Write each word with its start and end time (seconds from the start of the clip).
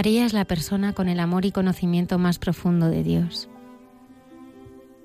María 0.00 0.24
es 0.24 0.32
la 0.32 0.46
persona 0.46 0.94
con 0.94 1.10
el 1.10 1.20
amor 1.20 1.44
y 1.44 1.52
conocimiento 1.52 2.18
más 2.18 2.38
profundo 2.38 2.88
de 2.88 3.02
Dios. 3.02 3.50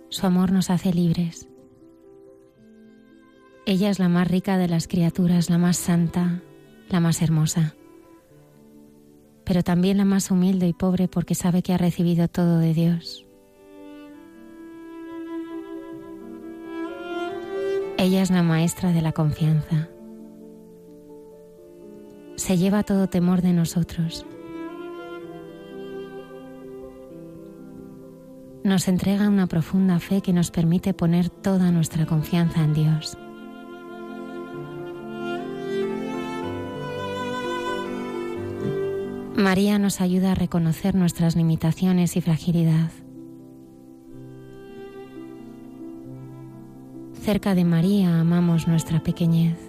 Su 0.08 0.26
amor 0.26 0.54
nos 0.54 0.70
hace 0.70 0.94
libres. 0.94 1.50
Ella 3.66 3.90
es 3.90 4.00
la 4.00 4.08
más 4.08 4.26
rica 4.26 4.58
de 4.58 4.70
las 4.70 4.88
criaturas, 4.88 5.50
la 5.50 5.58
más 5.58 5.76
santa, 5.76 6.42
la 6.88 7.02
más 7.02 7.22
hermosa, 7.22 7.76
pero 9.44 9.64
también 9.64 9.98
la 9.98 10.06
más 10.06 10.32
humilde 10.32 10.66
y 10.66 10.72
pobre 10.72 11.10
porque 11.10 11.36
sabe 11.36 11.62
que 11.62 11.74
ha 11.74 11.78
recibido 11.78 12.30
todo 12.30 12.60
de 12.60 12.74
Dios. 12.74 13.26
Ella 17.98 18.22
es 18.22 18.32
la 18.32 18.44
maestra 18.44 18.94
de 18.94 19.02
la 19.02 19.12
confianza. 19.12 19.90
Se 22.38 22.58
lleva 22.58 22.84
todo 22.84 23.10
temor 23.10 23.42
de 23.42 23.52
nosotros 23.52 24.26
nos 28.66 28.88
entrega 28.88 29.30
una 29.30 29.46
profunda 29.46 30.00
fe 30.00 30.22
que 30.22 30.34
nos 30.34 30.50
permite 30.50 30.96
poner 30.96 31.30
toda 31.30 31.72
nuestra 31.72 32.08
confianza 32.08 32.64
en 32.64 32.74
Dios. 32.74 33.16
María 39.36 39.78
nos 39.78 40.02
ayuda 40.02 40.32
a 40.32 40.36
reconocer 40.36 40.96
nuestras 40.96 41.36
limitaciones 41.36 42.18
y 42.18 42.22
fragilidad. 42.22 42.90
Cerca 47.22 47.54
de 47.54 47.66
María 47.66 48.20
amamos 48.20 48.68
nuestra 48.68 49.04
pequeñez. 49.04 49.60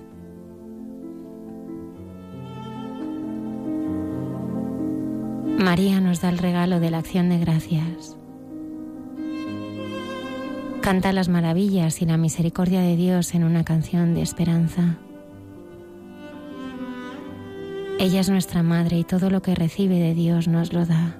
María 5.59 6.01
nos 6.01 6.23
da 6.23 6.31
el 6.31 6.39
regalo 6.39 6.81
de 6.81 6.91
la 6.91 6.99
acción 6.99 7.29
de 7.29 7.39
gracias 7.39 8.17
canta 10.87 11.13
las 11.13 11.29
maravillas 11.29 12.01
y 12.01 12.07
la 12.07 12.17
misericordia 12.17 12.81
de 12.81 12.95
Dios 12.95 13.35
en 13.35 13.43
una 13.43 13.65
canción 13.65 14.15
de 14.15 14.23
esperanza. 14.23 14.99
Ella 17.99 18.21
es 18.21 18.31
nuestra 18.31 18.63
madre 18.63 18.97
y 18.97 19.03
todo 19.03 19.29
lo 19.29 19.43
que 19.43 19.57
recibe 19.57 19.99
de 19.99 20.15
Dios 20.15 20.47
nos 20.47 20.73
lo 20.73 20.87
da. 20.87 21.17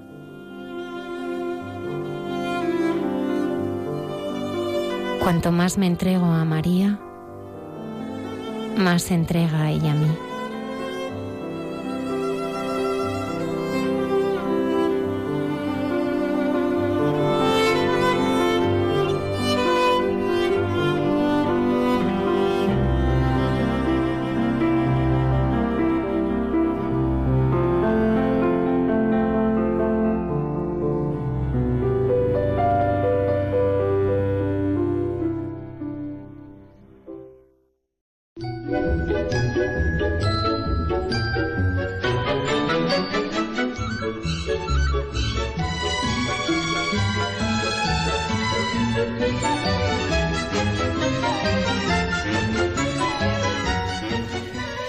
Cuanto 5.21 5.51
más 5.51 5.77
me 5.77 5.87
entrego 5.87 6.27
a 6.27 6.45
María, 6.45 6.97
más 8.77 9.01
se 9.01 9.15
entrega 9.15 9.69
ella 9.69 9.91
a 9.91 9.95
mí. 9.95 10.26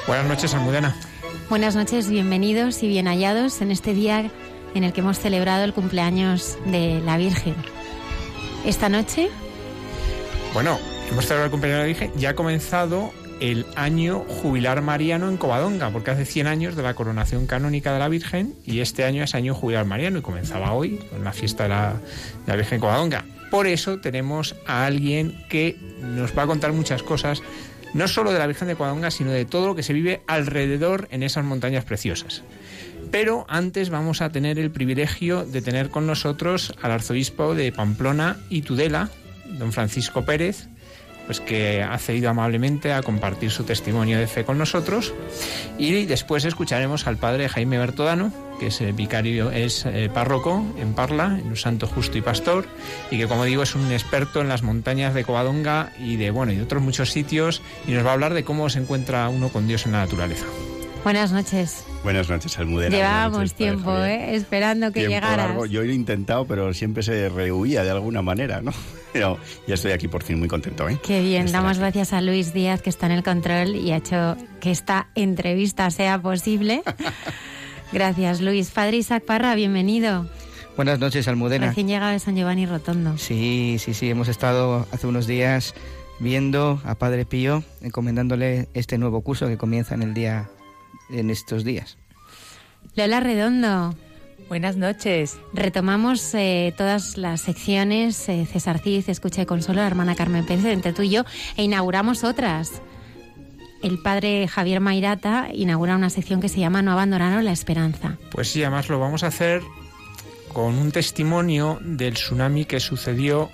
Noches, 0.08 0.54
Almudena. 0.54 0.96
Buenas 1.50 1.76
noches, 1.76 2.08
bienvenidos 2.08 2.82
y 2.82 2.88
bien 2.88 3.06
hallados 3.06 3.60
en 3.60 3.70
este 3.70 3.92
día 3.92 4.30
en 4.74 4.82
el 4.82 4.92
que 4.92 5.00
hemos 5.00 5.18
celebrado 5.18 5.64
el 5.64 5.74
cumpleaños 5.74 6.58
de 6.64 7.00
la 7.04 7.18
Virgen. 7.18 7.54
Esta 8.64 8.88
noche. 8.88 9.28
Bueno, 10.54 10.78
hemos 11.10 11.24
celebrado 11.24 11.44
el 11.44 11.50
cumpleaños 11.50 11.76
de 11.76 11.82
la 11.82 11.86
Virgen. 11.86 12.12
Ya 12.16 12.30
ha 12.30 12.34
comenzado 12.34 13.12
el 13.40 13.66
año 13.76 14.20
jubilar 14.20 14.80
mariano 14.80 15.28
en 15.28 15.36
Covadonga, 15.36 15.90
porque 15.90 16.10
hace 16.10 16.24
100 16.24 16.46
años 16.46 16.74
de 16.74 16.82
la 16.82 16.94
coronación 16.94 17.46
canónica 17.46 17.92
de 17.92 17.98
la 17.98 18.08
Virgen 18.08 18.54
y 18.64 18.80
este 18.80 19.04
año 19.04 19.22
es 19.22 19.34
año 19.34 19.54
jubilar 19.54 19.84
mariano 19.84 20.18
y 20.18 20.22
comenzaba 20.22 20.72
hoy 20.72 20.96
con 21.10 21.22
la 21.22 21.32
fiesta 21.32 21.64
de 21.64 21.68
la, 21.68 21.92
de 21.92 22.52
la 22.52 22.56
Virgen 22.56 22.76
en 22.76 22.80
Covadonga. 22.80 23.24
Por 23.50 23.66
eso 23.66 23.98
tenemos 23.98 24.56
a 24.66 24.86
alguien 24.86 25.44
que 25.48 25.78
nos 26.00 26.36
va 26.36 26.42
a 26.42 26.46
contar 26.46 26.72
muchas 26.72 27.02
cosas 27.02 27.42
no 27.94 28.08
solo 28.08 28.32
de 28.32 28.38
la 28.38 28.46
Virgen 28.46 28.68
de 28.68 28.76
Cuadonga, 28.76 29.10
sino 29.10 29.30
de 29.30 29.44
todo 29.44 29.66
lo 29.66 29.74
que 29.74 29.82
se 29.82 29.92
vive 29.92 30.22
alrededor 30.26 31.08
en 31.10 31.22
esas 31.22 31.44
montañas 31.44 31.84
preciosas. 31.84 32.42
Pero 33.10 33.46
antes 33.48 33.90
vamos 33.90 34.20
a 34.20 34.30
tener 34.30 34.58
el 34.58 34.70
privilegio 34.70 35.44
de 35.44 35.62
tener 35.62 35.90
con 35.90 36.06
nosotros 36.06 36.74
al 36.82 36.92
arzobispo 36.92 37.54
de 37.54 37.72
Pamplona 37.72 38.36
y 38.50 38.62
Tudela, 38.62 39.10
don 39.58 39.72
Francisco 39.72 40.24
Pérez, 40.24 40.68
pues 41.28 41.40
que 41.40 41.82
ha 41.82 41.98
cedido 41.98 42.30
amablemente 42.30 42.94
a 42.94 43.02
compartir 43.02 43.50
su 43.50 43.64
testimonio 43.64 44.18
de 44.18 44.26
fe 44.26 44.46
con 44.46 44.56
nosotros. 44.56 45.12
Y 45.76 46.06
después 46.06 46.46
escucharemos 46.46 47.06
al 47.06 47.18
padre 47.18 47.50
Jaime 47.50 47.76
Bertodano, 47.76 48.32
que 48.58 48.68
es 48.68 48.96
vicario, 48.96 49.50
es 49.50 49.84
eh, 49.84 50.08
párroco 50.08 50.64
en 50.78 50.94
Parla, 50.94 51.38
en 51.38 51.48
un 51.48 51.56
santo 51.56 51.86
justo 51.86 52.16
y 52.16 52.22
pastor, 52.22 52.64
y 53.10 53.18
que 53.18 53.28
como 53.28 53.44
digo 53.44 53.62
es 53.62 53.74
un 53.74 53.92
experto 53.92 54.40
en 54.40 54.48
las 54.48 54.62
montañas 54.62 55.12
de 55.12 55.22
Covadonga 55.22 55.92
y 55.98 56.16
de 56.16 56.30
bueno 56.30 56.50
y 56.52 56.56
de 56.56 56.62
otros 56.62 56.82
muchos 56.82 57.10
sitios, 57.12 57.60
y 57.86 57.92
nos 57.92 58.06
va 58.06 58.10
a 58.10 58.12
hablar 58.14 58.32
de 58.32 58.42
cómo 58.42 58.70
se 58.70 58.78
encuentra 58.78 59.28
uno 59.28 59.50
con 59.50 59.68
Dios 59.68 59.84
en 59.84 59.92
la 59.92 59.98
naturaleza. 59.98 60.46
Buenas 61.04 61.30
noches. 61.30 61.84
Buenas 62.02 62.30
noches, 62.30 62.58
Almudena. 62.58 62.96
Llevábamos 62.96 63.52
tiempo, 63.52 63.94
¿eh? 63.98 64.34
esperando 64.34 64.92
que 64.92 65.06
llegaras. 65.06 65.68
Yo 65.68 65.82
he 65.82 65.92
intentado, 65.92 66.46
pero 66.46 66.72
siempre 66.72 67.02
se 67.02 67.28
rehuía 67.28 67.84
de 67.84 67.90
alguna 67.90 68.22
manera, 68.22 68.62
¿no? 68.62 68.72
Pero 69.12 69.38
ya 69.66 69.74
estoy 69.74 69.92
aquí 69.92 70.08
por 70.08 70.22
fin 70.22 70.38
muy 70.38 70.48
contento, 70.48 70.88
¿eh? 70.88 70.98
Qué 71.02 71.22
bien, 71.22 71.50
damos 71.50 71.78
gracias 71.78 72.12
a 72.12 72.20
Luis 72.20 72.52
Díaz 72.52 72.82
que 72.82 72.90
está 72.90 73.06
en 73.06 73.12
el 73.12 73.22
control 73.22 73.74
y 73.74 73.92
ha 73.92 73.96
hecho 73.96 74.36
que 74.60 74.70
esta 74.70 75.08
entrevista 75.14 75.90
sea 75.90 76.20
posible. 76.20 76.82
gracias, 77.92 78.40
Luis. 78.40 78.70
Padre 78.70 78.98
Isaac 78.98 79.24
Parra, 79.24 79.54
bienvenido. 79.54 80.26
Buenas 80.76 81.00
noches, 81.00 81.26
Almudena. 81.26 81.68
Recién 81.68 81.88
llegado 81.88 82.12
de 82.12 82.20
San 82.20 82.36
Giovanni 82.36 82.66
Rotondo. 82.66 83.18
Sí, 83.18 83.78
sí, 83.80 83.94
sí, 83.94 84.10
hemos 84.10 84.28
estado 84.28 84.86
hace 84.92 85.06
unos 85.06 85.26
días 85.26 85.74
viendo 86.20 86.80
a 86.84 86.94
Padre 86.94 87.24
Pío, 87.24 87.64
encomendándole 87.80 88.68
este 88.74 88.98
nuevo 88.98 89.22
curso 89.22 89.48
que 89.48 89.56
comienza 89.56 89.94
en 89.94 90.02
el 90.02 90.14
día 90.14 90.48
en 91.10 91.30
estos 91.30 91.64
días. 91.64 91.98
Lola 92.94 93.20
Redondo. 93.20 93.94
Buenas 94.48 94.76
noches. 94.76 95.38
Retomamos 95.52 96.34
eh, 96.34 96.72
todas 96.76 97.18
las 97.18 97.42
secciones, 97.42 98.28
eh, 98.30 98.46
César 98.50 98.78
Cid, 98.78 99.04
Escucha 99.08 99.42
y 99.42 99.46
Consuelo, 99.46 99.82
la 99.82 99.86
hermana 99.86 100.14
Carmen 100.14 100.46
Pérez, 100.46 100.64
entre 100.64 100.94
tú 100.94 101.02
y 101.02 101.10
yo, 101.10 101.24
e 101.56 101.64
inauguramos 101.64 102.24
otras. 102.24 102.80
el 103.82 103.98
padre 104.00 104.48
Javier 104.48 104.80
Mairata 104.80 105.48
inaugura 105.52 105.96
una 105.96 106.10
sección 106.10 106.40
que 106.40 106.48
se 106.48 106.60
llama 106.60 106.82
No 106.82 106.92
abandonaron 106.92 107.44
la 107.44 107.52
esperanza. 107.52 108.16
Pues 108.30 108.48
sí, 108.48 108.62
además 108.62 108.88
lo 108.88 108.98
vamos 108.98 109.22
a 109.22 109.28
hacer 109.28 109.62
con 110.52 110.78
un 110.78 110.90
testimonio 110.92 111.78
del 111.82 112.14
tsunami 112.14 112.64
que 112.64 112.80
sucedió 112.80 113.50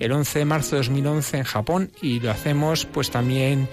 el 0.00 0.12
11 0.12 0.38
de 0.40 0.44
marzo 0.46 0.70
de 0.70 0.78
2011 0.78 1.36
en 1.36 1.44
Japón 1.44 1.90
y 2.00 2.18
lo 2.20 2.30
hacemos 2.30 2.86
pues 2.86 3.10
también 3.10 3.68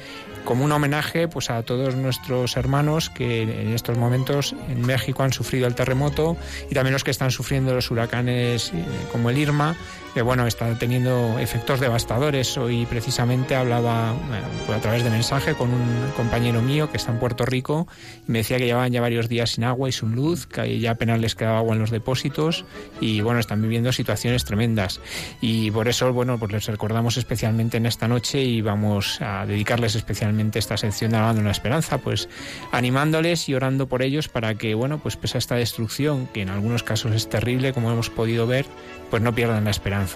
como 0.48 0.64
un 0.64 0.72
homenaje 0.72 1.28
pues 1.28 1.50
a 1.50 1.62
todos 1.64 1.96
nuestros 1.96 2.56
hermanos 2.56 3.10
que 3.10 3.42
en 3.42 3.74
estos 3.74 3.98
momentos 3.98 4.56
en 4.70 4.82
México 4.82 5.24
han 5.24 5.34
sufrido 5.34 5.68
el 5.68 5.76
terremoto 5.76 6.38
y 6.72 6.74
también 6.74 6.94
los 6.94 7.04
que 7.04 7.12
están 7.12 7.32
sufriendo 7.32 7.74
los 7.74 7.92
huracanes 7.92 8.72
eh, 8.74 8.86
como 9.12 9.30
el 9.30 9.38
Irma 9.38 9.76
que 10.18 10.24
bueno, 10.24 10.48
está 10.48 10.74
teniendo 10.80 11.38
efectos 11.38 11.80
devastadores. 11.80 12.58
Hoy 12.58 12.88
precisamente 12.88 13.56
hablaba 13.56 14.10
a 14.10 14.82
través 14.82 15.04
de 15.04 15.12
mensaje 15.12 15.54
con 15.54 15.70
un 15.72 16.12
compañero 16.16 16.60
mío 16.60 16.90
que 16.90 16.98
está 16.98 17.12
en 17.12 17.20
Puerto 17.20 17.46
Rico 17.46 17.88
y 18.28 18.32
me 18.32 18.40
decía 18.40 18.58
que 18.58 18.66
llevaban 18.66 18.92
ya 18.92 19.00
varios 19.00 19.30
días 19.30 19.52
sin 19.52 19.64
agua 19.64 19.90
y 19.90 19.92
sin 19.92 20.16
luz, 20.16 20.48
que 20.48 20.80
ya 20.80 20.90
apenas 20.90 21.20
les 21.20 21.36
quedaba 21.36 21.60
agua 21.60 21.76
en 21.76 21.82
los 21.82 21.92
depósitos 21.92 22.66
y 23.00 23.22
bueno, 23.22 23.40
están 23.40 23.62
viviendo 23.62 23.92
situaciones 23.92 24.44
tremendas. 24.44 25.02
Y 25.40 25.70
por 25.70 25.88
eso, 25.88 26.12
bueno, 26.14 26.40
pues 26.40 26.52
les 26.52 26.66
recordamos 26.66 27.18
especialmente 27.18 27.78
en 27.78 27.86
esta 27.86 28.08
noche 28.08 28.42
y 28.42 28.62
vamos 28.62 29.22
a 29.22 29.46
dedicarles 29.46 29.94
especialmente 29.94 30.58
esta 30.58 30.78
sección 30.78 31.12
de 31.12 31.18
Hablando 31.18 31.42
en 31.42 31.46
la 31.46 31.52
Esperanza, 31.52 32.00
pues 32.00 32.28
animándoles 32.72 33.50
y 33.50 33.54
orando 33.54 33.88
por 33.88 34.02
ellos 34.02 34.30
para 34.30 34.56
que, 34.56 34.74
bueno, 34.74 34.98
pues 34.98 35.16
pese 35.16 35.38
a 35.38 35.40
esta 35.40 35.54
destrucción, 35.58 36.26
que 36.34 36.42
en 36.42 36.50
algunos 36.50 36.82
casos 36.82 37.14
es 37.14 37.30
terrible, 37.30 37.72
como 37.72 37.92
hemos 37.92 38.10
podido 38.10 38.48
ver, 38.48 38.66
pues 39.12 39.22
no 39.22 39.36
pierdan 39.36 39.66
la 39.66 39.70
esperanza. 39.70 40.07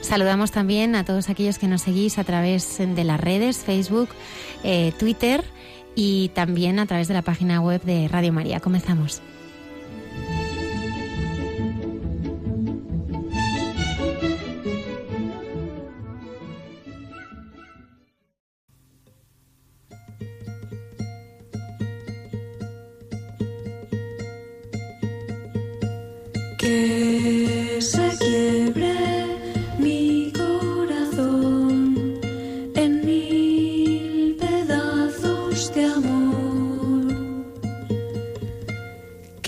Saludamos 0.00 0.50
también 0.50 0.96
a 0.96 1.04
todos 1.04 1.28
aquellos 1.28 1.58
que 1.58 1.68
nos 1.68 1.82
seguís 1.82 2.18
a 2.18 2.24
través 2.24 2.78
de 2.78 3.04
las 3.04 3.20
redes, 3.20 3.58
Facebook, 3.58 4.08
eh, 4.64 4.92
Twitter 4.98 5.44
y 5.94 6.30
también 6.30 6.78
a 6.78 6.86
través 6.86 7.08
de 7.08 7.14
la 7.14 7.22
página 7.22 7.60
web 7.60 7.82
de 7.82 8.08
Radio 8.08 8.32
María. 8.32 8.60
Comenzamos. 8.60 9.22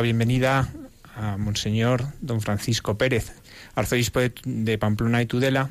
la 0.00 0.04
bienvenida 0.04 0.66
a 1.14 1.36
Monseñor 1.36 2.04
Don 2.22 2.40
Francisco 2.40 2.96
Pérez, 2.96 3.38
arzobispo 3.74 4.20
de, 4.20 4.78
Pamplona 4.78 5.20
y 5.20 5.26
Tudela. 5.26 5.68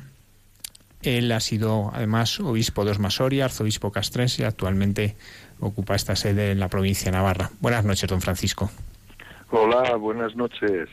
Él 1.02 1.32
ha 1.32 1.40
sido 1.40 1.90
además 1.92 2.38
obispo 2.38 2.84
de 2.84 2.92
Osmasoria, 2.92 3.46
arzobispo 3.46 3.90
castrense 3.90 4.42
y 4.42 4.44
actualmente 4.44 5.16
ocupa 5.58 5.96
esta 5.96 6.14
sede 6.14 6.52
en 6.52 6.60
la 6.60 6.68
provincia 6.68 7.06
de 7.06 7.18
Navarra. 7.18 7.50
Buenas 7.58 7.84
noches, 7.84 8.08
don 8.08 8.20
Francisco. 8.20 8.70
Hola, 9.50 9.96
buenas 9.96 10.36
noches. 10.36 10.88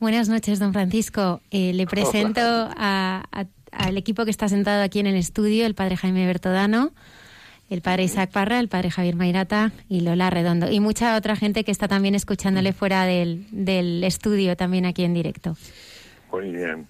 Buenas 0.00 0.28
noches, 0.28 0.58
don 0.58 0.72
Francisco. 0.72 1.40
Eh, 1.52 1.72
le 1.72 1.86
presento 1.86 2.68
al 2.76 3.96
equipo 3.96 4.24
que 4.24 4.32
está 4.32 4.48
sentado 4.48 4.82
aquí 4.82 4.98
en 4.98 5.06
el 5.06 5.14
estudio, 5.14 5.66
el 5.66 5.76
padre 5.76 5.96
Jaime 5.96 6.26
Bertodano, 6.26 6.90
el 7.70 7.80
padre 7.80 8.04
Isaac 8.04 8.30
Parra, 8.30 8.60
el 8.60 8.68
padre 8.68 8.90
Javier 8.90 9.16
Mairata 9.16 9.72
y 9.88 10.00
Lola 10.00 10.30
Redondo. 10.30 10.70
Y 10.70 10.80
mucha 10.80 11.16
otra 11.16 11.36
gente 11.36 11.64
que 11.64 11.70
está 11.70 11.88
también 11.88 12.14
escuchándole 12.14 12.72
fuera 12.72 13.04
del, 13.04 13.46
del 13.50 14.04
estudio, 14.04 14.56
también 14.56 14.86
aquí 14.86 15.04
en 15.04 15.14
directo. 15.14 15.56
Muy 16.30 16.50
bien. 16.50 16.86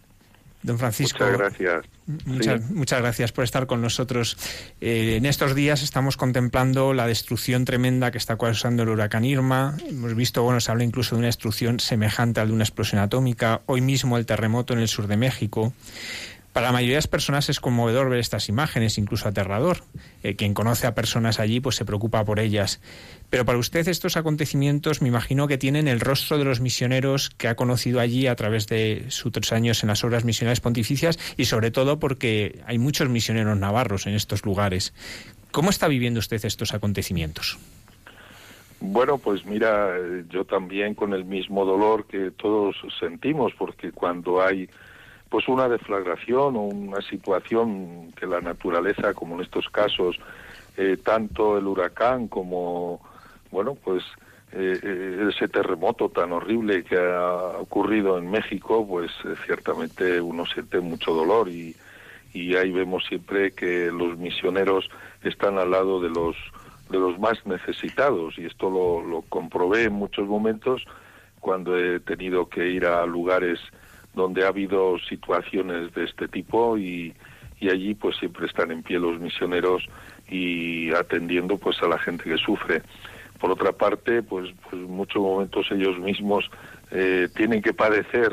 Don 0.64 0.78
Francisco. 0.78 1.22
Muchas 1.22 1.38
gracias. 1.38 1.84
Muchas, 2.24 2.70
muchas 2.70 3.00
gracias 3.00 3.32
por 3.32 3.44
estar 3.44 3.66
con 3.66 3.82
nosotros. 3.82 4.38
Eh, 4.80 5.16
en 5.16 5.26
estos 5.26 5.54
días 5.54 5.82
estamos 5.82 6.16
contemplando 6.16 6.94
la 6.94 7.06
destrucción 7.06 7.66
tremenda 7.66 8.10
que 8.10 8.16
está 8.16 8.38
causando 8.38 8.82
el 8.82 8.88
huracán 8.88 9.26
Irma. 9.26 9.76
Hemos 9.86 10.14
visto, 10.14 10.42
bueno, 10.42 10.60
se 10.60 10.70
habla 10.70 10.84
incluso 10.84 11.14
de 11.14 11.18
una 11.18 11.26
destrucción 11.26 11.80
semejante 11.80 12.40
a 12.40 12.44
la 12.44 12.48
de 12.48 12.54
una 12.54 12.64
explosión 12.64 13.02
atómica. 13.02 13.60
Hoy 13.66 13.82
mismo 13.82 14.16
el 14.16 14.24
terremoto 14.24 14.72
en 14.72 14.80
el 14.80 14.88
sur 14.88 15.06
de 15.06 15.18
México. 15.18 15.74
Para 16.54 16.68
la 16.68 16.72
mayoría 16.72 16.94
de 16.94 16.98
las 16.98 17.08
personas 17.08 17.48
es 17.48 17.58
conmovedor 17.58 18.08
ver 18.08 18.20
estas 18.20 18.48
imágenes, 18.48 18.96
incluso 18.96 19.28
aterrador. 19.28 19.78
Eh, 20.22 20.36
quien 20.36 20.54
conoce 20.54 20.86
a 20.86 20.94
personas 20.94 21.40
allí 21.40 21.58
pues 21.58 21.74
se 21.74 21.84
preocupa 21.84 22.24
por 22.24 22.38
ellas. 22.38 22.80
Pero 23.28 23.44
para 23.44 23.58
usted 23.58 23.88
estos 23.88 24.16
acontecimientos 24.16 25.02
me 25.02 25.08
imagino 25.08 25.48
que 25.48 25.58
tienen 25.58 25.88
el 25.88 25.98
rostro 25.98 26.38
de 26.38 26.44
los 26.44 26.60
misioneros 26.60 27.28
que 27.30 27.48
ha 27.48 27.56
conocido 27.56 27.98
allí 27.98 28.28
a 28.28 28.36
través 28.36 28.68
de 28.68 29.06
sus 29.08 29.32
tres 29.32 29.52
años 29.52 29.82
en 29.82 29.88
las 29.88 30.04
obras 30.04 30.24
misionales 30.24 30.60
pontificias 30.60 31.18
y 31.36 31.46
sobre 31.46 31.72
todo 31.72 31.98
porque 31.98 32.60
hay 32.66 32.78
muchos 32.78 33.08
misioneros 33.08 33.58
navarros 33.58 34.06
en 34.06 34.14
estos 34.14 34.44
lugares. 34.44 34.94
¿Cómo 35.50 35.70
está 35.70 35.88
viviendo 35.88 36.20
usted 36.20 36.44
estos 36.44 36.72
acontecimientos? 36.72 37.58
Bueno, 38.78 39.18
pues 39.18 39.44
mira, 39.44 39.96
yo 40.28 40.44
también 40.44 40.94
con 40.94 41.14
el 41.14 41.24
mismo 41.24 41.64
dolor 41.64 42.06
que 42.06 42.30
todos 42.30 42.76
sentimos, 43.00 43.52
porque 43.58 43.90
cuando 43.90 44.40
hay 44.40 44.68
pues 45.34 45.48
una 45.48 45.68
deflagración 45.68 46.54
o 46.54 46.60
una 46.60 47.02
situación 47.02 48.12
que 48.12 48.24
la 48.24 48.40
naturaleza, 48.40 49.14
como 49.14 49.34
en 49.34 49.40
estos 49.40 49.68
casos, 49.68 50.16
eh, 50.76 50.96
tanto 51.02 51.58
el 51.58 51.66
huracán 51.66 52.28
como, 52.28 53.00
bueno, 53.50 53.74
pues 53.74 54.04
eh, 54.52 54.78
eh, 54.80 55.28
ese 55.34 55.48
terremoto 55.48 56.08
tan 56.08 56.30
horrible 56.30 56.84
que 56.84 56.96
ha 56.96 57.58
ocurrido 57.58 58.16
en 58.16 58.30
México, 58.30 58.86
pues 58.86 59.10
ciertamente 59.44 60.20
uno 60.20 60.46
siente 60.46 60.78
mucho 60.78 61.12
dolor 61.12 61.48
y, 61.48 61.74
y 62.32 62.54
ahí 62.54 62.70
vemos 62.70 63.04
siempre 63.08 63.50
que 63.50 63.90
los 63.90 64.16
misioneros 64.16 64.88
están 65.24 65.58
al 65.58 65.72
lado 65.72 66.00
de 66.00 66.10
los 66.10 66.36
de 66.90 66.98
los 66.98 67.18
más 67.18 67.44
necesitados 67.44 68.38
y 68.38 68.46
esto 68.46 68.70
lo, 68.70 69.02
lo 69.02 69.22
comprobé 69.22 69.86
en 69.86 69.94
muchos 69.94 70.28
momentos 70.28 70.84
cuando 71.40 71.76
he 71.76 71.98
tenido 71.98 72.48
que 72.48 72.68
ir 72.68 72.86
a 72.86 73.04
lugares 73.04 73.58
donde 74.14 74.44
ha 74.44 74.48
habido 74.48 74.98
situaciones 74.98 75.92
de 75.94 76.04
este 76.04 76.28
tipo 76.28 76.78
y, 76.78 77.14
y 77.60 77.70
allí 77.70 77.94
pues 77.94 78.16
siempre 78.16 78.46
están 78.46 78.70
en 78.70 78.82
pie 78.82 78.98
los 78.98 79.20
misioneros 79.20 79.86
y 80.28 80.92
atendiendo 80.92 81.58
pues 81.58 81.82
a 81.82 81.88
la 81.88 81.98
gente 81.98 82.24
que 82.24 82.36
sufre. 82.36 82.82
Por 83.40 83.50
otra 83.50 83.72
parte, 83.72 84.22
pues, 84.22 84.50
pues 84.62 84.74
en 84.74 84.90
muchos 84.90 85.20
momentos 85.22 85.66
ellos 85.70 85.98
mismos 85.98 86.50
eh, 86.90 87.28
tienen 87.34 87.60
que 87.60 87.74
padecer 87.74 88.32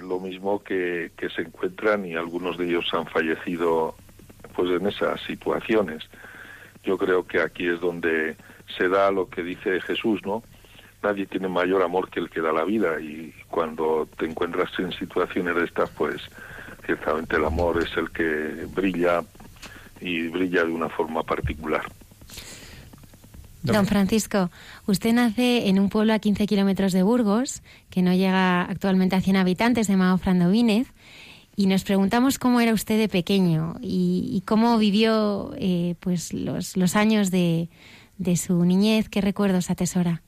lo 0.00 0.18
mismo 0.18 0.62
que, 0.62 1.12
que 1.16 1.28
se 1.30 1.42
encuentran 1.42 2.06
y 2.06 2.14
algunos 2.14 2.58
de 2.58 2.66
ellos 2.66 2.86
han 2.92 3.06
fallecido 3.06 3.94
pues 4.54 4.70
en 4.70 4.86
esas 4.86 5.20
situaciones. 5.22 6.02
Yo 6.84 6.98
creo 6.98 7.26
que 7.26 7.40
aquí 7.40 7.66
es 7.66 7.80
donde 7.80 8.36
se 8.76 8.88
da 8.88 9.10
lo 9.10 9.28
que 9.28 9.42
dice 9.42 9.80
Jesús, 9.80 10.20
¿no? 10.24 10.42
Nadie 11.04 11.26
tiene 11.26 11.48
mayor 11.48 11.82
amor 11.82 12.10
que 12.10 12.18
el 12.18 12.30
que 12.30 12.40
da 12.40 12.52
la 12.52 12.64
vida 12.64 13.00
y 13.00 13.32
cuando 13.48 14.08
te 14.18 14.26
encuentras 14.26 14.70
en 14.78 14.90
situaciones 14.92 15.54
de 15.54 15.64
estas, 15.64 15.90
pues 15.90 16.20
ciertamente 16.84 17.36
el 17.36 17.44
amor 17.44 17.82
es 17.82 17.96
el 17.96 18.10
que 18.10 18.66
brilla 18.74 19.22
y 20.00 20.28
brilla 20.28 20.64
de 20.64 20.72
una 20.72 20.88
forma 20.88 21.22
particular. 21.22 21.82
Don 23.62 23.86
Francisco, 23.86 24.50
usted 24.86 25.14
nace 25.14 25.68
en 25.68 25.78
un 25.78 25.88
pueblo 25.88 26.12
a 26.12 26.18
15 26.18 26.46
kilómetros 26.46 26.92
de 26.92 27.02
Burgos, 27.02 27.62
que 27.88 28.02
no 28.02 28.12
llega 28.12 28.62
actualmente 28.62 29.16
a 29.16 29.22
100 29.22 29.36
habitantes, 29.36 29.88
llamado 29.88 30.18
Frandovínez, 30.18 30.88
y 31.56 31.66
nos 31.66 31.84
preguntamos 31.84 32.38
cómo 32.38 32.60
era 32.60 32.74
usted 32.74 32.98
de 32.98 33.08
pequeño 33.08 33.76
y, 33.80 34.42
cómo 34.44 34.76
vivió 34.76 35.54
eh, 35.56 35.94
pues 36.00 36.34
los, 36.34 36.96
años 36.96 37.30
de, 37.30 37.70
de 38.18 38.36
su 38.36 38.64
niñez, 38.64 39.08
qué 39.08 39.22
recuerdos 39.22 39.70
atesora. 39.70 40.20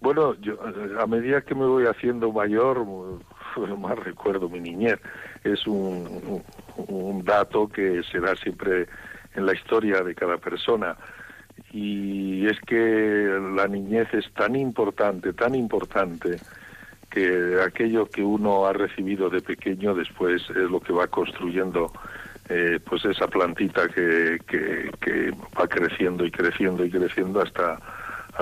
Bueno, 0.00 0.34
yo 0.40 0.56
a 0.98 1.06
medida 1.06 1.42
que 1.42 1.54
me 1.54 1.66
voy 1.66 1.84
haciendo 1.86 2.32
mayor, 2.32 2.86
más 3.78 3.98
recuerdo 3.98 4.48
mi 4.48 4.60
niñez. 4.60 4.98
Es 5.44 5.66
un, 5.66 6.42
dato 7.24 7.68
que 7.68 8.02
se 8.10 8.18
da 8.18 8.34
siempre 8.36 8.86
en 9.34 9.46
la 9.46 9.54
historia 9.54 10.02
de 10.02 10.14
cada 10.14 10.38
persona. 10.38 10.96
Y 11.72 12.46
es 12.46 12.58
que 12.60 13.38
la 13.54 13.68
niñez 13.68 14.12
es 14.14 14.32
tan 14.32 14.56
importante, 14.56 15.34
tan 15.34 15.54
importante, 15.54 16.38
que 17.10 17.60
aquello 17.60 18.06
que 18.06 18.22
uno 18.22 18.66
ha 18.66 18.72
recibido 18.72 19.28
de 19.28 19.42
pequeño 19.42 19.94
después 19.94 20.42
es 20.50 20.70
lo 20.70 20.80
que 20.80 20.92
va 20.92 21.08
construyendo 21.08 21.92
eh, 22.48 22.78
pues 22.84 23.04
esa 23.04 23.26
plantita 23.26 23.88
que, 23.88 24.38
que, 24.46 24.90
que 25.00 25.30
va 25.58 25.66
creciendo 25.68 26.24
y 26.24 26.30
creciendo 26.30 26.84
y 26.84 26.90
creciendo 26.90 27.42
hasta 27.42 27.78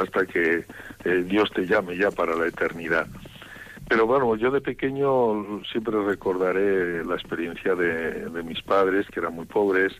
hasta 0.00 0.26
que 0.26 0.64
eh, 1.04 1.24
Dios 1.26 1.50
te 1.52 1.66
llame 1.66 1.96
ya 1.96 2.10
para 2.10 2.34
la 2.34 2.46
eternidad. 2.46 3.06
Pero 3.88 4.06
bueno, 4.06 4.36
yo 4.36 4.50
de 4.50 4.60
pequeño 4.60 5.62
siempre 5.64 6.02
recordaré 6.04 7.04
la 7.04 7.14
experiencia 7.14 7.74
de, 7.74 8.42
mis 8.42 8.60
padres, 8.62 9.06
que 9.08 9.20
eran 9.20 9.34
muy 9.34 9.46
pobres, 9.46 9.94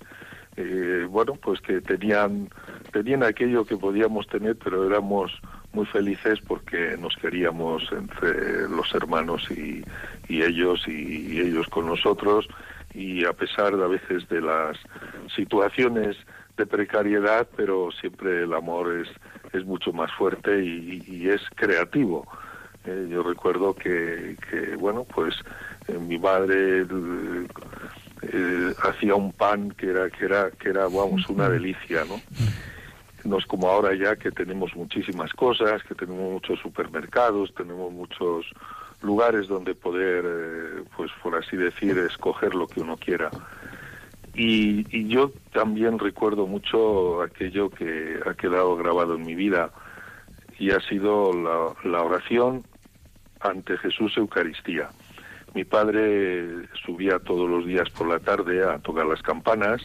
eh, 0.57 1.07
bueno, 1.09 1.35
pues 1.40 1.61
que 1.62 1.81
tenían, 1.81 2.50
tenían 2.93 3.23
aquello 3.23 3.64
que 3.64 3.78
podíamos 3.78 4.26
tener, 4.26 4.57
pero 4.57 4.85
éramos 4.87 5.33
muy 5.73 5.87
felices 5.87 6.38
porque 6.47 6.97
nos 6.99 7.17
queríamos 7.17 7.90
entre 7.93 8.69
los 8.69 8.95
hermanos 8.95 9.50
y, 9.50 9.83
ellos 10.28 10.87
y, 10.87 11.40
ellos 11.40 11.67
con 11.69 11.87
nosotros 11.87 12.47
y 12.95 13.25
a 13.25 13.33
pesar 13.33 13.76
de 13.76 13.85
a 13.85 13.88
veces 13.88 14.28
de 14.28 14.40
las 14.43 14.76
situaciones 15.35 16.17
de 16.59 16.67
precariedad, 16.67 17.49
pero 17.57 17.91
siempre 17.93 18.43
el 18.43 18.53
amor 18.53 18.93
es, 18.93 19.09
es 19.55 19.65
mucho 19.65 19.93
más 19.93 20.12
fuerte 20.12 20.62
y, 20.62 21.29
es 21.29 21.41
creativo. 21.55 22.27
Eh, 22.85 23.09
yo 23.11 23.23
recuerdo 23.23 23.75
que, 23.75 24.37
que 24.50 24.77
bueno, 24.77 25.05
pues 25.05 25.35
eh, 25.87 25.99
mi 25.99 26.19
madre 26.19 26.83
eh, 26.83 28.75
hacía 28.83 29.15
un 29.15 29.33
pan 29.33 29.71
que 29.71 29.91
era, 29.91 30.11
que 30.11 30.25
era, 30.25 30.50
que 30.50 30.71
era, 30.71 30.83
vamos, 30.85 31.29
una 31.29 31.49
delicia, 31.49 32.05
¿no? 32.05 32.21
No 33.25 33.38
es 33.38 33.47
como 33.47 33.69
ahora 33.69 33.95
ya 33.95 34.17
que 34.17 34.31
tenemos 34.31 34.75
muchísimas 34.75 35.33
cosas, 35.33 35.83
que 35.85 35.95
tenemos 35.95 36.33
muchos 36.33 36.59
supermercados, 36.61 37.55
tenemos 37.55 37.93
muchos 37.93 38.47
lugares 39.03 39.49
donde 39.49 39.75
poder, 39.75 40.85
pues 40.97 41.11
por 41.23 41.37
así 41.37 41.57
decir, 41.57 41.99
escoger 41.99 42.55
lo 42.55 42.67
que 42.67 42.81
uno 42.81 42.97
quiera. 42.97 43.31
Y, 44.40 45.09
yo 45.09 45.33
también 45.52 45.99
recuerdo 45.99 46.47
mucho 46.47 47.23
aquello 47.23 47.71
que 47.71 48.21
ha 48.25 48.35
quedado 48.35 48.76
grabado 48.76 49.16
en 49.16 49.26
mi 49.26 49.35
vida 49.35 49.73
y 50.61 50.71
ha 50.71 50.78
sido 50.78 51.33
la, 51.85 52.02
oración 52.02 52.62
ante 53.40 53.76
Jesús 53.78 54.16
Eucaristía. 54.16 54.90
Mi 55.54 55.64
padre 55.64 56.68
subía 56.87 57.18
todos 57.18 57.50
los 57.50 57.66
días 57.66 57.90
por 57.90 58.09
la 58.09 58.21
tarde 58.21 58.62
a 58.62 58.78
tocar 58.78 59.07
las 59.07 59.23
campanas 59.23 59.83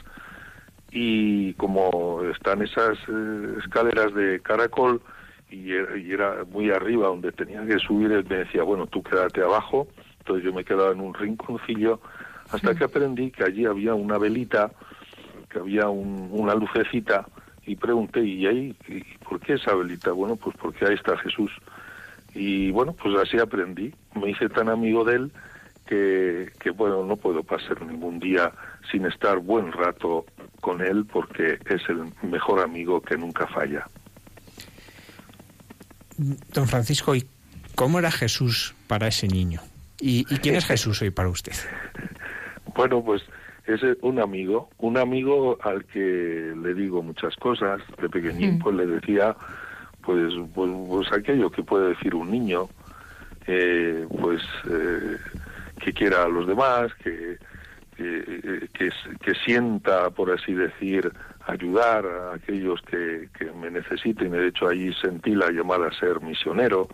y 0.91 1.55
como 1.55 2.21
están 2.25 2.61
esas 2.61 2.99
eh, 3.07 3.55
escaleras 3.57 4.13
de 4.13 4.39
caracol 4.41 5.01
y, 5.49 5.71
era 5.71 6.43
muy 6.51 6.69
arriba 6.69 7.07
donde 7.07 7.31
tenía 7.31 7.65
que 7.65 7.79
subir, 7.79 8.11
él 8.11 8.25
me 8.29 8.37
decía, 8.37 8.61
bueno, 8.61 8.85
tú 8.85 9.01
quédate 9.01 9.41
abajo. 9.41 9.87
Entonces 10.19 10.45
yo 10.45 10.53
me 10.53 10.63
quedaba 10.63 10.91
en 10.91 11.01
un 11.01 11.15
rinconcillo 11.15 11.99
hasta 12.53 12.75
que 12.75 12.83
aprendí 12.83 13.31
que 13.31 13.43
allí 13.43 13.65
había 13.65 13.95
una 13.95 14.17
velita, 14.17 14.71
que 15.49 15.59
había 15.59 15.89
una 15.89 16.53
lucecita, 16.53 17.25
y 17.65 17.75
pregunté, 17.75 18.21
¿y 18.23 18.45
ahí 18.45 18.75
por 19.27 19.39
qué 19.39 19.53
esa 19.53 19.73
velita? 19.73 20.11
Bueno, 20.11 20.35
pues 20.35 20.55
porque 20.57 20.85
ahí 20.85 20.93
está 20.93 21.17
Jesús. 21.17 21.51
Y 22.35 22.71
bueno, 22.71 22.93
pues 22.93 23.15
así 23.17 23.39
aprendí. 23.39 23.93
Me 24.15 24.31
hice 24.31 24.49
tan 24.49 24.69
amigo 24.69 25.03
de 25.03 25.15
él 25.15 25.31
que, 25.87 26.51
que 26.59 26.71
bueno, 26.71 27.05
no 27.05 27.15
puedo 27.15 27.43
pasar 27.43 27.81
ningún 27.81 28.19
día 28.19 28.51
sin 28.91 29.05
estar 29.05 29.39
buen 29.39 29.71
rato 29.71 30.25
con 30.61 30.81
él 30.81 31.05
porque 31.11 31.57
es 31.65 31.81
el 31.89 32.11
mejor 32.21 32.59
amigo 32.59 33.01
que 33.01 33.17
nunca 33.17 33.47
falla. 33.47 33.87
Don 36.17 36.67
Francisco, 36.67 37.15
¿y 37.15 37.25
cómo 37.75 37.97
era 37.99 38.11
Jesús 38.11 38.75
para 38.87 39.07
ese 39.07 39.27
niño? 39.27 39.61
¿Y, 39.99 40.25
y 40.33 40.37
quién 40.39 40.55
es 40.55 40.65
Jesús 40.67 41.01
hoy 41.01 41.11
para 41.11 41.29
usted? 41.29 41.53
Bueno, 42.75 43.03
pues 43.03 43.23
es 43.65 43.81
un 44.01 44.19
amigo, 44.19 44.69
un 44.79 44.97
amigo 44.97 45.57
al 45.61 45.85
que 45.85 46.53
le 46.55 46.73
digo 46.73 47.01
muchas 47.01 47.35
cosas. 47.37 47.81
De 48.01 48.09
pequeñín, 48.09 48.59
pues 48.59 48.75
le 48.75 48.85
decía, 48.85 49.35
pues, 50.01 50.33
pues, 50.53 50.71
pues, 50.89 51.11
aquello 51.13 51.49
que 51.49 51.63
puede 51.63 51.89
decir 51.89 52.13
un 52.13 52.29
niño, 52.29 52.67
eh, 53.47 54.05
pues 54.19 54.41
eh, 54.69 55.17
que 55.79 55.93
quiera 55.93 56.23
a 56.23 56.27
los 56.27 56.45
demás, 56.45 56.93
que, 56.95 57.37
que, 57.95 58.89
que, 59.21 59.33
sienta, 59.45 60.09
por 60.09 60.31
así 60.31 60.53
decir, 60.53 61.11
ayudar 61.47 62.05
a 62.05 62.33
aquellos 62.35 62.81
que, 62.81 63.29
que 63.37 63.51
me 63.51 63.71
necesiten. 63.71 64.31
De 64.31 64.47
hecho, 64.47 64.67
allí 64.67 64.93
sentí 64.95 65.35
la 65.35 65.51
llamada 65.51 65.87
a 65.87 65.99
ser 65.99 66.19
misionero 66.21 66.89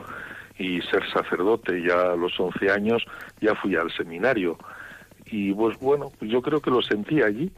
y 0.60 0.82
ser 0.82 1.10
sacerdote. 1.12 1.82
Ya 1.82 2.12
a 2.12 2.16
los 2.16 2.40
11 2.40 2.70
años 2.70 3.04
ya 3.42 3.56
fui 3.56 3.76
al 3.76 3.92
seminario 3.92 4.58
y 5.32 5.54
pues 5.54 5.80
bueno, 5.80 6.12
pues 6.18 6.32
yo 6.32 6.42
creo 6.42 6.62
que 6.62 6.72
lo 6.72 6.82
sentí 6.82 7.22
allí, 7.22 7.52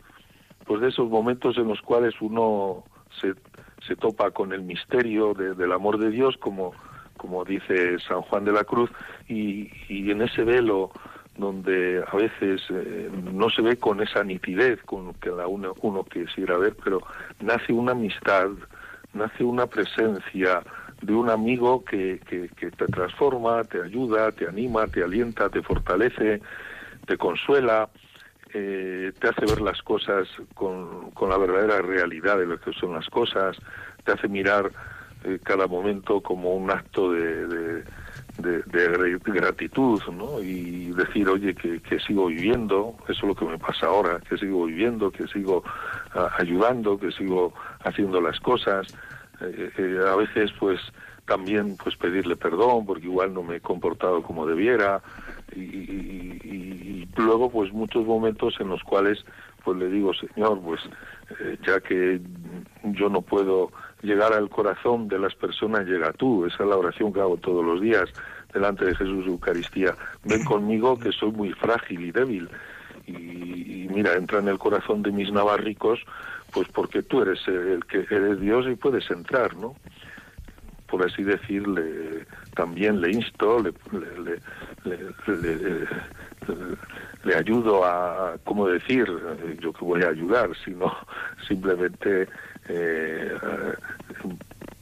pues 0.66 0.82
de 0.82 0.90
esos 0.90 1.10
momentos 1.10 1.58
en 1.58 1.68
los 1.68 1.82
cuales 1.82 2.14
uno 2.22 2.84
se, 3.20 3.34
se 3.88 3.96
topa 3.96 4.32
con 4.32 4.54
el 4.54 4.62
misterio 4.62 5.34
del 5.34 5.72
amor 5.72 5.98
de 5.98 6.12
Dios, 6.12 6.38
como, 6.38 6.74
como 7.18 7.44
dice 7.46 8.00
San 8.00 8.22
Juan 8.22 8.46
de 8.46 8.52
la 8.52 8.64
Cruz, 8.64 8.90
y, 9.28 9.70
y 9.90 10.12
en 10.12 10.22
ese 10.22 10.44
velo 10.44 10.92
donde 11.38 12.04
a 12.06 12.16
veces 12.16 12.62
eh, 12.70 13.10
no 13.34 13.50
se 13.50 13.62
ve 13.62 13.78
con 13.78 14.02
esa 14.02 14.24
nitidez 14.24 14.82
con 14.84 15.14
que 15.16 15.30
la 15.30 15.48
uno, 15.48 15.74
uno 15.82 16.04
quisiera 16.04 16.58
ver, 16.58 16.76
pero 16.84 17.02
nace 17.40 17.74
una 17.74 17.94
amistad, 17.94 18.50
nace 19.14 19.44
una 19.44 19.66
presencia 19.66 20.62
de 21.02 21.14
un 21.14 21.30
amigo 21.30 21.84
que, 21.84 22.20
que, 22.28 22.72
te 22.72 22.86
transforma, 22.86 23.64
te 23.64 23.82
ayuda, 23.82 24.32
te 24.32 24.48
anima, 24.48 24.86
te 24.88 25.04
alienta, 25.04 25.50
te 25.50 25.64
fortalece, 25.64 26.42
te 27.06 27.18
consuela, 27.18 27.90
eh, 28.54 29.12
te 29.20 29.28
hace 29.30 29.46
ver 29.46 29.62
las 29.62 29.82
cosas 29.82 30.28
con, 30.54 31.12
con, 31.12 31.30
la 31.30 31.38
verdadera 31.38 31.82
realidad 31.82 32.38
de 32.38 32.46
lo 32.46 32.60
que 32.60 32.74
son 32.74 32.94
las 32.94 33.08
cosas, 33.10 33.58
te 34.04 34.12
hace 34.12 34.28
mirar 34.28 34.72
eh, 35.24 35.40
cada 35.44 35.68
momento 35.68 36.22
como 36.22 36.56
un 36.56 36.72
acto 36.72 37.12
de 37.12 37.84
gratitud, 39.26 40.02
¿no? 40.12 40.42
Y 40.42 40.92
decir, 40.92 41.28
oye, 41.30 41.54
que, 41.54 42.00
sigo 42.00 42.28
viviendo, 42.28 42.96
eso 43.04 43.14
es 43.14 43.24
lo 43.24 43.36
que 43.36 43.46
me 43.46 43.58
pasa 43.58 43.88
ahora, 43.88 44.20
que 44.28 44.38
sigo 44.38 44.66
viviendo, 44.66 45.12
que 45.12 45.28
sigo 45.28 45.64
ah, 46.14 46.30
ayudando, 46.38 46.98
que 47.00 47.12
sigo 47.12 47.54
haciendo 47.84 48.22
las 48.22 48.40
cosas. 48.40 48.88
Eh, 49.42 50.00
a 50.08 50.16
veces, 50.16 50.52
pues, 50.60 50.80
también, 51.26 51.78
pues, 51.78 51.96
pedirle 51.96 52.36
perdón, 52.36 52.86
porque 52.86 53.06
igual 53.06 53.34
no 53.34 53.44
me 53.44 53.58
he 53.58 53.62
comportado 53.62 54.22
como 54.22 54.46
debiera. 54.46 55.02
Y, 55.56 57.08
luego, 57.18 57.50
pues, 57.50 57.72
muchos 57.72 58.06
momentos 58.06 58.56
en 58.60 58.70
los 58.70 58.84
cuales, 58.84 59.24
pues, 59.64 59.78
le 59.78 59.90
digo, 59.90 60.14
Señor, 60.14 60.60
pues, 60.62 60.82
eh, 61.40 61.58
ya 61.66 61.80
que 61.80 62.20
yo 62.84 63.10
no 63.10 63.22
puedo 63.22 63.72
llegar 64.02 64.34
al 64.34 64.50
corazón 64.50 65.08
de 65.08 65.20
las 65.20 65.36
personas, 65.36 65.86
llega 65.86 66.12
tú. 66.14 66.46
Esa 66.46 66.64
es 66.64 66.70
la 66.70 66.78
oración 66.78 67.14
que 67.14 67.22
hago 67.22 67.38
todos 67.38 67.64
los 67.64 67.82
días 67.82 68.10
delante 68.54 68.86
de 68.86 68.96
Jesús 68.96 69.28
Eucaristía. 69.28 69.96
Ven 70.24 70.44
conmigo 70.44 70.98
que 70.98 71.12
soy 71.12 71.32
muy 71.32 71.52
frágil 71.54 72.02
y 72.02 72.12
débil. 72.12 72.50
Y, 73.08 73.88
mira, 73.94 74.14
entra 74.14 74.40
en 74.40 74.48
el 74.48 74.58
corazón 74.58 75.04
de 75.04 75.12
mis 75.12 75.32
navarricos, 75.32 76.00
pues 76.52 76.68
porque 76.70 77.02
tú 77.02 77.22
eres 77.22 77.46
el 77.48 77.84
que 77.86 78.06
eres 78.10 78.40
Dios 78.40 78.66
y 78.70 78.76
puedes 78.76 79.10
entrar, 79.10 79.56
¿no? 79.56 79.76
Por 80.92 81.06
así 81.06 81.24
decirle, 81.24 82.26
también 82.54 83.00
le 83.00 83.12
insto, 83.12 83.64
le, 83.64 83.72
le, 84.84 85.88
le, 87.24 87.36
ayudo 87.36 87.86
a, 87.86 88.36
¿cómo 88.44 88.68
decir? 88.68 89.08
Yo 89.62 89.72
que 89.72 89.86
voy 89.86 90.04
a 90.04 90.10
ayudar, 90.10 90.50
sino 90.66 90.94
simplemente 91.48 92.28
eh, 92.68 93.32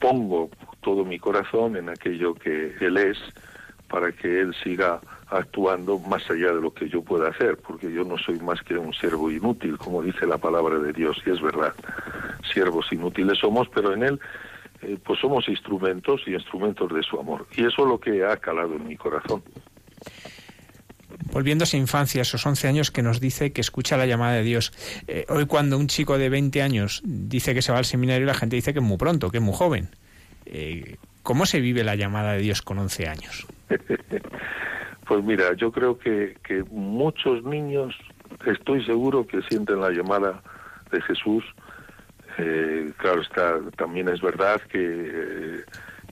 pongo 0.00 0.50
todo 0.80 1.04
mi 1.04 1.20
corazón 1.20 1.76
en 1.76 1.88
aquello 1.88 2.34
que 2.34 2.74
Él 2.80 2.96
es 2.96 3.18
para 3.88 4.10
que 4.10 4.40
Él 4.40 4.52
siga 4.64 5.00
actuando 5.28 6.00
más 6.00 6.28
allá 6.28 6.52
de 6.52 6.60
lo 6.60 6.74
que 6.74 6.88
yo 6.88 7.02
pueda 7.02 7.28
hacer, 7.28 7.56
porque 7.56 7.92
yo 7.92 8.02
no 8.02 8.18
soy 8.18 8.40
más 8.40 8.60
que 8.62 8.76
un 8.76 8.92
siervo 8.92 9.30
inútil, 9.30 9.78
como 9.78 10.02
dice 10.02 10.26
la 10.26 10.38
palabra 10.38 10.80
de 10.80 10.92
Dios, 10.92 11.22
y 11.24 11.30
es 11.30 11.40
verdad, 11.40 11.72
siervos 12.52 12.92
inútiles 12.92 13.38
somos, 13.38 13.68
pero 13.68 13.92
en 13.92 14.02
Él 14.02 14.20
eh, 14.82 14.98
pues 15.04 15.20
somos 15.20 15.48
instrumentos 15.48 16.22
y 16.26 16.32
instrumentos 16.32 16.92
de 16.92 17.02
su 17.02 17.18
amor, 17.18 17.46
y 17.56 17.60
eso 17.60 17.82
es 17.82 17.88
lo 17.88 17.98
que 17.98 18.24
ha 18.24 18.36
calado 18.36 18.74
en 18.76 18.86
mi 18.86 18.96
corazón. 18.96 19.42
Volviendo 21.32 21.62
a 21.62 21.66
esa 21.66 21.76
infancia, 21.76 22.22
esos 22.22 22.44
11 22.44 22.68
años 22.68 22.90
que 22.90 23.02
nos 23.02 23.20
dice 23.20 23.52
que 23.52 23.60
escucha 23.60 23.96
la 23.96 24.06
llamada 24.06 24.34
de 24.34 24.42
Dios. 24.42 24.72
Eh, 25.06 25.26
hoy 25.28 25.46
cuando 25.46 25.78
un 25.78 25.86
chico 25.86 26.18
de 26.18 26.28
20 26.28 26.62
años 26.62 27.02
dice 27.04 27.54
que 27.54 27.62
se 27.62 27.72
va 27.72 27.78
al 27.78 27.84
seminario, 27.84 28.26
la 28.26 28.34
gente 28.34 28.56
dice 28.56 28.72
que 28.72 28.80
es 28.80 28.84
muy 28.84 28.96
pronto, 28.96 29.30
que 29.30 29.38
es 29.38 29.42
muy 29.42 29.54
joven. 29.54 29.90
Eh, 30.46 30.96
¿Cómo 31.22 31.46
se 31.46 31.60
vive 31.60 31.84
la 31.84 31.94
llamada 31.94 32.32
de 32.32 32.40
Dios 32.40 32.62
con 32.62 32.78
11 32.78 33.08
años? 33.08 33.46
pues 35.06 35.24
mira, 35.24 35.54
yo 35.54 35.70
creo 35.70 35.98
que, 35.98 36.36
que 36.42 36.64
muchos 36.70 37.44
niños, 37.44 37.94
estoy 38.46 38.84
seguro 38.84 39.26
que 39.26 39.42
sienten 39.42 39.80
la 39.80 39.90
llamada 39.90 40.42
de 40.90 41.00
Jesús. 41.02 41.44
Eh, 42.38 42.92
claro, 42.96 43.20
está, 43.22 43.58
también 43.76 44.08
es 44.08 44.20
verdad 44.20 44.60
que, 44.62 45.64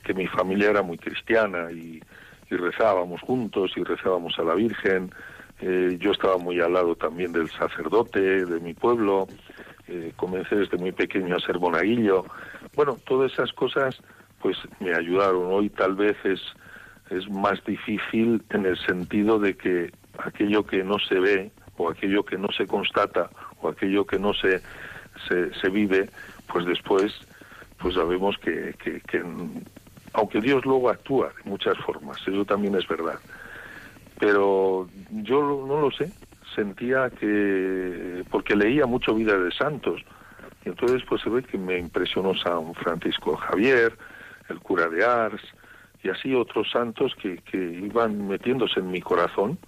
que 0.02 0.14
mi 0.14 0.26
familia 0.26 0.70
era 0.70 0.82
muy 0.82 0.98
cristiana 0.98 1.70
y, 1.70 2.02
y 2.50 2.56
rezábamos 2.56 3.20
juntos 3.20 3.72
y 3.76 3.82
rezábamos 3.82 4.38
a 4.38 4.42
la 4.42 4.54
Virgen. 4.54 5.10
Eh, 5.60 5.96
yo 6.00 6.12
estaba 6.12 6.38
muy 6.38 6.60
al 6.60 6.72
lado 6.72 6.94
también 6.94 7.32
del 7.32 7.50
sacerdote 7.50 8.46
de 8.46 8.60
mi 8.60 8.74
pueblo. 8.74 9.26
Eh, 9.88 10.12
comencé 10.16 10.56
desde 10.56 10.76
muy 10.76 10.92
pequeño 10.92 11.36
a 11.36 11.40
ser 11.40 11.58
monaguillo. 11.58 12.24
Bueno, 12.74 12.96
todas 13.06 13.32
esas 13.32 13.52
cosas 13.52 13.98
pues 14.40 14.56
me 14.80 14.94
ayudaron. 14.94 15.46
Hoy 15.52 15.70
tal 15.70 15.94
vez 15.96 16.16
es, 16.24 16.40
es 17.10 17.28
más 17.28 17.64
difícil 17.64 18.42
en 18.50 18.66
el 18.66 18.78
sentido 18.78 19.38
de 19.38 19.56
que 19.56 19.90
aquello 20.18 20.64
que 20.64 20.84
no 20.84 20.98
se 20.98 21.18
ve 21.18 21.50
o 21.76 21.90
aquello 21.90 22.24
que 22.24 22.38
no 22.38 22.48
se 22.56 22.66
constata 22.66 23.30
o 23.60 23.68
aquello 23.68 24.06
que 24.06 24.18
no 24.18 24.32
se, 24.34 24.60
se, 25.26 25.54
se 25.54 25.68
vive, 25.68 26.08
pues 26.52 26.66
después 26.66 27.12
pues 27.78 27.94
sabemos 27.94 28.36
que, 28.38 28.74
que, 28.82 29.00
que 29.00 29.22
aunque 30.12 30.40
Dios 30.40 30.64
luego 30.64 30.90
actúa 30.90 31.28
de 31.28 31.50
muchas 31.50 31.78
formas, 31.78 32.20
eso 32.26 32.44
también 32.44 32.74
es 32.74 32.86
verdad. 32.88 33.18
Pero 34.18 34.88
yo 35.10 35.64
no 35.66 35.80
lo 35.80 35.90
sé, 35.92 36.10
sentía 36.54 37.08
que, 37.10 38.24
porque 38.30 38.56
leía 38.56 38.86
mucho 38.86 39.14
Vida 39.14 39.38
de 39.38 39.52
Santos, 39.52 40.02
y 40.64 40.70
entonces 40.70 41.02
pues 41.08 41.22
se 41.22 41.30
ve 41.30 41.42
que 41.42 41.56
me 41.56 41.78
impresionó 41.78 42.34
San 42.34 42.74
Francisco 42.74 43.36
Javier, 43.36 43.96
el 44.48 44.58
cura 44.58 44.88
de 44.88 45.04
Ars, 45.04 45.42
y 46.02 46.08
así 46.08 46.34
otros 46.34 46.70
santos 46.70 47.14
que, 47.20 47.38
que 47.38 47.56
iban 47.56 48.26
metiéndose 48.26 48.80
en 48.80 48.90
mi 48.90 49.00
corazón, 49.00 49.58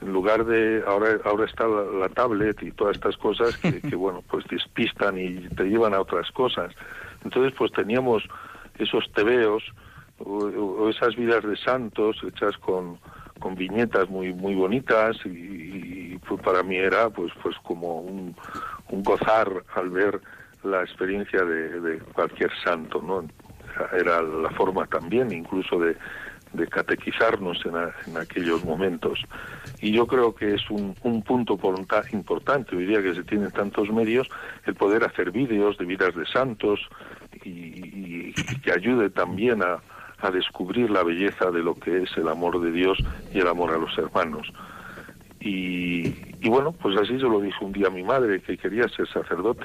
en 0.00 0.12
lugar 0.12 0.44
de 0.44 0.82
ahora 0.86 1.18
ahora 1.24 1.44
está 1.46 1.66
la, 1.66 2.08
tablet 2.08 2.62
y 2.62 2.70
todas 2.70 2.96
estas 2.96 3.16
cosas 3.16 3.56
que, 3.56 3.80
que, 3.88 3.96
bueno 3.96 4.22
pues 4.28 4.44
despistan 4.48 5.18
y 5.18 5.48
te 5.48 5.64
llevan 5.64 5.94
a 5.94 6.00
otras 6.00 6.30
cosas. 6.32 6.72
Entonces 7.24 7.52
pues 7.56 7.72
teníamos 7.72 8.22
esos 8.78 9.10
tebeos 9.12 9.62
o, 10.18 10.88
esas 10.88 11.16
vidas 11.16 11.44
de 11.44 11.56
santos 11.56 12.16
hechas 12.26 12.56
con, 12.58 12.98
con 13.38 13.54
viñetas 13.54 14.08
muy 14.08 14.32
muy 14.32 14.54
bonitas 14.54 15.16
y, 15.24 16.16
pues 16.28 16.40
para 16.42 16.62
mí 16.62 16.76
era 16.76 17.10
pues 17.10 17.32
pues 17.42 17.56
como 17.62 18.00
un, 18.00 18.34
un 18.90 19.02
gozar 19.02 19.48
al 19.74 19.90
ver 19.90 20.20
la 20.64 20.82
experiencia 20.82 21.44
de, 21.44 21.80
de, 21.80 21.98
cualquier 22.00 22.50
santo 22.64 23.00
no 23.00 23.24
era 23.96 24.20
la 24.22 24.50
forma 24.50 24.86
también 24.86 25.32
incluso 25.32 25.78
de, 25.78 25.96
de 26.52 26.66
catequizarnos 26.66 27.64
en, 27.64 27.74
en, 28.06 28.16
aquellos 28.16 28.64
momentos 28.64 29.20
y 29.80 29.92
yo 29.92 30.06
creo 30.06 30.34
que 30.34 30.54
es 30.54 30.70
un, 30.70 30.94
un 31.02 31.22
punto 31.22 31.58
importante 32.12 32.76
hoy 32.76 32.86
día 32.86 33.02
que 33.02 33.14
se 33.14 33.22
tienen 33.24 33.50
tantos 33.50 33.90
medios 33.90 34.28
el 34.66 34.74
poder 34.74 35.04
hacer 35.04 35.30
vídeos 35.30 35.76
de 35.78 35.84
vidas 35.84 36.14
de 36.14 36.26
santos 36.26 36.80
y, 37.44 38.32
que 38.62 38.72
ayude 38.72 39.10
también 39.10 39.62
a, 39.62 39.80
a 40.20 40.30
descubrir 40.30 40.90
la 40.90 41.02
belleza 41.02 41.50
de 41.50 41.62
lo 41.62 41.74
que 41.74 42.02
es 42.02 42.16
el 42.16 42.28
amor 42.28 42.60
de 42.60 42.72
Dios 42.72 42.98
y 43.32 43.38
el 43.38 43.48
amor 43.48 43.72
a 43.72 43.78
los 43.78 43.96
hermanos. 43.98 44.52
Y, 45.40 46.08
y, 46.40 46.48
bueno, 46.48 46.72
pues 46.72 46.98
así 46.98 47.14
se 47.14 47.22
lo 47.22 47.40
dijo 47.40 47.64
un 47.64 47.72
día 47.72 47.86
a 47.86 47.90
mi 47.90 48.02
madre, 48.02 48.40
que 48.40 48.58
quería 48.58 48.88
ser 48.88 49.08
sacerdote. 49.08 49.64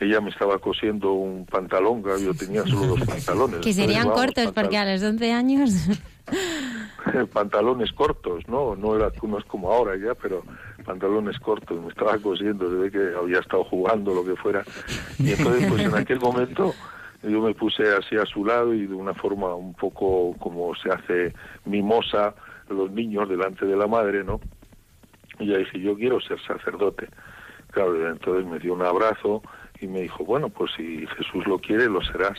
Ella 0.00 0.20
me 0.20 0.30
estaba 0.30 0.58
cosiendo 0.58 1.12
un 1.12 1.44
pantalón, 1.44 2.02
yo 2.02 2.34
tenía 2.34 2.62
solo 2.64 2.96
dos 2.96 3.00
pantalones. 3.00 3.60
Que 3.60 3.72
serían 3.72 4.08
cortos, 4.10 4.50
porque 4.52 4.78
a 4.78 4.90
los 4.90 5.02
11 5.02 5.32
años... 5.32 5.70
pantalones 7.32 7.92
cortos, 7.92 8.46
¿no? 8.48 8.76
No 8.76 8.96
era 8.96 9.10
unos 9.22 9.44
como 9.44 9.72
ahora 9.72 9.96
ya, 9.96 10.14
pero 10.14 10.42
pantalones 10.84 11.38
cortos. 11.38 11.80
Me 11.80 11.88
estaba 11.88 12.16
cosiendo, 12.18 12.70
desde 12.70 12.90
que 12.90 13.16
había 13.16 13.40
estado 13.40 13.64
jugando, 13.64 14.14
lo 14.14 14.24
que 14.24 14.36
fuera. 14.36 14.64
Y 15.18 15.32
entonces, 15.32 15.68
pues 15.68 15.82
en 15.84 15.94
aquel 15.94 16.20
momento 16.20 16.72
yo 17.22 17.40
me 17.42 17.54
puse 17.54 17.82
así 17.92 18.16
a 18.16 18.24
su 18.24 18.44
lado 18.44 18.72
y 18.72 18.86
de 18.86 18.94
una 18.94 19.14
forma 19.14 19.54
un 19.54 19.74
poco 19.74 20.34
como 20.38 20.74
se 20.76 20.90
hace 20.90 21.34
mimosa 21.64 22.34
los 22.68 22.90
niños 22.90 23.28
delante 23.28 23.66
de 23.66 23.76
la 23.76 23.86
madre, 23.86 24.24
¿no? 24.24 24.40
Y 25.38 25.48
ya 25.48 25.58
dije, 25.58 25.80
yo 25.80 25.94
quiero 25.96 26.20
ser 26.20 26.40
sacerdote. 26.46 27.08
Claro, 27.70 28.08
entonces 28.08 28.46
me 28.46 28.58
dio 28.58 28.74
un 28.74 28.82
abrazo 28.82 29.42
y 29.80 29.86
me 29.86 30.02
dijo, 30.02 30.24
bueno, 30.24 30.48
pues 30.48 30.72
si 30.76 31.06
Jesús 31.06 31.46
lo 31.46 31.58
quiere, 31.58 31.86
lo 31.86 32.02
serás. 32.02 32.38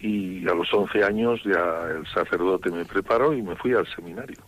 Y 0.00 0.46
a 0.48 0.54
los 0.54 0.72
11 0.72 1.04
años 1.04 1.40
ya 1.44 1.88
el 1.96 2.06
sacerdote 2.12 2.70
me 2.70 2.84
preparó 2.84 3.32
y 3.32 3.42
me 3.42 3.56
fui 3.56 3.72
al 3.72 3.86
seminario. 3.94 4.38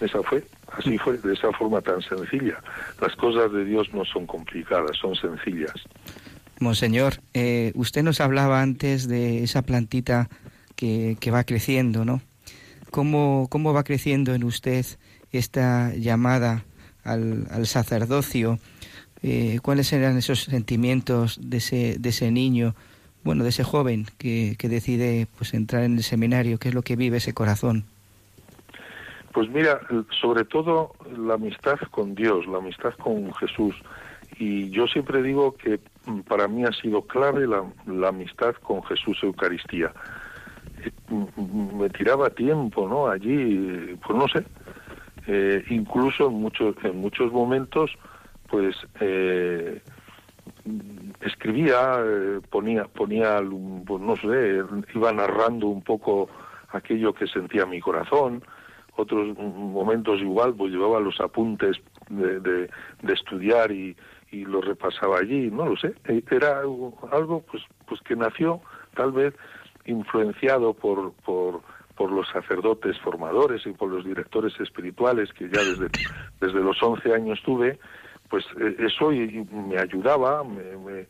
Esa 0.00 0.22
fue, 0.22 0.44
así 0.72 0.98
fue, 0.98 1.18
de 1.18 1.34
esa 1.34 1.52
forma 1.52 1.80
tan 1.80 2.02
sencilla. 2.02 2.60
Las 3.00 3.14
cosas 3.16 3.52
de 3.52 3.64
Dios 3.64 3.92
no 3.92 4.04
son 4.04 4.26
complicadas, 4.26 4.96
son 4.96 5.14
sencillas. 5.14 5.74
Monseñor, 6.58 7.14
eh, 7.34 7.72
usted 7.74 8.02
nos 8.02 8.20
hablaba 8.20 8.62
antes 8.62 9.08
de 9.08 9.42
esa 9.42 9.62
plantita 9.62 10.28
que, 10.74 11.16
que 11.20 11.30
va 11.30 11.44
creciendo, 11.44 12.04
¿no? 12.04 12.20
¿Cómo, 12.90 13.46
¿Cómo, 13.50 13.74
va 13.74 13.84
creciendo 13.84 14.34
en 14.34 14.44
usted 14.44 14.86
esta 15.32 15.92
llamada 15.94 16.64
al, 17.04 17.46
al 17.50 17.66
sacerdocio? 17.66 18.58
Eh, 19.28 19.58
¿Cuáles 19.60 19.92
eran 19.92 20.16
esos 20.16 20.44
sentimientos 20.44 21.40
de 21.42 21.56
ese, 21.56 21.98
de 21.98 22.10
ese 22.10 22.30
niño, 22.30 22.76
bueno, 23.24 23.42
de 23.42 23.48
ese 23.48 23.64
joven 23.64 24.06
que, 24.18 24.54
que 24.56 24.68
decide 24.68 25.26
pues 25.36 25.52
entrar 25.52 25.82
en 25.82 25.96
el 25.96 26.04
seminario? 26.04 26.58
¿Qué 26.58 26.68
es 26.68 26.74
lo 26.76 26.82
que 26.82 26.94
vive 26.94 27.16
ese 27.16 27.34
corazón? 27.34 27.86
Pues 29.32 29.50
mira, 29.50 29.80
sobre 30.20 30.44
todo 30.44 30.92
la 31.18 31.34
amistad 31.34 31.76
con 31.90 32.14
Dios, 32.14 32.46
la 32.46 32.58
amistad 32.58 32.94
con 32.94 33.34
Jesús. 33.34 33.74
Y 34.38 34.70
yo 34.70 34.86
siempre 34.86 35.20
digo 35.24 35.56
que 35.56 35.80
para 36.28 36.46
mí 36.46 36.62
ha 36.62 36.72
sido 36.72 37.02
clave 37.02 37.48
la, 37.48 37.64
la 37.86 38.10
amistad 38.10 38.54
con 38.62 38.80
Jesús 38.84 39.18
Eucaristía. 39.24 39.92
Eh, 40.84 40.92
mm, 41.08 41.80
me 41.80 41.90
tiraba 41.90 42.30
tiempo, 42.30 42.88
¿no? 42.88 43.08
Allí, 43.08 43.96
pues 44.06 44.16
no 44.16 44.28
sé, 44.28 44.44
eh, 45.26 45.64
incluso 45.68 46.28
en 46.28 46.34
muchos, 46.34 46.76
en 46.84 47.00
muchos 47.00 47.32
momentos, 47.32 47.90
pues 48.48 48.76
eh, 49.00 49.80
escribía, 51.20 51.98
eh, 52.04 52.40
ponía, 52.50 52.84
ponía, 52.84 53.40
pues 53.86 54.02
no 54.02 54.16
sé, 54.16 54.62
iba 54.94 55.12
narrando 55.12 55.68
un 55.68 55.82
poco 55.82 56.28
aquello 56.70 57.12
que 57.14 57.26
sentía 57.26 57.66
mi 57.66 57.80
corazón, 57.80 58.42
otros 58.96 59.36
momentos 59.36 60.20
igual, 60.20 60.54
pues 60.54 60.72
llevaba 60.72 61.00
los 61.00 61.20
apuntes 61.20 61.76
de, 62.08 62.40
de, 62.40 62.70
de 63.02 63.12
estudiar 63.12 63.70
y, 63.70 63.96
y 64.30 64.44
lo 64.44 64.60
repasaba 64.60 65.18
allí, 65.18 65.50
no 65.50 65.66
lo 65.66 65.76
sé, 65.76 65.94
era 66.30 66.60
algo 66.60 67.44
pues, 67.50 67.62
pues 67.86 68.00
que 68.02 68.16
nació 68.16 68.60
tal 68.94 69.12
vez 69.12 69.34
influenciado 69.86 70.74
por, 70.74 71.12
por, 71.24 71.60
por 71.94 72.10
los 72.10 72.28
sacerdotes 72.28 72.98
formadores 73.00 73.66
y 73.66 73.72
por 73.72 73.90
los 73.90 74.04
directores 74.04 74.58
espirituales 74.60 75.32
que 75.32 75.48
ya 75.48 75.60
desde, 75.62 75.88
desde 76.40 76.60
los 76.60 76.82
11 76.82 77.14
años 77.14 77.40
tuve, 77.44 77.78
pues 78.28 78.44
eh, 78.60 78.76
eso 78.78 79.10
me 79.10 79.78
ayudaba, 79.78 80.42
me, 80.44 81.06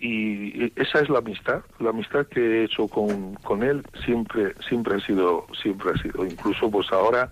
y 0.00 0.72
esa 0.80 1.00
es 1.00 1.08
la 1.08 1.18
amistad, 1.18 1.62
la 1.80 1.90
amistad 1.90 2.26
que 2.26 2.40
he 2.40 2.64
hecho 2.64 2.86
con, 2.86 3.34
con 3.36 3.62
él 3.62 3.84
siempre, 4.04 4.54
siempre 4.68 4.96
ha 4.96 5.00
sido, 5.00 5.46
siempre 5.60 5.90
ha 5.90 6.02
sido, 6.02 6.24
incluso 6.24 6.70
pues 6.70 6.92
ahora, 6.92 7.30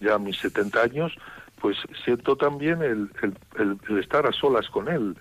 ya 0.00 0.14
a 0.14 0.18
mis 0.18 0.38
70 0.38 0.82
años, 0.82 1.16
pues 1.60 1.76
siento 2.04 2.36
también 2.36 2.82
el, 2.82 3.10
el, 3.22 3.78
el, 3.88 3.98
estar 3.98 4.26
a 4.26 4.32
solas 4.32 4.68
con 4.68 4.88
él. 4.88 5.16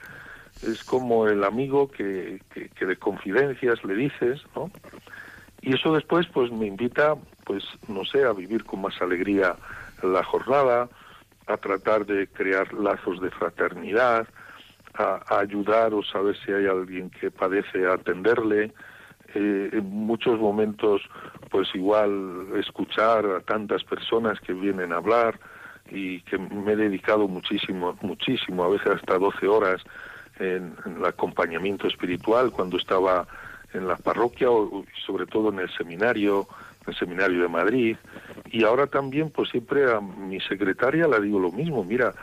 Es 0.63 0.83
como 0.83 1.27
el 1.27 1.43
amigo 1.43 1.87
que, 1.87 2.41
que, 2.51 2.69
que 2.69 2.85
de 2.85 2.95
confidencias 2.95 3.83
le 3.83 3.93
dices, 3.95 4.41
¿no? 4.55 4.71
y 5.61 5.75
eso 5.75 5.93
después 5.93 6.27
pues 6.27 6.51
me 6.51 6.67
invita 6.67 7.15
pues 7.45 7.63
no 7.87 8.05
sé 8.05 8.23
a 8.23 8.33
vivir 8.33 8.63
con 8.63 8.81
más 8.81 9.01
alegría 9.01 9.55
la 10.03 10.23
jornada 10.23 10.87
a 11.47 11.57
tratar 11.57 12.05
de 12.05 12.27
crear 12.27 12.73
lazos 12.73 13.21
de 13.21 13.31
fraternidad 13.31 14.27
a, 14.93 15.21
a 15.27 15.39
ayudar 15.39 15.93
o 15.93 16.03
saber 16.03 16.35
si 16.45 16.51
hay 16.51 16.65
alguien 16.65 17.09
que 17.09 17.31
padece 17.31 17.87
atenderle. 17.87 18.73
Eh, 19.33 19.69
en 19.73 19.89
muchos 19.89 20.39
momentos 20.39 21.01
pues 21.51 21.67
igual 21.75 22.47
escuchar 22.57 23.25
a 23.25 23.41
tantas 23.41 23.83
personas 23.83 24.39
que 24.39 24.53
vienen 24.53 24.93
a 24.93 24.97
hablar 24.97 25.37
y 25.89 26.21
que 26.21 26.37
me 26.37 26.73
he 26.73 26.75
dedicado 26.77 27.27
muchísimo 27.27 27.97
muchísimo 28.01 28.63
a 28.63 28.69
veces 28.69 28.87
hasta 28.87 29.17
12 29.17 29.47
horas 29.47 29.83
en, 30.39 30.73
en 30.85 30.97
el 30.97 31.05
acompañamiento 31.05 31.87
espiritual 31.87 32.51
cuando 32.51 32.77
estaba 32.77 33.27
en 33.73 33.87
la 33.87 33.95
parroquia 33.97 34.49
o 34.49 34.85
sobre 35.05 35.25
todo 35.25 35.49
en 35.49 35.59
el 35.59 35.69
seminario, 35.75 36.47
el 36.87 36.95
seminario 36.95 37.41
de 37.41 37.47
Madrid. 37.47 37.97
Y 38.51 38.63
ahora 38.63 38.87
también, 38.87 39.29
pues 39.29 39.49
siempre 39.49 39.91
a 39.91 39.99
mi 39.99 40.39
secretaria 40.41 41.07
le 41.07 41.21
digo 41.21 41.39
lo 41.39 41.51
mismo, 41.51 41.83
mira, 41.83 42.13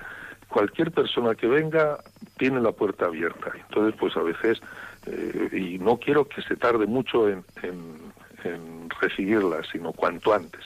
cualquier 0.48 0.90
persona 0.90 1.34
que 1.34 1.46
venga 1.46 1.98
tiene 2.38 2.60
la 2.60 2.72
puerta 2.72 3.06
abierta. 3.06 3.52
Entonces, 3.54 3.98
pues 3.98 4.16
a 4.16 4.22
veces, 4.22 4.60
eh, 5.06 5.48
y 5.52 5.78
no 5.78 5.98
quiero 5.98 6.26
que 6.28 6.42
se 6.42 6.56
tarde 6.56 6.86
mucho 6.86 7.28
en, 7.28 7.44
en, 7.62 8.88
recibirla, 9.00 9.62
sino 9.70 9.92
cuanto 9.92 10.32
antes. 10.32 10.64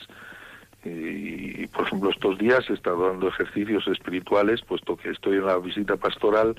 Y, 0.83 1.67
por 1.67 1.87
ejemplo, 1.87 2.09
estos 2.09 2.37
días 2.37 2.69
he 2.69 2.73
estado 2.73 3.09
dando 3.09 3.27
ejercicios 3.27 3.87
espirituales, 3.87 4.61
puesto 4.61 4.95
que 4.95 5.09
estoy 5.09 5.37
en 5.37 5.45
la 5.45 5.57
visita 5.57 5.97
pastoral 5.97 6.55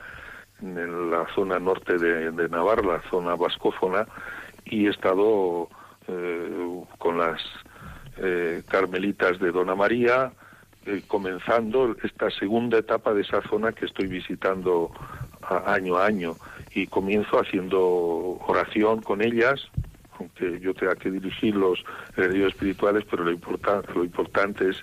en 0.60 1.10
la 1.10 1.26
zona 1.34 1.58
norte 1.58 1.96
de, 1.96 2.30
de 2.32 2.48
Navarra, 2.48 2.98
la 2.98 3.10
zona 3.10 3.34
vascófona, 3.34 4.06
y 4.64 4.86
he 4.86 4.90
estado 4.90 5.68
eh, 6.10 6.82
con 6.98 7.18
las 7.18 7.40
eh, 8.16 8.62
carmelitas 8.68 9.38
de 9.38 9.52
Dona 9.52 9.74
María, 9.74 10.32
eh, 10.86 11.02
comenzando 11.06 11.94
esta 12.02 12.30
segunda 12.30 12.78
etapa 12.78 13.14
de 13.14 13.22
esa 13.22 13.42
zona 13.42 13.72
que 13.72 13.86
estoy 13.86 14.08
visitando 14.08 14.90
año 15.66 15.96
a 15.96 16.06
año. 16.06 16.36
Y 16.74 16.86
comienzo 16.86 17.38
haciendo 17.38 17.80
oración 18.46 19.02
con 19.02 19.22
ellas, 19.22 19.68
aunque 20.18 20.58
yo 20.60 20.74
tenga 20.74 20.96
que 20.96 21.10
dirigir 21.10 21.54
los 21.54 21.82
herederos 22.16 22.52
espirituales, 22.54 23.04
pero 23.08 23.24
lo, 23.24 23.30
importante 23.30 23.92
lo 23.94 24.04
importante 24.04 24.70
es 24.70 24.76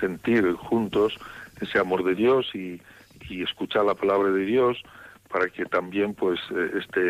sentir 0.00 0.52
juntos 0.54 1.16
ese 1.60 1.78
amor 1.78 2.04
de 2.04 2.14
Dios 2.14 2.52
y, 2.54 2.80
y 3.28 3.42
escuchar 3.42 3.84
la 3.84 3.94
palabra 3.94 4.30
de 4.30 4.44
Dios 4.44 4.82
para 5.28 5.48
que 5.48 5.64
también 5.66 6.14
pues 6.14 6.38
eh, 6.50 6.70
este 6.78 7.00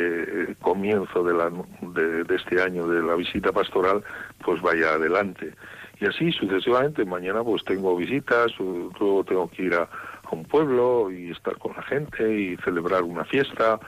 eh, 0.51 0.57
comienzo 0.61 1.23
de, 1.23 1.35
la, 1.35 1.51
de, 1.81 2.25
de, 2.25 2.35
este 2.35 2.63
año 2.63 2.87
de 2.87 3.03
la 3.03 3.15
visita 3.15 3.53
pastoral 3.53 4.03
pues 4.45 4.61
vaya 4.63 4.95
adelante. 4.95 5.53
Y 6.01 6.07
así 6.07 6.33
sucesivamente 6.33 7.05
mañana 7.05 7.43
pues 7.43 7.65
tengo 7.65 7.97
visitas 7.97 8.53
luego 8.59 9.25
tengo 9.25 9.49
que 9.49 9.65
ir 9.65 9.75
a, 9.75 9.89
un 10.33 10.45
pueblo 10.45 11.11
y 11.13 11.31
estar 11.31 11.57
con 11.57 11.73
la 11.77 11.83
gente 11.83 12.37
y 12.37 12.57
celebrar 12.59 13.05
una 13.05 13.25
fiesta. 13.25 13.79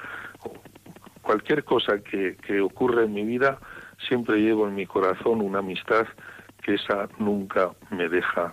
Cualquier 1.20 1.64
cosa 1.64 1.98
que, 1.98 2.36
que 2.36 2.60
ocurre 2.60 3.04
en 3.04 3.12
mi 3.12 3.24
vida 3.24 3.58
siempre 4.06 4.40
llevo 4.40 4.68
en 4.68 4.76
mi 4.76 4.86
corazón 4.86 5.40
una 5.40 5.58
amistad 5.58 6.06
que 6.62 6.74
esa 6.74 7.08
nunca 7.18 7.70
me 7.90 8.08
deja 8.08 8.52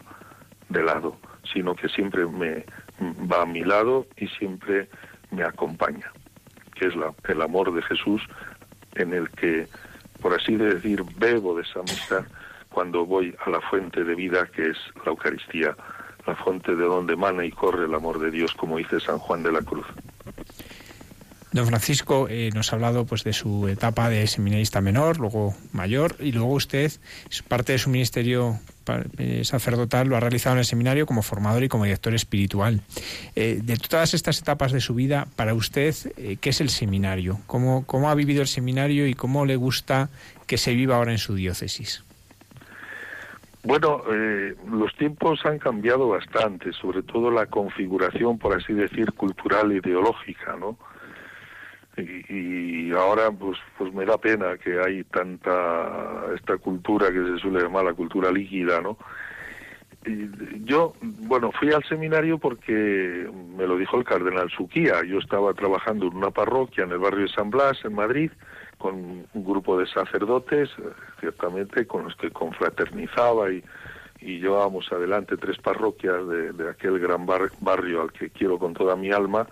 de 0.70 0.84
lado 0.84 1.16
sino 1.54 1.76
que 1.76 1.90
siempre 1.90 2.26
me 2.26 2.66
va 3.32 3.44
a 3.44 3.46
mi 3.46 3.64
lado 3.64 4.08
y 4.18 4.28
siempre 4.28 4.88
me 5.32 5.44
acompaña, 5.44 6.12
que 6.76 6.88
es 6.88 6.96
la, 6.96 7.14
el 7.28 7.42
amor 7.42 7.74
de 7.74 7.82
Jesús 7.82 8.22
en 8.96 9.14
el 9.14 9.30
que, 9.32 9.68
por 10.22 10.34
así 10.34 10.56
decir, 10.56 11.04
bebo 11.18 11.56
de 11.56 11.64
esa 11.64 11.80
amistad 11.80 12.26
cuando 12.70 13.06
voy 13.06 13.34
a 13.46 13.50
la 13.50 13.62
fuente 13.62 14.04
de 14.04 14.16
vida 14.16 14.46
que 14.48 14.70
es 14.72 14.78
la 15.06 15.12
Eucaristía, 15.12 15.76
la 16.28 16.36
fuente 16.36 16.76
de 16.76 16.84
donde 16.84 17.14
emana 17.14 17.46
y 17.46 17.52
corre 17.52 17.86
el 17.86 17.94
amor 17.96 18.20
de 18.20 18.32
Dios, 18.32 18.54
como 18.54 18.78
dice 18.78 19.00
San 19.00 19.18
Juan 19.18 19.44
de 19.44 19.52
la 19.54 19.62
Cruz. 19.62 19.86
Don 21.56 21.68
Francisco 21.68 22.28
eh, 22.30 22.50
nos 22.54 22.74
ha 22.74 22.76
hablado 22.76 23.06
pues 23.06 23.24
de 23.24 23.32
su 23.32 23.70
etapa 23.70 24.10
de 24.10 24.28
seminarista 24.28 24.82
menor, 24.82 25.22
luego 25.22 25.54
mayor, 25.72 26.18
y 26.20 26.34
luego 26.34 26.52
usted, 26.52 26.92
parte 27.48 27.72
de 27.72 27.78
su 27.78 27.90
ministerio 27.90 28.60
eh, 29.18 29.46
sacerdotal, 29.46 30.10
lo 30.10 30.18
ha 30.18 30.20
realizado 30.20 30.56
en 30.56 30.60
el 30.60 30.66
seminario 30.66 31.06
como 31.06 31.22
formador 31.22 31.64
y 31.64 31.70
como 31.70 31.86
director 31.86 32.14
espiritual. 32.14 32.82
Eh, 33.38 33.62
de 33.64 33.78
todas 33.78 34.14
estas 34.14 34.42
etapas 34.42 34.74
de 34.74 34.82
su 34.82 34.96
vida, 34.96 35.28
para 35.38 35.54
usted, 35.54 35.96
¿qué 36.42 36.50
es 36.50 36.60
el 36.60 36.68
seminario? 36.68 37.40
¿Cómo, 37.48 37.86
¿Cómo 37.86 38.10
ha 38.10 38.16
vivido 38.16 38.42
el 38.42 38.50
seminario 38.50 39.08
y 39.08 39.14
cómo 39.14 39.46
le 39.46 39.56
gusta 39.56 40.10
que 40.48 40.58
se 40.58 40.74
viva 40.74 40.98
ahora 40.98 41.14
en 41.14 41.20
su 41.20 41.36
diócesis? 41.36 42.04
Bueno, 43.64 44.04
los 44.70 44.94
tiempos 44.98 45.40
han 45.46 45.58
cambiado 45.58 46.10
bastante, 46.10 46.74
sobre 46.74 47.02
todo 47.02 47.32
la 47.32 47.46
configuración, 47.46 48.38
por 48.40 48.58
así 48.58 48.74
decir, 48.74 49.14
cultural 49.14 49.72
e 49.72 49.78
ideológica, 49.78 50.58
¿no? 50.60 50.78
Y, 51.98 52.90
y, 52.90 52.92
ahora 52.92 53.32
pues 53.32 53.58
pues 53.78 53.94
me 53.94 54.06
da 54.06 54.18
pena 54.18 54.58
que 54.58 54.80
hay 54.80 55.04
tanta 55.06 56.26
esta 56.36 56.58
cultura 56.58 57.12
que 57.12 57.24
se 57.24 57.38
suele 57.40 57.62
llamar 57.62 57.86
la 57.86 57.94
cultura 57.94 58.32
líquida 58.32 58.82
no 58.82 58.98
y 60.06 60.30
yo 60.66 60.94
bueno 61.02 61.52
fui 61.52 61.72
al 61.72 61.84
seminario 61.86 62.38
porque 62.38 63.30
me 63.58 63.66
lo 63.66 63.78
dijo 63.78 63.98
el 63.98 64.04
cardenal 64.04 64.50
Suquía. 64.52 65.04
Yo 65.04 65.18
estaba 65.18 65.54
trabajando 65.54 66.06
en 66.06 66.16
una 66.16 66.30
parroquia 66.30 66.84
en 66.84 66.92
el 66.92 67.00
barrio 67.00 67.24
de 67.24 67.30
San 67.30 67.50
Blas 67.50 67.84
en 67.84 67.96
Madrid 67.96 68.32
con 68.78 68.94
un 69.34 69.46
grupo 69.46 69.80
de 69.80 69.88
sacerdotes 69.88 70.70
ciertamente 71.20 71.88
con 71.88 72.04
los 72.04 72.16
que 72.16 72.30
confraternizaba 72.30 73.52
y 73.52 73.64
y 74.22 74.40
llevábamos 74.40 74.92
adelante 74.92 75.38
tres 75.38 75.58
parroquias 75.58 76.28
de, 76.28 76.54
de 76.54 76.70
aquel 76.70 77.00
gran 77.00 77.26
bar, 77.26 77.52
barrio 77.60 78.02
al 78.02 78.12
que 78.12 78.30
quiero 78.30 78.58
con 78.58 78.74
toda 78.74 78.96
mi 78.96 79.12
alma 79.12 79.48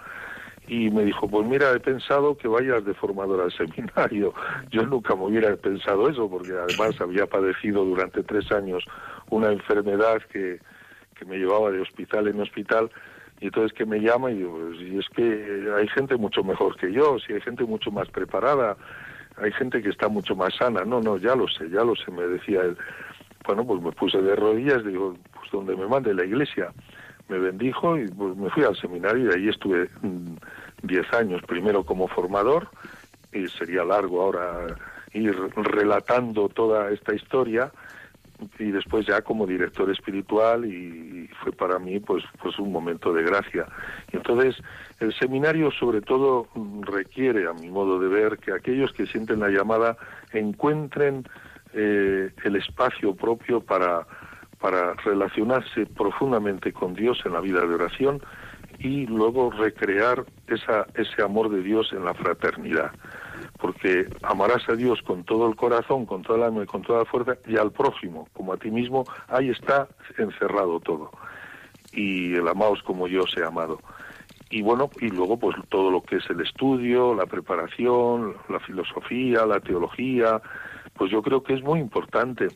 y 0.68 0.90
me 0.90 1.04
dijo, 1.04 1.28
pues 1.28 1.46
mira, 1.48 1.72
he 1.72 1.80
pensado 1.80 2.38
que 2.38 2.48
vayas 2.48 2.86
de 2.86 2.94
formador 2.94 3.42
al 3.42 3.52
seminario. 3.52 4.34
Yo 4.72 4.84
nunca 4.84 5.16
me 5.16 5.26
hubiera 5.26 5.56
pensado 5.56 6.10
eso, 6.10 6.30
porque 6.30 6.54
además 6.54 7.00
había 7.02 7.26
padecido 7.26 7.84
durante 7.84 8.24
tres 8.24 8.52
años 8.52 8.84
una 9.30 9.52
enfermedad 9.52 10.22
que, 10.32 10.60
que 11.16 11.26
me 11.26 11.38
llevaba 11.38 11.72
de 11.72 11.82
hospital 11.82 12.28
en 12.28 12.40
hospital, 12.40 12.90
y 13.42 13.48
entonces 13.48 13.74
que 13.74 13.86
me 13.86 14.00
llama 14.00 14.32
y 14.32 14.38
digo, 14.38 14.58
pues, 14.58 14.80
y 14.80 14.98
es 14.98 15.10
que 15.10 15.74
hay 15.78 15.88
gente 15.90 16.16
mucho 16.16 16.44
mejor 16.44 16.78
que 16.78 16.92
yo, 16.94 17.18
si 17.20 17.34
hay 17.34 17.42
gente 17.42 17.66
mucho 17.66 17.92
más 17.92 18.10
preparada, 18.10 18.78
hay 19.38 19.52
gente 19.52 19.82
que 19.82 19.90
está 19.90 20.08
mucho 20.08 20.36
más 20.36 20.56
sana. 20.56 20.86
No, 20.86 21.02
no, 21.02 21.18
ya 21.18 21.36
lo 21.36 21.48
sé, 21.48 21.70
ya 21.70 21.84
lo 21.84 21.96
sé, 21.96 22.10
me 22.12 22.24
decía 22.24 22.62
él. 22.62 22.78
Bueno, 23.46 23.66
pues 23.66 23.82
me 23.82 23.92
puse 23.92 24.22
de 24.22 24.36
rodillas, 24.36 24.86
digo, 24.86 25.18
pues 25.34 25.52
donde 25.52 25.76
me 25.76 25.88
mande 25.88 26.14
la 26.14 26.24
iglesia 26.24 26.72
me 27.30 27.40
bendijo 27.40 27.98
y 27.98 28.08
pues, 28.08 28.36
me 28.36 28.50
fui 28.50 28.64
al 28.64 28.76
seminario 28.76 29.30
y 29.30 29.34
ahí 29.34 29.50
estuve 29.50 29.90
mm, 30.02 30.36
diez 30.84 31.12
años, 31.14 31.42
primero 31.48 31.84
como 31.84 32.08
formador, 32.08 32.70
y 33.32 33.48
sería 33.48 33.84
largo 33.84 34.22
ahora 34.22 34.76
ir 35.14 35.36
relatando 35.56 36.50
toda 36.50 36.92
esta 36.92 37.14
historia, 37.14 37.72
y 38.60 38.72
después 38.72 39.06
ya 39.06 39.22
como 39.22 39.46
director 39.46 39.90
espiritual 39.90 40.66
y, 40.66 41.30
fue 41.42 41.52
para 41.52 41.80
mí 41.80 42.00
pues 42.00 42.24
pues 42.42 42.58
un 42.60 42.72
momento 42.72 43.14
de 43.14 43.24
gracia. 43.24 43.66
Entonces 44.12 44.56
el 45.00 45.14
seminario 45.14 45.72
sobre 45.72 46.02
todo 46.02 46.48
requiere 46.82 47.48
a 47.48 47.54
mi 47.54 47.70
modo 47.70 48.00
de 48.00 48.08
ver 48.08 48.38
que 48.38 48.54
aquellos 48.54 48.94
que 48.94 49.06
sienten 49.08 49.40
la 49.40 49.50
llamada 49.50 49.98
encuentren 50.32 51.26
eh, 51.74 52.32
el 52.44 52.56
espacio 52.56 53.16
propio 53.16 53.62
para 53.62 54.06
para 54.64 54.94
relacionarse 54.94 55.86
profundamente 55.86 56.72
con 56.72 56.94
Dios 56.94 57.20
en 57.26 57.34
la 57.34 57.42
vida 57.42 57.60
de 57.68 57.76
oración 57.76 58.22
y 58.80 59.06
luego 59.08 59.52
recrear 59.52 60.24
esa, 60.48 60.88
ese 60.96 61.22
amor 61.22 61.50
de 61.50 61.62
Dios 61.62 61.92
en 61.92 62.06
la 62.06 62.14
fraternidad 62.14 62.94
porque 63.60 64.08
amarás 64.22 64.68
a 64.70 64.76
Dios 64.76 65.02
con 65.02 65.26
todo 65.26 65.50
el 65.50 65.58
corazón, 65.58 66.06
con 66.06 66.22
toda 66.22 66.38
el 66.38 66.44
alma 66.46 66.64
y 66.64 66.66
con 66.66 66.82
toda 66.82 67.00
la 67.00 67.06
fuerza, 67.06 67.38
y 67.48 67.58
al 67.58 67.72
prójimo, 67.72 68.28
como 68.34 68.52
a 68.52 68.58
ti 68.58 68.70
mismo, 68.70 69.06
ahí 69.30 69.50
está 69.50 69.88
encerrado 70.18 70.82
todo. 70.82 71.12
Y 71.94 72.36
el 72.36 72.48
amaos 72.48 72.84
como 72.84 73.08
yo 73.08 73.24
os 73.24 73.38
he 73.38 73.44
amado. 73.44 73.80
Y 74.50 74.62
bueno, 74.62 74.90
y 75.00 75.08
luego 75.08 75.38
pues 75.38 75.56
todo 75.70 75.92
lo 75.92 76.04
que 76.04 76.18
es 76.18 76.30
el 76.30 76.42
estudio, 76.42 77.16
la 77.16 77.26
preparación, 77.26 78.36
la 78.50 78.60
filosofía, 78.60 79.46
la 79.46 79.62
teología, 79.62 80.42
pues 80.96 81.10
yo 81.12 81.22
creo 81.22 81.42
que 81.42 81.54
es 81.54 81.64
muy 81.64 81.80
importante, 81.80 82.48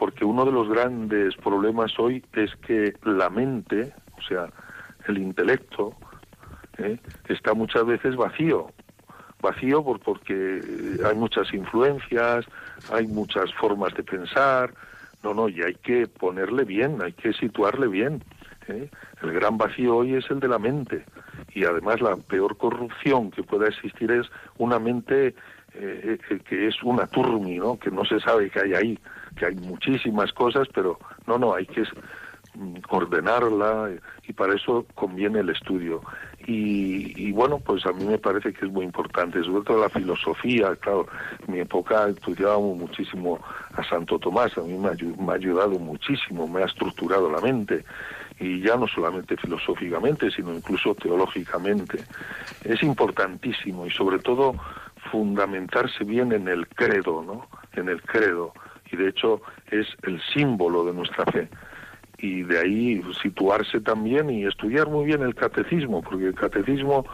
porque 0.00 0.24
uno 0.24 0.46
de 0.46 0.50
los 0.50 0.66
grandes 0.66 1.36
problemas 1.36 1.92
hoy 1.98 2.24
es 2.32 2.56
que 2.66 2.94
la 3.04 3.28
mente, 3.28 3.92
o 4.16 4.22
sea, 4.22 4.48
el 5.06 5.18
intelecto, 5.18 5.94
¿eh? 6.78 6.98
está 7.28 7.52
muchas 7.52 7.84
veces 7.84 8.16
vacío, 8.16 8.72
vacío 9.42 9.84
por, 9.84 10.00
porque 10.00 10.62
hay 11.04 11.14
muchas 11.16 11.52
influencias, 11.52 12.46
hay 12.90 13.08
muchas 13.08 13.52
formas 13.52 13.92
de 13.92 14.02
pensar, 14.02 14.72
no, 15.22 15.34
no, 15.34 15.50
y 15.50 15.60
hay 15.60 15.74
que 15.74 16.06
ponerle 16.06 16.64
bien, 16.64 17.02
hay 17.02 17.12
que 17.12 17.34
situarle 17.34 17.86
bien. 17.86 18.24
¿eh? 18.68 18.88
El 19.20 19.32
gran 19.32 19.58
vacío 19.58 19.98
hoy 19.98 20.14
es 20.14 20.30
el 20.30 20.40
de 20.40 20.48
la 20.48 20.58
mente 20.58 21.04
y 21.52 21.66
además 21.66 22.00
la 22.00 22.16
peor 22.16 22.56
corrupción 22.56 23.30
que 23.30 23.42
pueda 23.42 23.68
existir 23.68 24.10
es 24.12 24.30
una 24.56 24.78
mente 24.78 25.34
eh, 25.74 26.18
eh, 26.30 26.38
que 26.48 26.68
es 26.68 26.82
una 26.82 27.06
turmi, 27.06 27.58
¿no? 27.58 27.78
que 27.78 27.90
no 27.90 28.06
se 28.06 28.18
sabe 28.18 28.48
qué 28.48 28.60
hay 28.60 28.74
ahí, 28.74 28.98
que 29.36 29.46
hay 29.46 29.54
muchísimas 29.56 30.32
cosas, 30.32 30.68
pero 30.74 30.98
no, 31.26 31.38
no, 31.38 31.54
hay 31.54 31.66
que 31.66 31.82
mm, 32.54 32.76
ordenarla 32.88 33.90
y 34.26 34.32
para 34.32 34.54
eso 34.54 34.86
conviene 34.94 35.40
el 35.40 35.50
estudio. 35.50 36.02
Y, 36.46 37.30
bueno, 37.32 37.58
pues 37.58 37.84
a 37.86 37.92
mí 37.92 38.04
me 38.04 38.18
parece 38.18 38.52
que 38.52 38.64
es 38.66 38.72
muy 38.72 38.84
importante, 38.84 39.42
sobre 39.44 39.62
todo 39.64 39.82
la 39.82 39.88
filosofía, 39.88 40.74
claro, 40.76 41.06
en 41.46 41.54
mi 41.54 41.60
época 41.60 42.08
estudiábamos 42.08 42.78
muchísimo 42.78 43.38
a 43.74 43.84
Santo 43.84 44.18
Tomás, 44.18 44.56
a 44.58 44.62
mí 44.62 44.76
me 44.76 44.88
ha, 44.88 45.34
ayudado 45.34 45.78
muchísimo, 45.78 46.48
me 46.48 46.62
ha 46.62 46.66
estructurado 46.66 47.30
la 47.30 47.40
mente, 47.40 47.84
y 48.40 48.62
ya 48.62 48.76
no 48.76 48.88
solamente 48.88 49.36
filosóficamente, 49.36 50.30
sino 50.30 50.52
incluso 50.52 50.94
teológicamente. 50.94 52.04
Es 52.64 52.82
importantísimo 52.82 53.86
y 53.86 53.90
sobre 53.90 54.18
todo 54.18 54.54
fundamentarse 55.12 56.04
bien 56.04 56.32
en 56.32 56.48
el 56.48 56.66
credo, 56.68 57.22
¿no? 57.22 57.48
En 57.74 57.88
el 57.88 58.02
credo, 58.02 58.54
y 58.92 58.96
de 58.96 59.08
hecho 59.08 59.42
es 59.70 59.86
el 60.02 60.20
símbolo 60.32 60.84
de 60.84 60.92
nuestra 60.92 61.24
fe 61.26 61.48
y 62.22 62.42
de 62.42 62.58
ahí 62.58 63.02
situarse 63.22 63.80
también 63.80 64.30
y 64.30 64.44
estudiar 64.44 64.88
muy 64.88 65.06
bien 65.06 65.22
el 65.22 65.34
catecismo, 65.34 66.02
porque 66.02 66.26
el 66.26 66.34
catecismo, 66.34 67.06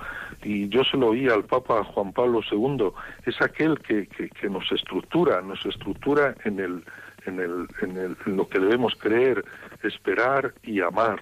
y 0.42 0.68
yo 0.68 0.82
se 0.84 0.96
lo 0.96 1.08
oí 1.08 1.28
al 1.28 1.44
Papa 1.44 1.84
Juan 1.84 2.12
Pablo 2.12 2.40
II, 2.50 2.90
es 3.24 3.40
aquel 3.40 3.78
que, 3.78 4.06
que, 4.06 4.50
nos 4.50 4.70
estructura, 4.72 5.40
nos 5.42 5.64
estructura 5.64 6.34
en, 6.44 6.58
el, 6.58 6.84
en, 7.24 7.40
el, 7.40 7.68
en, 7.82 7.96
el, 7.96 8.16
en 8.26 8.36
lo 8.36 8.48
que 8.48 8.58
debemos 8.58 8.94
creer, 8.96 9.44
esperar 9.82 10.54
y 10.62 10.80
amar. 10.80 11.20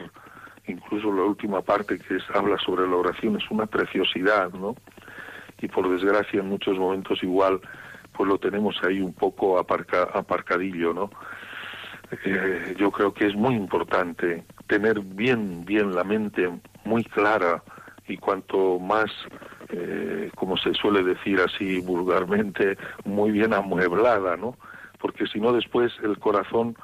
Incluso 0.67 1.13
la 1.13 1.25
última 1.25 1.61
parte 1.61 1.99
que 1.99 2.17
es, 2.17 2.23
habla 2.33 2.57
sobre 2.59 2.89
la 2.89 2.97
oración 2.97 3.37
es 3.37 3.51
una 3.51 3.67
preciosidad, 3.67 4.51
¿no? 4.53 4.77
Y 5.61 5.69
por 5.69 5.91
desgracia 5.91 6.41
en 6.41 6.49
muchos 6.49 6.79
momentos 6.79 7.23
igual 7.23 7.61
pues 8.17 8.29
lo 8.29 8.39
tenemos 8.39 8.77
ahí 8.85 9.01
un 9.01 9.13
poco 9.13 9.59
aparca, 9.59 10.05
aparcadillo, 10.15 10.95
¿no? 10.95 11.11
Eh, 12.25 12.75
yo 12.79 12.91
creo 12.91 13.13
que 13.13 13.27
es 13.27 13.35
muy 13.35 13.55
importante 13.55 14.45
tener 14.67 15.01
bien, 15.01 15.65
bien 15.65 15.95
la 15.95 16.05
mente 16.05 16.49
muy 16.85 17.03
clara 17.05 17.63
y 18.07 18.17
cuanto 18.19 18.79
más, 18.79 19.11
eh, 19.71 20.31
como 20.37 20.57
se 20.57 20.75
suele 20.75 21.03
decir 21.03 21.41
así 21.41 21.81
vulgarmente, 21.81 22.77
muy 23.05 23.31
bien 23.31 23.55
amueblada, 23.55 24.37
¿no? 24.37 24.57
Porque 25.01 25.27
si 25.27 25.41
no 25.41 25.53
después 25.53 25.93
el 26.03 26.19
corazón, 26.19 26.77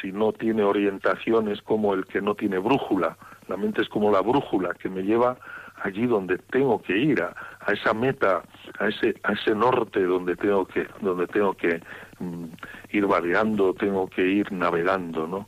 si 0.00 0.12
no 0.12 0.32
tiene 0.32 0.64
orientación, 0.64 1.48
es 1.48 1.62
como 1.62 1.94
el 1.94 2.04
que 2.04 2.20
no 2.20 2.34
tiene 2.34 2.58
brújula. 2.58 3.16
La 3.48 3.56
mente 3.56 3.82
es 3.82 3.88
como 3.88 4.10
la 4.10 4.20
brújula 4.20 4.74
que 4.74 4.88
me 4.88 5.02
lleva 5.02 5.38
allí 5.82 6.06
donde 6.06 6.38
tengo 6.38 6.82
que 6.82 6.96
ir, 6.96 7.22
a, 7.22 7.34
a 7.68 7.72
esa 7.72 7.92
meta, 7.92 8.42
a 8.78 8.88
ese, 8.88 9.14
a 9.22 9.32
ese 9.32 9.54
norte 9.54 10.02
donde 10.02 10.36
tengo 10.36 10.66
que, 10.66 10.86
donde 11.02 11.26
tengo 11.26 11.52
que 11.52 11.82
mm, 12.18 12.44
ir 12.92 13.06
variando, 13.06 13.74
tengo 13.74 14.08
que 14.08 14.26
ir 14.26 14.50
navegando, 14.50 15.26
¿no? 15.26 15.46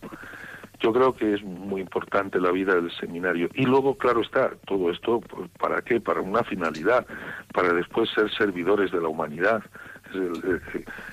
Yo 0.81 0.93
creo 0.93 1.15
que 1.15 1.35
es 1.35 1.43
muy 1.43 1.81
importante 1.81 2.39
la 2.39 2.51
vida 2.51 2.75
del 2.75 2.91
seminario. 2.93 3.49
Y 3.55 3.65
luego, 3.65 3.97
claro 3.97 4.21
está, 4.21 4.51
todo 4.67 4.91
esto, 4.91 5.21
pues, 5.21 5.51
¿para 5.59 5.81
qué? 5.83 6.01
Para 6.01 6.21
una 6.21 6.43
finalidad, 6.45 7.07
para 7.55 7.73
después 7.73 8.11
ser 8.11 8.31
servidores 8.31 8.93
de 8.93 9.01
la 9.01 9.09
humanidad, 9.09 9.63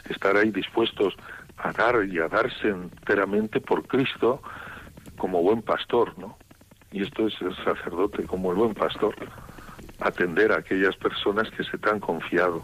estar 0.09 0.35
ahí 0.35 0.51
dispuestos 0.51 1.15
a 1.57 1.71
dar 1.71 2.05
y 2.05 2.19
a 2.19 2.27
darse 2.27 2.67
enteramente 2.67 3.61
por 3.61 3.87
Cristo 3.87 4.41
como 5.17 5.41
buen 5.41 5.61
pastor, 5.61 6.17
¿no? 6.17 6.37
y 6.91 7.03
esto 7.03 7.27
es 7.27 7.33
el 7.41 7.55
sacerdote 7.63 8.23
como 8.23 8.51
el 8.51 8.57
buen 8.57 8.73
pastor, 8.73 9.15
atender 9.99 10.51
a 10.51 10.57
aquellas 10.57 10.95
personas 10.95 11.49
que 11.51 11.63
se 11.63 11.77
te 11.77 11.89
han 11.89 11.99
confiado. 11.99 12.63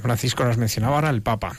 Francisco 0.00 0.44
nos 0.44 0.56
mencionaba 0.56 0.96
ahora 0.96 1.10
el 1.10 1.22
Papa. 1.22 1.52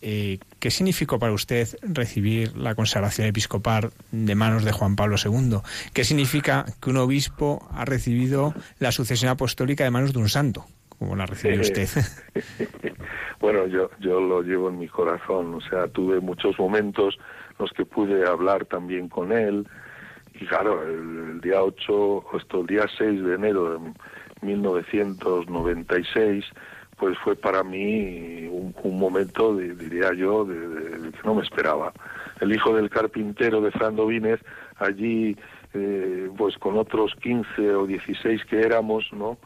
Eh, 0.00 0.38
¿Qué 0.58 0.70
significó 0.70 1.18
para 1.18 1.32
usted 1.32 1.68
recibir 1.82 2.56
la 2.56 2.74
consagración 2.74 3.26
episcopal 3.26 3.90
de 4.10 4.34
manos 4.34 4.64
de 4.64 4.72
Juan 4.72 4.96
Pablo 4.96 5.16
II? 5.22 5.58
¿Qué 5.92 6.04
significa 6.04 6.66
que 6.80 6.90
un 6.90 6.98
obispo 6.98 7.66
ha 7.72 7.84
recibido 7.84 8.54
la 8.78 8.92
sucesión 8.92 9.30
apostólica 9.30 9.84
de 9.84 9.90
manos 9.90 10.12
de 10.12 10.18
un 10.18 10.28
santo? 10.28 10.66
como 10.98 11.16
la 11.16 11.26
recibió 11.26 11.60
usted? 11.60 11.88
bueno, 13.40 13.66
yo, 13.66 13.90
yo 14.00 14.20
lo 14.20 14.42
llevo 14.42 14.68
en 14.68 14.78
mi 14.78 14.88
corazón. 14.88 15.54
O 15.54 15.60
sea, 15.60 15.88
tuve 15.88 16.20
muchos 16.20 16.58
momentos 16.58 17.16
en 17.50 17.56
los 17.58 17.70
que 17.72 17.84
pude 17.84 18.26
hablar 18.26 18.64
también 18.66 19.08
con 19.08 19.32
él, 19.32 19.66
y 20.40 20.46
claro, 20.46 20.82
el, 20.82 21.40
día 21.40 21.62
8, 21.62 22.24
esto, 22.36 22.60
el 22.60 22.66
día 22.66 22.86
6 22.98 23.24
de 23.24 23.34
enero 23.34 23.78
de 23.78 23.92
1996, 24.42 26.44
pues 26.96 27.16
fue 27.18 27.36
para 27.36 27.62
mí 27.62 28.48
un, 28.48 28.98
momento, 28.98 29.56
diría 29.56 30.12
yo, 30.14 30.44
de, 30.44 31.10
que 31.10 31.22
no 31.24 31.34
me 31.34 31.42
esperaba. 31.42 31.92
El 32.40 32.52
hijo 32.52 32.74
del 32.74 32.90
carpintero 32.90 33.60
de 33.60 33.70
Fernando 33.70 34.06
Vínez, 34.06 34.40
allí, 34.76 35.36
eh, 35.72 36.30
pues 36.36 36.58
con 36.58 36.76
otros 36.78 37.14
15 37.22 37.74
o 37.74 37.86
16 37.86 38.44
que 38.44 38.60
éramos, 38.60 39.04
¿no? 39.12 39.38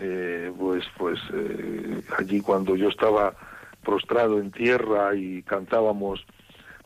Eh, 0.00 0.52
pues, 0.58 0.84
pues 0.96 1.20
eh, 1.32 2.02
allí 2.18 2.40
cuando 2.40 2.74
yo 2.74 2.88
estaba 2.88 3.34
prostrado 3.84 4.40
en 4.40 4.50
tierra 4.50 5.14
y 5.14 5.42
cantábamos 5.42 6.24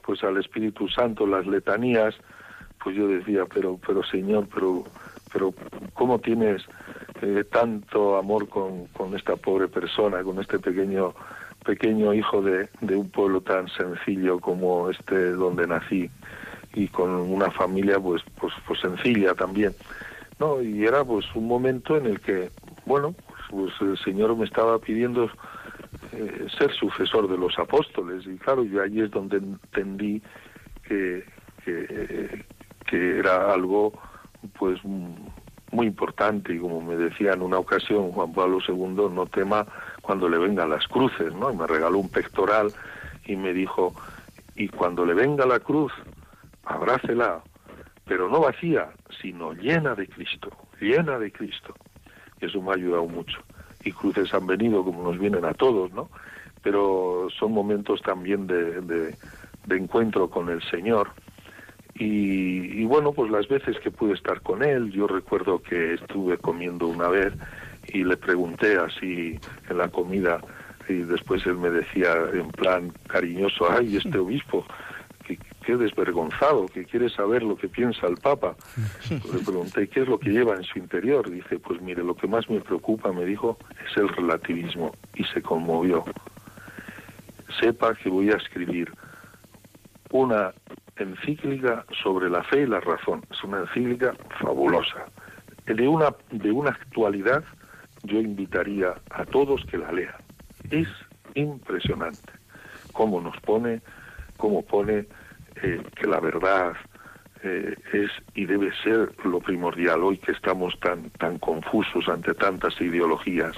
pues 0.02 0.22
al 0.24 0.38
Espíritu 0.38 0.88
Santo 0.88 1.26
las 1.26 1.46
letanías, 1.46 2.14
pues 2.88 2.96
yo 2.96 3.06
decía, 3.06 3.44
pero, 3.52 3.78
pero 3.86 4.02
Señor, 4.02 4.48
pero, 4.54 4.82
pero 5.30 5.52
¿cómo 5.92 6.18
tienes 6.20 6.62
eh, 7.20 7.44
tanto 7.44 8.16
amor 8.16 8.48
con, 8.48 8.86
con 8.86 9.14
esta 9.14 9.36
pobre 9.36 9.68
persona, 9.68 10.22
con 10.22 10.40
este 10.40 10.58
pequeño 10.58 11.14
pequeño 11.66 12.14
hijo 12.14 12.40
de, 12.40 12.70
de 12.80 12.96
un 12.96 13.10
pueblo 13.10 13.42
tan 13.42 13.68
sencillo 13.68 14.40
como 14.40 14.88
este 14.88 15.32
donde 15.32 15.66
nací 15.66 16.08
y 16.72 16.88
con 16.88 17.10
una 17.10 17.50
familia 17.50 18.00
pues 18.00 18.22
pues 18.40 18.54
pues 18.66 18.80
sencilla 18.80 19.34
también. 19.34 19.74
No 20.40 20.62
y 20.62 20.86
era 20.86 21.04
pues 21.04 21.26
un 21.34 21.46
momento 21.46 21.98
en 21.98 22.06
el 22.06 22.20
que 22.20 22.48
bueno 22.86 23.14
pues, 23.50 23.70
pues 23.78 23.90
el 23.90 23.98
señor 23.98 24.34
me 24.34 24.46
estaba 24.46 24.78
pidiendo 24.78 25.28
eh, 26.12 26.46
ser 26.56 26.72
sucesor 26.72 27.28
de 27.28 27.36
los 27.36 27.58
apóstoles. 27.58 28.26
Y 28.26 28.38
claro 28.38 28.64
y 28.64 28.78
ahí 28.78 29.02
es 29.02 29.10
donde 29.10 29.36
entendí 29.36 30.22
que, 30.84 31.22
que, 31.66 32.46
que 32.88 33.18
era 33.18 33.52
algo 33.52 33.92
pues 34.58 34.80
muy 34.84 35.86
importante. 35.86 36.54
Y 36.54 36.58
como 36.58 36.80
me 36.80 36.96
decía 36.96 37.32
en 37.32 37.42
una 37.42 37.58
ocasión 37.58 38.12
Juan 38.12 38.32
Pablo 38.32 38.58
II 38.66 39.08
no 39.10 39.26
tema 39.26 39.66
cuando 40.02 40.28
le 40.28 40.38
vengan 40.38 40.70
las 40.70 40.86
cruces 40.88 41.34
no 41.34 41.52
y 41.52 41.56
me 41.56 41.66
regaló 41.66 41.98
un 41.98 42.08
pectoral 42.08 42.72
y 43.26 43.36
me 43.36 43.52
dijo 43.52 43.94
y 44.56 44.68
cuando 44.68 45.04
le 45.04 45.14
venga 45.14 45.46
la 45.46 45.60
cruz 45.60 45.92
abrácela 46.64 47.42
pero 48.06 48.28
no 48.28 48.40
vacía 48.40 48.88
sino 49.20 49.52
llena 49.52 49.94
de 49.94 50.06
Cristo 50.06 50.50
llena 50.80 51.18
de 51.18 51.30
Cristo 51.30 51.74
y 52.40 52.46
eso 52.46 52.62
me 52.62 52.70
ha 52.70 52.74
ayudado 52.74 53.06
mucho. 53.06 53.40
Y 53.84 53.92
cruces 53.92 54.32
han 54.32 54.46
venido 54.46 54.84
como 54.84 55.02
nos 55.02 55.18
vienen 55.18 55.44
a 55.44 55.54
todos 55.54 55.92
no 55.92 56.08
pero 56.62 57.28
son 57.38 57.52
momentos 57.52 58.00
también 58.02 58.46
de, 58.46 58.80
de 58.80 59.14
de 59.68 59.76
encuentro 59.76 60.28
con 60.28 60.48
el 60.48 60.62
Señor. 60.62 61.10
Y, 61.98 62.80
y, 62.80 62.84
bueno, 62.84 63.12
pues 63.12 63.30
las 63.30 63.48
veces 63.48 63.78
que 63.80 63.90
pude 63.90 64.14
estar 64.14 64.40
con 64.42 64.62
él, 64.62 64.92
yo 64.92 65.08
recuerdo 65.08 65.60
que 65.60 65.94
estuve 65.94 66.38
comiendo 66.38 66.86
una 66.86 67.08
vez 67.08 67.32
y 67.92 68.04
le 68.04 68.16
pregunté 68.16 68.76
así 68.76 69.38
en 69.68 69.78
la 69.78 69.88
comida 69.88 70.40
y 70.88 71.02
después 71.02 71.44
él 71.46 71.58
me 71.58 71.70
decía 71.70 72.14
en 72.32 72.48
plan 72.50 72.92
cariñoso, 73.08 73.70
ay, 73.70 73.96
este 73.96 74.18
obispo, 74.18 74.64
que, 75.26 75.38
qué 75.64 75.76
desvergonzado, 75.76 76.66
que 76.66 76.84
quiere 76.84 77.10
saber 77.10 77.42
lo 77.42 77.56
que 77.56 77.68
piensa 77.68 78.06
el 78.06 78.16
Papa. 78.16 78.56
Le 79.10 79.38
pregunté, 79.44 79.88
¿qué 79.88 80.00
es 80.00 80.08
lo 80.08 80.18
que 80.18 80.30
lleva 80.30 80.56
en 80.56 80.64
su 80.64 80.78
interior? 80.78 81.30
Dice, 81.30 81.58
pues 81.58 81.80
mire, 81.82 82.02
lo 82.02 82.14
que 82.14 82.26
más 82.26 82.48
me 82.48 82.60
preocupa, 82.60 83.12
me 83.12 83.24
dijo, 83.24 83.58
es 83.86 83.96
el 83.96 84.08
relativismo. 84.08 84.92
Y 85.14 85.24
se 85.24 85.42
conmovió. 85.42 86.04
Sepa 87.60 87.94
que 87.94 88.08
voy 88.08 88.30
a 88.30 88.36
escribir 88.36 88.90
una 90.10 90.52
encíclica 90.98 91.84
sobre 92.02 92.28
la 92.28 92.42
fe 92.44 92.62
y 92.62 92.66
la 92.66 92.80
razón. 92.80 93.22
Es 93.30 93.42
una 93.44 93.60
encíclica 93.60 94.14
fabulosa. 94.40 95.06
De 95.66 95.86
una, 95.86 96.14
de 96.30 96.50
una 96.50 96.70
actualidad, 96.70 97.44
yo 98.04 98.20
invitaría 98.20 98.94
a 99.10 99.24
todos 99.24 99.64
que 99.66 99.78
la 99.78 99.92
lean. 99.92 100.14
Es 100.70 100.88
impresionante 101.34 102.32
cómo 102.92 103.20
nos 103.20 103.38
pone, 103.40 103.80
cómo 104.36 104.64
pone 104.64 105.06
eh, 105.62 105.82
que 105.94 106.06
la 106.06 106.20
verdad 106.20 106.72
eh, 107.42 107.76
es 107.92 108.10
y 108.34 108.46
debe 108.46 108.72
ser 108.82 109.12
lo 109.24 109.40
primordial 109.40 110.02
hoy 110.02 110.18
que 110.18 110.32
estamos 110.32 110.78
tan 110.80 111.10
tan 111.10 111.38
confusos 111.38 112.08
ante 112.08 112.34
tantas 112.34 112.80
ideologías. 112.80 113.56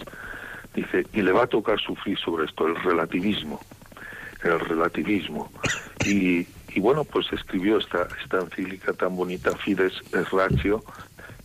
Dice, 0.75 1.07
y 1.13 1.23
le 1.23 1.33
va 1.33 1.45
a 1.45 1.47
tocar 1.47 1.81
sufrir 1.81 2.19
sobre 2.19 2.45
esto, 2.45 2.67
el 2.67 2.77
relativismo, 2.77 3.61
el 4.45 4.61
relativismo. 4.61 5.51
Y, 6.07 6.47
y 6.75 6.81
bueno, 6.81 7.05
pues 7.05 7.33
escribió 7.33 7.79
esta, 7.79 8.09
esta 8.23 8.39
encíclica 8.39 8.93
tan 8.93 9.17
bonita, 9.17 9.57
Fides 9.57 9.93
es 10.13 10.31
Ratio, 10.31 10.83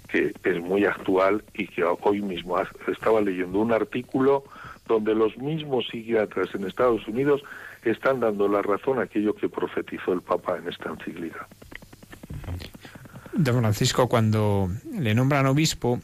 que 0.07 0.33
es 0.43 0.61
muy 0.61 0.85
actual 0.85 1.43
y 1.53 1.67
que 1.67 1.83
hoy 1.83 2.21
mismo 2.21 2.57
estaba 2.87 3.21
leyendo 3.21 3.59
un 3.59 3.71
artículo 3.71 4.43
donde 4.87 5.15
los 5.15 5.37
mismos 5.37 5.87
psiquiatras 5.89 6.53
en 6.53 6.65
Estados 6.65 7.07
Unidos 7.07 7.41
están 7.83 8.19
dando 8.19 8.47
la 8.47 8.61
razón 8.61 8.99
a 8.99 9.03
aquello 9.03 9.35
que 9.35 9.49
profetizó 9.49 10.13
el 10.13 10.21
Papa 10.21 10.57
en 10.57 10.69
esta 10.69 10.89
encíclica. 10.89 11.47
Don 13.33 13.59
Francisco, 13.59 14.07
cuando 14.07 14.69
le 14.97 15.13
nombran 15.13 15.45
obispo, 15.45 15.99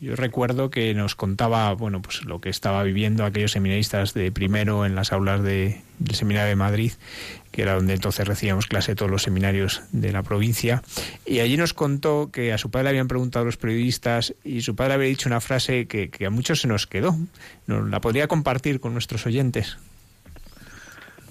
yo 0.00 0.16
recuerdo 0.16 0.70
que 0.70 0.94
nos 0.94 1.14
contaba, 1.14 1.72
bueno, 1.74 2.00
pues 2.00 2.24
lo 2.24 2.40
que 2.40 2.48
estaba 2.48 2.82
viviendo 2.82 3.24
aquellos 3.24 3.52
seminaristas 3.52 4.14
de 4.14 4.32
primero 4.32 4.86
en 4.86 4.94
las 4.94 5.12
aulas 5.12 5.42
de, 5.42 5.82
del 5.98 6.14
Seminario 6.14 6.48
de 6.48 6.56
Madrid, 6.56 6.92
que 7.50 7.62
era 7.62 7.74
donde 7.74 7.94
entonces 7.94 8.26
recibíamos 8.26 8.66
clase 8.66 8.94
todos 8.94 9.10
los 9.10 9.22
seminarios 9.22 9.82
de 9.92 10.12
la 10.12 10.22
provincia, 10.22 10.82
y 11.26 11.40
allí 11.40 11.56
nos 11.56 11.74
contó 11.74 12.30
que 12.32 12.52
a 12.52 12.58
su 12.58 12.70
padre 12.70 12.84
le 12.84 12.90
habían 12.90 13.08
preguntado 13.08 13.44
los 13.44 13.56
periodistas 13.56 14.34
y 14.44 14.62
su 14.62 14.76
padre 14.76 14.94
había 14.94 15.08
dicho 15.08 15.28
una 15.28 15.40
frase 15.40 15.86
que, 15.86 16.10
que 16.10 16.26
a 16.26 16.30
muchos 16.30 16.60
se 16.60 16.68
nos 16.68 16.86
quedó. 16.86 17.16
¿Nos 17.66 17.88
la 17.88 18.00
podría 18.00 18.28
compartir 18.28 18.80
con 18.80 18.92
nuestros 18.92 19.26
oyentes? 19.26 19.78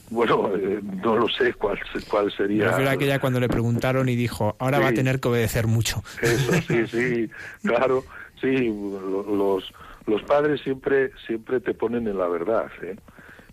Bueno, 0.09 0.51
eh, 0.55 0.79
no 1.03 1.15
lo 1.15 1.29
sé 1.29 1.53
cuál, 1.53 1.79
cuál 2.09 2.31
sería. 2.31 2.75
Era 2.77 2.91
aquella 2.91 3.19
cuando 3.19 3.39
le 3.39 3.47
preguntaron 3.47 4.09
y 4.09 4.15
dijo, 4.15 4.55
ahora 4.59 4.77
sí. 4.77 4.83
va 4.83 4.89
a 4.89 4.93
tener 4.93 5.19
que 5.19 5.27
obedecer 5.27 5.67
mucho. 5.67 6.03
Eso, 6.21 6.53
sí, 6.67 6.87
sí, 6.91 7.29
claro. 7.63 8.03
Sí, 8.41 8.55
los, 8.67 9.71
los 10.07 10.23
padres 10.23 10.61
siempre, 10.61 11.11
siempre 11.27 11.59
te 11.59 11.73
ponen 11.73 12.07
en 12.07 12.17
la 12.17 12.27
verdad. 12.27 12.71
¿eh? 12.81 12.95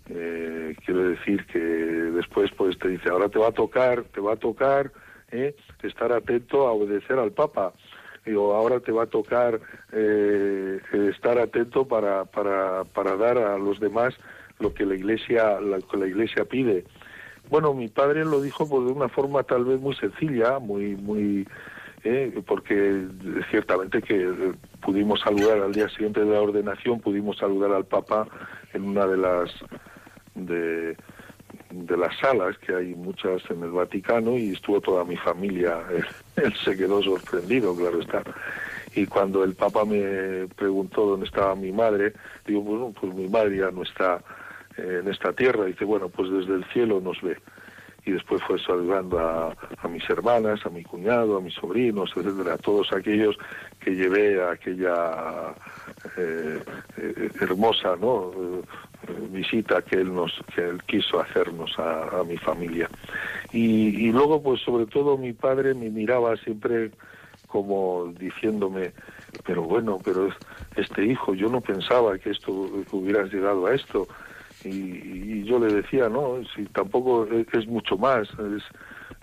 Eh, 0.08 0.76
quiero 0.84 1.08
decir 1.10 1.44
que 1.46 1.58
después 1.58 2.50
pues 2.56 2.78
te 2.78 2.88
dice, 2.88 3.08
ahora 3.08 3.28
te 3.28 3.38
va 3.38 3.48
a 3.48 3.52
tocar, 3.52 4.04
te 4.04 4.20
va 4.20 4.34
a 4.34 4.36
tocar 4.36 4.92
¿eh? 5.32 5.54
estar 5.82 6.12
atento 6.12 6.66
a 6.66 6.72
obedecer 6.72 7.18
al 7.18 7.32
Papa. 7.32 7.72
o 8.36 8.54
ahora 8.54 8.80
te 8.80 8.92
va 8.92 9.04
a 9.04 9.06
tocar 9.06 9.60
eh, 9.92 10.80
estar 11.10 11.38
atento 11.38 11.86
para, 11.86 12.24
para, 12.24 12.84
para 12.84 13.16
dar 13.16 13.38
a 13.38 13.58
los 13.58 13.80
demás 13.80 14.14
lo 14.58 14.72
que 14.74 14.86
la 14.86 14.94
iglesia 14.94 15.60
la, 15.60 15.78
que 15.80 15.96
la 15.96 16.06
iglesia 16.06 16.44
pide 16.44 16.84
bueno 17.50 17.74
mi 17.74 17.88
padre 17.88 18.24
lo 18.24 18.40
dijo 18.40 18.68
pues, 18.68 18.86
de 18.86 18.92
una 18.92 19.08
forma 19.08 19.42
tal 19.42 19.64
vez 19.64 19.80
muy 19.80 19.94
sencilla 19.96 20.58
muy 20.58 20.96
muy 20.96 21.46
eh, 22.04 22.40
porque 22.46 23.06
ciertamente 23.50 24.02
que 24.02 24.54
pudimos 24.80 25.20
saludar 25.20 25.58
al 25.58 25.72
día 25.72 25.88
siguiente 25.88 26.20
de 26.20 26.32
la 26.32 26.40
ordenación 26.40 27.00
pudimos 27.00 27.36
saludar 27.38 27.72
al 27.72 27.84
papa 27.84 28.26
en 28.72 28.84
una 28.84 29.06
de 29.06 29.16
las 29.16 29.50
de, 30.36 30.96
de 31.70 31.96
las 31.96 32.16
salas 32.18 32.56
que 32.58 32.74
hay 32.74 32.94
muchas 32.94 33.42
en 33.50 33.62
el 33.62 33.70
Vaticano 33.70 34.36
y 34.36 34.52
estuvo 34.52 34.80
toda 34.80 35.04
mi 35.04 35.16
familia 35.16 35.78
él, 36.36 36.54
se 36.64 36.76
quedó 36.76 37.02
sorprendido 37.02 37.74
claro 37.74 38.00
está 38.00 38.22
y 38.96 39.06
cuando 39.06 39.44
el 39.44 39.54
Papa 39.54 39.84
me 39.84 40.48
preguntó 40.56 41.04
dónde 41.04 41.26
estaba 41.26 41.54
mi 41.54 41.70
madre, 41.70 42.14
digo, 42.46 42.62
bueno, 42.62 42.94
pues 42.98 43.14
mi 43.14 43.28
madre 43.28 43.58
ya 43.58 43.70
no 43.70 43.82
está 43.82 44.22
en 44.78 45.06
esta 45.08 45.34
tierra. 45.34 45.64
Y 45.64 45.72
dice, 45.72 45.84
bueno, 45.84 46.08
pues 46.08 46.30
desde 46.30 46.54
el 46.54 46.64
cielo 46.72 46.98
nos 47.00 47.20
ve. 47.20 47.36
Y 48.06 48.12
después 48.12 48.42
fue 48.44 48.58
saludando 48.58 49.18
a, 49.18 49.54
a 49.78 49.88
mis 49.88 50.08
hermanas, 50.08 50.64
a 50.64 50.70
mi 50.70 50.82
cuñado, 50.82 51.36
a 51.36 51.40
mis 51.42 51.54
sobrinos, 51.54 52.10
etcétera, 52.16 52.54
a 52.54 52.58
todos 52.58 52.90
aquellos 52.92 53.36
que 53.80 53.90
llevé 53.90 54.40
a 54.42 54.52
aquella 54.52 55.54
eh, 56.16 56.60
eh, 56.96 57.30
hermosa 57.40 57.96
¿no? 58.00 58.32
Visita 59.30 59.82
que 59.82 59.96
él 59.96 60.14
nos 60.14 60.32
que 60.54 60.62
él 60.62 60.82
quiso 60.84 61.20
hacernos 61.20 61.78
a, 61.78 62.22
mi 62.26 62.36
familia. 62.36 62.88
Y, 63.52 64.08
y 64.08 64.12
luego, 64.12 64.42
pues 64.42 64.60
sobre 64.62 64.86
todo 64.86 65.16
mi 65.16 65.32
padre 65.32 65.74
me 65.74 65.90
miraba 65.90 66.36
siempre 66.36 66.90
como 67.46 68.12
diciéndome, 68.18 68.92
pero 69.44 69.62
bueno, 69.62 69.98
pero 70.04 70.28
este 70.76 71.06
hijo, 71.06 71.34
yo 71.34 71.48
no 71.48 71.60
pensaba 71.60 72.18
que 72.18 72.30
esto 72.30 72.52
hubieras 72.92 73.32
llegado 73.32 73.66
a 73.66 73.74
esto. 73.74 74.06
Y, 74.64 75.44
yo 75.44 75.58
le 75.58 75.72
decía, 75.72 76.08
no, 76.08 76.40
si 76.54 76.64
tampoco 76.66 77.26
es, 77.26 77.46
es 77.52 77.66
mucho 77.66 77.96
más, 77.96 78.28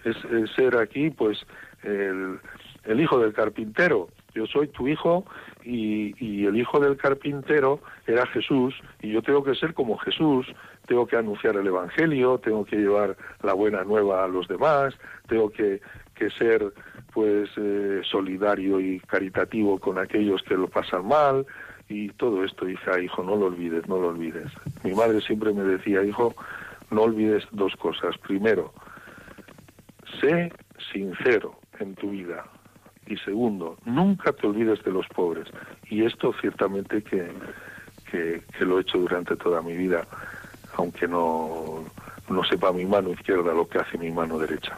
es, 0.05 0.15
es, 0.15 0.51
ser 0.55 0.77
aquí, 0.77 1.09
pues, 1.09 1.45
el 1.83 2.99
hijo 2.99 3.19
del 3.19 3.33
carpintero. 3.33 4.07
Yo 4.35 4.47
soy 4.47 4.67
tu 4.69 4.87
hijo 4.87 5.25
y, 5.63 6.45
el 6.45 6.57
hijo 6.57 6.79
del 6.79 6.97
carpintero 6.97 7.79
era 8.07 8.25
Jesús 8.27 8.73
y 9.01 9.11
yo 9.11 9.21
tengo 9.21 9.43
que 9.43 9.55
ser 9.55 9.73
como 9.73 9.97
Jesús, 9.97 10.47
tengo 10.87 11.05
que 11.05 11.15
anunciar 11.15 11.55
el 11.55 11.67
Evangelio, 11.67 12.39
tengo 12.39 12.65
que 12.65 12.77
llevar 12.77 13.15
la 13.43 13.53
buena 13.53 13.83
nueva 13.83 14.23
a 14.23 14.27
los 14.27 14.47
demás, 14.47 14.95
tengo 15.27 15.49
que, 15.49 15.81
que 16.15 16.29
ser 16.31 16.73
pues 17.13 17.49
eh, 17.57 18.01
solidario 18.03 18.79
y 18.79 18.99
caritativo 19.01 19.79
con 19.79 19.99
aquellos 19.99 20.41
que 20.43 20.55
lo 20.55 20.67
pasan 20.67 21.07
mal 21.07 21.45
y 21.87 22.09
todo 22.09 22.43
esto 22.43 22.67
hija 22.67 22.99
hijo 22.99 23.23
no 23.23 23.35
lo 23.35 23.45
olvides 23.47 23.87
no 23.87 23.99
lo 23.99 24.09
olvides. 24.09 24.51
Mi 24.83 24.93
madre 24.93 25.21
siempre 25.21 25.53
me 25.53 25.63
decía 25.63 26.03
hijo 26.03 26.33
no 26.89 27.03
olvides 27.03 27.45
dos 27.51 27.75
cosas. 27.75 28.17
Primero 28.17 28.73
sé 30.19 30.51
sincero 30.91 31.59
en 31.79 31.95
tu 31.95 32.09
vida 32.09 32.43
y 33.07 33.17
segundo 33.17 33.77
nunca 33.85 34.31
te 34.33 34.47
olvides 34.47 34.83
de 34.83 34.91
los 34.91 35.07
pobres 35.07 35.47
y 35.89 36.05
esto 36.05 36.33
ciertamente 36.39 37.01
que, 37.03 37.31
que, 38.09 38.65
lo 38.65 38.77
he 38.77 38.81
hecho 38.81 38.97
durante 38.97 39.35
toda 39.35 39.61
mi 39.61 39.75
vida 39.75 40.05
aunque 40.77 41.07
no 41.07 41.83
no 42.29 42.43
sepa 42.45 42.71
mi 42.71 42.85
mano 42.85 43.11
izquierda 43.11 43.53
lo 43.53 43.67
que 43.67 43.79
hace 43.79 43.97
mi 43.97 44.11
mano 44.11 44.39
derecha 44.39 44.77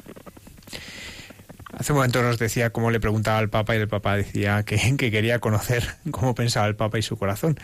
Hace 1.78 1.92
un 1.92 1.98
momento 1.98 2.22
nos 2.22 2.40
decía 2.40 2.70
cómo 2.70 2.90
le 2.90 3.02
preguntaba 3.02 3.38
al 3.38 3.50
Papa 3.50 3.76
y 3.76 3.80
el 3.80 3.90
Papa 3.90 4.16
decía 4.16 4.64
que, 4.64 4.78
que 4.98 5.12
quería 5.12 5.40
conocer 5.40 5.84
cómo 6.12 6.34
pensaba 6.34 6.68
el 6.68 6.76
Papa 6.78 6.98
y 6.98 7.02
su 7.02 7.18
corazón. 7.18 7.58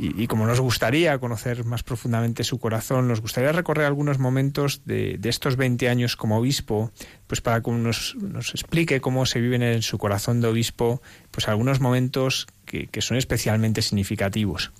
Y, 0.00 0.28
como 0.28 0.46
nos 0.46 0.60
gustaría 0.60 1.18
conocer 1.18 1.64
más 1.64 1.82
profundamente 1.82 2.44
su 2.44 2.60
corazón, 2.60 3.08
nos 3.08 3.20
gustaría 3.20 3.50
recorrer 3.50 3.84
algunos 3.84 4.20
momentos 4.20 4.82
de, 4.84 5.18
estos 5.24 5.56
20 5.56 5.88
años 5.88 6.14
como 6.14 6.38
obispo, 6.38 6.92
pues 7.26 7.40
para 7.40 7.60
que 7.62 7.72
nos, 7.72 8.14
nos, 8.14 8.50
explique 8.54 9.00
cómo 9.00 9.26
se 9.26 9.40
viven 9.40 9.62
en 9.62 9.82
su 9.82 9.98
corazón 9.98 10.40
de 10.40 10.46
obispo, 10.46 11.02
pues 11.32 11.48
algunos 11.48 11.80
momentos 11.80 12.46
que, 12.64 12.86
que 12.86 13.00
son 13.00 13.16
especialmente 13.16 13.82
significativos. 13.82 14.70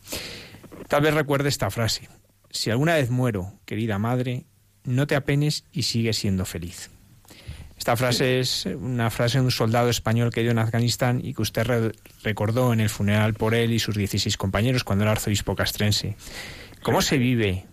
Tal 0.86 1.02
vez 1.02 1.12
recuerde 1.12 1.48
esta 1.48 1.68
frase. 1.70 2.08
Si 2.50 2.70
alguna 2.70 2.94
vez 2.94 3.10
muero, 3.10 3.54
querida 3.64 3.98
madre, 3.98 4.46
no 4.84 5.08
te 5.08 5.16
apenes 5.16 5.64
y 5.72 5.82
sigue 5.82 6.12
siendo 6.12 6.44
feliz. 6.44 6.90
Esta 7.78 7.96
frase 7.96 8.40
es 8.40 8.66
una 8.66 9.08
frase 9.08 9.38
de 9.38 9.44
un 9.44 9.50
soldado 9.52 9.88
español 9.88 10.30
que 10.30 10.42
dio 10.42 10.50
en 10.50 10.58
Afganistán 10.58 11.20
y 11.22 11.32
que 11.32 11.42
usted 11.42 11.64
re 11.64 11.92
recordó 12.24 12.72
en 12.72 12.80
el 12.80 12.88
funeral 12.88 13.34
por 13.34 13.54
él 13.54 13.72
y 13.72 13.78
sus 13.78 13.96
16 13.96 14.36
compañeros 14.36 14.82
cuando 14.82 15.04
era 15.04 15.12
arzobispo 15.12 15.54
castrense. 15.54 16.16
¿Cómo 16.82 17.00
se 17.00 17.18
vive 17.18 17.64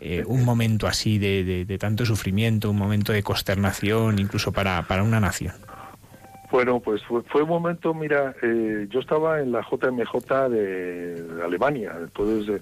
eh, 0.00 0.24
un 0.26 0.44
momento 0.44 0.88
así 0.88 1.18
de, 1.18 1.44
de, 1.44 1.64
de, 1.64 1.78
tanto 1.78 2.04
sufrimiento, 2.04 2.70
un 2.70 2.76
momento 2.76 3.12
de 3.12 3.22
consternación, 3.22 4.18
incluso 4.18 4.52
para, 4.52 4.82
para 4.82 5.04
una 5.04 5.20
nación? 5.20 5.54
Bueno, 6.50 6.80
pues 6.80 7.02
fue, 7.04 7.22
fue 7.22 7.42
un 7.44 7.48
momento, 7.48 7.94
mira, 7.94 8.34
eh, 8.42 8.86
yo 8.90 9.00
estaba 9.00 9.40
en 9.40 9.52
la 9.52 9.62
JMJ 9.62 10.50
de, 10.50 11.22
de 11.22 11.42
Alemania, 11.42 11.92
entonces... 11.98 12.60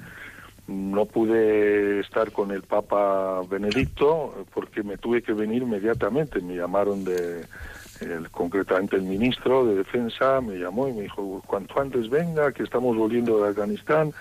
No 0.71 1.05
pude 1.07 1.99
estar 1.99 2.31
con 2.31 2.53
el 2.53 2.63
Papa 2.63 3.43
Benedicto 3.51 4.47
porque 4.55 4.85
me 4.85 4.99
tuve 4.99 5.21
que 5.21 5.33
venir 5.33 5.63
inmediatamente. 5.63 6.41
Me 6.41 6.55
llamaron 6.55 7.05
de, 7.05 7.45
concretamente 8.31 8.95
el 8.95 9.03
ministro 9.03 9.67
de 9.67 9.75
Defensa, 9.75 10.41
me 10.41 10.59
llamó 10.59 10.87
y 10.87 10.93
me 10.93 11.03
dijo, 11.03 11.43
cuanto 11.45 11.81
antes 11.81 12.09
venga, 12.09 12.53
que 12.53 12.63
estamos 12.63 12.97
volviendo 12.97 13.43
de 13.43 13.49
Afganistán, 13.49 14.13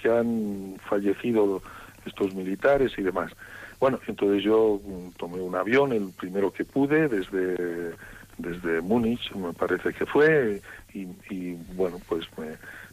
que 0.00 0.10
han 0.10 0.74
fallecido 0.90 1.62
estos 2.04 2.34
militares 2.34 2.90
y 2.98 3.02
demás. 3.02 3.30
Bueno, 3.78 4.00
entonces 4.08 4.42
yo 4.42 4.80
mm, 4.84 5.10
tomé 5.18 5.40
un 5.40 5.54
avión, 5.54 5.92
el 5.92 6.10
primero 6.18 6.52
que 6.52 6.64
pude, 6.64 7.06
desde, 7.06 7.94
desde 8.38 8.80
Múnich, 8.80 9.32
me 9.36 9.52
parece 9.52 9.92
que 9.92 10.04
fue, 10.04 10.60
y, 10.92 11.52
bueno, 11.74 12.00
pues 12.08 12.26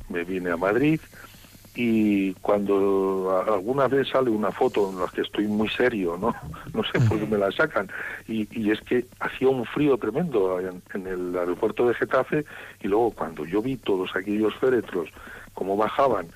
me 0.09 0.23
vine 0.23 0.51
a 0.51 0.57
Madrid 0.57 0.99
y 1.81 2.33
cuando 2.41 3.41
alguna 3.47 3.87
vez 3.87 4.09
sale 4.09 4.29
una 4.29 4.51
foto 4.51 4.89
en 4.89 4.99
la 4.99 5.07
que 5.07 5.21
estoy 5.21 5.47
muy 5.47 5.69
serio, 5.69 6.17
¿no? 6.19 6.35
No 6.73 6.83
sé 6.83 6.99
por 7.07 7.17
qué 7.17 7.25
me 7.25 7.37
la 7.37 7.53
sacan. 7.53 7.89
Y, 8.27 8.49
y 8.51 8.71
es 8.71 8.81
que 8.81 9.05
hacía 9.21 9.47
un 9.47 9.63
frío 9.63 9.97
tremendo 9.97 10.59
en, 10.59 10.81
en, 10.93 11.07
el 11.07 11.37
aeropuerto 11.37 11.87
de 11.87 11.93
Getafe 11.93 12.43
y 12.81 12.89
luego 12.89 13.11
cuando 13.11 13.45
yo 13.45 13.61
vi 13.61 13.77
todos 13.77 14.13
aquellos 14.13 14.53
féretros, 14.55 15.09
cómo 15.53 15.77
bajaban 15.77 16.27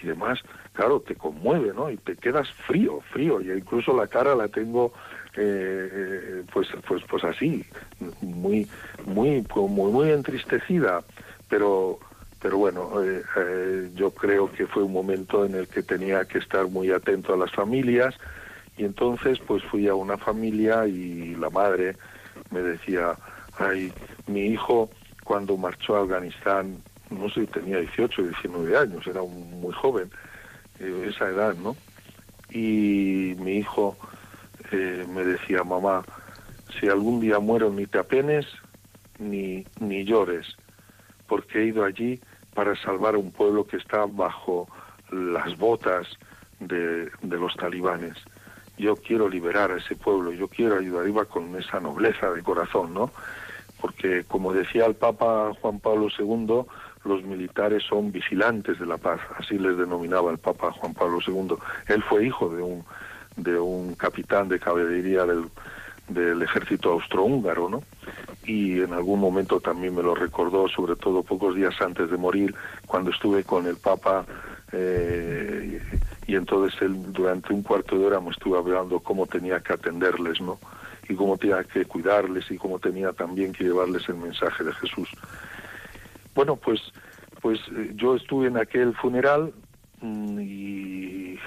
y 0.00 0.06
demás, 0.06 0.38
claro, 0.72 1.00
te 1.00 1.16
conmueve, 1.16 1.72
¿no? 1.74 1.90
Y 1.90 1.96
te 1.96 2.14
quedas 2.14 2.48
frío, 2.68 3.00
frío. 3.12 3.40
Y 3.40 3.50
incluso 3.50 3.96
la 3.96 4.06
cara 4.06 4.36
la 4.36 4.46
tengo 4.46 4.92
eh, 5.36 5.88
eh 5.92 6.42
pues 6.52 6.68
pues 6.86 7.02
pues 7.10 7.24
así 7.24 7.64
muy 8.20 8.68
muy 9.04 9.44
muy 9.56 9.90
muy 9.90 10.10
entristecida 10.10 11.02
pero 11.48 11.98
pero 12.42 12.58
bueno, 12.58 13.00
eh, 13.04 13.22
eh, 13.36 13.90
yo 13.94 14.10
creo 14.10 14.50
que 14.50 14.66
fue 14.66 14.82
un 14.82 14.92
momento 14.92 15.44
en 15.44 15.54
el 15.54 15.68
que 15.68 15.84
tenía 15.84 16.24
que 16.24 16.38
estar 16.38 16.66
muy 16.66 16.90
atento 16.90 17.32
a 17.32 17.36
las 17.36 17.52
familias 17.52 18.16
y 18.76 18.84
entonces 18.84 19.38
pues 19.46 19.62
fui 19.62 19.86
a 19.86 19.94
una 19.94 20.18
familia 20.18 20.84
y 20.88 21.36
la 21.36 21.50
madre 21.50 21.96
me 22.50 22.60
decía, 22.60 23.16
ay, 23.58 23.92
mi 24.26 24.46
hijo 24.46 24.90
cuando 25.22 25.56
marchó 25.56 25.96
a 25.96 26.00
Afganistán, 26.00 26.78
no 27.10 27.30
sé, 27.30 27.46
tenía 27.46 27.78
18, 27.78 28.22
19 28.22 28.76
años, 28.76 29.06
era 29.06 29.22
muy 29.22 29.72
joven, 29.72 30.10
eh, 30.80 31.10
esa 31.14 31.28
edad, 31.28 31.54
¿no? 31.54 31.76
Y 32.50 33.36
mi 33.38 33.58
hijo 33.58 33.96
me 34.72 35.22
decía, 35.24 35.62
mamá, 35.62 36.02
si 36.80 36.88
algún 36.88 37.20
día 37.20 37.38
muero 37.38 37.70
ni 37.70 37.86
te 37.86 37.98
apenes 37.98 38.46
ni, 39.18 39.66
ni 39.80 40.04
llores, 40.04 40.46
porque 41.28 41.60
he 41.60 41.66
ido 41.66 41.84
allí 41.84 42.20
para 42.54 42.76
salvar 42.76 43.14
a 43.14 43.18
un 43.18 43.30
pueblo 43.30 43.66
que 43.66 43.76
está 43.76 44.06
bajo 44.06 44.68
las 45.10 45.56
botas 45.56 46.06
de, 46.60 47.10
los 47.22 47.54
talibanes. 47.56 48.16
Yo 48.78 48.96
quiero 48.96 49.28
liberar 49.28 49.70
a 49.70 49.76
ese 49.76 49.96
pueblo, 49.96 50.32
yo 50.32 50.48
quiero 50.48 50.78
ayudar, 50.78 51.06
iba 51.06 51.24
con 51.24 51.56
esa 51.56 51.80
nobleza 51.80 52.30
de 52.30 52.42
corazón, 52.42 52.94
¿no? 52.94 53.10
Porque 53.80 54.24
como 54.24 54.52
decía 54.52 54.86
el 54.86 54.94
Papa 54.94 55.52
Juan 55.60 55.80
Pablo 55.80 56.08
II, 56.16 56.62
los 57.04 57.22
militares 57.24 57.82
son 57.88 58.12
vigilantes 58.12 58.78
de 58.78 58.86
la 58.86 58.96
paz, 58.96 59.20
así 59.38 59.58
les 59.58 59.76
denominaba 59.76 60.30
el 60.30 60.38
Papa 60.38 60.72
Juan 60.72 60.94
Pablo 60.94 61.18
II. 61.26 61.56
Él 61.88 62.02
fue 62.02 62.26
hijo 62.26 62.48
de 62.48 62.62
un, 62.62 62.84
de 63.36 63.58
un 63.58 63.94
capitán 63.94 64.48
de 64.48 64.60
caballería 64.60 65.26
del, 65.26 65.48
del 66.08 66.42
ejército 66.42 66.92
austrohúngaro, 66.92 67.68
¿no? 67.68 67.82
Y 68.44 68.80
en 68.80 68.92
algún 68.92 69.20
momento 69.20 69.60
también 69.60 69.94
me 69.94 70.02
lo 70.02 70.14
recordó, 70.14 70.68
sobre 70.68 70.96
todo 70.96 71.22
pocos 71.22 71.54
días 71.54 71.74
antes 71.80 72.10
de 72.10 72.16
morir, 72.16 72.54
cuando 72.86 73.10
estuve 73.10 73.44
con 73.44 73.66
el 73.66 73.76
Papa 73.76 74.26
eh, 74.72 75.80
y 76.26 76.34
entonces 76.34 76.80
él 76.80 77.12
durante 77.12 77.52
un 77.52 77.62
cuarto 77.62 77.98
de 77.98 78.06
hora 78.06 78.20
me 78.20 78.30
estuvo 78.30 78.56
hablando 78.56 79.00
cómo 79.00 79.26
tenía 79.26 79.60
que 79.60 79.74
atenderles, 79.74 80.40
¿no? 80.40 80.58
Y 81.08 81.14
cómo 81.14 81.36
tenía 81.36 81.62
que 81.64 81.84
cuidarles 81.84 82.50
y 82.50 82.56
cómo 82.56 82.78
tenía 82.78 83.12
también 83.12 83.52
que 83.52 83.64
llevarles 83.64 84.08
el 84.08 84.16
mensaje 84.16 84.64
de 84.64 84.72
Jesús. 84.72 85.10
Bueno, 86.34 86.56
pues, 86.56 86.80
pues 87.42 87.60
eh, 87.76 87.92
yo 87.96 88.16
estuve 88.16 88.46
en 88.46 88.56
aquel 88.56 88.94
funeral 88.94 89.52
mm, 90.00 90.40
y, 90.40 91.38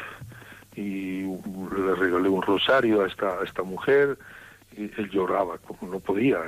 y 0.75 1.21
le 1.23 1.95
regalé 1.95 2.29
un 2.29 2.43
rosario 2.43 3.01
a 3.01 3.07
esta, 3.07 3.39
a 3.39 3.43
esta 3.43 3.63
mujer, 3.63 4.17
él 4.77 5.09
lloraba, 5.11 5.57
no 5.81 5.99
podía 5.99 6.39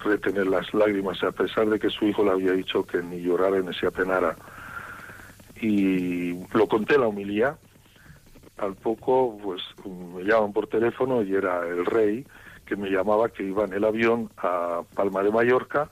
retener 0.00 0.46
las 0.46 0.72
lágrimas, 0.74 1.22
a 1.22 1.32
pesar 1.32 1.68
de 1.68 1.78
que 1.78 1.90
su 1.90 2.06
hijo 2.06 2.24
le 2.24 2.30
había 2.30 2.52
dicho 2.52 2.84
que 2.84 3.02
ni 3.02 3.20
llorara 3.22 3.60
ni 3.60 3.74
se 3.74 3.86
apenara. 3.86 4.36
Y 5.60 6.34
lo 6.52 6.66
conté 6.68 6.98
la 6.98 7.08
humilía. 7.08 7.56
Al 8.58 8.74
poco, 8.74 9.38
pues 9.42 9.62
me 9.84 10.22
llaman 10.22 10.52
por 10.52 10.68
teléfono 10.68 11.22
y 11.22 11.34
era 11.34 11.66
el 11.66 11.84
rey 11.86 12.24
que 12.66 12.76
me 12.76 12.88
llamaba 12.88 13.28
que 13.28 13.42
iba 13.42 13.64
en 13.64 13.72
el 13.72 13.84
avión 13.84 14.30
a 14.38 14.82
Palma 14.94 15.22
de 15.22 15.30
Mallorca 15.30 15.90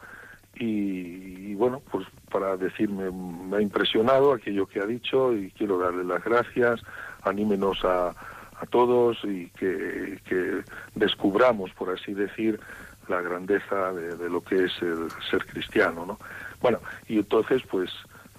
y, 0.55 1.55
bueno, 1.55 1.83
pues 1.91 2.07
para 2.31 2.57
decirme, 2.57 3.11
me 3.11 3.57
ha 3.57 3.61
impresionado 3.61 4.33
aquello 4.33 4.67
que 4.67 4.81
ha 4.81 4.87
dicho 4.87 5.33
y 5.35 5.51
quiero 5.51 5.79
darle 5.79 6.05
las 6.05 6.23
gracias, 6.23 6.81
anímenos 7.23 7.85
a, 7.85 8.15
a 8.63 8.67
todos 8.67 9.19
y 9.25 9.49
que, 9.51 10.63
descubramos, 10.95 11.73
por 11.73 11.91
así 11.91 12.15
decir, 12.15 12.61
la 13.09 13.21
grandeza 13.21 13.93
de, 13.93 14.31
lo 14.31 14.41
que 14.41 14.65
es 14.65 14.73
el 14.81 15.09
ser 15.29 15.45
cristiano, 15.47 16.07
¿no? 16.07 16.19
Bueno, 16.61 16.79
y 17.09 17.19
entonces 17.19 17.63
pues 17.69 17.91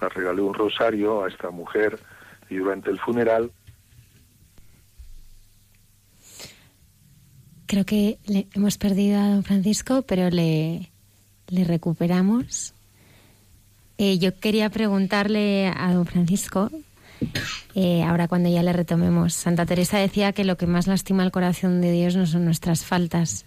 le 0.01 0.07
regalé 0.09 0.41
un 0.41 0.53
rosario 0.53 1.23
a 1.23 1.27
esta 1.27 1.49
mujer 1.49 1.99
y 2.49 2.55
durante 2.55 2.89
el 2.89 2.99
funeral 2.99 3.51
Creo 7.65 7.85
que 7.85 8.19
le 8.27 8.45
hemos 8.53 8.77
perdido 8.77 9.19
a 9.19 9.29
don 9.29 9.43
Francisco, 9.43 10.03
pero 10.03 10.29
le, 10.29 10.91
recuperamos. 11.47 12.75
Eh, 13.97 14.19
yo 14.19 14.39
quería 14.39 14.69
preguntarle 14.69 15.73
a 15.75 15.91
don 15.91 16.05
Francisco 16.05 16.69
eh, 17.75 18.03
ahora 18.03 18.27
cuando 18.27 18.49
ya 18.49 18.63
le 18.63 18.73
retomemos. 18.73 19.33
Santa 19.33 19.65
Teresa 19.65 19.97
decía 19.97 20.33
que 20.33 20.43
lo 20.43 20.57
que 20.57 20.67
más 20.67 20.87
lastima 20.87 21.23
el 21.23 21.31
corazón 21.31 21.81
de 21.81 21.91
Dios 21.91 22.15
no 22.15 22.25
son 22.25 22.45
nuestras 22.45 22.85
faltas, 22.85 23.45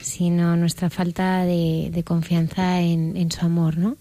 sino 0.00 0.56
nuestra 0.56 0.90
falta 0.90 1.44
de, 1.44 2.02
confianza 2.06 2.80
en, 2.80 3.30
su 3.30 3.44
amor, 3.44 3.76
¿no? 3.78 3.96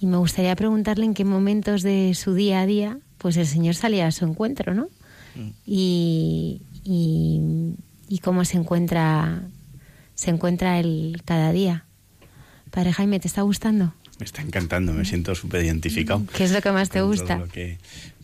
Y 0.00 0.06
me 0.06 0.16
gustaría 0.16 0.54
preguntarle 0.54 1.04
en 1.04 1.14
qué 1.14 1.24
momentos 1.24 1.82
de 1.82 2.14
su 2.14 2.34
día 2.34 2.60
a 2.60 2.66
día, 2.66 2.98
pues 3.18 3.36
el 3.36 3.46
Señor 3.46 3.74
salía 3.74 4.06
a 4.06 4.12
su 4.12 4.24
encuentro, 4.24 4.74
¿no? 4.74 4.88
Mm. 5.34 5.48
Y, 5.66 6.62
y, 6.84 8.18
cómo 8.20 8.44
se 8.44 8.56
encuentra, 8.56 9.42
se 10.14 10.30
encuentra 10.30 10.78
él 10.78 11.20
cada 11.24 11.52
día. 11.52 11.84
Padre 12.70 12.92
Jaime, 12.92 13.18
¿te 13.20 13.28
está 13.28 13.42
gustando? 13.42 13.92
Me 14.18 14.24
está 14.24 14.42
encantando, 14.42 14.92
me 14.92 15.04
siento 15.04 15.34
súper 15.34 15.64
identificado. 15.64 16.24
¿Qué 16.36 16.44
es 16.44 16.52
lo 16.52 16.60
que 16.60 16.72
más 16.72 16.90
te 16.90 17.02
gusta? 17.02 17.44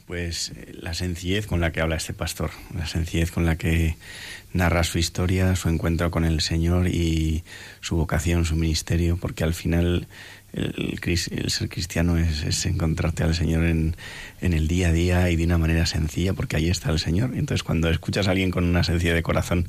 Pues 0.07 0.53
eh, 0.55 0.73
la 0.81 0.95
sencillez 0.95 1.47
con 1.47 1.61
la 1.61 1.73
que 1.73 1.81
habla 1.81 1.97
este 1.97 2.13
pastor, 2.13 2.51
la 2.75 2.87
sencillez 2.87 3.31
con 3.31 3.47
la 3.47 3.57
que 3.57 3.97
narra 4.53 4.85
su 4.85 4.99
historia, 4.99 5.57
su 5.57 5.69
encuentro 5.69 6.11
con 6.11 6.25
el 6.25 6.41
Señor 6.41 6.89
y 6.89 7.45
su 7.81 7.97
vocación, 7.97 8.45
su 8.45 8.57
ministerio, 8.57 9.17
porque 9.17 9.45
al 9.45 9.55
final 9.55 10.07
el, 10.53 11.19
ser 11.51 11.69
cristiano 11.69 12.17
es, 12.17 12.65
encontrarte 12.67 13.25
al 13.25 13.35
Señor 13.35 13.65
en, 13.65 13.97
en, 14.41 14.53
el 14.53 14.69
día 14.69 14.89
a 14.89 14.93
día 14.93 15.31
y 15.31 15.37
de 15.37 15.45
una 15.45 15.59
manera 15.59 15.85
sencilla, 15.87 16.33
porque 16.33 16.57
ahí 16.57 16.69
está 16.69 16.91
el 16.91 17.01
Señor. 17.01 17.33
Entonces, 17.35 17.65
cuando 17.65 17.91
escuchas 17.91 18.29
a 18.29 18.31
alguien 18.31 18.53
con 18.53 18.65
una 18.65 18.85
sencillez 18.85 19.15
de 19.15 19.23
corazón 19.23 19.69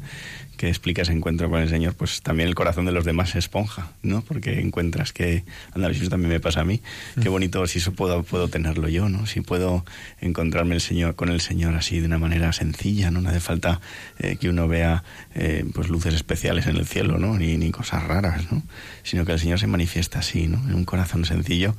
que 0.56 0.68
explica 0.68 1.01
ese 1.01 1.12
encuentro 1.12 1.49
con 1.49 1.62
el 1.62 1.70
Señor, 1.70 1.95
pues 1.95 2.22
también 2.22 2.49
el 2.49 2.56
corazón 2.56 2.86
de 2.86 2.91
los 2.91 3.06
demás 3.06 3.32
se 3.32 3.39
esponja, 3.39 3.91
¿no? 4.01 4.22
Porque 4.22 4.60
encuentras 4.60 5.14
que, 5.14 5.43
anda, 5.74 5.89
eso 5.89 6.10
también 6.10 6.30
me 6.30 6.39
pasa 6.39 6.62
a 6.62 6.66
mí, 6.66 6.82
qué 7.22 7.30
bonito 7.30 7.66
si 7.68 7.80
eso 7.80 7.93
puedo, 7.93 8.24
puedo 8.24 8.47
tenerlo 8.47 8.88
yo, 8.88 9.10
¿no? 9.10 9.26
Si 9.26 9.41
puedo 9.41 9.86
encontrarme 10.22 10.76
el 10.76 10.82
Señor 10.82 11.16
con 11.16 11.30
el 11.30 11.41
Señor 11.41 11.76
así 11.76 11.99
de 11.99 12.06
una 12.06 12.18
manera 12.18 12.53
sencilla, 12.53 13.12
¿no? 13.12 13.22
No 13.22 13.30
hace 13.30 13.39
falta 13.39 13.82
eh, 14.20 14.38
que 14.38 14.49
uno 14.49 14.68
vea 14.68 15.03
eh, 15.34 15.66
pues 15.74 15.89
luces 15.89 16.14
especiales 16.14 16.68
en 16.68 16.78
el 16.78 16.86
cielo, 16.86 17.18
¿no? 17.18 17.38
Ni, 17.38 17.58
ni 17.58 17.72
cosas 17.72 18.03
raras, 18.03 18.51
¿no? 18.51 18.64
Sino 19.03 19.26
que 19.26 19.34
el 19.34 19.39
Señor 19.39 19.60
se 19.60 19.68
manifiesta 19.68 20.20
así, 20.20 20.47
¿no? 20.47 20.58
En 20.68 20.76
un 20.76 20.86
corazón 20.86 21.26
sencillo 21.26 21.76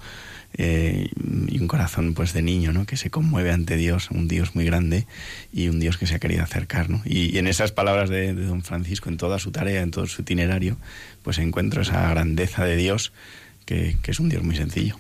eh, 0.59 1.11
y 1.49 1.59
un 1.59 1.69
corazón 1.69 2.15
pues 2.15 2.33
de 2.33 2.41
niño, 2.41 2.73
¿no? 2.73 2.87
Que 2.87 2.97
se 2.97 3.11
conmueve 3.11 3.53
ante 3.53 3.77
Dios, 3.77 4.11
un 4.11 4.27
Dios 4.27 4.55
muy 4.55 4.65
grande 4.65 5.07
y 5.53 5.69
un 5.69 5.81
Dios 5.81 5.99
que 5.99 6.07
se 6.07 6.15
ha 6.15 6.19
querido 6.19 6.43
acercar, 6.43 6.89
¿no? 6.89 7.03
Y, 7.05 7.37
en 7.37 7.47
esas 7.47 7.73
palabras 7.73 8.09
de, 8.09 8.33
don 8.33 8.63
Francisco, 8.63 9.11
en 9.11 9.19
toda 9.19 9.39
su 9.39 9.51
tarea, 9.51 9.83
en 9.83 9.91
todo 9.91 10.07
su 10.07 10.23
itinerario, 10.23 10.79
pues 11.23 11.39
encuentro 11.39 11.83
esa 11.83 12.09
grandeza 12.09 12.65
de 12.65 12.77
Dios 12.77 13.13
que, 13.67 13.97
es 14.07 14.21
un 14.21 14.31
Dios 14.31 14.43
muy 14.43 14.57
sencillo. 14.57 14.99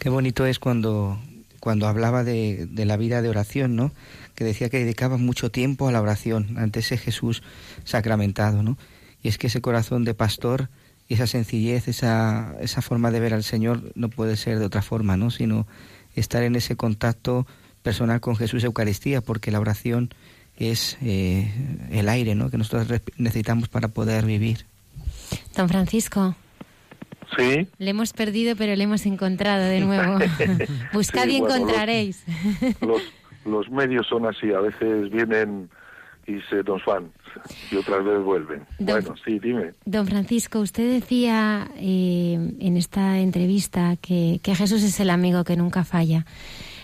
Qué 0.00 0.08
bonito 0.08 0.44
es 0.44 0.58
cuando, 0.58 1.20
cuando 1.60 1.86
hablaba 1.86 2.24
de, 2.24 2.66
de, 2.68 2.84
la 2.84 2.96
vida 2.96 3.22
de 3.22 3.28
oración, 3.28 3.76
¿no? 3.76 3.92
Que 4.34 4.42
decía 4.42 4.68
que 4.70 4.78
dedicaba 4.78 5.18
mucho 5.18 5.52
tiempo 5.52 5.86
a 5.86 5.92
la 5.92 6.00
oración 6.00 6.58
ante 6.58 6.80
ese 6.80 6.98
Jesús 6.98 7.44
sacramentado, 7.84 8.64
¿no? 8.64 8.76
Y 9.22 9.28
es 9.28 9.38
que 9.38 9.46
ese 9.46 9.60
corazón 9.60 10.02
de 10.04 10.14
pastor 10.14 10.68
y 11.12 11.14
esa 11.14 11.26
sencillez, 11.26 11.88
esa, 11.88 12.56
esa 12.60 12.80
forma 12.80 13.10
de 13.10 13.20
ver 13.20 13.34
al 13.34 13.42
Señor 13.42 13.82
no 13.94 14.08
puede 14.08 14.34
ser 14.38 14.58
de 14.58 14.64
otra 14.64 14.80
forma, 14.80 15.18
¿no? 15.18 15.30
Sino 15.30 15.66
estar 16.16 16.42
en 16.42 16.56
ese 16.56 16.74
contacto 16.74 17.46
personal 17.82 18.22
con 18.22 18.34
Jesús 18.34 18.64
Eucaristía, 18.64 19.20
porque 19.20 19.50
la 19.50 19.60
oración 19.60 20.08
es 20.56 20.96
eh, 21.02 21.52
el 21.90 22.08
aire 22.08 22.34
¿no? 22.34 22.48
que 22.48 22.56
nosotros 22.56 23.02
necesitamos 23.18 23.68
para 23.68 23.88
poder 23.88 24.24
vivir. 24.24 24.64
Don 25.54 25.68
Francisco. 25.68 26.34
Sí. 27.36 27.68
Le 27.76 27.90
hemos 27.90 28.14
perdido, 28.14 28.56
pero 28.56 28.74
le 28.74 28.84
hemos 28.84 29.04
encontrado 29.04 29.64
de 29.64 29.80
nuevo. 29.80 30.18
Buscad 30.94 31.26
y 31.26 31.36
encontraréis. 31.36 32.24
Los, 32.80 33.02
los, 33.44 33.70
medios 33.70 34.06
son 34.06 34.24
así, 34.24 34.50
a 34.50 34.60
veces 34.60 35.10
vienen 35.10 35.68
y 36.26 36.40
se 36.48 36.62
nos 36.62 36.84
van 36.84 37.10
y 37.70 37.76
otras 37.76 38.04
veces 38.04 38.24
vuelven. 38.24 38.66
bueno, 38.78 39.14
sí, 39.24 39.38
dime. 39.38 39.72
Don 39.84 40.06
Francisco, 40.06 40.60
usted 40.60 40.92
decía 40.92 41.68
eh, 41.76 42.38
en 42.60 42.76
esta 42.76 43.18
entrevista 43.18 43.96
que, 44.00 44.40
que 44.42 44.54
Jesús 44.54 44.82
es 44.82 45.00
el 45.00 45.10
amigo 45.10 45.44
que 45.44 45.56
nunca 45.56 45.84
falla. 45.84 46.24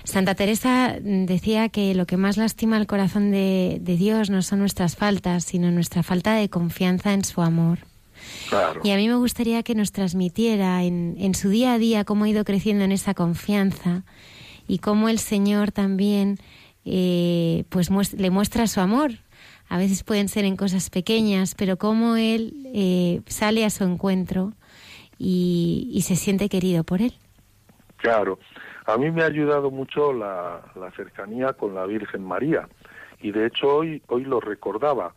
Santa 0.08 0.34
Teresa 0.34 0.96
decía 1.02 1.68
que 1.68 1.94
lo 1.94 2.06
que 2.06 2.16
más 2.16 2.38
lastima 2.38 2.78
el 2.78 2.86
corazón 2.86 3.30
de, 3.30 3.78
Dios 3.84 4.30
no 4.30 4.40
son 4.40 4.60
nuestras 4.60 4.96
faltas, 4.96 5.44
sino 5.44 5.70
nuestra 5.70 6.02
falta 6.02 6.32
de 6.32 6.48
confianza 6.48 7.12
en 7.12 7.26
su 7.26 7.42
amor. 7.42 7.80
Y 8.82 8.90
a 8.90 8.96
mí 8.96 9.06
me 9.06 9.16
gustaría 9.16 9.62
que 9.62 9.74
nos 9.74 9.92
transmitiera 9.92 10.82
en, 10.82 11.34
su 11.34 11.50
día 11.50 11.74
a 11.74 11.78
día 11.78 12.04
cómo 12.04 12.24
ha 12.24 12.28
ido 12.30 12.44
creciendo 12.44 12.84
en 12.84 12.92
esa 12.92 13.12
confianza 13.12 14.04
y 14.66 14.78
cómo 14.78 15.10
el 15.10 15.18
Señor 15.18 15.72
también 15.72 16.38
eh, 16.86 17.64
pues 17.68 17.90
le 18.14 18.30
muestra 18.30 18.66
su 18.66 18.80
amor. 18.80 19.12
A 19.68 19.78
veces 19.78 20.02
pueden 20.02 20.28
ser 20.28 20.44
en 20.44 20.56
cosas 20.56 20.90
pequeñas, 20.90 21.54
pero 21.54 21.76
cómo 21.76 22.16
Él 22.16 22.54
eh, 22.74 23.20
sale 23.26 23.64
a 23.64 23.70
su 23.70 23.84
encuentro 23.84 24.52
y, 25.18 26.00
se 26.02 26.16
siente 26.16 26.48
querido 26.48 26.84
por 26.84 27.02
Él. 27.02 27.12
Claro, 27.96 28.38
a 28.86 28.96
mí 28.96 29.10
me 29.10 29.22
ha 29.22 29.26
ayudado 29.26 29.70
mucho 29.70 30.12
la, 30.12 30.62
cercanía 30.96 31.52
con 31.52 31.74
la 31.74 31.84
Virgen 31.84 32.24
María 32.24 32.68
y 33.20 33.32
de 33.32 33.46
hecho 33.46 33.76
hoy, 33.76 34.02
hoy 34.06 34.24
lo 34.24 34.40
recordaba. 34.40 35.12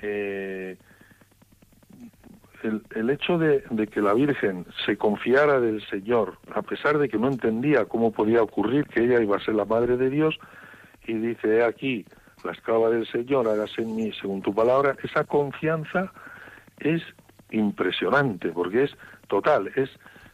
Eh, 0.00 0.76
el, 2.62 3.10
hecho 3.10 3.38
de, 3.38 3.62
que 3.92 4.00
la 4.00 4.14
Virgen 4.14 4.66
se 4.84 4.96
confiara 4.96 5.60
del 5.60 5.84
Señor, 5.88 6.38
a 6.54 6.62
pesar 6.62 6.98
de 6.98 7.08
que 7.08 7.18
no 7.18 7.28
entendía 7.28 7.84
cómo 7.84 8.10
podía 8.10 8.42
ocurrir 8.42 8.86
que 8.86 9.04
ella 9.04 9.20
iba 9.20 9.36
a 9.36 9.44
ser 9.44 9.54
la 9.54 9.64
Madre 9.64 9.96
de 9.96 10.10
Dios, 10.10 10.38
y 11.06 11.14
dice, 11.14 11.62
aquí, 11.64 12.04
la 12.44 12.52
esclava 12.52 12.90
del 12.90 13.06
Señor, 13.06 13.48
hágase 13.48 13.82
en 13.82 13.96
mí 13.96 14.12
según 14.20 14.42
tu 14.42 14.54
palabra, 14.54 14.96
esa 15.02 15.24
confianza 15.24 16.12
es 16.78 17.02
impresionante, 17.50 18.50
porque 18.50 18.84
es 18.84 18.96
total, 19.28 19.70
es 19.76 19.90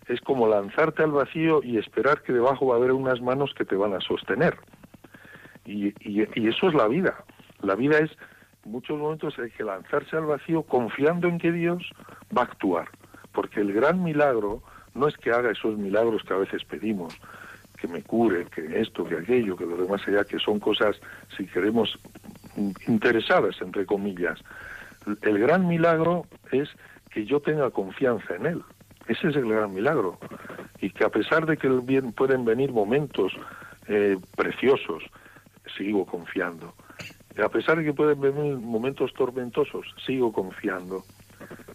es 0.06 0.20
como 0.20 0.46
lanzarte 0.46 1.02
al 1.02 1.12
vacío 1.12 1.62
y 1.62 1.78
esperar 1.78 2.22
que 2.22 2.32
debajo 2.32 2.66
va 2.66 2.74
a 2.74 2.78
haber 2.78 2.92
unas 2.92 3.20
manos 3.20 3.54
que 3.54 3.64
te 3.64 3.76
van 3.76 3.94
a 3.94 4.00
sostener. 4.00 4.56
Y, 5.64 5.94
y, 6.00 6.48
eso 6.48 6.68
es 6.68 6.74
la 6.74 6.88
vida. 6.88 7.24
La 7.62 7.74
vida 7.74 7.98
es, 7.98 8.10
en 8.64 8.72
muchos 8.72 8.98
momentos 8.98 9.38
hay 9.38 9.50
que 9.50 9.64
lanzarse 9.64 10.16
al 10.16 10.26
vacío 10.26 10.62
confiando 10.62 11.26
en 11.28 11.38
que 11.38 11.52
Dios 11.52 11.90
va 12.36 12.42
a 12.42 12.44
actuar. 12.44 12.88
Porque 13.32 13.60
el 13.60 13.72
gran 13.72 14.02
milagro 14.02 14.62
no 14.94 15.08
es 15.08 15.16
que 15.16 15.30
haga 15.30 15.50
esos 15.50 15.78
milagros 15.78 16.22
que 16.24 16.34
a 16.34 16.38
veces 16.38 16.64
pedimos, 16.64 17.18
que 17.84 17.92
me 17.92 18.02
cure, 18.02 18.46
que 18.46 18.80
esto, 18.80 19.04
que 19.04 19.16
aquello, 19.16 19.56
que 19.56 19.66
lo 19.66 19.76
demás 19.76 20.00
allá, 20.08 20.24
que 20.24 20.38
son 20.38 20.58
cosas, 20.58 20.96
si 21.36 21.44
queremos, 21.46 21.98
interesadas, 22.88 23.60
entre 23.60 23.84
comillas. 23.84 24.40
El 25.20 25.38
gran 25.38 25.68
milagro 25.68 26.24
es 26.50 26.70
que 27.10 27.26
yo 27.26 27.40
tenga 27.40 27.70
confianza 27.70 28.36
en 28.36 28.46
Él. 28.46 28.62
Ese 29.06 29.28
es 29.28 29.36
el 29.36 29.50
gran 29.50 29.74
milagro. 29.74 30.18
Y 30.80 30.90
que 30.90 31.04
a 31.04 31.10
pesar 31.10 31.44
de 31.44 31.58
que 31.58 31.68
pueden 32.16 32.46
venir 32.46 32.72
momentos 32.72 33.34
eh, 33.86 34.16
preciosos, 34.34 35.02
sigo 35.76 36.06
confiando. 36.06 36.72
Y 37.36 37.42
a 37.42 37.50
pesar 37.50 37.76
de 37.76 37.84
que 37.84 37.92
pueden 37.92 38.18
venir 38.18 38.56
momentos 38.56 39.12
tormentosos, 39.12 39.94
sigo 40.06 40.32
confiando. 40.32 41.04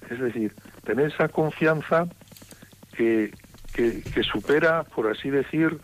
Es 0.10 0.20
decir, 0.20 0.54
tener 0.86 1.12
esa 1.12 1.30
confianza 1.30 2.08
que, 2.96 3.32
que, 3.74 4.24
supera, 4.24 4.84
por 4.84 5.08
así 5.08 5.30
decir, 5.30 5.80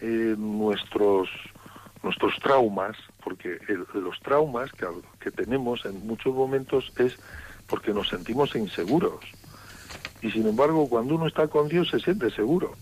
eh, 0.00 0.34
nuestros, 0.38 1.28
nuestros 2.02 2.38
traumas, 2.40 2.96
porque 3.22 3.58
los 3.94 4.20
traumas 4.20 4.72
que, 4.72 4.86
que 5.20 5.30
tenemos 5.30 5.84
en 5.84 6.06
muchos 6.06 6.34
momentos 6.34 6.92
es 6.98 7.16
porque 7.66 7.92
nos 7.92 8.08
sentimos 8.08 8.54
inseguros 8.56 9.24
y 10.22 10.30
sin 10.30 10.46
embargo 10.46 10.88
cuando 10.88 11.14
uno 11.14 11.26
está 11.26 11.48
con 11.48 11.68
Dios 11.68 11.88
se 11.90 12.00
siente 12.00 12.30
seguro. 12.30 12.72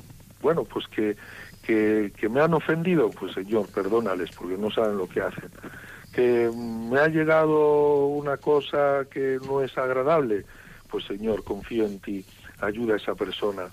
Bueno, 0.40 0.64
pues 0.64 0.86
que, 0.88 1.16
que, 1.62 2.28
me 2.28 2.40
han 2.40 2.54
ofendido, 2.54 3.10
pues 3.10 3.34
Señor, 3.34 3.68
perdónales 3.68 4.30
porque 4.36 4.56
no 4.56 4.70
saben 4.70 4.96
lo 4.96 5.08
que 5.08 5.20
hacen. 5.20 5.50
Que 6.12 6.50
me 6.54 6.98
ha 6.98 7.08
llegado 7.08 8.06
una 8.06 8.36
cosa 8.36 9.04
que 9.10 9.38
no 9.44 9.62
es 9.62 9.76
agradable, 9.76 10.44
pues 10.90 11.04
Señor, 11.04 11.44
confío 11.44 11.86
en 11.86 11.98
ti, 11.98 12.24
ayuda 12.60 12.94
a 12.94 12.96
esa 12.98 13.14
persona. 13.14 13.64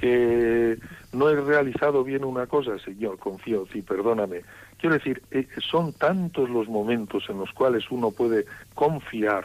Que 0.00 0.78
no 1.12 1.28
he 1.28 1.36
realizado 1.36 2.04
bien 2.04 2.24
una 2.24 2.46
cosa, 2.46 2.78
Señor, 2.78 3.18
confío 3.18 3.62
en 3.62 3.68
ti, 3.68 3.82
perdóname. 3.82 4.42
Quiero 4.78 4.96
decir, 4.96 5.22
eh, 5.30 5.48
son 5.70 5.92
tantos 5.92 6.50
los 6.50 6.68
momentos 6.68 7.24
en 7.28 7.38
los 7.38 7.52
cuales 7.52 7.84
uno 7.90 8.10
puede 8.10 8.44
confiar, 8.74 9.44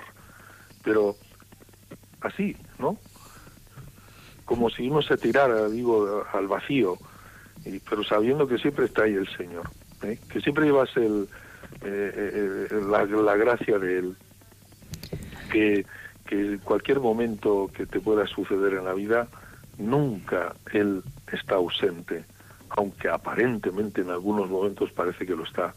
pero 0.83 1.15
así, 2.21 2.55
¿no? 2.79 2.97
como 4.51 4.69
si 4.69 4.89
uno 4.89 5.01
se 5.01 5.15
tirara, 5.15 5.69
digo, 5.69 6.25
al 6.33 6.45
vacío, 6.45 6.97
pero 7.89 8.03
sabiendo 8.03 8.45
que 8.45 8.57
siempre 8.57 8.83
está 8.83 9.03
ahí 9.03 9.13
el 9.13 9.29
Señor, 9.37 9.69
¿eh? 10.03 10.19
que 10.29 10.41
siempre 10.41 10.65
llevas 10.65 10.89
el, 10.97 11.29
eh, 11.83 12.67
eh, 12.69 12.81
la, 12.85 13.37
gracia 13.37 13.79
de 13.79 13.99
Él, 13.99 14.17
que, 15.53 15.85
que 16.25 16.59
cualquier 16.65 16.99
momento 16.99 17.71
que 17.73 17.85
te 17.85 18.01
pueda 18.01 18.27
suceder 18.27 18.73
en 18.73 18.83
la 18.83 18.93
vida, 18.93 19.29
nunca 19.77 20.55
Él 20.73 21.03
está 21.31 21.55
ausente, 21.55 22.25
aunque 22.69 23.09
aparentemente 23.09 24.01
en 24.01 24.09
algunos 24.09 24.49
momentos 24.49 24.91
parece 24.91 25.25
que 25.25 25.35
lo 25.35 25.43
está, 25.43 25.73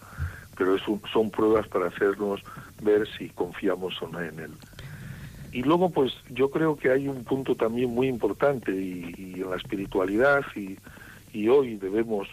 pero 0.56 0.76
es 0.76 0.82
son 1.12 1.30
pruebas 1.30 1.66
para 1.68 1.86
hacernos 1.86 2.42
ver 2.82 3.08
si 3.18 3.30
confiamos 3.30 4.00
o 4.02 4.08
no 4.08 4.20
en 4.20 4.38
Él. 4.38 4.52
Y 5.52 5.62
luego, 5.62 5.90
pues 5.90 6.12
yo 6.30 6.50
creo 6.50 6.76
que 6.76 6.90
hay 6.90 7.06
un 7.06 7.22
punto 7.22 7.54
también 7.54 7.90
muy 7.90 8.08
importante 8.08 8.72
y, 8.72 9.34
en 9.36 9.50
la 9.50 9.56
espiritualidad 9.56 10.42
y, 10.56 10.76
y 11.32 11.48
hoy 11.48 11.76
debemos 11.76 12.28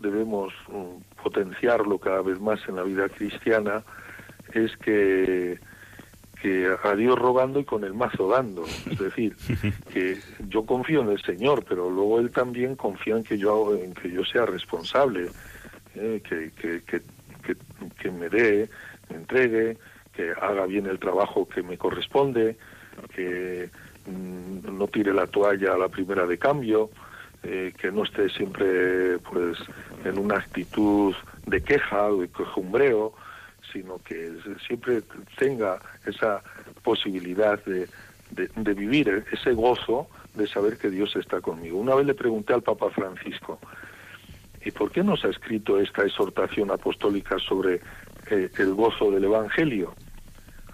debemos 0.00 0.52
um, 0.68 1.00
potenciarlo 1.22 1.98
cada 1.98 2.22
vez 2.22 2.40
más 2.40 2.60
en 2.68 2.76
la 2.76 2.82
vida 2.82 3.08
cristiana 3.08 3.84
es 4.52 4.76
que 4.78 5.58
que 6.42 6.74
a 6.82 6.96
Dios 6.96 7.16
rogando 7.16 7.60
y 7.60 7.64
con 7.64 7.84
el 7.84 7.94
mazo 7.94 8.28
dando, 8.28 8.64
es 8.90 8.98
decir, 8.98 9.36
que 9.92 10.18
yo 10.48 10.66
confío 10.66 11.02
en 11.02 11.10
el 11.10 11.22
Señor, 11.22 11.64
pero 11.68 11.88
luego 11.88 12.18
él 12.18 12.32
también 12.32 12.74
confía 12.74 13.16
en 13.16 13.22
que 13.22 13.38
yo 13.38 13.76
en 13.76 13.94
que 13.94 14.10
yo 14.10 14.24
sea 14.24 14.44
responsable, 14.44 15.28
eh, 15.94 16.20
que, 16.28 16.50
que, 16.60 16.82
que, 16.82 17.00
que 17.96 18.10
me 18.10 18.28
dé, 18.28 18.68
me 19.08 19.18
entregue, 19.18 19.76
que 20.12 20.32
haga 20.32 20.66
bien 20.66 20.86
el 20.86 20.98
trabajo 20.98 21.48
que 21.48 21.62
me 21.62 21.78
corresponde, 21.78 22.56
que 23.14 23.70
mm, 24.06 24.76
no 24.76 24.88
tire 24.88 25.14
la 25.14 25.28
toalla 25.28 25.74
a 25.74 25.78
la 25.78 25.88
primera 25.88 26.26
de 26.26 26.38
cambio, 26.38 26.90
eh, 27.44 27.72
que 27.78 27.92
no 27.92 28.02
esté 28.02 28.28
siempre 28.30 29.18
pues 29.18 29.58
en 30.04 30.18
una 30.18 30.38
actitud 30.38 31.14
de 31.46 31.62
queja 31.62 32.08
o 32.08 32.22
de 32.22 32.28
quejumbreo, 32.28 33.14
sino 33.72 33.98
que 33.98 34.32
siempre 34.66 35.02
tenga 35.38 35.78
esa 36.06 36.42
posibilidad 36.82 37.62
de, 37.64 37.88
de, 38.30 38.74
vivir 38.74 39.24
ese 39.32 39.52
gozo 39.52 40.08
de 40.34 40.46
saber 40.46 40.78
que 40.78 40.90
Dios 40.90 41.14
está 41.16 41.40
conmigo. 41.40 41.78
Una 41.78 41.94
vez 41.94 42.06
le 42.06 42.14
pregunté 42.14 42.54
al 42.54 42.62
Papa 42.62 42.90
Francisco, 42.90 43.58
¿y 44.64 44.70
por 44.70 44.90
qué 44.90 45.02
nos 45.02 45.24
ha 45.24 45.28
escrito 45.28 45.78
esta 45.78 46.04
exhortación 46.04 46.70
apostólica 46.70 47.38
sobre 47.38 47.80
eh, 48.30 48.50
el 48.58 48.74
gozo 48.74 49.10
del 49.10 49.24
Evangelio? 49.24 49.94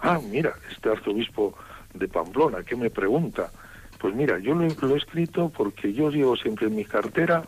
Ah, 0.01 0.19
mira, 0.31 0.53
este 0.71 0.89
arzobispo 0.89 1.55
de 1.93 2.07
Pamplona, 2.07 2.63
¿qué 2.63 2.75
me 2.75 2.89
pregunta? 2.89 3.51
Pues 3.99 4.15
mira, 4.15 4.39
yo 4.39 4.55
lo, 4.55 4.63
he 4.63 4.97
escrito 4.97 5.49
porque 5.49 5.91
yo 5.93 6.09
llevo 6.09 6.37
siempre 6.37 6.67
en 6.67 6.75
mi 6.75 6.85
cartera 6.85 7.43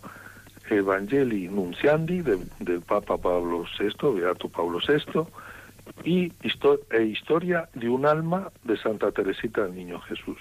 Evangelii 0.72 1.48
Nunciandi 1.48 2.22
del 2.22 2.82
Papa 2.82 3.18
Pablo 3.18 3.66
VI, 3.80 4.20
Beato 4.20 4.50
Pablo 4.50 4.80
VI, 4.80 5.26
y 6.04 6.32
e 6.92 7.04
Historia 7.04 7.70
de 7.74 7.90
un 7.90 8.06
alma 8.06 8.52
de 8.64 8.78
Santa 8.78 9.12
Teresita 9.12 9.64
del 9.64 9.76
Niño 9.76 10.00
Jesús. 10.02 10.38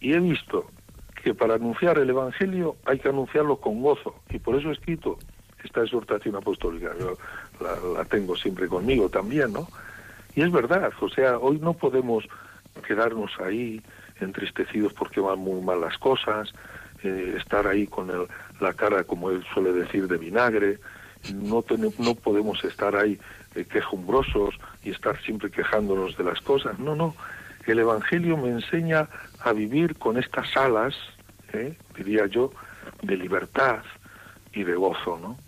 Y 0.00 0.12
he 0.12 0.20
visto 0.20 0.70
que 1.22 1.34
para 1.34 1.54
anunciar 1.54 1.98
el 1.98 2.10
Evangelio 2.10 2.76
hay 2.84 2.98
que 2.98 3.08
anunciarlo 3.08 3.56
con 3.56 3.80
gozo, 3.80 4.14
y 4.30 4.38
por 4.38 4.56
eso 4.56 4.70
he 4.70 4.72
escrito 4.72 5.18
esta 5.62 5.82
exhortación 5.82 6.36
apostólica, 6.36 6.92
yo 6.98 7.16
la, 7.60 7.98
la 7.98 8.04
tengo 8.04 8.36
siempre 8.36 8.68
conmigo 8.68 9.08
también, 9.08 9.52
¿no? 9.52 9.66
Y 10.34 10.42
es 10.42 10.50
verdad, 10.50 10.92
o 11.00 11.08
sea, 11.08 11.38
hoy 11.38 11.58
no 11.58 11.74
podemos 11.74 12.24
quedarnos 12.86 13.30
ahí 13.40 13.80
entristecidos 14.20 14.92
porque 14.92 15.20
van 15.20 15.38
muy 15.38 15.60
mal 15.60 15.80
las 15.80 15.96
cosas, 15.98 16.52
eh, 17.04 17.36
estar 17.38 17.66
ahí 17.66 17.86
con 17.86 18.10
la 18.60 18.72
cara, 18.72 19.04
como 19.04 19.30
él 19.30 19.44
suele 19.52 19.72
decir, 19.72 20.08
de 20.08 20.16
vinagre, 20.16 20.78
no, 21.32 21.64
no 21.98 22.14
podemos 22.14 22.62
estar 22.64 22.96
ahí 22.96 23.18
eh, 23.54 23.64
quejumbrosos 23.64 24.54
y 24.82 24.90
estar 24.90 25.20
siempre 25.22 25.50
quejándonos 25.50 26.16
de 26.16 26.24
las 26.24 26.40
cosas. 26.40 26.78
No, 26.78 26.96
no. 26.96 27.14
El 27.66 27.78
Evangelio 27.78 28.36
me 28.36 28.48
enseña 28.48 29.08
a 29.40 29.52
vivir 29.52 29.96
con 29.96 30.18
estas 30.18 30.54
alas, 30.56 30.94
¿eh? 31.52 31.76
diría 31.96 32.26
yo, 32.26 32.50
de 33.02 33.16
libertad 33.16 33.82
y 34.52 34.64
de 34.64 34.74
gozo, 34.74 35.18
¿no? 35.18 35.38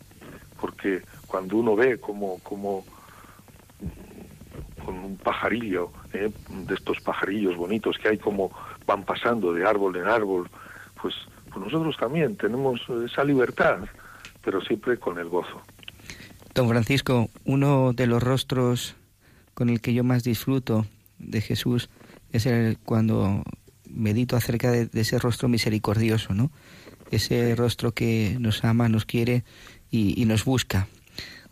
Porque 0.61 1.03
cuando 1.27 1.57
uno 1.57 1.77
ve 1.77 1.99
como, 1.99 2.39
como 2.41 2.85
con 4.85 4.99
un 4.99 5.17
pajarillo, 5.17 5.91
¿eh? 6.13 6.31
de 6.49 6.75
estos 6.75 7.01
pajarillos 7.01 7.57
bonitos 7.57 7.99
que 7.99 8.09
hay 8.09 8.19
como 8.19 8.53
van 8.87 9.05
pasando 9.05 9.53
de 9.53 9.67
árbol 9.67 9.97
en 9.97 10.07
árbol, 10.07 10.49
pues, 11.03 11.15
pues 11.57 11.73
nosotros 11.73 11.97
también 11.97 12.37
tenemos 12.37 12.83
esa 13.11 13.25
libertad, 13.25 13.79
pero 14.45 14.61
siempre 14.61 14.99
con 14.99 15.19
el 15.19 15.27
gozo. 15.31 15.63
Don 16.55 16.69
Francisco, 16.69 17.31
uno 17.47 17.95
de 17.95 18.07
los 18.07 18.23
rostros 18.23 18.95
con 19.55 19.71
el 19.71 19.81
que 19.81 19.95
yo 19.95 20.05
más 20.05 20.23
disfruto 20.23 20.85
de 21.19 21.41
Jesús 21.41 21.89
es 22.31 22.45
el 22.45 22.77
cuando 22.85 23.43
medito 23.89 24.37
acerca 24.37 24.71
de, 24.71 24.91
ese 24.93 25.19
rostro 25.19 25.49
misericordioso, 25.49 26.35
¿no? 26.35 26.51
Ese 27.11 27.55
rostro 27.55 27.93
que 27.93 28.37
nos 28.39 28.63
ama, 28.63 28.91
nos 28.91 29.07
quiere 29.07 29.43
y, 29.91 30.27
nos 30.27 30.45
busca. 30.45 30.89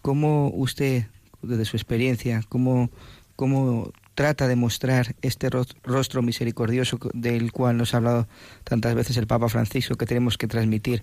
¿Cómo 0.02 0.50
usted, 0.50 1.06
desde 1.40 1.64
su 1.64 1.78
experiencia, 1.78 2.42
cómo, 2.50 2.90
cómo 3.36 3.90
trata 4.14 4.48
de 4.48 4.56
mostrar 4.56 5.14
este 5.22 5.48
rostro 5.50 6.22
misericordioso 6.22 6.98
del 7.12 7.52
cual 7.52 7.76
nos 7.76 7.94
ha 7.94 7.98
hablado 7.98 8.28
tantas 8.64 8.94
veces 8.94 9.16
el 9.16 9.26
Papa 9.26 9.48
Francisco 9.48 9.96
que 9.96 10.06
tenemos 10.06 10.38
que 10.38 10.46
transmitir 10.46 11.02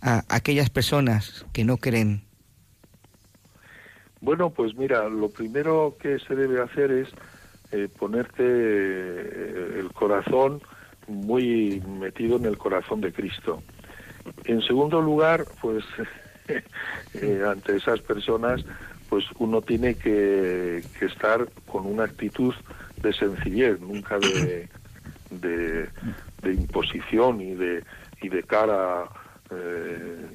a 0.00 0.24
aquellas 0.28 0.70
personas 0.70 1.44
que 1.52 1.64
no 1.64 1.76
creen 1.76 2.22
bueno, 4.20 4.50
pues 4.50 4.76
mira, 4.76 5.08
lo 5.08 5.30
primero 5.30 5.96
que 5.98 6.18
se 6.18 6.34
debe 6.34 6.60
hacer 6.60 6.90
es 6.90 7.08
eh, 7.72 7.88
ponerte 7.98 8.42
eh, 8.42 9.78
el 9.78 9.92
corazón 9.92 10.60
muy 11.08 11.82
metido 11.98 12.36
en 12.36 12.44
el 12.44 12.58
corazón 12.58 13.00
de 13.00 13.12
Cristo. 13.12 13.62
En 14.44 14.60
segundo 14.60 15.00
lugar, 15.00 15.44
pues 15.62 15.84
eh, 17.14 17.42
ante 17.46 17.76
esas 17.76 18.00
personas, 18.00 18.62
pues 19.10 19.24
uno 19.38 19.60
tiene 19.60 19.96
que, 19.96 20.82
estar 21.00 21.46
con 21.66 21.84
una 21.84 22.04
actitud 22.04 22.54
de 23.02 23.12
sencillez, 23.12 23.80
nunca 23.80 24.18
de, 24.18 24.68
de, 25.30 26.54
imposición 26.54 27.40
y 27.40 27.54
de, 27.54 27.84
y 28.22 28.28
de 28.28 28.42
cara 28.44 29.04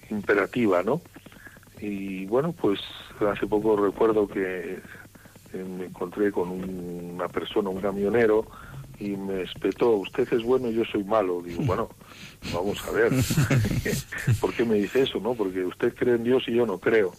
imperativa, 0.10 0.84
¿no? 0.84 1.02
Y 1.80 2.26
bueno, 2.26 2.54
pues 2.54 2.80
hace 3.22 3.48
poco 3.48 3.76
recuerdo 3.76 4.28
que 4.28 4.80
eh, 5.54 5.64
me 5.64 5.86
encontré 5.86 6.32
con 6.32 6.50
una 6.52 7.28
persona, 7.28 7.70
un 7.70 7.82
camionero, 7.82 8.46
y 9.00 9.10
me 9.10 9.44
espetó, 9.44 9.92
usted 9.92 10.32
es 10.34 10.44
bueno 10.44 10.70
y 10.70 10.76
yo 10.76 10.84
soy 10.86 11.04
malo. 11.04 11.42
Digo, 11.42 11.64
bueno, 11.64 11.90
vamos 12.54 12.84
a 12.88 12.92
ver, 12.92 13.12
¿por 14.42 14.54
qué 14.54 14.66
me 14.66 14.76
dice 14.76 15.02
eso? 15.02 15.20
no 15.20 15.34
Porque 15.34 15.66
usted 15.66 15.94
cree 15.96 16.16
en 16.16 16.24
Dios 16.24 16.44
y 16.48 16.56
yo 16.56 16.66
no 16.66 16.78
creo. 16.78 17.14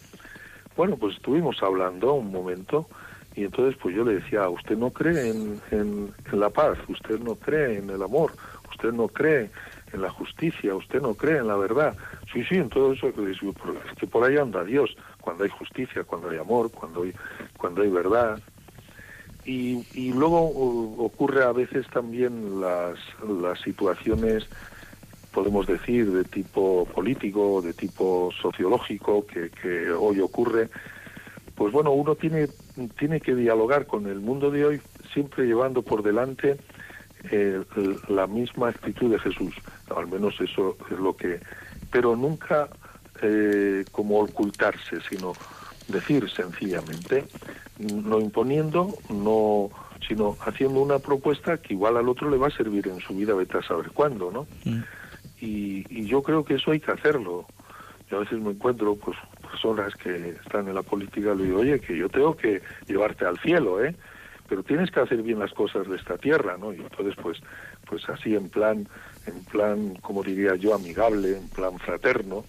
Bueno, 0.76 0.96
pues 0.96 1.16
estuvimos 1.16 1.62
hablando 1.62 2.14
un 2.14 2.30
momento 2.30 2.88
y 3.34 3.44
entonces 3.44 3.78
pues 3.82 3.94
yo 3.94 4.04
le 4.04 4.16
decía, 4.16 4.48
usted 4.48 4.76
no 4.76 4.90
cree 4.90 5.30
en, 5.30 5.60
en 5.70 6.14
la 6.32 6.50
paz, 6.50 6.78
usted 6.88 7.18
no 7.18 7.34
cree 7.36 7.78
en 7.78 7.90
el 7.90 8.02
amor, 8.02 8.32
usted 8.70 8.92
no 8.92 9.08
cree 9.08 9.50
en 9.92 10.02
la 10.02 10.10
justicia, 10.10 10.74
usted 10.74 11.00
no 11.00 11.14
cree 11.14 11.38
en 11.38 11.48
la 11.48 11.56
verdad. 11.56 11.96
Sí, 12.32 12.44
sí, 12.44 12.56
en 12.56 12.68
todo 12.68 12.92
eso, 12.92 13.08
es 13.08 13.94
que 13.98 14.06
por 14.06 14.24
ahí 14.24 14.36
anda 14.36 14.64
Dios, 14.64 14.96
cuando 15.20 15.44
hay 15.44 15.50
justicia, 15.50 16.04
cuando 16.04 16.30
hay 16.30 16.38
amor, 16.38 16.70
cuando 16.70 17.02
hay, 17.02 17.14
cuando 17.56 17.82
hay 17.82 17.90
verdad. 17.90 18.40
Y, 19.44 19.84
y 19.94 20.12
luego 20.12 20.40
ocurre 20.98 21.44
a 21.44 21.52
veces 21.52 21.86
también 21.92 22.60
las, 22.60 22.98
las 23.26 23.60
situaciones, 23.60 24.44
podemos 25.36 25.66
decir, 25.66 26.10
de 26.12 26.24
tipo 26.24 26.86
político, 26.94 27.60
de 27.60 27.74
tipo 27.74 28.30
sociológico, 28.40 29.26
que, 29.26 29.90
hoy 29.90 30.20
ocurre. 30.20 30.70
Pues 31.54 31.74
bueno, 31.74 31.90
uno 31.92 32.14
tiene, 32.14 32.48
tiene 32.98 33.20
que 33.20 33.34
dialogar 33.34 33.86
con 33.86 34.06
el 34.06 34.20
mundo 34.20 34.50
de 34.50 34.64
hoy 34.64 34.80
siempre 35.12 35.44
llevando 35.44 35.82
por 35.82 36.02
delante 36.02 36.56
eh, 37.30 37.62
la 38.08 38.26
misma 38.26 38.70
actitud 38.70 39.10
de 39.10 39.18
Jesús. 39.18 39.54
Al 39.94 40.06
menos 40.06 40.40
eso 40.40 40.78
es 40.90 40.98
lo 40.98 41.14
que... 41.14 41.38
Pero 41.90 42.16
nunca 42.16 42.70
eh, 43.20 43.84
como 43.92 44.20
ocultarse, 44.20 45.02
sino 45.10 45.34
decir 45.88 46.30
sencillamente, 46.30 47.26
no 47.78 48.20
imponiendo, 48.20 48.96
no 49.10 49.68
sino 50.08 50.36
haciendo 50.46 50.80
una 50.80 50.98
propuesta 50.98 51.58
que 51.58 51.74
igual 51.74 51.98
al 51.98 52.08
otro 52.08 52.30
le 52.30 52.38
va 52.38 52.46
a 52.46 52.50
servir 52.50 52.88
en 52.88 53.00
su 53.00 53.14
vida, 53.14 53.34
vete 53.34 53.58
a 53.58 53.62
saber 53.62 53.90
cuándo, 53.90 54.30
¿no? 54.30 54.46
Mm. 54.64 54.82
Y, 55.40 55.84
y, 55.90 56.06
yo 56.06 56.22
creo 56.22 56.44
que 56.44 56.54
eso 56.54 56.70
hay 56.70 56.80
que 56.80 56.92
hacerlo. 56.92 57.46
Yo 58.10 58.18
a 58.18 58.20
veces 58.20 58.38
me 58.40 58.50
encuentro 58.50 58.96
pues 58.96 59.16
personas 59.42 59.94
que 59.94 60.30
están 60.30 60.68
en 60.68 60.74
la 60.74 60.82
política 60.82 61.34
le 61.34 61.44
digo, 61.44 61.60
oye, 61.60 61.80
que 61.80 61.96
yo 61.96 62.08
tengo 62.08 62.36
que 62.36 62.62
llevarte 62.86 63.24
al 63.24 63.38
cielo, 63.38 63.84
¿eh? 63.84 63.94
pero 64.48 64.62
tienes 64.62 64.90
que 64.90 65.00
hacer 65.00 65.22
bien 65.22 65.38
las 65.38 65.52
cosas 65.52 65.88
de 65.88 65.96
esta 65.96 66.16
tierra, 66.16 66.56
¿no? 66.56 66.72
Y 66.72 66.76
entonces, 66.76 67.14
pues, 67.20 67.38
pues 67.88 68.08
así 68.08 68.34
en 68.34 68.48
plan, 68.48 68.88
en 69.26 69.44
plan, 69.44 69.94
como 69.96 70.22
diría 70.22 70.54
yo, 70.56 70.74
amigable, 70.74 71.36
en 71.36 71.48
plan 71.48 71.78
fraterno, 71.78 72.44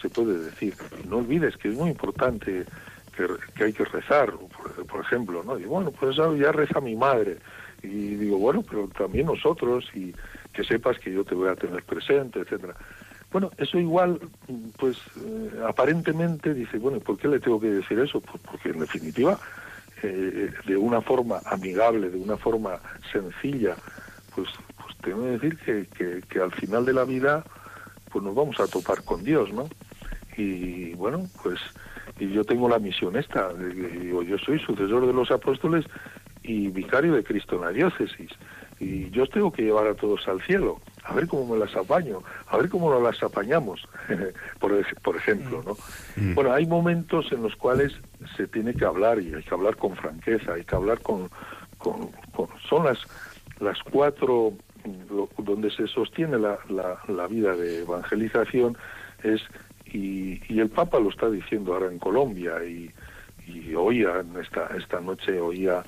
se 0.00 0.08
puede 0.08 0.38
decir. 0.38 0.74
no 1.08 1.18
olvides 1.18 1.56
que 1.56 1.68
es 1.68 1.74
muy 1.74 1.90
importante 1.90 2.64
que, 3.16 3.64
hay 3.64 3.72
que 3.72 3.84
rezar, 3.84 4.32
por, 4.88 5.00
ejemplo, 5.00 5.42
¿no? 5.44 5.58
Y 5.58 5.64
bueno, 5.64 5.90
pues 5.90 6.16
ya 6.16 6.52
reza 6.52 6.80
mi 6.80 6.96
madre. 6.96 7.38
Y 7.82 8.14
digo, 8.14 8.38
bueno, 8.38 8.62
pero 8.68 8.88
también 8.88 9.26
nosotros, 9.26 9.84
y 9.94 10.14
que 10.52 10.64
sepas 10.64 10.98
que 10.98 11.12
yo 11.12 11.24
te 11.24 11.34
voy 11.34 11.48
a 11.48 11.56
tener 11.56 11.82
presente, 11.84 12.40
etcétera. 12.40 12.74
Bueno, 13.32 13.50
eso 13.56 13.78
igual, 13.78 14.20
pues 14.78 14.98
eh, 15.16 15.50
aparentemente 15.66 16.52
dice, 16.52 16.78
bueno, 16.78 17.00
¿por 17.00 17.16
qué 17.16 17.28
le 17.28 17.40
tengo 17.40 17.58
que 17.58 17.70
decir 17.70 17.98
eso? 17.98 18.20
Pues 18.20 18.42
porque 18.42 18.68
en 18.68 18.80
definitiva 18.80 19.38
eh, 20.02 20.52
de 20.66 20.76
una 20.76 21.00
forma 21.00 21.40
amigable, 21.46 22.10
de 22.10 22.18
una 22.18 22.36
forma 22.36 22.80
sencilla, 23.10 23.76
pues, 24.34 24.48
pues 24.76 24.96
tengo 24.98 25.22
que 25.22 25.38
decir 25.38 25.88
que, 26.28 26.40
al 26.40 26.52
final 26.52 26.84
de 26.84 26.92
la 26.92 27.04
vida 27.04 27.44
pues 28.10 28.22
nos 28.22 28.34
vamos 28.34 28.60
a 28.60 28.66
topar 28.66 29.02
con 29.04 29.24
Dios, 29.24 29.50
¿no? 29.52 29.68
Y 30.36 30.92
bueno, 30.94 31.30
pues 31.42 31.58
y 32.18 32.30
yo 32.30 32.44
tengo 32.44 32.68
la 32.68 32.78
misión 32.78 33.16
esta, 33.16 33.54
digo, 33.54 34.22
yo 34.22 34.36
soy 34.38 34.58
sucesor 34.58 35.06
de 35.06 35.12
los 35.14 35.30
apóstoles 35.30 35.86
y 36.42 36.68
vicario 36.68 37.14
de 37.14 37.24
Cristo 37.24 37.56
en 37.56 37.62
la 37.62 37.70
diócesis, 37.70 38.30
y 38.82 39.10
yo 39.10 39.28
tengo 39.28 39.52
que 39.52 39.62
llevar 39.62 39.86
a 39.86 39.94
todos 39.94 40.26
al 40.26 40.42
cielo 40.42 40.80
a 41.04 41.14
ver 41.14 41.28
cómo 41.28 41.54
me 41.54 41.58
las 41.58 41.74
apaño, 41.76 42.22
a 42.48 42.56
ver 42.56 42.68
cómo 42.68 42.90
nos 42.90 43.02
las 43.02 43.22
apañamos, 43.22 43.88
por, 44.58 44.72
por 45.02 45.16
ejemplo, 45.16 45.62
¿no? 45.64 45.76
Mm. 46.16 46.34
Bueno, 46.34 46.52
hay 46.52 46.66
momentos 46.66 47.30
en 47.32 47.42
los 47.42 47.54
cuales 47.56 47.92
se 48.36 48.46
tiene 48.48 48.74
que 48.74 48.84
hablar 48.84 49.20
y 49.20 49.32
hay 49.34 49.42
que 49.42 49.54
hablar 49.54 49.76
con 49.76 49.96
franqueza, 49.96 50.54
hay 50.54 50.64
que 50.64 50.74
hablar 50.74 51.00
con... 51.00 51.28
con, 51.78 52.10
son 52.68 52.84
las, 52.84 52.98
las 53.60 53.78
cuatro 53.82 54.54
donde 55.38 55.70
se 55.70 55.86
sostiene 55.86 56.38
la, 56.38 56.58
la, 56.68 57.26
vida 57.28 57.54
de 57.54 57.82
evangelización 57.82 58.76
es 59.22 59.40
y, 59.86 60.40
y, 60.52 60.58
el 60.58 60.70
Papa 60.70 60.98
lo 60.98 61.10
está 61.10 61.30
diciendo 61.30 61.74
ahora 61.74 61.86
en 61.86 61.98
Colombia 61.98 62.64
y, 62.64 62.90
y 63.46 63.74
oía 63.74 64.20
en 64.20 64.40
esta 64.40 64.66
esta 64.76 65.00
noche 65.00 65.38
oía 65.38 65.84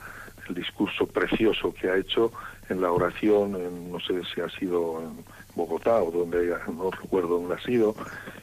el 0.48 0.54
discurso 0.54 1.06
precioso 1.06 1.74
que 1.74 1.88
ha 1.88 1.96
hecho 1.96 2.32
en 2.68 2.80
la 2.80 2.90
oración, 2.90 3.52
no 3.90 4.00
sé 4.00 4.22
si 4.32 4.40
ha 4.40 4.48
sido 4.48 5.00
en 5.02 5.24
Bogotá 5.54 6.02
o 6.02 6.10
donde, 6.10 6.56
no 6.72 6.90
recuerdo 6.90 7.40
dónde 7.40 7.54
ha 7.54 7.60
sido, 7.60 7.94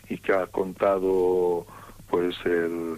y 0.10 0.18
que 0.18 0.34
ha 0.34 0.48
contado 0.48 1.66
pues 2.10 2.36
el, 2.46 2.98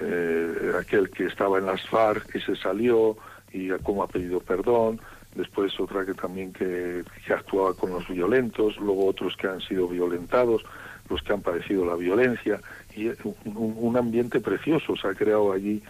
eh, 0.00 0.72
aquel 0.78 1.10
que 1.10 1.26
estaba 1.26 1.58
en 1.58 1.66
las 1.66 1.86
FARC 1.88 2.34
y 2.34 2.40
se 2.40 2.56
salió 2.56 3.16
y 3.52 3.70
cómo 3.82 4.02
ha 4.02 4.08
pedido 4.08 4.40
perdón, 4.40 5.00
después 5.34 5.78
otra 5.80 6.04
que 6.04 6.14
también 6.14 6.52
que, 6.52 7.04
que, 7.24 7.32
actuaba 7.32 7.74
con 7.74 7.90
los 7.90 8.06
violentos, 8.08 8.76
luego 8.78 9.06
otros 9.06 9.36
que 9.36 9.46
han 9.46 9.60
sido 9.60 9.88
violentados, 9.88 10.64
los 11.08 11.22
que 11.22 11.32
han 11.32 11.40
padecido 11.40 11.86
la 11.86 11.94
violencia, 11.94 12.60
y 12.94 13.08
un, 13.08 13.74
un 13.76 13.96
ambiente 13.96 14.40
precioso 14.40 14.96
se 14.96 15.08
ha 15.08 15.14
creado 15.14 15.52
allí. 15.52 15.82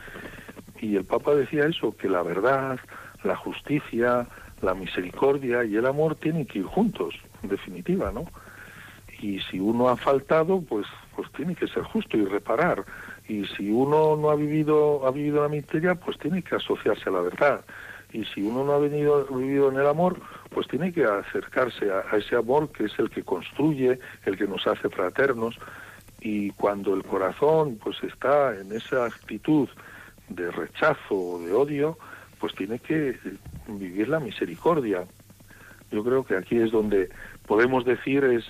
Y 0.81 0.97
el 0.97 1.05
Papa 1.05 1.35
decía 1.35 1.67
eso, 1.67 1.97
que 1.97 2.09
la 2.09 2.23
verdad, 2.23 2.79
la 3.25 3.35
justicia, 3.35 4.29
la 4.63 4.75
misericordia 4.75 5.65
y 5.65 5.77
el 5.77 5.87
amor 5.87 6.17
tienen 6.17 6.47
que 6.47 6.61
ir 6.61 6.65
juntos, 6.65 7.15
en 7.43 7.49
definitiva, 7.49 8.11
¿no? 8.13 8.25
Y 9.21 9.41
si 9.41 9.59
uno 9.59 9.89
ha 9.89 9.97
faltado, 9.97 10.61
pues, 10.61 10.87
pues 11.17 11.31
tiene 11.33 11.55
que 11.55 11.67
ser 11.67 11.83
justo 11.83 12.17
y 12.17 12.25
reparar. 12.25 12.85
Y 13.29 13.45
si 13.47 13.71
uno 13.71 14.17
no 14.17 14.31
ha 14.31 14.37
vivido, 14.37 15.07
ha 15.07 15.11
vivido 15.11 15.43
la 15.43 15.49
miseria, 15.49 15.95
pues 15.97 16.19
tiene 16.19 16.43
que 16.43 16.55
asociarse 16.55 17.09
a 17.09 17.13
la 17.13 17.21
verdad. 17.21 17.65
Y 18.13 18.25
si 18.25 18.43
uno 18.43 18.65
no 18.65 18.73
ha 18.73 18.79
venido, 18.79 19.27
vivido 19.27 19.71
en 19.71 19.79
el 19.79 19.87
amor, 19.87 20.21
pues 20.51 20.67
tiene 20.69 20.93
que 20.93 21.05
acercarse 21.05 21.91
a, 21.91 22.17
ese 22.17 22.37
amor 22.37 22.71
que 22.71 22.85
es 22.85 22.99
el 22.99 23.11
que 23.11 23.23
construye, 23.23 23.99
el 24.25 24.39
que 24.39 24.47
nos 24.47 24.67
hace 24.67 24.89
fraternos. 24.89 25.59
y 26.21 26.51
cuando 26.51 26.95
el 26.95 27.05
corazón 27.05 27.79
pues 27.81 28.03
está 28.03 28.59
en 28.59 28.73
esa 28.73 29.05
actitud 29.05 29.69
de 30.29 30.51
rechazo 30.51 31.15
o 31.15 31.39
de 31.39 31.53
odio, 31.53 31.97
pues 32.41 32.55
tiene 32.55 32.79
que 32.79 33.17
vivir 33.69 34.09
la 34.09 34.21
misericordia. 34.21 35.05
Yo 35.91 36.05
creo 36.05 36.25
que 36.25 36.37
aquí 36.37 36.59
es 36.59 36.71
donde 36.71 37.11
podemos 37.47 37.85
decir 37.85 38.25
es 38.25 38.45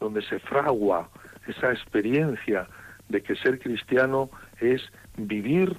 donde 0.00 0.22
se 0.22 0.38
fragua 0.38 1.08
esa 1.46 1.72
experiencia 1.72 2.68
de 3.08 3.22
que 3.22 3.36
ser 3.36 3.58
cristiano 3.58 4.30
es 4.60 4.82
vivir 5.16 5.76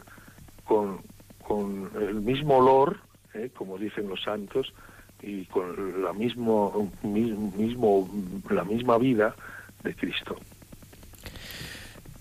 con, 0.65 1.01
con 1.41 1.89
el 1.99 2.15
mismo 2.15 2.57
olor, 2.57 2.99
¿eh? 3.33 3.49
como 3.55 3.77
dicen 3.77 4.07
los 4.07 4.21
santos, 4.21 4.73
y 5.21 5.45
con 5.45 6.03
la 6.03 6.11
mismo, 6.13 6.91
mismo, 7.01 8.09
la 8.49 8.63
misma 8.65 8.97
vida 8.97 9.35
de 9.83 9.95
Cristo. 9.95 10.37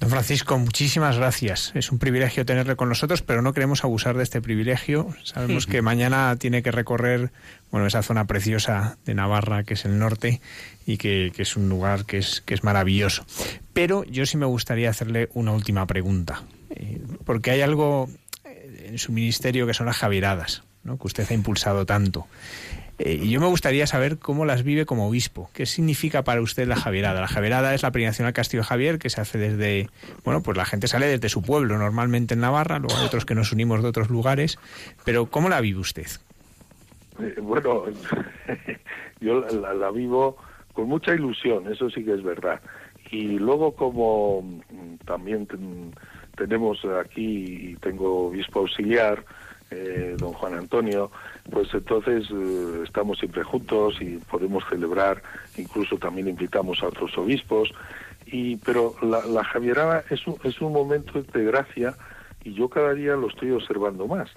Don 0.03 0.11
Francisco, 0.11 0.59
muchísimas 0.59 1.17
gracias. 1.17 1.71
Es 1.77 1.93
un 1.93 2.01
privilegio 2.01 2.45
tenerle 2.45 2.75
con 2.75 2.89
nosotros, 2.89 3.23
pero 3.23 3.41
no 3.41 3.53
queremos 3.53 3.85
abusar 3.85 4.17
de 4.17 4.25
este 4.25 4.43
privilegio. 4.43 5.15
Sabemos 5.23 5.67
que 5.69 5.81
mañana 5.83 6.35
tiene 6.41 6.65
que 6.65 6.73
recorrer 6.73 7.31
bueno, 7.71 7.87
esa 7.87 8.03
zona 8.03 8.27
preciosa 8.27 8.99
de 9.05 9.15
Navarra, 9.15 9.63
que 9.63 9.75
es 9.75 9.85
el 9.85 10.01
norte, 10.01 10.41
y 10.87 10.97
que, 10.97 11.31
es 11.37 11.57
un 11.57 11.69
lugar 11.69 12.05
que 12.05 12.19
es, 12.19 12.41
que 12.41 12.53
es 12.53 12.65
maravilloso. 12.65 13.25
Pero 13.75 14.03
yo 14.03 14.27
sí 14.27 14.37
me 14.37 14.47
gustaría 14.47 14.91
hacerle 14.91 15.29
una 15.35 15.53
última 15.53 15.87
pregunta, 15.87 16.43
eh, 16.71 17.01
porque 17.25 17.53
hay 17.53 17.61
algo 17.61 18.11
eh, 18.45 18.89
en 18.89 18.99
su 18.99 19.13
ministerio 19.13 19.69
que 19.69 19.75
son 19.75 19.87
las 19.87 19.99
Javieradas, 19.99 20.65
¿no? 20.83 20.99
que 20.99 21.07
usted 21.07 21.31
ha 21.31 21.35
impulsado 21.35 21.87
tanto. 21.87 22.27
Eh, 23.05 23.19
y 23.21 23.31
yo 23.31 23.41
me 23.41 23.49
gustaría 23.49 23.85
saber 23.89 24.19
cómo 24.19 24.45
las 24.45 24.63
vive 24.63 24.87
como 24.87 25.09
obispo. 25.09 25.51
¿Qué 25.53 25.67
significa 25.67 26.23
para 26.23 26.41
usted 26.41 26.69
la 26.69 26.77
Javierada? 26.77 27.21
La 27.21 27.27
Javierada 27.27 27.75
es 27.75 27.83
la 27.83 27.91
peregrinación 27.91 28.29
al 28.29 28.33
Castillo 28.33 28.63
Javier 28.63 29.01
que 29.01 29.11
se 29.11 29.21
hace 29.21 29.39
desde, 29.39 29.89
bueno, 30.25 30.41
pues 30.43 30.57
la 30.57 30.65
gente 30.65 30.87
sale 30.87 31.07
desde 31.07 31.29
su 31.29 31.43
pueblo, 31.43 31.77
normalmente 31.79 32.35
en 32.35 32.41
Navarra, 32.41 32.79
luego 32.79 32.97
hay 32.97 33.05
otros 33.05 33.25
que 33.25 33.35
nos 33.35 33.51
unimos 33.51 33.83
de 33.83 33.89
otros 33.89 34.09
lugares, 34.09 34.57
pero 35.05 35.27
¿cómo 35.27 35.49
la 35.49 35.61
vive 35.61 35.81
usted? 35.81 36.07
Eh, 37.19 37.35
bueno, 37.43 37.87
yo 39.21 39.41
la, 39.41 39.91
vivo 39.91 40.37
con 40.73 40.89
mucha 40.89 41.13
ilusión, 41.13 41.73
eso 41.73 41.91
sí 41.91 42.05
que 42.05 42.15
es 42.15 42.23
verdad. 42.23 42.61
Y 43.11 43.37
luego 43.39 43.75
como 43.75 44.43
mm, 44.43 45.05
también 45.05 45.49
tenemos 46.37 46.79
aquí, 46.85 47.77
tengo 47.81 48.29
obispo 48.29 48.61
auxiliar, 48.61 49.25
eh, 49.73 50.17
don 50.19 50.33
Juan 50.33 50.55
Antonio, 50.55 51.11
pues 51.51 51.69
entonces 51.73 52.29
eh, 52.31 52.83
estamos 52.85 53.19
siempre 53.19 53.43
juntos 53.43 53.97
y 54.01 54.19
podemos 54.19 54.63
celebrar, 54.69 55.23
incluso 55.57 55.97
también 55.97 56.29
invitamos 56.29 56.83
a 56.83 56.89
otros 56.89 57.17
obispos, 57.17 57.73
y 58.27 58.57
pero 58.57 58.95
la, 59.03 59.25
la 59.27 59.45
Javierada 59.45 60.05
es 60.11 60.27
un, 60.27 60.37
es 60.45 60.61
un 60.61 60.73
momento 60.73 61.23
de 61.23 61.45
gracia 61.45 61.95
y 62.45 62.55
yo 62.55 62.69
cada 62.69 62.95
día 62.95 63.17
lo 63.17 63.29
estoy 63.29 63.51
observando 63.51 64.07
más. 64.07 64.31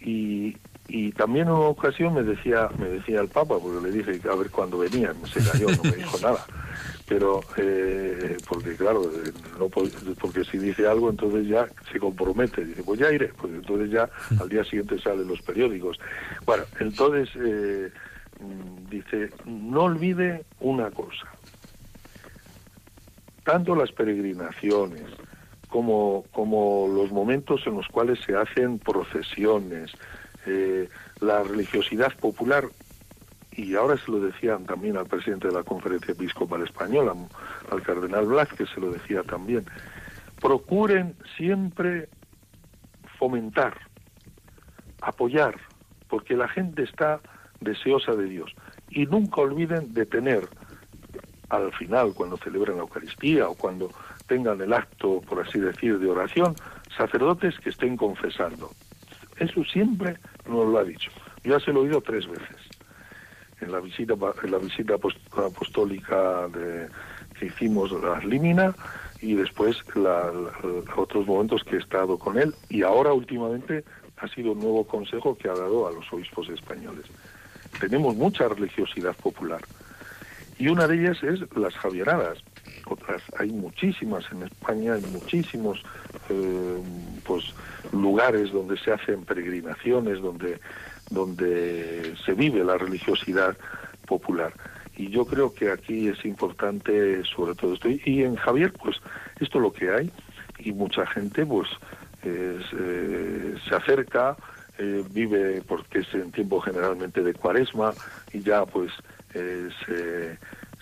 Y, 0.00 0.56
y 0.86 1.12
también 1.12 1.48
en 1.48 1.54
una 1.54 1.68
ocasión 1.68 2.14
me 2.14 2.22
decía 2.22 2.68
me 2.78 2.88
decía 2.88 3.20
el 3.20 3.28
Papa, 3.28 3.56
porque 3.60 3.86
le 3.86 3.90
dije 3.90 4.20
a 4.28 4.34
ver 4.36 4.50
cuándo 4.50 4.78
venían, 4.78 5.14
se 5.26 5.40
cayó, 5.50 5.66
no 5.68 5.82
me 5.82 5.96
dijo 5.96 6.18
nada 6.22 6.44
pero 7.08 7.40
eh, 7.56 8.36
porque 8.48 8.76
claro 8.76 9.10
no 9.58 9.68
porque 9.68 10.44
si 10.44 10.58
dice 10.58 10.86
algo 10.86 11.08
entonces 11.08 11.48
ya 11.48 11.66
se 11.90 11.98
compromete 11.98 12.64
dice 12.64 12.82
pues 12.82 13.00
ya 13.00 13.10
iré 13.10 13.28
pues 13.28 13.52
entonces 13.54 13.90
ya 13.90 14.08
al 14.40 14.48
día 14.48 14.62
siguiente 14.64 15.00
salen 15.00 15.26
los 15.26 15.40
periódicos. 15.42 15.98
Bueno 16.44 16.64
entonces 16.80 17.28
eh, 17.36 17.90
mm, 18.40 18.90
dice 18.90 19.30
no 19.46 19.84
olvide 19.84 20.44
una 20.60 20.90
cosa 20.90 21.26
tanto 23.44 23.74
las 23.74 23.90
peregrinaciones 23.92 25.04
como 25.68 26.24
como 26.32 26.88
los 26.88 27.10
momentos 27.10 27.66
en 27.66 27.76
los 27.76 27.88
cuales 27.88 28.18
se 28.20 28.36
hacen 28.36 28.78
procesiones 28.78 29.92
eh, 30.46 30.88
la 31.20 31.42
religiosidad 31.42 32.12
popular 32.18 32.64
y 33.58 33.74
ahora 33.74 33.96
se 33.96 34.12
lo 34.12 34.20
decían 34.20 34.64
también 34.66 34.96
al 34.96 35.06
presidente 35.06 35.48
de 35.48 35.54
la 35.54 35.64
Conferencia 35.64 36.12
Episcopal 36.12 36.62
Española, 36.62 37.12
al 37.72 37.82
cardenal 37.82 38.26
Blas, 38.26 38.48
que 38.50 38.64
se 38.66 38.80
lo 38.80 38.92
decía 38.92 39.24
también, 39.24 39.66
procuren 40.40 41.16
siempre 41.36 42.08
fomentar, 43.18 43.76
apoyar, 45.00 45.56
porque 46.08 46.36
la 46.36 46.46
gente 46.46 46.84
está 46.84 47.20
deseosa 47.60 48.12
de 48.12 48.26
Dios. 48.26 48.54
Y 48.90 49.06
nunca 49.06 49.40
olviden 49.40 49.92
de 49.92 50.06
tener, 50.06 50.48
al 51.48 51.72
final, 51.72 52.14
cuando 52.14 52.36
celebran 52.36 52.76
la 52.76 52.82
Eucaristía 52.82 53.48
o 53.48 53.56
cuando 53.56 53.90
tengan 54.28 54.60
el 54.60 54.72
acto, 54.72 55.20
por 55.22 55.44
así 55.44 55.58
decir, 55.58 55.98
de 55.98 56.08
oración, 56.08 56.54
sacerdotes 56.96 57.58
que 57.58 57.70
estén 57.70 57.96
confesando. 57.96 58.70
Eso 59.36 59.64
siempre 59.64 60.16
nos 60.48 60.64
lo 60.68 60.78
ha 60.78 60.84
dicho. 60.84 61.10
Yo 61.42 61.58
ya 61.58 61.64
se 61.64 61.72
lo 61.72 61.80
he 61.80 61.86
oído 61.86 62.00
tres 62.00 62.28
veces 62.28 62.67
en 63.60 63.72
la 63.72 63.80
visita 63.80 64.14
en 64.42 64.50
la 64.50 64.58
visita 64.58 64.94
apostólica 64.94 66.48
de, 66.48 66.88
que 67.38 67.46
hicimos 67.46 67.92
a 67.92 68.24
Límina 68.24 68.74
y 69.20 69.34
después 69.34 69.76
la, 69.94 70.30
otros 70.96 71.26
momentos 71.26 71.64
que 71.64 71.76
he 71.76 71.78
estado 71.78 72.18
con 72.18 72.38
él 72.38 72.54
y 72.68 72.82
ahora 72.82 73.12
últimamente 73.12 73.84
ha 74.18 74.28
sido 74.28 74.52
un 74.52 74.60
nuevo 74.60 74.86
consejo 74.86 75.36
que 75.36 75.48
ha 75.48 75.54
dado 75.54 75.86
a 75.86 75.92
los 75.92 76.12
obispos 76.12 76.48
españoles. 76.48 77.06
Tenemos 77.80 78.16
mucha 78.16 78.48
religiosidad 78.48 79.14
popular 79.16 79.60
y 80.58 80.68
una 80.68 80.86
de 80.86 81.00
ellas 81.00 81.22
es 81.22 81.40
las 81.56 81.74
Javieradas. 81.74 82.38
Otras 82.86 83.22
hay 83.38 83.50
muchísimas 83.50 84.24
en 84.32 84.42
España, 84.42 84.94
hay 84.94 85.02
muchísimos 85.12 85.82
eh, 86.30 86.78
pues 87.24 87.54
lugares 87.92 88.50
donde 88.52 88.76
se 88.78 88.92
hacen 88.92 89.24
peregrinaciones, 89.24 90.20
donde 90.20 90.58
donde 91.10 92.14
se 92.24 92.32
vive 92.32 92.64
la 92.64 92.78
religiosidad 92.78 93.56
popular. 94.06 94.52
Y 94.96 95.10
yo 95.10 95.24
creo 95.24 95.54
que 95.54 95.70
aquí 95.70 96.08
es 96.08 96.24
importante 96.24 97.22
sobre 97.24 97.54
todo 97.54 97.74
esto. 97.74 97.88
Y 97.88 98.24
en 98.24 98.36
Javier, 98.36 98.72
pues 98.72 98.96
esto 99.38 99.58
es 99.58 99.62
lo 99.62 99.72
que 99.72 99.90
hay 99.90 100.10
y 100.58 100.72
mucha 100.72 101.06
gente 101.06 101.46
pues 101.46 101.68
eh, 102.24 102.58
se 103.68 103.74
acerca, 103.74 104.36
eh, 104.76 105.04
vive 105.10 105.62
porque 105.66 106.00
es 106.00 106.14
en 106.14 106.32
tiempo 106.32 106.60
generalmente 106.60 107.22
de 107.22 107.34
cuaresma 107.34 107.92
y 108.32 108.40
ya 108.40 108.66
pues 108.66 108.92
eh, 109.34 109.68
se, 109.86 110.38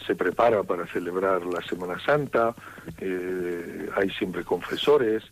se 0.07 0.14
prepara 0.14 0.62
para 0.62 0.87
celebrar 0.87 1.45
la 1.45 1.61
Semana 1.62 1.99
Santa, 2.05 2.55
hay 2.99 4.11
siempre 4.11 4.45
confesores, 4.45 5.24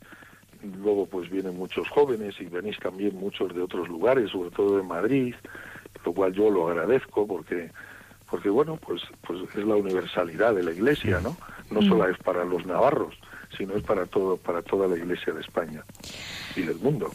luego 0.65 1.07
pues 1.07 1.31
vienen 1.31 1.57
muchos 1.57 1.89
jóvenes 1.89 2.35
y 2.41 2.45
venís 2.47 2.79
también 2.79 3.17
muchos 3.17 3.55
de 3.55 3.62
otros 3.62 3.89
lugares, 3.89 4.31
sobre 4.31 4.51
todo 4.51 4.77
de 4.77 4.83
Madrid, 4.83 5.35
lo 6.05 6.12
cual 6.12 6.33
yo 6.33 6.51
lo 6.51 6.69
agradezco 6.69 7.27
porque 7.27 7.71
porque 8.31 8.49
bueno, 8.49 8.77
pues 8.77 9.03
pues 9.27 9.41
es 9.57 9.65
la 9.65 9.77
universalidad 9.77 10.55
de 10.55 10.62
la 10.62 10.73
Iglesia, 10.73 11.21
¿no? 11.21 11.37
No 11.71 11.81
mm. 11.81 11.89
solo 11.89 12.09
es 12.09 12.19
para 12.19 12.45
los 12.45 12.67
navarros, 12.67 13.15
sino 13.57 13.77
es 13.77 13.83
para 13.83 14.07
todo 14.07 14.37
para 14.37 14.62
toda 14.62 14.89
la 14.89 14.97
Iglesia 14.97 15.33
de 15.33 15.41
España 15.41 15.85
y 16.57 16.62
del 16.62 16.77
mundo. 16.79 17.11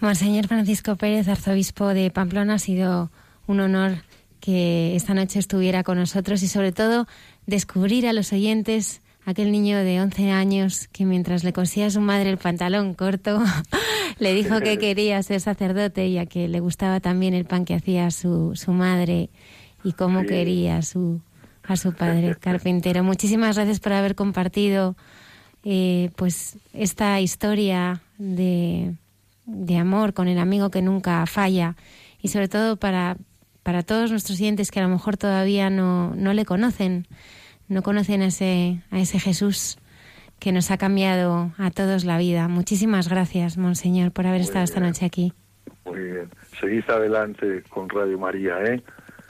Monseñor 0.00 0.46
Francisco 0.46 0.96
Pérez, 0.96 1.28
arzobispo 1.28 1.88
de 1.88 2.10
Pamplona, 2.10 2.54
ha 2.54 2.58
sido 2.58 3.10
un 3.46 3.60
honor 3.60 3.92
que 4.40 4.94
esta 4.94 5.14
noche 5.14 5.38
estuviera 5.38 5.82
con 5.82 5.98
nosotros 5.98 6.42
y 6.42 6.48
sobre 6.48 6.72
todo 6.72 7.06
descubrir 7.46 8.06
a 8.06 8.12
los 8.12 8.32
oyentes 8.32 9.00
aquel 9.24 9.52
niño 9.52 9.78
de 9.78 10.00
11 10.00 10.30
años 10.30 10.88
que 10.88 11.04
mientras 11.04 11.44
le 11.44 11.52
cosía 11.52 11.86
a 11.86 11.90
su 11.90 12.00
madre 12.00 12.30
el 12.30 12.38
pantalón 12.38 12.94
corto, 12.94 13.42
le 14.18 14.34
dijo 14.34 14.60
que 14.60 14.78
quería 14.78 15.22
ser 15.22 15.40
sacerdote 15.40 16.06
y 16.06 16.18
a 16.18 16.26
que 16.26 16.48
le 16.48 16.60
gustaba 16.60 17.00
también 17.00 17.34
el 17.34 17.44
pan 17.44 17.64
que 17.64 17.74
hacía 17.74 18.10
su, 18.10 18.52
su 18.54 18.72
madre 18.72 19.30
y 19.82 19.92
cómo 19.92 20.24
quería 20.24 20.78
a 20.78 20.82
su, 20.82 21.20
a 21.62 21.76
su 21.76 21.92
padre 21.92 22.36
carpintero. 22.36 23.02
Muchísimas 23.02 23.56
gracias 23.56 23.80
por 23.80 23.92
haber 23.92 24.14
compartido 24.14 24.96
eh, 25.64 26.10
pues 26.16 26.58
esta 26.72 27.20
historia 27.20 28.02
de, 28.18 28.94
de 29.46 29.76
amor 29.76 30.14
con 30.14 30.28
el 30.28 30.38
amigo 30.38 30.70
que 30.70 30.82
nunca 30.82 31.24
falla 31.26 31.76
y 32.20 32.28
sobre 32.28 32.48
todo 32.48 32.76
para, 32.76 33.16
para 33.62 33.82
todos 33.82 34.10
nuestros 34.10 34.38
oyentes 34.40 34.70
que 34.70 34.80
a 34.80 34.82
lo 34.82 34.88
mejor 34.88 35.16
todavía 35.16 35.70
no, 35.70 36.14
no 36.14 36.32
le 36.32 36.44
conocen 36.44 37.06
no 37.68 37.82
conocen 37.82 38.22
a 38.22 38.26
ese, 38.26 38.82
a 38.90 38.98
ese 38.98 39.18
Jesús 39.18 39.78
que 40.38 40.52
nos 40.52 40.70
ha 40.70 40.78
cambiado 40.78 41.52
a 41.58 41.70
todos 41.70 42.04
la 42.04 42.18
vida. 42.18 42.48
Muchísimas 42.48 43.08
gracias, 43.08 43.56
Monseñor, 43.56 44.12
por 44.12 44.26
haber 44.26 44.42
estado 44.42 44.64
esta 44.64 44.80
noche 44.80 45.06
aquí. 45.06 45.32
Muy 45.84 46.00
bien. 46.00 46.30
Seguís 46.60 46.88
adelante 46.88 47.62
con 47.68 47.88
Radio 47.88 48.18
María, 48.18 48.58
¿eh? 48.64 48.82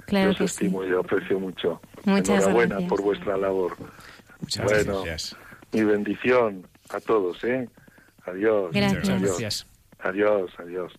Claro 0.07 0.33
Yo 0.33 0.45
os 0.45 0.53
estimo 0.53 0.85
y 0.85 0.93
aprecio 0.93 1.41
mucho. 1.41 1.81
Muchas 2.05 2.45
Enhorabuena 2.45 2.79
por 2.89 3.03
vuestra 3.03 3.37
labor. 3.37 3.77
Muchas 4.41 4.85
gracias. 4.85 5.37
Mi 5.73 5.83
bendición 5.85 6.67
a 6.91 7.01
todos, 7.01 7.43
¿eh? 7.45 7.69
Adiós. 8.27 8.71
Gracias. 8.73 9.67
Adiós, 10.01 10.51
adiós. 10.59 10.93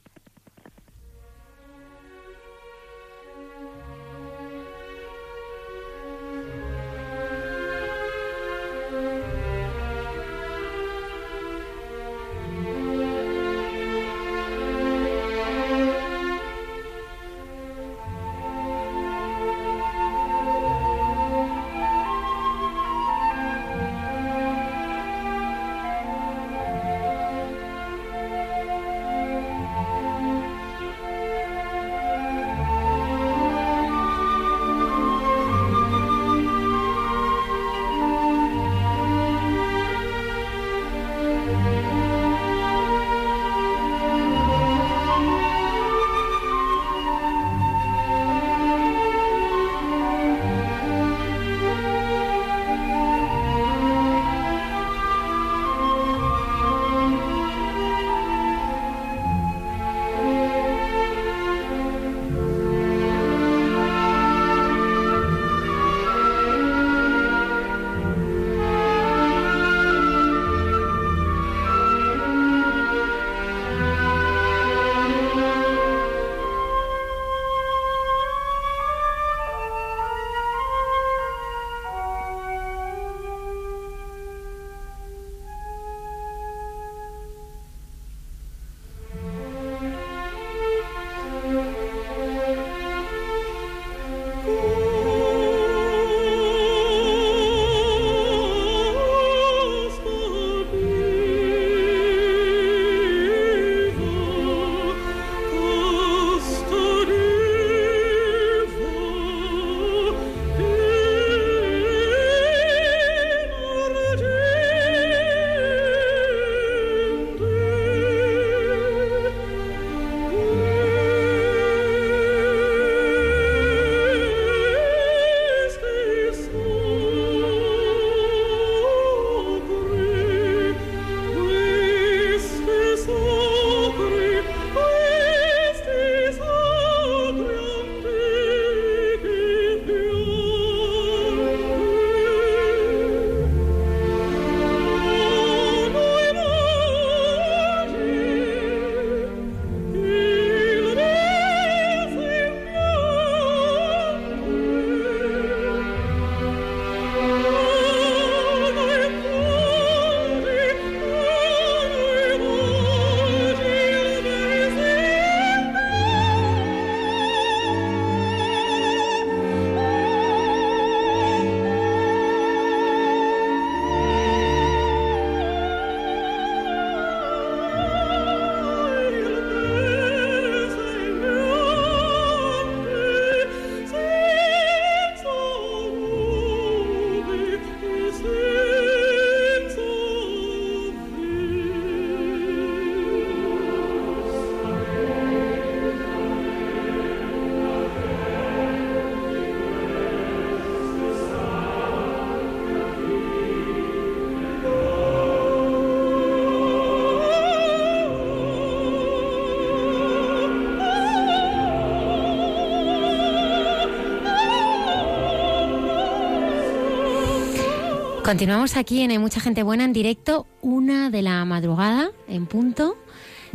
Continuamos 218.26 218.76
aquí 218.76 219.01
en 219.01 219.11
Hay 219.11 219.19
Mucha 219.19 219.39
Gente 219.39 219.61
Buena 219.61 219.86
en 219.86 219.93
directo, 219.93 220.47
una 220.63 221.11
de 221.11 221.21
la 221.21 221.45
madrugada 221.45 222.09
en 222.28 222.47
punto. 222.47 222.97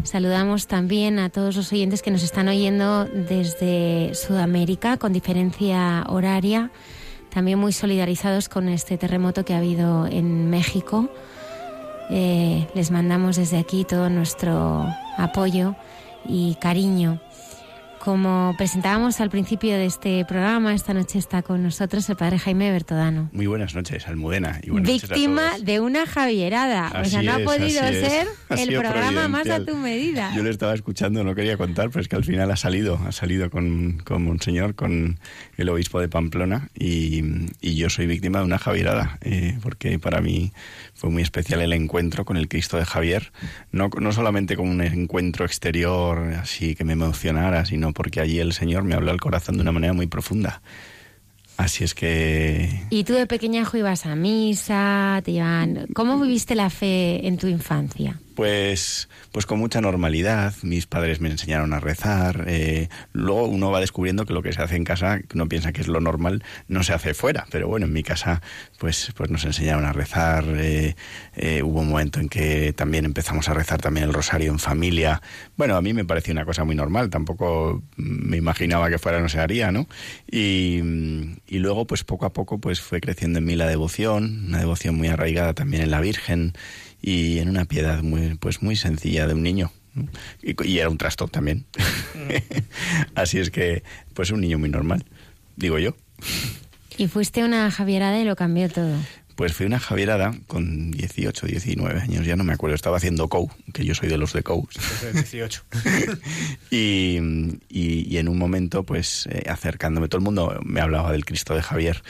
Saludamos 0.04 0.68
también 0.68 1.18
a 1.18 1.28
todos 1.28 1.56
los 1.56 1.72
oyentes 1.72 2.02
que 2.02 2.12
nos 2.12 2.22
están 2.22 2.46
oyendo 2.46 3.04
desde 3.04 4.14
Sudamérica 4.14 4.96
con 4.96 5.12
diferencia 5.12 6.04
horaria, 6.08 6.70
también 7.30 7.58
muy 7.58 7.72
solidarizados 7.72 8.48
con 8.48 8.68
este 8.68 8.96
terremoto 8.96 9.44
que 9.44 9.54
ha 9.54 9.58
habido 9.58 10.06
en 10.06 10.50
México. 10.50 11.10
Eh, 12.08 12.68
les 12.72 12.92
mandamos 12.92 13.34
desde 13.34 13.58
aquí 13.58 13.84
todo 13.84 14.08
nuestro 14.08 14.86
apoyo 15.16 15.74
y 16.28 16.54
cariño. 16.60 17.20
Como 18.00 18.54
presentábamos 18.56 19.20
al 19.20 19.28
principio 19.28 19.74
de 19.74 19.84
este 19.84 20.24
programa, 20.24 20.74
esta 20.74 20.94
noche 20.94 21.18
está 21.18 21.42
con 21.42 21.62
nosotros 21.62 22.08
el 22.08 22.16
padre 22.16 22.38
Jaime 22.38 22.72
Bertodano. 22.72 23.28
Muy 23.34 23.46
buenas 23.46 23.74
noches, 23.74 24.08
Almudena. 24.08 24.58
Y 24.62 24.70
Víctima 24.70 25.58
de 25.60 25.80
una 25.80 26.06
javierada. 26.06 26.90
o 26.98 27.04
sea, 27.04 27.22
no 27.22 27.34
ha 27.34 27.38
podido 27.40 27.82
ser 27.82 28.26
el 28.48 28.68
programa 28.74 29.28
más 29.28 29.50
a 29.50 29.66
tu 29.66 29.76
medida. 29.76 30.32
Yo 30.34 30.42
le 30.42 30.48
estaba 30.48 30.72
escuchando, 30.72 31.22
no 31.24 31.34
quería 31.34 31.58
contar, 31.58 31.90
pero 31.90 32.00
es 32.00 32.08
que 32.08 32.16
al 32.16 32.24
final 32.24 32.50
ha 32.50 32.56
salido, 32.56 32.98
ha 33.06 33.12
salido 33.12 33.50
con, 33.50 33.98
con 34.02 34.24
Monseñor, 34.24 34.74
con 34.74 35.20
el 35.58 35.68
obispo 35.68 36.00
de 36.00 36.08
Pamplona, 36.08 36.70
y, 36.74 37.22
yo 37.60 37.90
soy 37.90 38.06
víctima 38.06 38.38
de 38.38 38.44
una 38.46 38.58
javierada, 38.58 39.18
eh, 39.20 39.58
porque 39.62 39.98
para 39.98 40.20
mí 40.20 40.52
fue 40.94 41.10
muy 41.10 41.22
especial 41.22 41.60
el 41.60 41.72
encuentro 41.72 42.24
con 42.24 42.36
el 42.36 42.48
Cristo 42.48 42.78
de 42.78 42.84
Javier, 42.84 43.32
no, 43.72 43.90
no 44.00 44.12
solamente 44.12 44.56
como 44.56 44.70
un 44.70 44.80
encuentro 44.80 45.44
exterior 45.44 46.18
así 46.34 46.74
que 46.74 46.84
me 46.84 46.94
emocionara, 46.94 47.64
sino 47.64 47.89
porque 47.92 48.20
allí 48.20 48.38
el 48.38 48.52
Señor 48.52 48.84
me 48.84 48.94
habló 48.94 49.10
al 49.10 49.20
corazón 49.20 49.56
de 49.56 49.62
una 49.62 49.72
manera 49.72 49.92
muy 49.92 50.06
profunda. 50.06 50.62
Así 51.56 51.84
es 51.84 51.94
que... 51.94 52.86
¿Y 52.88 53.04
tú 53.04 53.12
de 53.12 53.26
pequeña 53.26 53.68
ibas 53.74 54.06
a 54.06 54.16
misa? 54.16 55.20
Te 55.24 55.32
iban... 55.32 55.86
¿Cómo 55.94 56.18
viviste 56.18 56.54
la 56.54 56.70
fe 56.70 57.26
en 57.26 57.36
tu 57.36 57.48
infancia? 57.48 58.18
Pues, 58.34 59.08
pues 59.32 59.46
con 59.46 59.58
mucha 59.58 59.80
normalidad. 59.80 60.54
Mis 60.62 60.86
padres 60.86 61.20
me 61.20 61.30
enseñaron 61.30 61.72
a 61.72 61.80
rezar. 61.80 62.44
Eh, 62.46 62.88
luego 63.12 63.46
uno 63.46 63.70
va 63.70 63.80
descubriendo 63.80 64.24
que 64.24 64.32
lo 64.32 64.42
que 64.42 64.52
se 64.52 64.62
hace 64.62 64.76
en 64.76 64.84
casa, 64.84 65.20
uno 65.34 65.48
piensa 65.48 65.72
que 65.72 65.80
es 65.80 65.88
lo 65.88 66.00
normal, 66.00 66.44
no 66.68 66.82
se 66.82 66.92
hace 66.92 67.14
fuera. 67.14 67.46
Pero 67.50 67.68
bueno, 67.68 67.86
en 67.86 67.92
mi 67.92 68.02
casa, 68.02 68.40
pues, 68.78 69.12
pues 69.16 69.30
nos 69.30 69.44
enseñaron 69.44 69.84
a 69.84 69.92
rezar. 69.92 70.44
Eh, 70.56 70.96
eh, 71.34 71.62
hubo 71.62 71.80
un 71.80 71.90
momento 71.90 72.20
en 72.20 72.28
que 72.28 72.72
también 72.72 73.04
empezamos 73.04 73.48
a 73.48 73.54
rezar 73.54 73.80
también 73.80 74.06
el 74.06 74.14
rosario 74.14 74.50
en 74.50 74.58
familia. 74.58 75.20
Bueno, 75.56 75.76
a 75.76 75.82
mí 75.82 75.92
me 75.92 76.04
pareció 76.04 76.32
una 76.32 76.44
cosa 76.44 76.64
muy 76.64 76.74
normal. 76.74 77.10
Tampoco 77.10 77.82
me 77.96 78.36
imaginaba 78.36 78.90
que 78.90 78.98
fuera 78.98 79.20
no 79.20 79.28
se 79.28 79.40
haría, 79.40 79.72
¿no? 79.72 79.86
Y, 80.30 80.80
y 81.46 81.58
luego, 81.58 81.86
pues 81.86 82.04
poco 82.04 82.26
a 82.26 82.32
poco, 82.32 82.58
pues 82.58 82.80
fue 82.80 83.00
creciendo 83.00 83.38
en 83.38 83.44
mí 83.44 83.56
la 83.56 83.66
devoción, 83.66 84.44
una 84.48 84.58
devoción 84.58 84.96
muy 84.96 85.08
arraigada 85.08 85.54
también 85.54 85.82
en 85.82 85.90
la 85.90 86.00
Virgen 86.00 86.54
y 87.00 87.38
en 87.38 87.48
una 87.48 87.64
piedad 87.64 88.02
muy, 88.02 88.34
pues 88.36 88.62
muy 88.62 88.76
sencilla 88.76 89.26
de 89.26 89.34
un 89.34 89.42
niño. 89.42 89.72
Y, 90.42 90.78
era 90.78 90.88
un 90.88 90.98
trasto 90.98 91.28
también. 91.28 91.66
Así 93.14 93.38
es 93.38 93.50
que, 93.50 93.82
pues 94.14 94.30
un 94.30 94.40
niño 94.40 94.58
muy 94.58 94.68
normal, 94.68 95.04
digo 95.56 95.78
yo. 95.78 95.96
Y 96.96 97.08
fuiste 97.08 97.44
una 97.44 97.70
Javierada 97.70 98.20
y 98.20 98.24
lo 98.24 98.36
cambió 98.36 98.68
todo. 98.68 98.94
Pues 99.40 99.54
fui 99.54 99.64
una 99.64 99.80
Javierada 99.80 100.34
con 100.48 100.90
18, 100.90 101.46
19 101.46 101.98
años, 101.98 102.26
ya 102.26 102.36
no 102.36 102.44
me 102.44 102.52
acuerdo, 102.52 102.74
estaba 102.74 102.98
haciendo 102.98 103.26
COU, 103.30 103.50
que 103.72 103.86
yo 103.86 103.94
soy 103.94 104.10
de 104.10 104.18
los 104.18 104.34
de 104.34 104.42
COU. 104.42 104.68
18. 105.14 105.62
y, 106.70 107.18
y, 107.70 108.16
en 108.18 108.28
un 108.28 108.36
momento, 108.36 108.82
pues 108.82 109.26
eh, 109.32 109.44
acercándome, 109.48 110.08
todo 110.08 110.18
el 110.18 110.24
mundo 110.24 110.60
me 110.62 110.82
hablaba 110.82 111.10
del 111.10 111.24
Cristo 111.24 111.54
de 111.54 111.62
Javier 111.62 112.02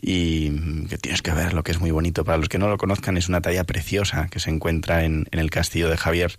y 0.00 0.86
que 0.86 0.96
tienes 0.96 1.20
que 1.20 1.32
ver 1.32 1.52
lo 1.52 1.64
que 1.64 1.72
es 1.72 1.80
muy 1.80 1.90
bonito. 1.90 2.24
Para 2.24 2.38
los 2.38 2.48
que 2.48 2.56
no 2.56 2.70
lo 2.70 2.78
conozcan, 2.78 3.18
es 3.18 3.28
una 3.28 3.42
talla 3.42 3.64
preciosa 3.64 4.28
que 4.28 4.40
se 4.40 4.48
encuentra 4.48 5.04
en, 5.04 5.26
en 5.32 5.38
el 5.38 5.50
castillo 5.50 5.90
de 5.90 5.98
Javier, 5.98 6.38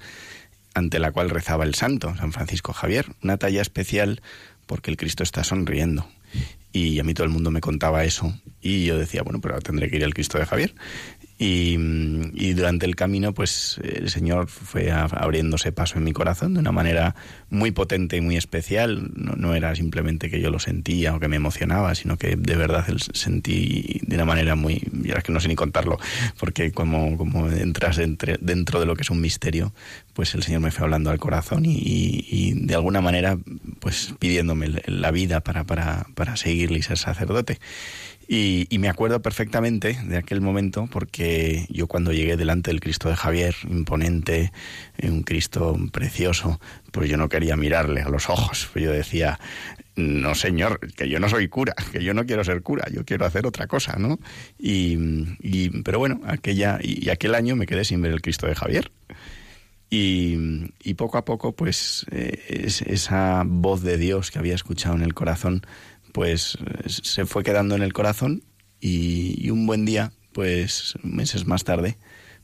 ante 0.74 0.98
la 0.98 1.12
cual 1.12 1.30
rezaba 1.30 1.66
el 1.66 1.76
santo, 1.76 2.16
San 2.18 2.34
Francisco 2.34 2.74
Javier. 2.74 3.06
Una 3.22 3.38
talla 3.38 3.62
especial 3.62 4.24
porque 4.66 4.90
el 4.90 4.98
Cristo 4.98 5.22
está 5.22 5.44
sonriendo. 5.44 6.08
Y 6.72 7.00
a 7.00 7.04
mí 7.04 7.14
todo 7.14 7.26
el 7.26 7.32
mundo 7.32 7.52
me 7.52 7.62
contaba 7.62 8.04
eso. 8.04 8.34
Y 8.62 8.86
yo 8.86 8.98
decía, 8.98 9.24
bueno, 9.24 9.42
pero 9.42 9.60
tendré 9.60 9.90
que 9.90 9.98
ir 9.98 10.04
al 10.04 10.14
Cristo 10.14 10.38
de 10.38 10.46
Javier. 10.46 10.74
Y, 11.44 12.54
durante 12.54 12.86
el 12.86 12.96
camino, 12.96 13.34
pues 13.34 13.80
el 13.84 14.12
Señor 14.12 14.48
fue 14.48 14.92
abriéndose 14.92 15.72
paso 15.72 15.98
en 15.98 16.04
mi 16.04 16.14
corazón 16.14 16.54
de 16.54 16.60
una 16.60 16.72
manera 16.72 17.16
muy 17.50 17.72
potente 17.72 18.16
y 18.18 18.22
muy 18.22 18.38
especial. 18.38 19.10
No, 19.16 19.56
era 19.56 19.74
simplemente 19.74 20.30
que 20.30 20.40
yo 20.40 20.52
lo 20.52 20.60
sentía 20.60 21.16
o 21.16 21.20
que 21.20 21.28
me 21.28 21.38
emocionaba, 21.38 21.96
sino 21.96 22.16
que 22.16 22.36
de 22.36 22.56
verdad 22.56 22.86
sentí 23.14 24.02
de 24.04 24.16
una 24.18 24.26
manera 24.26 24.54
muy... 24.54 24.84
Ya 24.92 25.16
es 25.16 25.24
que 25.24 25.32
no 25.32 25.40
sé 25.40 25.48
ni 25.48 25.56
contarlo, 25.56 25.98
porque 26.38 26.72
como, 26.72 27.18
como 27.18 27.50
entras 27.50 27.98
dentro 27.98 28.80
de 28.80 28.86
lo 28.86 28.96
que 28.96 29.02
es 29.02 29.10
un 29.10 29.20
misterio, 29.20 29.74
pues 30.14 30.36
el 30.36 30.44
Señor 30.44 30.62
me 30.62 30.70
fue 30.70 30.84
hablando 30.84 31.10
al 31.10 31.20
corazón 31.20 31.64
y, 31.66 32.54
de 32.54 32.76
alguna 32.76 33.02
manera, 33.02 33.40
pues 33.80 34.14
pidiéndome 34.20 34.70
la 34.86 35.10
vida 35.10 35.40
para, 35.40 35.64
para, 35.64 36.06
para 36.14 36.36
seguirle 36.36 36.78
y 36.78 36.82
ser 36.84 37.00
sacerdote. 37.00 37.60
Y, 38.34 38.78
me 38.80 38.88
acuerdo 38.88 39.22
perfectamente 39.22 40.00
de 40.06 40.16
aquel 40.16 40.40
momento 40.40 40.88
porque 40.90 41.66
yo 41.68 41.88
cuando 41.88 42.14
llegué 42.14 42.38
delante 42.38 42.72
del 42.72 42.80
Cristo 42.80 43.10
de 43.10 43.18
Javier, 43.18 43.54
imponente, 43.70 44.54
un 45.04 45.24
Cristo 45.24 45.78
precioso, 45.92 46.62
pues 46.94 47.10
yo 47.10 47.18
no 47.18 47.28
quería 47.28 47.58
mirarle 47.58 48.00
a 48.00 48.08
los 48.08 48.30
ojos. 48.30 48.70
Pues 48.72 48.86
yo 48.86 48.94
decía, 48.94 49.38
no 49.98 50.34
señor, 50.34 50.80
que 50.96 51.10
yo 51.10 51.20
no 51.20 51.28
soy 51.28 51.50
cura, 51.50 51.76
que 51.92 52.06
yo 52.06 52.14
no 52.14 52.26
quiero 52.26 52.46
ser 52.46 52.62
cura, 52.62 52.86
yo 52.90 53.04
quiero 53.04 53.26
hacer 53.26 53.46
otra 53.46 53.68
cosa, 53.68 53.98
¿no? 54.00 54.18
Y, 54.58 54.96
pero 55.84 56.00
bueno, 56.00 56.22
aquella, 56.24 56.80
y, 56.82 57.10
aquel 57.10 57.36
año 57.36 57.58
me 57.58 57.66
quedé 57.66 57.84
sin 57.84 58.02
ver 58.02 58.14
el 58.14 58.22
Cristo 58.22 58.48
de 58.48 58.56
Javier. 58.56 58.94
Y, 59.90 60.94
poco 60.96 61.18
a 61.18 61.26
poco, 61.26 61.54
pues 61.54 62.06
eh, 62.12 62.66
esa 62.86 63.44
voz 63.46 63.84
de 63.84 63.98
Dios 63.98 64.32
que 64.32 64.40
había 64.40 64.56
escuchado 64.56 64.96
en 64.96 65.02
el 65.02 65.14
corazón, 65.14 65.64
pues 66.12 66.58
se 66.86 67.26
fue 67.26 67.44
quedando 67.44 67.76
en 67.76 67.84
el 67.84 67.94
corazón 67.94 68.44
y, 68.80 69.50
un 69.50 69.66
buen 69.66 69.86
día, 69.86 70.12
pues 70.34 70.96
meses 71.04 71.46
más 71.46 71.64
tarde, 71.64 71.98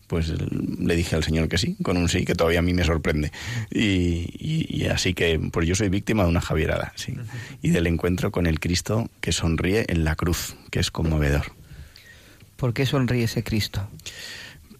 pues 0.08 0.32
le 0.40 0.96
dije 0.96 1.16
al 1.16 1.24
Señor 1.24 1.50
que 1.50 1.58
sí, 1.58 1.76
con 1.84 1.98
un 1.98 2.08
sí 2.08 2.26
que 2.26 2.36
todavía 2.36 2.60
a 2.60 2.62
mí 2.62 2.74
me 2.74 2.84
sorprende. 2.84 3.32
Y, 3.72 4.86
así 4.86 5.14
que, 5.14 5.40
pues 5.52 5.68
yo 5.68 5.76
soy 5.76 5.90
víctima 5.90 6.24
de 6.24 6.30
una 6.30 6.42
javierada, 6.42 6.94
sí. 6.96 7.16
Y 7.62 7.72
del 7.72 7.88
encuentro 7.88 8.32
con 8.32 8.46
el 8.46 8.60
Cristo 8.60 9.10
que 9.20 9.32
sonríe 9.32 9.86
en 9.90 10.04
la 10.04 10.16
cruz, 10.16 10.56
que 10.72 10.80
es 10.80 10.92
conmovedor. 10.92 11.52
¿Por 12.56 12.74
qué 12.74 12.86
sonríe 12.86 13.26
ese 13.26 13.44
Cristo? 13.44 13.88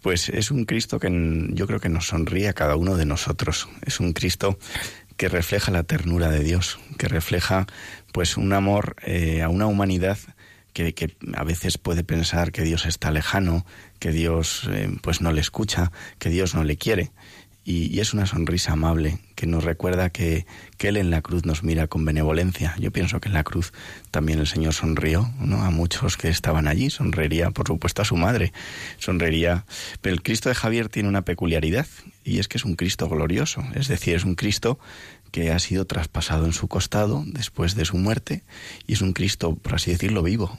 Pues 0.02 0.30
es 0.30 0.52
un 0.52 0.66
Cristo 0.66 1.00
que 1.00 1.10
yo 1.52 1.68
creo 1.68 1.80
que 1.80 1.90
nos 1.90 2.08
sonríe 2.08 2.48
a 2.48 2.54
cada 2.54 2.76
uno 2.76 2.96
de 2.96 3.06
nosotros. 3.06 3.68
Es 3.86 4.00
un 4.00 4.14
Cristo 4.14 4.58
que 5.18 5.30
refleja 5.30 5.72
la 5.72 5.84
ternura 5.84 6.30
de 6.30 6.44
Dios, 6.44 6.80
que 6.98 7.08
refleja 7.08 7.68
pues 8.14 8.38
un 8.38 8.54
amor 8.54 8.96
eh, 9.04 9.42
a 9.42 9.50
una 9.50 9.66
humanidad 9.66 10.18
que, 10.74 11.16
a 11.34 11.44
veces 11.44 11.80
puede 11.80 12.04
pensar 12.04 12.52
que 12.52 12.62
Dios 12.62 12.86
está 12.86 13.10
lejano, 13.10 13.66
que 14.00 14.12
Dios 14.12 14.70
eh, 14.72 14.96
pues 15.02 15.22
no 15.22 15.32
le 15.32 15.42
escucha, 15.42 15.92
que 16.20 16.30
Dios 16.30 16.54
no 16.54 16.64
le 16.64 16.78
quiere. 16.78 17.12
Y, 17.70 18.00
es 18.00 18.14
una 18.14 18.26
sonrisa 18.26 18.72
amable 18.72 19.20
que 19.36 19.46
nos 19.46 19.66
recuerda 19.66 20.10
que, 20.10 20.46
Él 20.80 20.96
en 20.96 21.10
la 21.10 21.22
cruz 21.22 21.46
nos 21.46 21.64
mira 21.64 21.88
con 21.88 22.06
benevolencia. 22.06 22.74
Yo 22.80 22.92
pienso 22.92 23.20
que 23.20 23.28
en 23.28 23.34
la 23.34 23.44
cruz 23.44 23.74
también 24.10 24.40
el 24.40 24.48
Señor 24.48 24.74
sonrió 24.74 25.30
¿no? 25.42 25.62
a 25.62 25.70
muchos 25.70 26.16
que 26.16 26.30
estaban 26.30 26.66
allí, 26.66 26.90
sonreiría 26.90 27.52
por 27.52 27.68
supuesto 27.68 28.02
a 28.02 28.06
su 28.06 28.16
madre, 28.16 28.54
sonreiría. 29.00 29.66
Pero 30.02 30.14
el 30.16 30.24
Cristo 30.24 30.48
de 30.48 30.56
Javier 30.56 30.88
tiene 30.88 31.10
una 31.10 31.24
peculiaridad 31.24 31.88
y 32.24 32.40
es 32.40 32.48
que 32.48 32.58
es 32.58 32.64
un 32.64 32.76
Cristo 32.76 33.10
glorioso, 33.10 33.62
es 33.76 33.90
decir, 33.90 34.16
es 34.16 34.24
un 34.24 34.36
Cristo 34.36 34.80
que 35.32 35.52
ha 35.52 35.60
sido 35.60 35.84
traspasado 35.84 36.46
en 36.46 36.54
su 36.54 36.70
costado 36.70 37.26
después 37.28 37.76
de 37.76 37.84
su 37.84 37.98
muerte 37.98 38.44
y 38.88 38.94
es 38.94 39.02
un 39.02 39.12
Cristo, 39.12 39.58
por 39.58 39.76
así 39.76 39.92
decirlo, 39.92 40.24
vivo. 40.24 40.58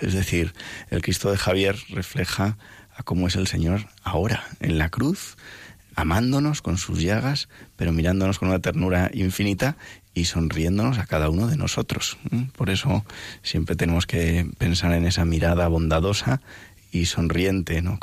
Es 0.00 0.12
decir, 0.12 0.54
el 0.90 1.02
Cristo 1.02 1.30
de 1.30 1.38
Javier 1.38 1.76
refleja 1.90 2.58
a 2.96 3.04
cómo 3.04 3.28
es 3.28 3.36
el 3.36 3.46
Señor 3.46 3.86
ahora, 4.02 4.42
en 4.58 4.76
la 4.76 4.90
cruz, 4.90 5.36
amándonos 5.98 6.62
con 6.62 6.78
sus 6.78 7.02
llagas, 7.02 7.48
pero 7.74 7.92
mirándonos 7.92 8.38
con 8.38 8.50
una 8.50 8.60
ternura 8.60 9.10
infinita 9.12 9.76
y 10.14 10.26
sonriéndonos 10.26 10.98
a 10.98 11.06
cada 11.06 11.28
uno 11.28 11.48
de 11.48 11.56
nosotros. 11.56 12.18
Por 12.54 12.70
eso 12.70 13.04
siempre 13.42 13.74
tenemos 13.74 14.06
que 14.06 14.46
pensar 14.58 14.92
en 14.92 15.06
esa 15.06 15.24
mirada 15.24 15.66
bondadosa 15.66 16.40
y 16.92 17.06
sonriente, 17.06 17.82
¿no? 17.82 17.98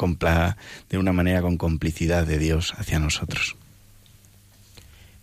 de 0.89 0.97
una 0.97 1.13
manera 1.13 1.41
con 1.41 1.55
complicidad 1.55 2.27
de 2.27 2.37
Dios 2.37 2.73
hacia 2.77 2.99
nosotros. 2.99 3.55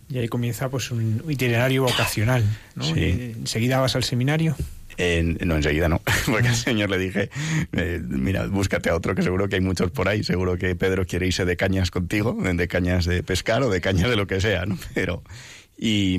Y 0.09 0.17
ahí 0.17 0.27
comienza 0.27 0.69
pues 0.69 0.89
un 0.89 1.23
itinerario 1.29 1.83
vocacional, 1.83 2.43
¿no? 2.73 2.85
¿Enseguida 2.95 3.81
vas 3.81 3.95
al 3.95 4.03
seminario? 4.03 4.55
No, 4.97 5.55
enseguida 5.55 5.89
no, 5.89 6.01
porque 6.25 6.49
al 6.49 6.55
señor 6.55 6.89
le 6.89 6.97
dije, 6.97 7.29
eh, 7.73 8.01
mira, 8.03 8.47
búscate 8.47 8.89
a 8.89 8.95
otro 8.95 9.15
que 9.15 9.21
seguro 9.21 9.49
que 9.49 9.55
hay 9.55 9.61
muchos 9.61 9.91
por 9.91 10.07
ahí, 10.07 10.23
seguro 10.23 10.57
que 10.57 10.75
Pedro 10.75 11.05
quiere 11.05 11.27
irse 11.27 11.45
de 11.45 11.55
cañas 11.55 11.91
contigo, 11.91 12.37
de 12.41 12.67
cañas 12.67 13.05
de 13.05 13.23
pescar 13.23 13.63
o 13.63 13.69
de 13.69 13.81
cañas 13.81 14.09
de 14.09 14.15
lo 14.15 14.27
que 14.27 14.41
sea, 14.41 14.65
¿no? 14.65 14.77
Pero, 14.93 15.23
y, 15.77 16.17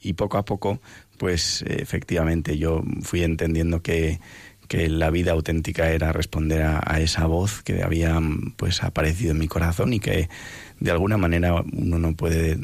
y 0.00 0.14
poco 0.14 0.38
a 0.38 0.44
poco, 0.44 0.80
pues 1.18 1.64
efectivamente 1.66 2.58
yo 2.58 2.82
fui 3.02 3.22
entendiendo 3.22 3.82
que, 3.82 4.20
que 4.68 4.88
la 4.88 5.10
vida 5.10 5.32
auténtica 5.32 5.90
era 5.90 6.12
responder 6.12 6.62
a, 6.62 6.80
a, 6.84 7.00
esa 7.00 7.26
voz 7.26 7.62
que 7.62 7.82
había 7.82 8.20
pues 8.56 8.82
aparecido 8.82 9.32
en 9.32 9.38
mi 9.38 9.48
corazón 9.48 9.92
y 9.92 10.00
que 10.00 10.28
de 10.78 10.90
alguna 10.90 11.16
manera 11.16 11.62
uno 11.72 11.98
no 11.98 12.14
puede 12.14 12.58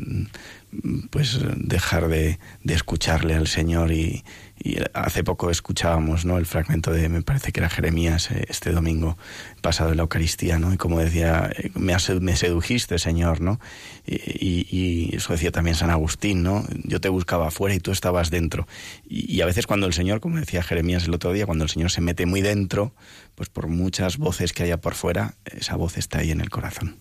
pues 1.11 1.41
dejar 1.57 2.09
de, 2.09 2.39
de 2.63 2.75
escucharle 2.75 3.35
al 3.35 3.47
Señor 3.47 3.93
y, 3.93 4.25
y 4.63 4.77
hace 4.93 5.25
poco 5.25 5.51
escuchábamos 5.51 6.25
¿no? 6.25 6.39
el 6.39 6.47
fragmento 6.47 6.93
de, 6.93 7.09
me 7.09 7.23
parece 7.23 7.53
que 7.53 7.61
era 7.61 7.69
Jeremías, 7.69 8.31
eh, 8.31 8.47
este 8.49 8.71
domingo 8.71 9.19
pasado 9.61 9.91
en 9.91 9.97
la 9.97 10.03
Eucaristía, 10.03 10.59
¿no? 10.59 10.73
Y 10.73 10.77
como 10.77 11.01
decía, 11.01 11.51
eh, 11.57 11.71
me, 11.75 11.99
sedujiste, 11.99 12.99
Señor, 12.99 13.41
¿no? 13.41 13.59
Y, 14.07 14.67
y, 14.71 15.17
eso 15.17 15.33
decía 15.33 15.51
también 15.51 15.77
San 15.77 15.91
Agustín, 15.91 16.43
¿no? 16.43 16.65
Yo 16.85 17.01
te 17.01 17.09
buscaba 17.09 17.49
afuera 17.49 17.75
y 17.75 17.81
tú 17.81 17.91
estabas 17.91 18.31
dentro. 18.31 18.69
Y, 19.09 19.33
y, 19.33 19.41
a 19.41 19.47
veces 19.47 19.67
cuando 19.67 19.87
el 19.87 19.93
Señor, 19.93 20.21
como 20.21 20.39
decía 20.39 20.63
Jeremías 20.63 21.05
el 21.05 21.15
otro 21.15 21.33
día, 21.33 21.47
cuando 21.47 21.65
el 21.65 21.71
Señor 21.71 21.91
se 21.91 22.01
mete 22.01 22.27
muy 22.27 22.41
dentro, 22.41 22.95
pues 23.35 23.49
por 23.49 23.67
muchas 23.67 24.19
voces 24.19 24.53
que 24.53 24.63
haya 24.63 24.81
por 24.81 24.95
fuera, 24.95 25.35
esa 25.45 25.77
voz 25.77 25.99
está 25.99 26.19
ahí 26.19 26.31
en 26.31 26.41
el 26.41 26.51
corazón. 26.51 26.97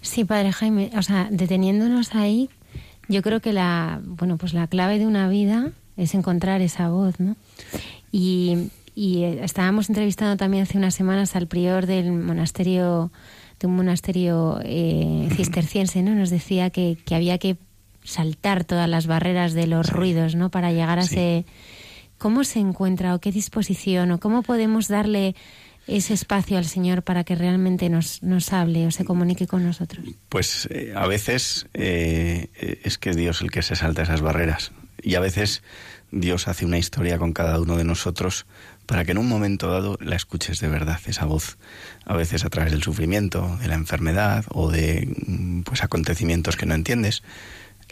Sí, 0.00 0.24
Padre 0.24 0.52
Jaime, 0.52 0.90
o 0.96 1.02
sea, 1.02 1.28
deteniéndonos 1.30 2.14
ahí, 2.14 2.48
yo 3.08 3.22
creo 3.22 3.40
que 3.40 3.52
la, 3.52 4.00
bueno, 4.04 4.36
pues 4.38 4.54
la 4.54 4.66
clave 4.66 4.98
de 4.98 5.06
una 5.06 5.28
vida 5.28 5.72
es 5.96 6.14
encontrar 6.14 6.60
esa 6.60 6.88
voz, 6.88 7.18
¿no? 7.18 7.36
Y, 8.12 8.70
y 8.94 9.24
eh, 9.24 9.44
estábamos 9.44 9.88
entrevistando 9.88 10.36
también 10.36 10.64
hace 10.64 10.78
unas 10.78 10.94
semanas 10.94 11.36
al 11.36 11.46
prior 11.46 11.86
del 11.86 12.12
monasterio, 12.12 13.10
de 13.60 13.66
un 13.66 13.76
monasterio 13.76 14.60
eh, 14.64 15.28
cisterciense, 15.36 16.02
¿no? 16.02 16.14
Nos 16.14 16.30
decía 16.30 16.70
que, 16.70 16.98
que, 17.04 17.14
había 17.14 17.38
que 17.38 17.56
saltar 18.04 18.64
todas 18.64 18.88
las 18.88 19.06
barreras 19.06 19.52
de 19.54 19.66
los 19.66 19.86
sí. 19.88 19.92
ruidos, 19.92 20.34
¿no? 20.34 20.50
Para 20.50 20.72
llegar 20.72 20.98
a 20.98 21.02
sí. 21.02 21.14
ese... 21.14 21.46
¿Cómo 22.18 22.44
se 22.44 22.60
encuentra 22.60 23.14
o 23.14 23.18
qué 23.18 23.30
disposición 23.30 24.10
o 24.10 24.18
cómo 24.18 24.42
podemos 24.42 24.88
darle 24.88 25.34
ese 25.86 26.14
espacio 26.14 26.56
al 26.56 26.64
Señor 26.64 27.02
para 27.02 27.24
que 27.24 27.34
realmente 27.34 27.90
nos, 27.90 28.22
nos 28.22 28.54
hable 28.54 28.86
o 28.86 28.90
se 28.90 29.04
comunique 29.04 29.46
con 29.46 29.62
nosotros? 29.64 30.06
Pues 30.30 30.66
eh, 30.70 30.94
a 30.96 31.06
veces 31.06 31.66
eh, 31.74 32.48
es 32.84 32.96
que 32.96 33.12
Dios 33.12 33.42
el 33.42 33.50
que 33.50 33.60
se 33.60 33.76
salta 33.76 34.02
esas 34.02 34.22
barreras 34.22 34.72
y 35.02 35.14
a 35.14 35.20
veces 35.20 35.62
Dios 36.10 36.48
hace 36.48 36.64
una 36.64 36.78
historia 36.78 37.18
con 37.18 37.32
cada 37.32 37.60
uno 37.60 37.76
de 37.76 37.84
nosotros 37.84 38.46
para 38.86 39.04
que 39.04 39.12
en 39.12 39.18
un 39.18 39.28
momento 39.28 39.70
dado 39.70 39.98
la 40.00 40.16
escuches 40.16 40.60
de 40.60 40.68
verdad, 40.68 41.00
esa 41.06 41.24
voz, 41.24 41.58
a 42.04 42.14
veces 42.14 42.44
a 42.44 42.50
través 42.50 42.70
del 42.70 42.82
sufrimiento, 42.82 43.58
de 43.60 43.68
la 43.68 43.74
enfermedad 43.74 44.44
o 44.48 44.70
de 44.70 45.62
pues 45.64 45.82
acontecimientos 45.82 46.56
que 46.56 46.66
no 46.66 46.74
entiendes. 46.74 47.22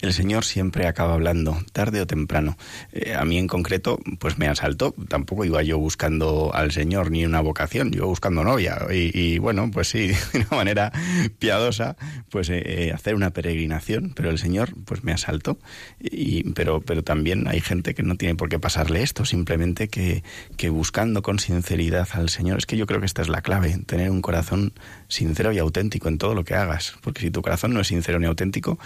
El 0.05 0.13
Señor 0.13 0.45
siempre 0.45 0.87
acaba 0.87 1.15
hablando, 1.15 1.57
tarde 1.73 2.03
o 2.03 2.07
temprano. 2.07 2.59
Eh, 2.93 3.15
a 3.15 3.25
mí 3.25 3.39
en 3.39 3.47
concreto, 3.47 3.99
pues 4.19 4.37
me 4.37 4.49
asaltó. 4.49 4.95
Tampoco 5.09 5.47
iba 5.47 5.63
yo 5.63 5.79
buscando 5.79 6.55
al 6.55 6.73
Señor 6.73 7.11
ni 7.11 7.25
una 7.25 7.41
vocación, 7.41 7.91
yo 7.91 8.07
buscando 8.07 8.45
novia. 8.45 8.77
Y, 8.93 9.19
y 9.19 9.39
bueno, 9.39 9.71
pues 9.73 9.89
sí, 9.89 10.09
de 10.35 10.41
una 10.41 10.59
manera 10.59 10.93
piadosa, 11.39 11.97
pues 12.29 12.51
eh, 12.51 12.93
hacer 12.95 13.15
una 13.15 13.31
peregrinación. 13.31 14.13
Pero 14.15 14.29
el 14.29 14.37
Señor, 14.37 14.75
pues 14.85 15.05
me 15.05 15.13
asaltó. 15.13 15.59
Y, 15.99 16.53
pero, 16.53 16.83
pero 16.83 17.03
también 17.03 17.49
hay 17.49 17.63
gente 17.63 17.95
que 17.95 18.03
no 18.03 18.17
tiene 18.17 18.35
por 18.35 18.51
qué 18.51 18.59
pasarle 18.59 19.03
esto, 19.03 19.25
simplemente 19.25 19.89
que, 19.89 20.23
que 20.59 20.69
buscando 20.69 21.23
con 21.23 21.39
sinceridad 21.39 22.09
al 22.13 22.29
Señor. 22.29 22.59
Es 22.59 22.67
que 22.67 22.77
yo 22.77 22.85
creo 22.85 23.01
que 23.01 23.07
esta 23.07 23.23
es 23.23 23.29
la 23.29 23.41
clave, 23.41 23.79
tener 23.87 24.11
un 24.11 24.21
corazón 24.21 24.75
sincero 25.09 25.53
y 25.53 25.59
auténtico 25.59 26.09
en 26.09 26.19
todo 26.19 26.35
lo 26.35 26.45
que 26.45 26.55
hagas. 26.55 26.95
Porque 27.01 27.21
si 27.21 27.31
tu 27.31 27.43
corazón 27.43 27.75
no 27.75 27.81
es 27.81 27.89
sincero 27.89 28.19
ni 28.19 28.27
auténtico, 28.27 28.79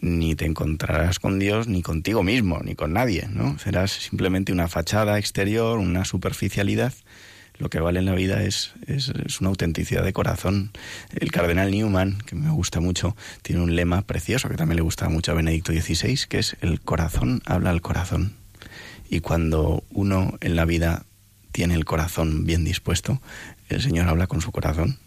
ni 0.00 0.34
te 0.34 0.46
encontrarás 0.46 1.18
con 1.18 1.38
Dios 1.38 1.68
ni 1.68 1.82
contigo 1.82 2.22
mismo, 2.22 2.60
ni 2.64 2.74
con 2.74 2.92
nadie, 2.92 3.28
¿no? 3.30 3.58
Serás 3.58 3.92
simplemente 3.92 4.52
una 4.52 4.68
fachada 4.68 5.18
exterior, 5.18 5.78
una 5.78 6.04
superficialidad. 6.04 6.92
Lo 7.58 7.68
que 7.70 7.80
vale 7.80 8.00
en 8.00 8.06
la 8.06 8.14
vida 8.14 8.42
es, 8.42 8.72
es, 8.86 9.40
una 9.40 9.50
autenticidad 9.50 10.02
de 10.02 10.12
corazón. 10.12 10.72
El 11.14 11.30
cardenal 11.30 11.70
Newman, 11.70 12.18
que 12.26 12.34
me 12.34 12.50
gusta 12.50 12.80
mucho, 12.80 13.14
tiene 13.42 13.62
un 13.62 13.76
lema 13.76 14.02
precioso 14.02 14.48
que 14.48 14.56
también 14.56 14.76
le 14.76 14.82
gusta 14.82 15.08
mucho 15.08 15.32
a 15.32 15.34
Benedicto 15.34 15.72
XVI, 15.72 16.18
que 16.28 16.38
es 16.38 16.56
el 16.60 16.80
corazón 16.80 17.42
habla 17.44 17.70
al 17.70 17.82
corazón. 17.82 18.34
Y 19.08 19.20
cuando 19.20 19.84
uno 19.90 20.38
en 20.40 20.56
la 20.56 20.64
vida 20.64 21.04
tiene 21.52 21.74
el 21.74 21.84
corazón 21.84 22.46
bien 22.46 22.64
dispuesto, 22.64 23.20
el 23.68 23.82
Señor 23.82 24.08
habla 24.08 24.26
con 24.26 24.40
su 24.40 24.50
corazón. 24.50 24.98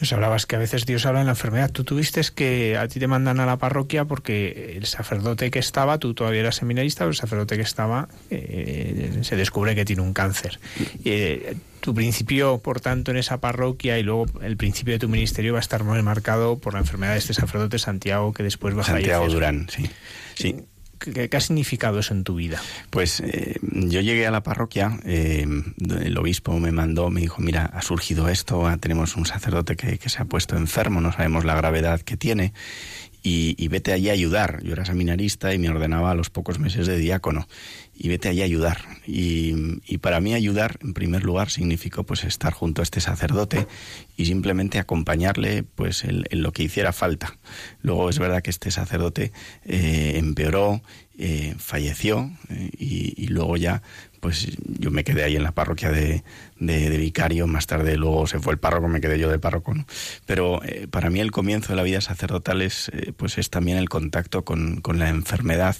Nos 0.00 0.12
hablabas 0.12 0.44
que 0.44 0.56
a 0.56 0.58
veces 0.58 0.84
Dios 0.84 1.06
habla 1.06 1.20
en 1.20 1.26
la 1.26 1.32
enfermedad. 1.32 1.70
Tú 1.70 1.82
tuviste 1.82 2.20
que 2.34 2.76
a 2.76 2.86
ti 2.86 3.00
te 3.00 3.06
mandan 3.06 3.40
a 3.40 3.46
la 3.46 3.56
parroquia 3.56 4.04
porque 4.04 4.74
el 4.76 4.84
sacerdote 4.84 5.50
que 5.50 5.58
estaba, 5.58 5.98
tú 5.98 6.12
todavía 6.12 6.40
eras 6.40 6.56
seminarista, 6.56 7.00
pero 7.00 7.10
el 7.10 7.16
sacerdote 7.16 7.56
que 7.56 7.62
estaba 7.62 8.08
eh, 8.30 9.18
se 9.22 9.36
descubre 9.36 9.74
que 9.74 9.84
tiene 9.84 10.02
un 10.02 10.12
cáncer. 10.12 10.58
Eh, 11.04 11.56
tu 11.80 11.94
principio, 11.94 12.58
por 12.58 12.80
tanto, 12.80 13.10
en 13.10 13.16
esa 13.16 13.38
parroquia 13.40 13.98
y 13.98 14.02
luego 14.02 14.26
el 14.42 14.56
principio 14.56 14.92
de 14.94 14.98
tu 14.98 15.08
ministerio 15.08 15.52
va 15.52 15.60
a 15.60 15.60
estar 15.60 15.84
muy 15.84 16.02
marcado 16.02 16.58
por 16.58 16.74
la 16.74 16.80
enfermedad 16.80 17.12
de 17.12 17.18
este 17.18 17.32
sacerdote 17.32 17.78
Santiago 17.78 18.32
que 18.32 18.42
después 18.42 18.76
va 18.76 18.82
a 18.82 18.84
Santiago 18.84 19.28
Durán, 19.28 19.68
sí. 19.70 19.88
sí. 20.34 20.56
¿Qué, 20.98 21.28
¿Qué, 21.28 21.36
ha 21.36 21.40
significado 21.40 21.98
eso 21.98 22.14
en 22.14 22.24
tu 22.24 22.36
vida? 22.36 22.60
Pues 22.90 23.20
eh, 23.20 23.56
yo 23.62 24.00
llegué 24.00 24.26
a 24.26 24.30
la 24.30 24.42
parroquia, 24.42 24.98
eh, 25.04 25.46
el 26.00 26.18
obispo 26.18 26.58
me 26.58 26.72
mandó, 26.72 27.10
me 27.10 27.20
dijo, 27.20 27.40
mira, 27.40 27.66
ha 27.66 27.82
surgido 27.82 28.28
esto, 28.28 28.66
tenemos 28.80 29.16
un 29.16 29.26
sacerdote 29.26 29.76
que 29.76 30.08
se 30.08 30.22
ha 30.22 30.24
puesto 30.24 30.56
enfermo, 30.56 31.00
no 31.00 31.12
sabemos 31.12 31.44
la 31.44 31.54
gravedad 31.54 32.00
que 32.00 32.16
tiene, 32.16 32.52
y, 33.28 33.68
vete 33.68 33.92
allí 33.92 34.08
a 34.08 34.12
ayudar. 34.12 34.62
Yo 34.62 34.72
era 34.72 34.84
seminarista 34.84 35.52
y 35.52 35.58
me 35.58 35.68
ordenaba 35.68 36.12
a 36.12 36.14
los 36.14 36.30
pocos 36.30 36.60
meses 36.60 36.86
de 36.86 36.96
diácono. 36.96 37.48
Y 37.92 38.08
vete 38.08 38.28
allí 38.28 38.42
a 38.42 38.44
ayudar. 38.44 38.78
Y, 39.04 39.98
para 39.98 40.20
mí 40.20 40.32
ayudar, 40.32 40.78
en 40.80 40.94
primer 40.94 41.24
lugar, 41.24 41.50
significó 41.50 42.04
pues 42.04 42.22
estar 42.22 42.52
junto 42.52 42.82
a 42.82 42.84
este 42.84 43.00
sacerdote 43.00 43.66
y 44.16 44.26
simplemente 44.26 44.78
acompañarle 44.78 45.64
pues 45.64 46.04
en, 46.04 46.24
en 46.30 46.42
lo 46.42 46.52
que 46.52 46.62
hiciera 46.62 46.92
falta. 46.92 47.36
Luego 47.82 48.10
es 48.10 48.20
verdad 48.20 48.42
que 48.42 48.50
este 48.50 48.70
sacerdote 48.70 49.32
eh, 49.64 50.12
empeoró, 50.16 50.82
eh, 51.18 51.54
falleció 51.58 52.30
eh, 52.48 52.70
y, 52.78 53.24
y, 53.24 53.26
luego 53.28 53.56
ya 53.56 53.82
pues 54.26 54.48
yo 54.80 54.90
me 54.90 55.04
quedé 55.04 55.22
ahí 55.22 55.36
en 55.36 55.44
la 55.44 55.52
parroquia 55.52 55.92
de, 55.92 56.24
de, 56.58 56.98
vicario, 56.98 57.46
más 57.46 57.68
tarde 57.68 57.96
luego 57.96 58.26
se 58.26 58.40
fue 58.40 58.54
el 58.54 58.58
párroco, 58.58 58.88
me 58.88 59.00
quedé 59.00 59.20
yo 59.20 59.30
de 59.30 59.38
párroco. 59.38 59.72
Pero 60.26 60.64
eh, 60.64 60.88
para 60.90 61.10
mí 61.10 61.20
el 61.20 61.30
comienzo 61.30 61.68
de 61.68 61.76
la 61.76 61.84
vida 61.84 62.00
sacerdotal 62.00 62.60
es, 62.60 62.88
eh, 62.88 63.12
pues 63.16 63.38
es 63.38 63.50
también 63.50 63.78
el 63.78 63.88
contacto 63.88 64.44
con, 64.44 64.80
con, 64.80 64.98
la 64.98 65.10
enfermedad 65.10 65.76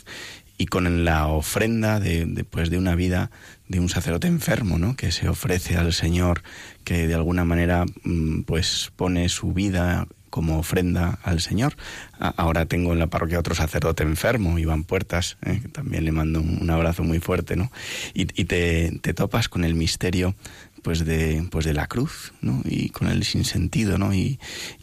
y 0.58 0.66
con 0.66 1.04
la 1.04 1.26
ofrenda 1.26 1.98
de, 1.98 2.24
de, 2.24 2.44
pues 2.44 2.70
de 2.70 2.78
una 2.78 2.94
vida 2.94 3.32
de 3.66 3.80
un 3.80 3.88
sacerdote 3.88 4.28
enfermo, 4.28 4.78
¿no? 4.78 4.94
Que 4.94 5.10
se 5.10 5.28
ofrece 5.28 5.76
al 5.76 5.92
Señor, 5.92 6.44
que 6.84 7.08
de 7.08 7.14
alguna 7.14 7.44
manera 7.44 7.84
mm, 8.04 8.42
pues 8.42 8.92
pone 8.94 9.28
su 9.28 9.54
vida 9.54 10.06
como 10.36 10.58
ofrenda 10.58 11.18
al 11.22 11.40
Señor. 11.40 11.78
Ahora 12.18 12.66
tengo 12.66 12.92
en 12.92 12.98
la 12.98 13.06
parroquia 13.06 13.38
otro 13.38 13.54
sacerdote 13.54 14.02
enfermo, 14.02 14.58
Iván 14.58 14.84
Puertas, 14.84 15.38
eh, 15.40 15.60
que 15.62 15.68
también 15.68 16.04
le 16.04 16.12
mando 16.12 16.42
un 16.42 16.68
abrazo 16.68 17.02
muy 17.04 17.20
fuerte, 17.20 17.56
¿no? 17.56 17.72
Y, 18.12 18.26
te, 18.26 18.98
te, 19.00 19.14
topas 19.14 19.48
con 19.48 19.64
el 19.64 19.74
misterio 19.74 20.34
pues 20.82 21.06
de, 21.06 21.48
pues 21.50 21.64
de 21.64 21.72
la 21.72 21.86
cruz, 21.86 22.34
¿no? 22.42 22.60
Y 22.66 22.90
con 22.90 23.08
el 23.08 23.24
sinsentido, 23.24 23.96
¿no? 23.96 24.12
Y, 24.12 24.38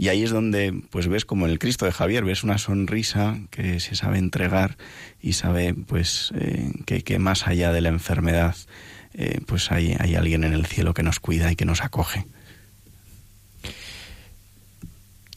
ahí 0.10 0.24
es 0.24 0.32
donde 0.32 0.74
pues 0.90 1.08
ves 1.08 1.24
como 1.24 1.46
el 1.46 1.60
Cristo 1.60 1.86
de 1.86 1.92
Javier, 1.92 2.26
ves 2.26 2.44
una 2.44 2.58
sonrisa 2.58 3.38
que 3.52 3.80
se 3.80 3.94
sabe 3.94 4.18
entregar 4.18 4.76
y 5.22 5.34
sabe 5.34 5.76
pues 5.76 6.34
eh, 6.36 6.72
que, 6.88 7.04
que, 7.04 7.20
más 7.20 7.46
allá 7.46 7.72
de 7.72 7.82
la 7.82 7.90
enfermedad 7.90 8.56
eh, 9.14 9.40
pues 9.46 9.72
hay, 9.72 9.96
hay 10.00 10.16
alguien 10.16 10.46
en 10.46 10.54
el 10.54 10.66
cielo 10.66 10.96
que 10.96 11.04
nos 11.04 11.20
cuida 11.20 11.52
y 11.52 11.56
que 11.56 11.66
nos 11.66 11.84
acoge. 11.84 12.26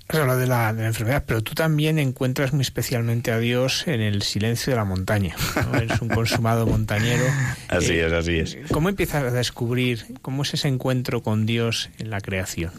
Has 0.09 0.20
hablado 0.20 0.38
de 0.38 0.46
la, 0.46 0.72
de 0.72 0.82
la, 0.82 0.88
enfermedad, 0.88 1.24
pero 1.26 1.42
tú 1.42 1.54
también 1.54 1.98
encuentras 1.98 2.52
muy 2.52 2.62
especialmente 2.62 3.32
a 3.32 3.38
Dios 3.38 3.88
en 3.88 4.00
el 4.00 4.22
silencio 4.22 4.72
de 4.72 4.76
la 4.76 4.84
montaña. 4.84 5.34
¿no? 5.57 5.78
Eres 5.78 6.00
un 6.00 6.09
consumado 6.09 6.64
montañero. 6.64 7.24
Así 7.68 7.94
eh, 7.94 8.07
es, 8.07 8.12
así 8.12 8.38
es. 8.38 8.57
¿Cómo 8.70 8.88
empiezas 8.88 9.24
a 9.24 9.30
descubrir 9.32 10.04
cómo 10.22 10.42
es 10.42 10.54
ese 10.54 10.68
encuentro 10.68 11.22
con 11.22 11.44
Dios 11.44 11.90
en 11.98 12.11
la 12.11 12.20
creación? 12.20 12.70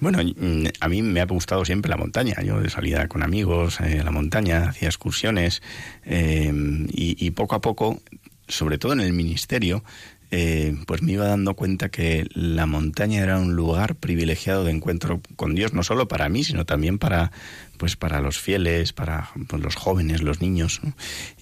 Bueno, 0.00 0.20
a 0.80 0.88
mí 0.88 1.02
me 1.02 1.20
ha 1.20 1.26
gustado 1.26 1.64
siempre 1.64 1.90
la 1.90 1.96
montaña. 1.96 2.36
Yo 2.44 2.64
salía 2.68 3.08
con 3.08 3.24
amigos 3.24 3.80
eh, 3.80 3.98
a 4.00 4.04
la 4.04 4.12
montaña, 4.12 4.68
hacía 4.68 4.86
excursiones 4.86 5.60
eh, 6.04 6.52
y, 6.92 7.26
y 7.26 7.30
poco 7.32 7.56
a 7.56 7.60
poco, 7.60 8.00
sobre 8.46 8.78
todo 8.78 8.92
en 8.92 9.00
el 9.00 9.12
ministerio, 9.12 9.82
eh, 10.30 10.76
pues 10.86 11.02
me 11.02 11.12
iba 11.12 11.26
dando 11.26 11.54
cuenta 11.54 11.88
que 11.88 12.28
la 12.34 12.66
montaña 12.66 13.22
era 13.22 13.38
un 13.38 13.54
lugar 13.54 13.94
privilegiado 13.94 14.64
de 14.64 14.72
encuentro 14.72 15.22
con 15.36 15.54
Dios, 15.54 15.72
no 15.72 15.82
solo 15.82 16.06
para 16.06 16.28
mí, 16.28 16.44
sino 16.44 16.66
también 16.66 16.98
para, 16.98 17.32
pues 17.78 17.96
para 17.96 18.20
los 18.20 18.38
fieles, 18.38 18.92
para 18.92 19.30
pues, 19.48 19.62
los 19.62 19.74
jóvenes, 19.74 20.22
los 20.22 20.42
niños. 20.42 20.80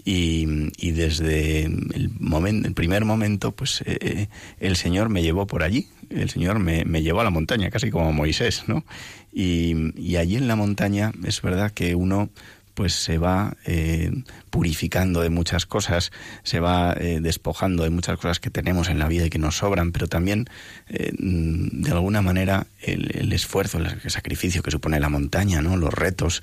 Y, 0.05 0.47
desde 0.93 1.64
el, 1.64 2.11
momento, 2.20 2.68
el 2.68 2.74
primer 2.74 3.05
momento, 3.05 3.53
pues 3.53 3.82
eh, 3.87 4.28
el 4.61 4.76
Señor 4.76 5.09
me 5.09 5.22
llevó 5.22 5.47
por 5.47 5.64
allí, 5.64 5.89
el 6.11 6.30
Señor 6.30 6.61
me, 6.61 6.84
me 6.84 7.03
llevó 7.03 7.22
a 7.22 7.24
la 7.24 7.30
montaña, 7.30 7.70
casi 7.70 7.91
como 7.91 8.12
Moisés, 8.12 8.64
¿no? 8.68 8.84
Y 9.33 10.17
allí 10.17 10.37
en 10.37 10.49
la 10.49 10.57
montaña 10.57 11.13
es 11.26 11.42
verdad 11.42 11.71
que 11.71 11.95
uno 11.95 12.30
pues 12.76 12.92
se 12.92 13.16
va 13.16 13.57
eh, 13.64 14.12
purificando 14.50 15.22
de 15.22 15.30
muchas 15.30 15.64
cosas, 15.64 16.12
se 16.42 16.61
va 16.61 16.92
eh, 16.92 17.20
despojando 17.22 17.84
de 17.84 17.90
muchas 17.90 18.18
cosas 18.18 18.38
que 18.38 18.50
tenemos 18.50 18.90
en 18.90 18.98
la 18.98 19.08
vida 19.08 19.24
y 19.24 19.30
que 19.30 19.38
nos 19.38 19.57
sobran, 19.57 19.92
pero 19.92 20.08
también 20.08 20.44
eh, 20.88 21.11
de 21.16 21.90
alguna 21.90 22.20
manera 22.20 22.66
el, 22.82 23.32
esfuerzo, 23.32 23.78
el 23.78 24.11
sacrificio 24.11 24.62
que 24.62 24.70
supone 24.70 25.00
la 25.00 25.08
montaña, 25.08 25.62
¿no? 25.62 25.78
los 25.78 25.92
retos, 25.92 26.42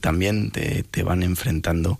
también 0.00 0.52
te, 0.52 1.02
van 1.02 1.22
enfrentando 1.24 1.98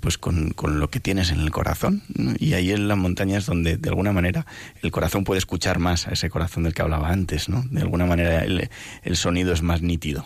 pues 0.00 0.16
con, 0.16 0.54
lo 0.56 0.90
que 0.90 1.00
tienes 1.00 1.30
en 1.30 1.40
el 1.40 1.50
corazón. 1.50 2.02
Y 2.38 2.54
ahí 2.54 2.70
en 2.70 2.86
la 2.86 2.94
montaña 2.94 3.38
es 3.38 3.46
donde 3.46 3.76
de 3.76 3.88
alguna 3.88 4.12
manera 4.12 4.46
el 4.82 4.92
corazón 4.92 5.24
puede 5.24 5.38
escuchar 5.38 5.80
más 5.80 6.06
a 6.06 6.12
ese 6.12 6.30
corazón 6.30 6.62
del 6.62 6.74
que 6.74 6.82
hablaba 6.82 7.10
antes, 7.10 7.48
¿no? 7.48 7.64
De 7.70 7.80
alguna 7.80 8.06
manera 8.06 8.44
el, 8.44 8.70
el 9.02 9.16
sonido 9.16 9.52
es 9.52 9.62
más 9.62 9.82
nítido 9.82 10.24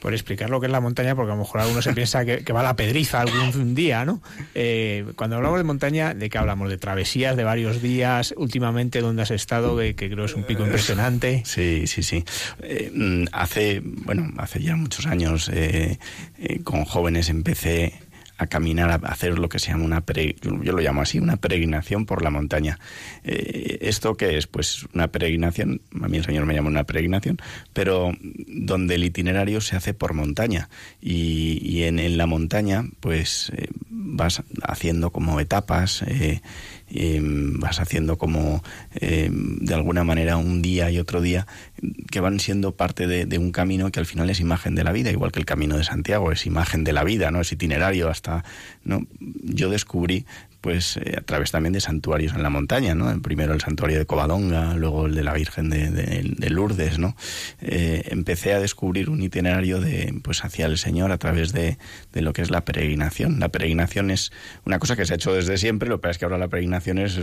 por 0.00 0.14
explicar 0.14 0.50
lo 0.50 0.60
que 0.60 0.66
es 0.66 0.72
la 0.72 0.80
montaña, 0.80 1.14
porque 1.14 1.32
a 1.32 1.34
lo 1.34 1.42
mejor 1.42 1.60
alguno 1.60 1.82
se 1.82 1.92
piensa 1.92 2.24
que, 2.24 2.52
va 2.52 2.62
la 2.62 2.74
pedriza 2.74 3.20
algún 3.20 3.74
día, 3.74 4.04
¿no? 4.04 4.22
Eh, 4.54 5.04
cuando 5.16 5.36
hablamos 5.36 5.58
de 5.58 5.64
montaña, 5.64 6.14
¿de 6.14 6.30
qué 6.30 6.38
hablamos? 6.38 6.68
De 6.68 6.78
travesías 6.78 7.36
de 7.36 7.44
varios 7.44 7.82
días, 7.82 8.34
últimamente, 8.36 9.00
¿dónde 9.00 9.22
has 9.22 9.30
estado? 9.30 9.76
Que, 9.76 9.94
creo 9.94 10.24
es 10.24 10.34
un 10.34 10.44
pico 10.44 10.64
impresionante. 10.64 11.42
Sí, 11.44 11.86
sí, 11.86 12.02
sí. 12.02 12.24
Eh, 12.62 12.90
mm, 12.92 13.24
hace, 13.32 13.80
bueno, 13.84 14.30
hace 14.38 14.62
ya 14.62 14.74
muchos 14.76 15.06
años, 15.06 15.50
eh, 15.52 15.98
con 16.64 16.84
jóvenes 16.84 17.28
empecé 17.28 18.09
a 18.40 18.46
caminar, 18.46 18.90
a 18.90 18.94
hacer 18.94 19.38
lo 19.38 19.50
que 19.50 19.58
se 19.58 19.70
llama 19.70 19.84
una, 19.84 20.02
yo 20.40 20.72
lo 20.72 20.78
llamo 20.78 21.02
así, 21.02 21.18
una 21.18 21.36
peregrinación 21.36 22.06
por 22.06 22.22
la 22.22 22.30
montaña. 22.30 22.78
Eh, 23.22 23.78
¿Esto 23.82 24.16
qué 24.16 24.38
es? 24.38 24.46
Pues 24.46 24.86
una 24.94 25.08
peregrinación, 25.08 25.82
a 26.00 26.08
mí 26.08 26.16
el 26.16 26.24
Señor 26.24 26.46
me 26.46 26.54
llama 26.54 26.70
una 26.70 26.84
peregrinación, 26.84 27.36
pero 27.74 28.12
donde 28.46 28.94
el 28.94 29.04
itinerario 29.04 29.60
se 29.60 29.76
hace 29.76 29.92
por 29.92 30.14
montaña. 30.14 30.70
Y, 31.02 31.82
en, 31.82 32.00
la 32.16 32.26
montaña, 32.26 32.84
pues 33.00 33.52
eh, 33.54 33.68
vas 33.90 34.42
haciendo 34.62 35.10
como 35.10 35.38
etapas, 35.38 36.02
eh, 36.06 36.40
vas 36.92 37.80
haciendo 37.80 38.18
como 38.18 38.62
de 39.00 39.74
alguna 39.74 40.04
manera 40.04 40.36
un 40.36 40.62
día 40.62 40.90
y 40.90 40.98
otro 40.98 41.20
día 41.20 41.46
que 42.10 42.20
van 42.20 42.40
siendo 42.40 42.72
parte 42.72 43.06
de, 43.06 43.38
un 43.38 43.52
camino 43.52 43.90
que 43.90 44.00
al 44.00 44.06
final 44.06 44.28
es 44.30 44.40
imagen 44.40 44.74
de 44.74 44.84
la 44.84 44.92
vida, 44.92 45.10
igual 45.10 45.32
que 45.32 45.40
el 45.40 45.46
camino 45.46 45.76
de 45.76 45.84
Santiago 45.84 46.32
es 46.32 46.46
imagen 46.46 46.84
de 46.84 46.92
la 46.92 47.04
vida, 47.04 47.30
no 47.30 47.40
es 47.40 47.52
itinerario 47.52 48.08
hasta 48.08 48.44
no 48.84 49.06
yo 49.42 49.70
descubrí 49.70 50.26
pues 50.60 50.96
eh, 50.98 51.14
a 51.16 51.20
través 51.22 51.50
también 51.50 51.72
de 51.72 51.80
santuarios 51.80 52.34
en 52.34 52.42
la 52.42 52.50
montaña, 52.50 52.94
¿no? 52.94 53.20
Primero 53.22 53.54
el 53.54 53.60
santuario 53.60 53.98
de 53.98 54.06
Covadonga, 54.06 54.74
luego 54.74 55.06
el 55.06 55.14
de 55.14 55.24
la 55.24 55.32
Virgen 55.32 55.70
de, 55.70 56.50
Lourdes, 56.50 56.98
¿no? 56.98 57.16
Eh, 57.60 58.02
empecé 58.08 58.52
a 58.52 58.60
descubrir 58.60 59.08
un 59.08 59.22
itinerario 59.22 59.80
de, 59.80 60.14
pues 60.22 60.44
hacia 60.44 60.66
el 60.66 60.78
Señor 60.78 61.12
a 61.12 61.18
través 61.18 61.52
de, 61.52 61.78
de, 62.12 62.22
lo 62.22 62.32
que 62.32 62.42
es 62.42 62.50
la 62.50 62.64
peregrinación. 62.64 63.40
La 63.40 63.48
peregrinación 63.48 64.10
es 64.10 64.32
una 64.64 64.78
cosa 64.78 64.96
que 64.96 65.06
se 65.06 65.14
ha 65.14 65.16
hecho 65.16 65.32
desde 65.32 65.56
siempre, 65.58 65.88
lo 65.88 65.98
que 65.98 66.02
pasa 66.02 66.10
es 66.12 66.18
que 66.18 66.24
ahora 66.24 66.38
la 66.38 66.48
peregrinación 66.48 66.98
es, 66.98 67.18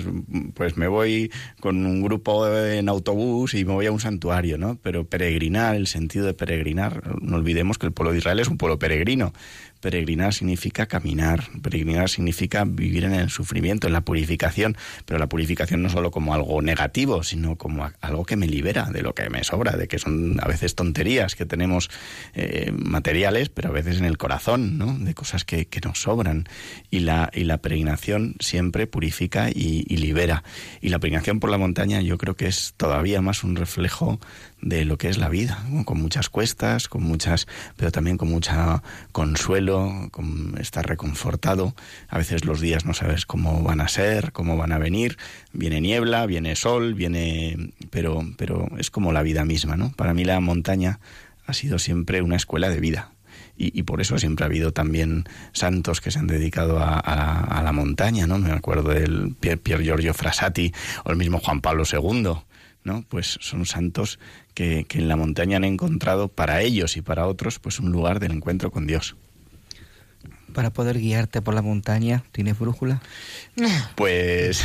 pues 0.54 0.78
me 0.78 0.88
voy 0.88 1.32
con 1.60 1.86
un 1.86 2.02
grupo 2.02 2.48
en 2.48 2.90
autobús 2.90 3.54
y 3.54 3.66
me 3.66 3.74
voy 3.74 3.86
a 3.86 3.92
un 3.92 4.00
santuario, 4.00 4.58
¿no? 4.58 4.80
Pero 4.82 5.06
peregrinar, 5.06 5.76
el 5.76 5.88
sentido 5.88 6.26
de 6.26 6.34
peregrinar, 6.34 7.04
no 7.22 7.38
olvidemos 7.38 7.78
que 7.78 7.86
el 7.86 7.92
pueblo 7.92 8.12
de 8.12 8.20
Israel 8.20 8.40
es 8.40 8.48
un 8.48 8.58
pueblo 8.58 8.80
peregrino 8.80 9.34
peregrinar 9.80 10.34
significa 10.34 10.86
caminar, 10.86 11.44
peregrinar 11.62 12.10
significa 12.10 12.66
vivir 12.66 13.04
en 13.06 13.14
el 13.14 13.30
sufrimiento, 13.30 13.88
en 13.88 13.94
la 13.94 14.02
purificación, 14.02 14.78
pero 15.06 15.20
la 15.20 15.28
purificación 15.28 15.82
no 15.82 15.90
solo 15.90 16.12
como 16.12 16.34
algo 16.34 16.62
negativo, 16.62 17.24
sino 17.24 17.56
como 17.56 17.90
algo 18.02 18.26
que 18.26 18.36
me 18.36 18.48
libera 18.48 18.86
de 18.86 19.02
lo 19.02 19.14
que 19.14 19.30
me 19.30 19.44
sobra, 19.44 19.78
de 19.78 19.88
que 19.88 20.00
son 20.00 20.40
a 20.42 20.48
veces 20.48 20.76
tonterías 20.76 21.36
que 21.36 21.46
tenemos 21.46 21.90
eh, 22.34 22.72
materiales, 22.74 23.50
pero 23.50 23.70
a 23.70 23.72
veces 23.72 23.98
en 23.98 24.06
el 24.06 24.18
corazón, 24.18 24.78
¿no? 24.78 24.98
De 24.98 25.14
cosas 25.14 25.46
que, 25.46 25.68
nos 25.84 26.02
sobran. 26.02 26.46
Y 26.90 27.02
la, 27.02 27.30
y 27.34 27.44
la 27.44 27.60
peregrinación 27.60 28.36
siempre 28.40 28.88
purifica 28.88 29.50
y, 29.50 29.86
y 29.88 29.98
libera. 29.98 30.44
Y 30.82 30.90
la 30.90 30.98
peregrinación 31.00 31.40
por 31.40 31.52
la 31.52 31.60
montaña 31.60 32.02
yo 32.02 32.18
creo 32.18 32.36
que 32.36 32.48
es 32.48 32.74
todavía 32.78 33.22
más 33.22 33.44
un 33.44 33.56
reflejo 33.56 34.20
de 34.62 34.86
lo 34.86 34.98
que 34.98 35.10
es 35.10 35.18
la 35.18 35.30
vida, 35.30 35.64
con 35.86 36.02
muchas 36.02 36.30
cuestas, 36.30 36.88
con 36.88 37.04
muchas, 37.04 37.48
pero 37.76 37.92
también 37.92 38.18
con 38.18 38.30
mucha 38.30 38.82
consuelo, 39.12 40.10
con 40.12 40.56
estar 40.60 40.88
reconfortado. 40.88 41.76
A 42.08 42.18
veces 42.18 42.46
los 42.46 42.60
días 42.60 42.86
no 42.86 42.94
sabes 42.94 43.26
cómo 43.26 43.62
van 43.62 43.82
a 43.82 43.88
ser, 43.88 44.32
cómo 44.32 44.58
van 44.58 44.72
a 44.72 44.78
venir. 44.78 45.18
Viene 45.54 45.82
niebla, 45.82 46.26
viene 46.26 46.56
sol, 46.56 46.96
viene, 46.96 47.72
pero, 47.92 48.26
pero 48.38 48.68
es 48.78 48.90
como 48.90 49.12
la 49.12 49.22
vida 49.22 49.46
misma, 49.46 49.78
¿no? 49.78 49.92
Para 49.92 50.14
mí 50.14 50.26
la 50.26 50.40
montaña 50.40 51.00
ha 51.46 51.54
sido 51.54 51.80
siempre 51.80 52.22
una 52.22 52.36
escuela 52.36 52.70
de 52.70 52.80
vida. 52.80 53.12
Y, 53.60 53.82
por 53.84 54.02
eso 54.02 54.20
siempre 54.20 54.44
ha 54.44 54.50
habido 54.50 54.72
también 54.72 55.24
santos 55.52 56.00
que 56.00 56.12
se 56.12 56.20
han 56.20 56.28
dedicado 56.28 56.78
a, 56.80 57.62
la 57.64 57.72
montaña, 57.72 58.28
¿no? 58.28 58.38
Me 58.38 58.52
acuerdo 58.52 58.90
del 58.90 59.34
Pier, 59.40 59.58
Pier 59.58 59.82
Giorgio 59.82 60.14
Frassati 60.14 60.72
o 61.06 61.10
el 61.10 61.18
mismo 61.18 61.40
Juan 61.40 61.62
Pablo 61.62 61.84
II, 61.92 62.34
¿no? 62.88 63.06
Pues 63.08 63.38
son 63.42 63.68
santos 63.68 64.18
que, 64.56 64.86
que 64.86 64.98
en 64.98 65.08
la 65.08 65.16
montaña 65.16 65.58
han 65.58 65.64
encontrado 65.64 66.30
para 66.30 66.64
ellos 66.64 66.98
y 66.98 67.04
para 67.04 67.28
otros 67.28 67.60
pues 67.60 67.80
un 67.80 67.92
lugar 67.92 68.20
del 68.20 68.32
encuentro 68.32 68.72
con 68.72 68.88
Dios 68.88 69.16
para 70.54 70.72
poder 70.72 71.00
guiarte 71.00 71.42
por 71.42 71.54
la 71.54 71.62
montaña? 71.62 72.24
¿Tienes 72.32 72.58
brújula? 72.58 73.02
Pues... 73.96 74.64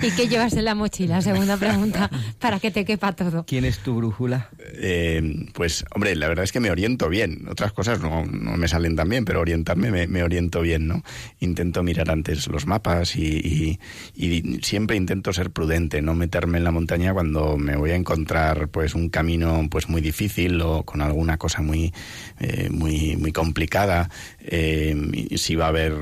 ¿Y 0.00 0.10
qué 0.12 0.28
llevas 0.28 0.52
en 0.54 0.64
la 0.64 0.74
mochila? 0.74 1.20
Segunda 1.20 1.56
pregunta, 1.56 2.10
para 2.38 2.60
que 2.60 2.70
te 2.70 2.84
quepa 2.84 3.12
todo. 3.12 3.44
¿Quién 3.44 3.64
es 3.64 3.78
tu 3.78 3.96
brújula? 3.96 4.48
Eh, 4.58 5.46
pues, 5.52 5.84
hombre, 5.94 6.14
la 6.14 6.28
verdad 6.28 6.44
es 6.44 6.52
que 6.52 6.60
me 6.60 6.70
oriento 6.70 7.08
bien. 7.08 7.46
Otras 7.48 7.72
cosas 7.72 8.00
no, 8.00 8.24
no 8.24 8.56
me 8.56 8.68
salen 8.68 8.96
tan 8.96 9.08
bien, 9.08 9.24
pero 9.24 9.40
orientarme 9.40 9.90
me, 9.90 10.06
me, 10.06 10.22
oriento 10.22 10.60
bien, 10.60 10.86
¿no? 10.86 11.02
Intento 11.40 11.82
mirar 11.82 12.10
antes 12.10 12.46
los 12.48 12.66
mapas 12.66 13.16
y, 13.16 13.78
y, 14.14 14.60
siempre 14.62 14.96
intento 14.96 15.32
ser 15.32 15.50
prudente, 15.50 16.02
no 16.02 16.14
meterme 16.14 16.58
en 16.58 16.64
la 16.64 16.70
montaña 16.70 17.12
cuando 17.12 17.56
me 17.56 17.76
voy 17.76 17.90
a 17.90 17.96
encontrar 17.96 18.68
pues 18.68 18.94
un 18.94 19.08
camino 19.08 19.66
pues 19.70 19.88
muy 19.88 20.00
difícil 20.00 20.60
o 20.60 20.84
con 20.84 21.02
alguna 21.02 21.36
cosa 21.38 21.62
muy, 21.62 21.92
eh, 22.40 22.68
muy, 22.70 23.16
muy 23.16 23.32
complicada. 23.32 24.08
Eh, 24.46 24.94
si 25.36 25.56
va 25.56 25.66
a 25.66 25.68
haber 25.68 25.94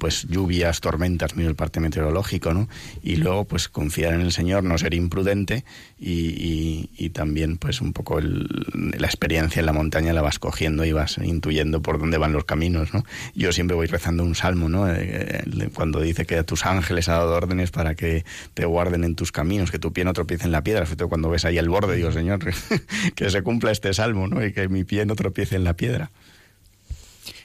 pues 0.00 0.26
lluvias, 0.28 0.80
tormentas, 0.80 1.36
mira 1.36 1.48
el 1.48 1.54
parte 1.54 1.78
meteorológico, 1.78 2.52
¿no? 2.52 2.68
Y 3.02 3.16
luego 3.16 3.44
pues 3.44 3.68
confiar 3.68 4.14
en 4.14 4.20
el 4.20 4.32
Señor, 4.32 4.64
no 4.64 4.76
ser 4.78 4.94
imprudente 4.94 5.64
y, 5.98 6.90
y, 6.96 7.10
también 7.10 7.56
pues 7.56 7.80
un 7.80 7.92
poco 7.92 8.20
la 8.20 9.06
experiencia 9.06 9.60
en 9.60 9.66
la 9.66 9.72
montaña 9.72 10.12
la 10.12 10.22
vas 10.22 10.40
cogiendo 10.40 10.84
y 10.84 10.90
vas 10.90 11.18
intuyendo 11.18 11.82
por 11.82 12.00
dónde 12.00 12.18
van 12.18 12.32
los 12.32 12.44
caminos, 12.44 12.92
¿no? 12.92 13.04
Yo 13.36 13.52
siempre 13.52 13.76
voy 13.76 13.86
rezando 13.86 14.24
un 14.24 14.34
salmo, 14.34 14.68
¿no? 14.68 14.92
Eh, 14.92 15.44
cuando 15.72 16.00
dice 16.00 16.26
que 16.26 16.38
a 16.38 16.42
tus 16.42 16.66
ángeles 16.66 17.08
ha 17.08 17.12
dado 17.12 17.36
órdenes 17.36 17.70
para 17.70 17.94
que 17.94 18.24
te 18.54 18.64
guarden 18.64 19.04
en 19.04 19.14
tus 19.14 19.30
caminos, 19.30 19.70
que 19.70 19.78
tu 19.78 19.92
pie 19.92 20.04
no 20.04 20.12
tropiece 20.12 20.44
en 20.44 20.52
la 20.52 20.64
piedra, 20.64 20.84
cuando 21.08 21.30
ves 21.30 21.44
ahí 21.44 21.58
el 21.58 21.68
borde, 21.68 21.96
digo, 21.96 22.12
Señor, 22.12 22.40
que 23.14 23.30
se 23.30 23.42
cumpla 23.42 23.70
este 23.70 23.94
salmo, 23.94 24.26
¿no? 24.26 24.44
Y 24.44 24.52
que 24.52 24.68
mi 24.68 24.84
pie 24.84 25.06
no 25.06 25.14
tropiece 25.14 25.56
en 25.56 25.64
la 25.64 25.74
piedra. 25.74 26.10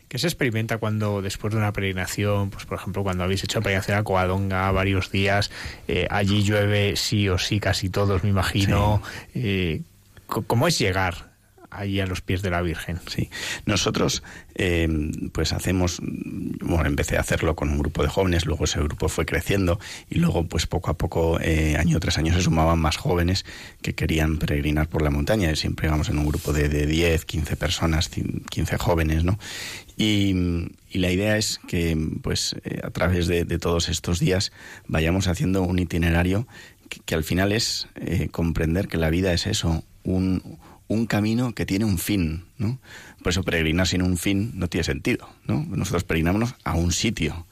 ¿Qué 0.10 0.18
se 0.18 0.26
experimenta 0.26 0.80
cuando 0.80 1.22
después 1.22 1.54
de 1.54 1.60
una 1.60 1.72
peregrinación, 1.72 2.50
pues 2.50 2.66
por 2.66 2.80
ejemplo 2.80 3.04
cuando 3.04 3.24
habéis 3.24 3.44
hecho 3.44 3.62
peregrinación 3.62 4.00
a 4.00 4.04
Coadonga 4.04 4.72
varios 4.72 5.12
días, 5.12 5.52
eh, 5.88 6.08
allí 6.10 6.44
llueve 6.44 6.96
sí 6.96 7.30
o 7.30 7.38
sí 7.38 7.60
casi 7.60 7.90
todos, 7.90 8.24
me 8.24 8.30
imagino. 8.30 9.04
Eh, 9.36 9.84
¿Cómo 10.26 10.68
es 10.68 10.80
llegar 10.80 11.29
ahí 11.72 12.00
a 12.00 12.06
los 12.06 12.22
pies 12.22 12.42
de 12.42 12.50
la 12.50 12.62
Virgen. 12.62 13.00
Sí, 13.08 13.30
nosotros 13.66 14.24
eh, 14.56 14.88
pues 15.32 15.54
hacemos, 15.54 16.00
bueno, 16.02 16.86
empecé 16.86 17.18
a 17.18 17.22
hacerlo 17.22 17.56
con 17.56 17.70
un 17.70 17.80
grupo 17.80 18.04
de 18.04 18.10
jóvenes, 18.10 18.46
luego 18.46 18.66
ese 18.66 18.80
grupo 18.80 19.10
fue 19.10 19.26
creciendo 19.26 19.80
y 20.10 20.20
luego 20.20 20.46
pues 20.46 20.68
poco 20.68 20.92
a 20.92 20.98
poco, 20.98 21.40
eh, 21.42 21.76
año 21.78 22.00
tras 22.00 22.18
año 22.18 22.34
se 22.34 22.42
sumaban 22.42 22.80
más 22.80 22.98
jóvenes 22.98 23.46
que 23.82 23.94
querían 23.94 24.38
peregrinar 24.38 24.88
por 24.88 25.02
la 25.02 25.10
montaña. 25.10 25.56
Siempre 25.56 25.88
íbamos 25.88 26.10
en 26.10 26.18
un 26.18 26.28
grupo 26.28 26.54
de, 26.54 26.70
de 26.70 26.86
10, 26.86 27.26
15 27.26 27.56
personas, 27.56 28.10
15 28.10 28.78
jóvenes, 28.78 29.24
¿no? 29.24 29.40
Y, 29.98 30.68
la 30.94 31.12
idea 31.12 31.38
es 31.38 31.60
que 31.68 31.96
pues 32.24 32.56
eh, 32.64 32.82
a 32.84 32.90
través 32.90 33.28
de, 33.28 33.46
todos 33.60 33.90
estos 33.90 34.20
días 34.20 34.52
vayamos 34.88 35.28
haciendo 35.28 35.62
un 35.62 35.78
itinerario 35.78 36.48
que, 37.06 37.14
al 37.14 37.24
final 37.24 37.52
es 37.52 37.88
comprender 38.32 38.88
que 38.88 38.98
la 38.98 39.12
vida 39.12 39.32
es 39.32 39.46
eso, 39.46 39.84
un, 40.04 40.42
un 40.90 41.06
camino 41.06 41.54
que 41.54 41.66
tiene 41.66 41.86
un 41.86 41.98
fin, 41.98 42.44
¿no? 42.58 42.80
Por 43.24 43.30
eso 43.30 43.44
peregrinar 43.44 43.88
sin 43.88 44.02
un 44.02 44.18
fin 44.18 44.52
no 44.56 44.68
tiene 44.68 44.84
sentido, 44.84 45.30
¿no? 45.46 45.66
Nosotros 45.70 46.04
peregrinamos 46.04 46.56
a 46.66 46.74
un 46.74 46.92
sitio 46.92 47.46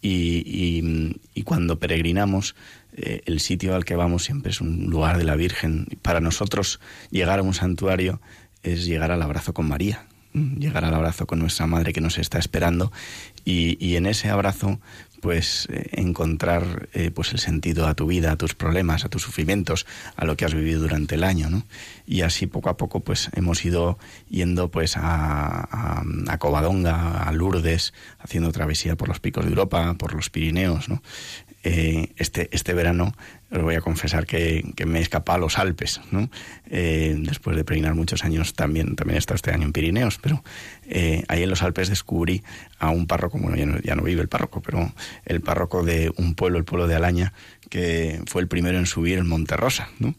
y, 0.00 1.42
cuando 1.44 1.78
peregrinamos 1.78 2.54
eh, 2.92 3.22
el 3.24 3.40
sitio 3.40 3.74
al 3.74 3.86
que 3.86 3.96
vamos 3.96 4.24
siempre 4.24 4.50
es 4.50 4.60
un 4.60 4.90
lugar 4.90 5.16
de 5.16 5.24
la 5.24 5.34
Virgen. 5.34 5.86
Para 6.02 6.20
nosotros 6.20 6.78
llegar 7.10 7.38
a 7.38 7.42
un 7.42 7.54
santuario 7.54 8.20
es 8.62 8.84
llegar 8.84 9.10
al 9.10 9.22
abrazo 9.22 9.54
con 9.54 9.66
María. 9.66 10.06
llegar 10.34 10.84
al 10.84 10.94
abrazo 10.94 11.26
con 11.26 11.38
nuestra 11.38 11.66
madre 11.66 11.92
que 11.92 12.00
nos 12.02 12.18
está 12.18 12.38
esperando 12.38 12.92
y 13.44 13.96
en 13.96 14.06
ese 14.06 14.28
abrazo 14.28 14.78
pues 15.24 15.68
encontrar 15.70 16.90
eh, 16.92 17.10
pues 17.10 17.32
el 17.32 17.38
sentido 17.38 17.86
a 17.86 17.94
tu 17.94 18.06
vida, 18.06 18.32
a 18.32 18.36
tus 18.36 18.54
problemas, 18.54 19.06
a 19.06 19.08
tus 19.08 19.22
sufrimientos, 19.22 19.86
a 20.16 20.26
lo 20.26 20.36
que 20.36 20.44
has 20.44 20.52
vivido 20.52 20.82
durante 20.82 21.14
el 21.14 21.24
año, 21.24 21.48
¿no? 21.48 21.64
Y 22.06 22.20
así 22.20 22.46
poco 22.46 22.68
a 22.68 22.76
poco 22.76 23.00
pues 23.00 23.30
hemos 23.32 23.64
ido 23.64 23.98
yendo 24.28 24.70
pues 24.70 24.98
a, 24.98 26.02
a, 26.28 26.38
Covadonga, 26.38 27.22
a 27.22 27.32
Lourdes, 27.32 27.94
haciendo 28.18 28.52
travesía 28.52 28.96
por 28.96 29.08
los 29.08 29.18
picos 29.18 29.46
de 29.46 29.50
Europa, 29.52 29.94
por 29.94 30.12
los 30.12 30.28
Pirineos, 30.28 30.90
¿no? 30.90 31.02
Eh, 31.66 32.12
este, 32.16 32.50
este 32.52 32.74
verano 32.74 33.14
os 33.50 33.62
voy 33.62 33.74
a 33.74 33.80
confesar 33.80 34.26
que, 34.26 34.62
me 34.86 34.98
he 34.98 35.02
escapado 35.02 35.36
a 35.36 35.40
los 35.40 35.58
Alpes, 35.58 36.00
¿no? 36.10 36.28
Eh, 36.66 37.14
después 37.18 37.56
de 37.56 37.64
peregrinar 37.64 37.94
muchos 37.94 38.22
años 38.24 38.54
también, 38.54 38.96
también 38.96 39.16
he 39.16 39.18
estado 39.18 39.36
este 39.36 39.50
año 39.50 39.64
en 39.64 39.72
Pirineos, 39.72 40.18
pero 40.20 40.44
eh, 40.86 41.24
ahí 41.28 41.42
en 41.42 41.50
los 41.50 41.62
Alpes 41.62 41.88
descubrí 41.88 42.42
a 42.78 42.90
un 42.90 43.06
párroco, 43.06 43.38
bueno, 43.38 43.56
ya 43.56 43.64
no, 43.64 43.78
ya 43.80 43.94
no 43.94 44.02
vive 44.02 44.20
el 44.20 44.28
párroco, 44.28 44.60
pero 44.60 44.92
el 45.24 45.40
párroco 45.40 45.84
de 45.84 46.12
un 46.16 46.34
pueblo, 46.34 46.58
el 46.58 46.64
pueblo 46.64 46.86
de 46.86 46.96
Alaña, 46.96 47.32
que 47.70 48.20
fue 48.26 48.42
el 48.42 48.48
primero 48.48 48.78
en 48.78 48.86
subir 48.86 49.16
el 49.16 49.24
Monte 49.24 49.56
Rosa, 49.56 49.88
¿no? 49.98 50.14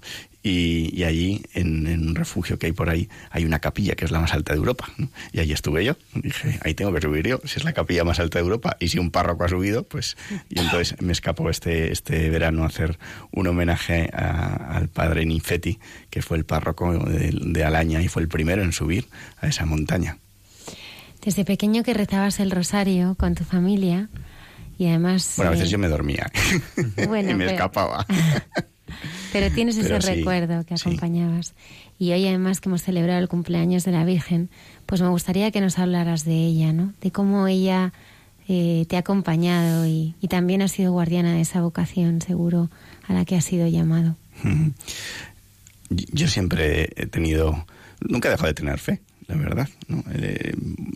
Y, 0.47 1.03
allí, 1.05 1.41
en, 1.55 1.87
un 1.87 2.13
refugio 2.13 2.59
que 2.59 2.67
hay 2.67 2.71
por 2.71 2.91
ahí, 2.91 3.09
hay 3.31 3.45
una 3.45 3.57
capilla 3.57 3.95
que 3.95 4.05
es 4.05 4.11
la 4.11 4.19
más 4.19 4.31
alta 4.31 4.53
de 4.53 4.59
Europa. 4.59 4.87
Y 5.31 5.39
ahí 5.39 5.51
estuve 5.51 5.83
yo. 5.83 5.97
Dije, 6.13 6.59
ahí 6.63 6.75
tengo 6.75 6.93
que 6.93 7.01
subir 7.01 7.25
yo, 7.25 7.41
si 7.45 7.57
es 7.57 7.63
la 7.63 7.73
capilla 7.73 8.03
más 8.03 8.19
alta 8.19 8.37
de 8.37 8.43
Europa. 8.43 8.77
Y 8.79 8.89
si 8.89 8.99
un 8.99 9.09
párroco 9.09 9.43
ha 9.43 9.49
subido, 9.49 9.81
pues... 9.81 10.17
Y 10.47 10.59
entonces 10.59 11.01
me 11.01 11.13
escapó 11.13 11.49
este, 11.49 11.91
este 11.91 12.29
verano 12.29 12.61
a 12.61 12.67
hacer 12.67 12.99
un 13.31 13.47
homenaje 13.47 14.11
al 14.13 14.87
padre 14.87 15.25
Ninfetti, 15.25 15.79
que 16.11 16.21
fue 16.21 16.37
el 16.37 16.45
párroco 16.45 16.93
de, 16.93 17.31
de 17.41 17.63
Alaña 17.63 18.03
y 18.03 18.07
fue 18.07 18.21
el 18.21 18.27
primero 18.27 18.61
en 18.61 18.71
subir 18.71 19.07
a 19.41 19.47
esa 19.47 19.65
montaña. 19.65 20.19
Desde 21.23 21.43
pequeño 21.43 21.81
que 21.81 21.95
rezabas 21.95 22.39
el 22.39 22.51
rosario 22.51 23.15
con 23.15 23.33
tu 23.33 23.45
familia 23.45 24.09
y 24.77 24.89
además... 24.89 25.33
Bueno, 25.37 25.49
a 25.49 25.53
veces 25.53 25.69
eh, 25.69 25.71
yo 25.71 25.79
me 25.79 25.87
dormía 25.87 26.31
y 26.97 27.33
me 27.33 27.45
escapaba. 27.47 28.05
Pero 29.35 29.51
tienes 29.51 29.75
ese 29.75 29.99
recuerdo 29.99 30.65
que 30.65 30.75
acompañabas. 30.75 31.55
Y 31.99 32.13
hoy 32.13 32.25
además 32.25 32.61
que 32.61 32.69
hemos 32.69 32.83
celebrado 32.83 33.19
el 33.19 33.27
cumpleaños 33.27 33.83
de 33.83 33.91
la 33.91 34.05
Virgen, 34.05 34.49
pues 34.85 35.01
me 35.01 35.09
gustaría 35.09 35.51
que 35.51 35.59
nos 35.59 35.77
hablaras 35.77 36.23
de 36.23 36.37
ella, 36.37 36.71
¿no? 36.71 36.93
De 37.01 37.11
cómo 37.11 37.45
ella 37.45 37.91
eh, 38.47 38.85
te 38.87 38.95
ha 38.95 38.99
acompañado 38.99 39.85
y, 39.87 40.15
y, 40.21 40.29
también 40.29 40.61
ha 40.61 40.69
sido 40.69 40.93
guardiana 40.93 41.33
de 41.33 41.41
esa 41.41 41.59
vocación, 41.59 42.21
seguro, 42.21 42.69
a 43.09 43.11
la 43.11 43.25
que 43.25 43.35
has 43.35 43.43
sido 43.43 43.67
llamado. 43.67 44.15
Yo 45.89 46.29
siempre 46.29 46.91
he 46.95 47.05
tenido, 47.05 47.65
nunca 47.99 48.29
he 48.29 48.31
dejado 48.31 48.47
de 48.47 48.53
tener 48.53 48.79
fe 48.79 49.01
la 49.27 49.35
verdad. 49.35 49.69
¿no? 49.87 50.03
Eh, 50.13 50.53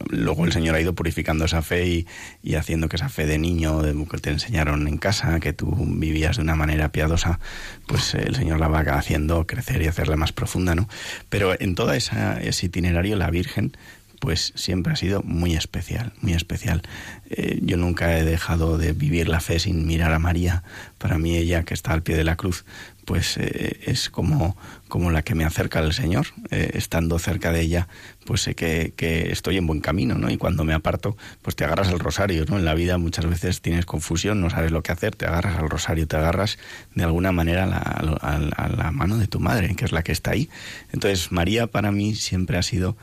luego 0.09 0.45
el 0.45 0.51
Señor 0.51 0.75
ha 0.75 0.81
ido 0.81 0.93
purificando 0.93 1.45
esa 1.45 1.61
fe 1.61 2.05
y, 2.43 2.55
haciendo 2.55 2.89
que 2.89 2.95
esa 2.95 3.09
fe 3.09 3.25
de 3.25 3.37
niño, 3.37 3.81
de, 3.81 3.95
que 4.09 4.17
te 4.17 4.29
enseñaron 4.29 4.87
en 4.87 4.97
casa, 4.97 5.39
que 5.39 5.53
tú 5.53 5.75
vivías 5.87 6.37
de 6.37 6.43
una 6.43 6.55
manera 6.55 6.91
piadosa, 6.91 7.39
pues 7.87 8.13
el 8.15 8.35
Señor 8.35 8.59
la 8.59 8.67
va 8.67 8.79
haciendo 8.79 9.45
crecer 9.47 9.81
y 9.81 9.87
hacerla 9.87 10.15
más 10.15 10.31
profunda. 10.31 10.75
¿no? 10.75 10.87
Pero 11.29 11.59
en 11.59 11.75
todo 11.75 11.93
ese 11.93 12.65
itinerario, 12.65 13.15
la 13.15 13.29
Virgen 13.29 13.73
pues 14.19 14.51
siempre 14.55 14.93
ha 14.93 14.95
sido 14.95 15.23
muy 15.23 15.55
especial, 15.55 16.13
muy 16.21 16.33
especial. 16.33 16.81
Eh, 17.29 17.59
yo 17.61 17.77
nunca 17.77 18.17
he 18.17 18.23
dejado 18.23 18.77
de 18.77 18.91
vivir 18.91 19.29
la 19.29 19.39
fe 19.39 19.59
sin 19.59 19.87
mirar 19.87 20.13
a 20.13 20.19
María. 20.19 20.63
Para 20.97 21.17
mí 21.17 21.37
ella, 21.37 21.63
que 21.63 21.73
está 21.73 21.93
al 21.93 22.03
pie 22.03 22.17
de 22.17 22.25
la 22.25 22.35
cruz, 22.35 22.65
pues 23.09 23.37
eh, 23.37 23.79
es 23.87 24.11
como, 24.11 24.55
como 24.87 25.09
la 25.09 25.23
que 25.23 25.33
me 25.33 25.43
acerca 25.43 25.79
al 25.79 25.93
Señor. 25.93 26.27
Eh, 26.51 26.73
estando 26.75 27.17
cerca 27.17 27.51
de 27.51 27.61
ella, 27.61 27.87
pues 28.23 28.43
sé 28.43 28.53
que, 28.53 28.93
estoy 29.31 29.57
en 29.57 29.65
buen 29.65 29.79
camino, 29.81 30.13
¿no? 30.19 30.29
Y 30.29 30.37
cuando 30.37 30.63
me 30.63 30.75
aparto, 30.75 31.17
pues 31.41 31.55
te 31.55 31.65
agarras 31.65 31.87
al 31.87 31.97
rosario, 31.97 32.45
¿no? 32.47 32.59
En 32.59 32.65
la 32.65 32.75
vida 32.75 32.99
muchas 32.99 33.25
veces 33.25 33.61
tienes 33.61 33.87
confusión, 33.87 34.41
no 34.41 34.51
sabes 34.51 34.71
lo 34.71 34.83
que 34.83 34.91
hacer, 34.91 35.15
te 35.15 35.25
agarras 35.25 35.57
al 35.57 35.71
rosario, 35.71 36.07
te 36.07 36.17
agarras 36.17 36.59
de 36.93 37.03
alguna 37.03 37.31
manera 37.31 37.63
a 37.63 38.03
la, 38.03 38.13
a 38.19 38.69
la 38.69 38.91
mano 38.91 39.17
de 39.17 39.25
tu 39.25 39.39
madre, 39.39 39.73
que 39.75 39.85
es 39.85 39.91
la 39.91 40.03
que 40.03 40.11
está 40.11 40.29
ahí. 40.29 40.47
Entonces, 40.93 41.31
María 41.31 41.65
para 41.65 41.91
mí 41.91 42.13
siempre 42.13 42.59
ha 42.59 42.63
sido 42.63 42.95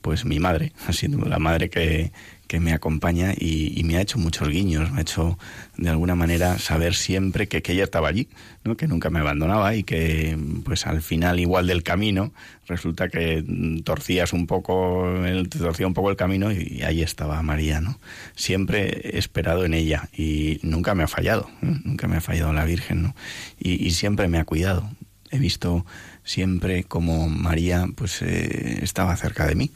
pues 0.00 0.24
mi 0.24 0.40
madre, 0.40 0.72
ha 0.88 0.92
sido 0.92 1.24
la 1.24 1.38
madre 1.38 1.70
que, 1.70 2.10
que 2.46 2.60
me 2.60 2.72
acompaña 2.72 3.32
y, 3.36 3.82
me 3.84 3.96
ha 3.96 4.00
hecho 4.00 4.18
muchos 4.18 4.48
guiños, 4.48 4.90
me 4.90 4.98
ha 4.98 5.02
hecho 5.02 5.38
de 5.76 5.88
alguna 5.88 6.14
manera 6.14 6.58
saber 6.58 6.94
siempre 6.94 7.48
que, 7.48 7.62
ella 7.66 7.84
estaba 7.84 8.08
allí, 8.08 8.28
¿no? 8.64 8.76
que 8.76 8.86
nunca 8.86 9.10
me 9.10 9.20
abandonaba 9.20 9.74
y 9.74 9.82
que 9.82 10.38
pues 10.64 10.86
al 10.86 11.02
final 11.02 11.40
igual 11.40 11.66
del 11.66 11.82
camino 11.82 12.32
resulta 12.66 13.08
que 13.08 13.44
torcías 13.84 14.32
un 14.32 14.46
poco, 14.46 15.12
te 15.48 15.58
torcía 15.58 15.86
un 15.86 15.94
poco 15.94 16.10
el 16.10 16.16
camino 16.16 16.52
y, 16.52 16.82
ahí 16.82 17.02
estaba 17.02 17.42
María, 17.42 17.80
¿no? 17.80 17.98
Siempre 18.34 19.10
he 19.14 19.18
esperado 19.18 19.64
en 19.64 19.74
ella 19.74 20.08
y 20.16 20.60
nunca 20.62 20.94
me 20.94 21.02
ha 21.02 21.08
fallado, 21.08 21.50
nunca 21.60 22.06
me 22.06 22.16
ha 22.16 22.20
fallado 22.20 22.52
la 22.52 22.64
Virgen, 22.64 23.02
¿no? 23.02 23.16
Y, 23.58 23.90
siempre 23.90 24.28
me 24.28 24.38
ha 24.38 24.44
cuidado. 24.44 24.90
He 25.30 25.38
visto 25.38 25.84
siempre 26.22 26.84
como 26.84 27.28
María 27.28 27.86
pues 27.94 28.22
eh, 28.22 28.78
estaba 28.82 29.16
cerca 29.16 29.46
de 29.46 29.54
mí 29.54 29.70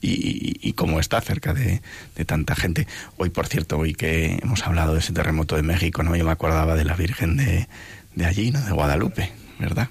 y, 0.00 0.72
como 0.74 1.00
está 1.00 1.20
cerca 1.20 1.54
de, 1.54 1.80
tanta 2.26 2.54
gente. 2.54 2.86
Hoy, 3.16 3.30
por 3.30 3.46
cierto, 3.46 3.78
hoy 3.78 3.94
que 3.94 4.38
hemos 4.42 4.66
hablado 4.66 4.94
de 4.94 5.00
ese 5.00 5.12
terremoto 5.12 5.56
de 5.56 5.62
México, 5.62 6.02
¿no? 6.02 6.16
Yo 6.16 6.24
me 6.24 6.32
acordaba 6.32 6.74
de 6.74 6.84
la 6.84 6.94
Virgen 6.94 7.36
de, 7.36 7.68
de 8.14 8.26
allí, 8.26 8.50
¿no? 8.50 8.60
De 8.60 8.72
Guadalupe, 8.72 9.32
¿verdad? 9.58 9.88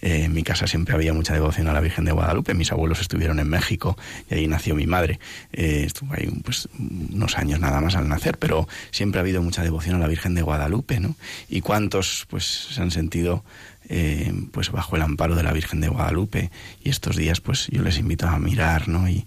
Eh, 0.00 0.24
en 0.24 0.32
mi 0.32 0.42
casa 0.42 0.66
siempre 0.66 0.94
había 0.94 1.12
mucha 1.12 1.32
devoción 1.34 1.66
a 1.68 1.72
la 1.72 1.80
Virgen 1.80 2.04
de 2.04 2.12
Guadalupe. 2.12 2.54
Mis 2.54 2.70
abuelos 2.72 3.00
estuvieron 3.00 3.38
en 3.40 3.48
México 3.48 3.96
y 4.30 4.34
ahí 4.34 4.46
nació 4.46 4.74
mi 4.74 4.86
madre. 4.86 5.18
Eh, 5.52 5.84
estuvo 5.86 6.14
ahí 6.14 6.28
pues, 6.44 6.68
unos 6.78 7.36
años 7.36 7.60
nada 7.60 7.80
más 7.80 7.96
al 7.96 8.08
nacer, 8.08 8.38
pero 8.38 8.68
siempre 8.90 9.18
ha 9.18 9.22
habido 9.22 9.42
mucha 9.42 9.62
devoción 9.62 9.96
a 9.96 9.98
la 9.98 10.08
Virgen 10.08 10.34
de 10.34 10.42
Guadalupe, 10.42 11.00
¿no? 11.00 11.16
Y 11.48 11.60
cuántos 11.60 12.26
pues 12.28 12.44
se 12.44 12.80
han 12.80 12.90
sentido 12.90 13.44
eh, 13.88 14.32
pues 14.52 14.70
bajo 14.70 14.96
el 14.96 15.02
amparo 15.02 15.34
de 15.34 15.42
la 15.42 15.52
Virgen 15.52 15.80
de 15.80 15.88
Guadalupe. 15.88 16.50
Y 16.82 16.90
estos 16.90 17.16
días 17.16 17.40
pues 17.40 17.68
yo 17.68 17.82
les 17.82 17.98
invito 17.98 18.26
a 18.26 18.38
mirar 18.38 18.88
¿no? 18.88 19.08
y, 19.08 19.26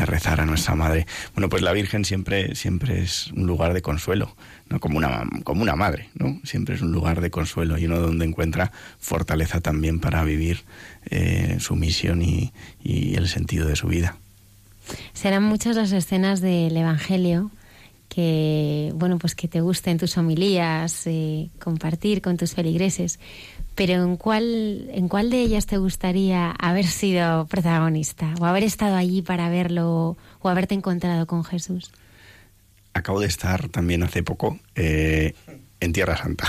a 0.00 0.06
rezar 0.06 0.40
a 0.40 0.44
nuestra 0.44 0.74
madre. 0.74 1.06
Bueno 1.34 1.48
pues 1.48 1.62
la 1.62 1.72
Virgen 1.72 2.04
siempre 2.04 2.56
siempre 2.56 3.00
es 3.00 3.30
un 3.30 3.46
lugar 3.46 3.74
de 3.74 3.80
consuelo 3.80 4.34
no 4.68 4.80
como 4.80 4.98
una 4.98 5.24
como 5.44 5.62
una 5.62 5.76
madre 5.76 6.08
no 6.14 6.40
siempre 6.42 6.74
es 6.74 6.80
un 6.80 6.90
lugar 6.90 7.20
de 7.20 7.30
consuelo 7.30 7.78
y 7.78 7.86
uno 7.86 8.00
donde 8.00 8.24
encuentra 8.24 8.72
fortaleza 8.98 9.60
también 9.60 10.00
para 10.00 10.24
vivir 10.24 10.64
eh, 11.10 11.58
su 11.60 11.76
misión 11.76 12.22
y, 12.22 12.52
y 12.82 13.14
el 13.14 13.28
sentido 13.28 13.68
de 13.68 13.76
su 13.76 13.86
vida. 13.86 14.16
Serán 15.12 15.44
muchas 15.44 15.76
las 15.76 15.92
escenas 15.92 16.40
del 16.40 16.76
Evangelio 16.76 17.52
que 18.14 18.92
bueno 18.94 19.18
pues 19.18 19.34
que 19.34 19.48
te 19.48 19.60
gusten 19.60 19.98
tus 19.98 20.16
homilías 20.16 21.06
eh, 21.06 21.50
compartir 21.58 22.22
con 22.22 22.36
tus 22.36 22.54
feligreses 22.54 23.18
pero 23.74 23.94
¿en 23.94 24.16
cuál, 24.16 24.88
¿en 24.92 25.08
cuál 25.08 25.30
de 25.30 25.40
ellas 25.40 25.66
te 25.66 25.78
gustaría 25.78 26.52
haber 26.52 26.86
sido 26.86 27.46
protagonista 27.46 28.32
o 28.40 28.44
haber 28.44 28.62
estado 28.62 28.94
allí 28.94 29.22
para 29.22 29.48
verlo 29.48 30.16
o 30.40 30.48
haberte 30.48 30.74
encontrado 30.74 31.26
con 31.26 31.42
Jesús? 31.42 31.90
Acabo 32.92 33.18
de 33.18 33.26
estar 33.26 33.68
también 33.70 34.04
hace 34.04 34.22
poco 34.22 34.60
eh, 34.76 35.34
en 35.80 35.92
Tierra 35.92 36.16
Santa. 36.16 36.46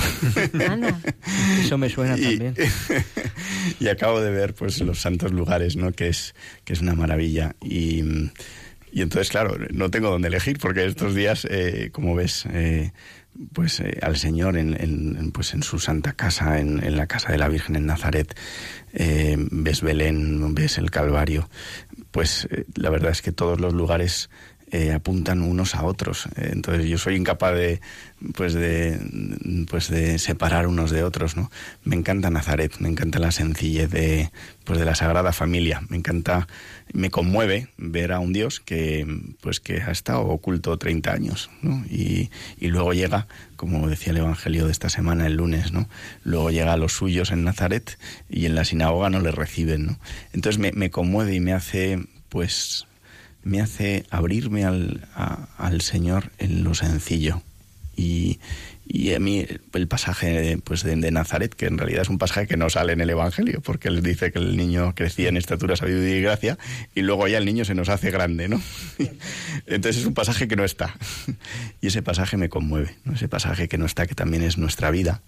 Eso 1.59 1.79
me 1.79 1.89
suena 1.89 2.15
también. 2.15 2.53
y 3.79 3.87
acabo 3.87 4.21
de 4.21 4.29
ver 4.29 4.53
pues 4.53 4.79
los 4.81 5.01
santos 5.01 5.31
lugares, 5.31 5.75
¿no? 5.75 5.91
Que 5.93 6.09
es, 6.09 6.35
que 6.63 6.73
es 6.73 6.81
una 6.81 6.93
maravilla. 6.93 7.55
Y, 7.63 8.03
y 8.95 9.01
entonces, 9.01 9.30
claro, 9.30 9.57
no 9.72 9.91
tengo 9.91 10.09
dónde 10.09 10.30
elegir 10.30 10.57
porque 10.57 10.85
estos 10.85 11.13
días, 11.13 11.45
eh, 11.51 11.89
como 11.91 12.15
ves, 12.15 12.45
eh, 12.49 12.93
pues 13.51 13.81
eh, 13.81 13.99
al 14.01 14.15
Señor 14.15 14.55
en, 14.57 15.34
pues 15.34 15.53
en 15.53 15.63
su 15.63 15.80
santa 15.80 16.13
casa, 16.13 16.61
en, 16.61 16.95
la 16.95 17.05
casa 17.05 17.34
de 17.34 17.38
la 17.38 17.49
Virgen 17.49 17.76
en 17.76 17.88
Nazaret, 17.88 18.34
ves 18.93 19.81
Belén, 19.81 20.55
ves 20.55 20.77
el 20.77 20.91
Calvario, 20.91 21.49
pues 22.11 22.47
la 22.73 22.89
verdad 22.89 23.11
es 23.11 23.22
que 23.22 23.34
todos 23.34 23.59
los 23.59 23.73
lugares 23.73 24.30
apuntan 24.93 25.41
unos 25.41 25.75
a 25.75 25.83
otros. 25.83 26.27
entonces 26.35 26.85
yo 26.87 26.97
soy 26.97 27.15
incapaz 27.15 27.53
de, 27.53 27.79
pues 28.33 28.53
de, 28.53 28.99
pues 29.69 29.89
de 29.89 30.19
separar 30.19 30.67
unos 30.67 30.91
de 30.91 31.03
otros, 31.03 31.35
¿no? 31.35 31.51
Me 31.83 31.95
encanta 31.95 32.29
Nazaret, 32.29 32.73
me 32.79 32.89
encanta 32.89 33.19
la 33.19 33.31
sencillez 33.31 33.89
de, 33.89 34.31
pues 34.63 34.79
de 34.79 34.85
la 34.85 34.95
Sagrada 34.95 35.33
Familia, 35.33 35.81
me 35.89 35.97
encanta, 35.97 36.47
me 36.93 37.11
conmueve 37.11 37.69
ver 37.77 38.11
a 38.11 38.19
un 38.19 38.33
Dios 38.33 38.59
que, 38.59 39.05
pues 39.41 39.59
que 39.59 39.81
ha 39.81 39.91
estado 39.91 40.21
oculto 40.21 40.77
30 40.77 41.11
años, 41.11 41.49
¿no? 41.61 41.83
Y, 41.89 42.29
y 42.59 42.67
luego 42.67 42.93
llega, 42.93 43.27
como 43.55 43.87
decía 43.87 44.11
el 44.11 44.17
Evangelio 44.17 44.65
de 44.65 44.71
esta 44.71 44.89
semana, 44.89 45.27
el 45.27 45.35
lunes, 45.35 45.71
¿no? 45.71 45.87
Luego 46.23 46.51
llega 46.51 46.73
a 46.73 46.77
los 46.77 46.93
suyos 46.93 47.31
en 47.31 47.43
Nazaret 47.43 47.97
y 48.29 48.45
en 48.45 48.55
la 48.55 48.65
sinagoga 48.65 49.09
no 49.09 49.19
le 49.19 49.31
reciben, 49.31 49.85
¿no? 49.85 49.99
Entonces 50.33 50.59
me 50.59 50.89
conmueve 50.89 51.35
y 51.35 51.39
me 51.39 51.53
hace, 51.53 51.99
pues, 52.29 52.87
me 53.45 53.61
hace 53.61 54.05
abrirme 54.09 54.65
al, 54.65 55.07
al 55.57 55.80
Señor 55.80 56.31
en 56.39 56.65
lo 56.65 56.76
sencillo, 56.76 57.41
y, 57.95 58.39
Y 58.88 59.13
a 59.13 59.19
mí 59.19 59.45
el 59.73 59.88
pasaje 59.88 60.59
pues, 60.63 60.84
de, 60.84 60.95
Nazaret, 60.95 61.53
que 61.55 61.65
en 61.65 61.77
realidad 61.77 62.01
es 62.01 62.09
un 62.09 62.17
pasaje 62.17 62.45
que 62.45 62.57
no 62.57 62.69
sale 62.69 62.93
en 62.93 63.01
el 63.01 63.09
Evangelio, 63.09 63.61
porque 63.61 63.88
él 63.88 64.03
dice 64.03 64.31
que 64.31 64.39
el 64.39 64.57
niño 64.57 64.93
crecía 64.93 65.30
en 65.30 65.38
estatura, 65.38 65.76
sabiduría 65.76 66.17
y 66.17 66.22
gracia, 66.22 66.57
y 66.93 67.01
luego 67.01 67.27
ya 67.27 67.38
el 67.38 67.45
niño 67.45 67.65
se 67.65 67.73
nos 67.73 67.89
hace 67.89 68.11
grande, 68.11 68.47
¿no? 68.47 68.61
Entonces 69.65 70.01
es 70.01 70.05
un 70.05 70.13
pasaje 70.13 70.47
que 70.47 70.55
no 70.55 70.63
está. 70.63 70.95
Y 71.81 71.88
ese 71.88 72.01
pasaje 72.01 72.38
me 72.38 72.49
conmueve, 72.49 72.95
¿no? 73.03 73.13
ese 73.13 73.27
pasaje 73.27 73.67
que 73.67 73.77
no 73.77 73.85
está, 73.85 74.07
que 74.07 74.15
también 74.15 74.43
es 74.43 74.57
nuestra 74.57 74.89
vida, 74.91 75.22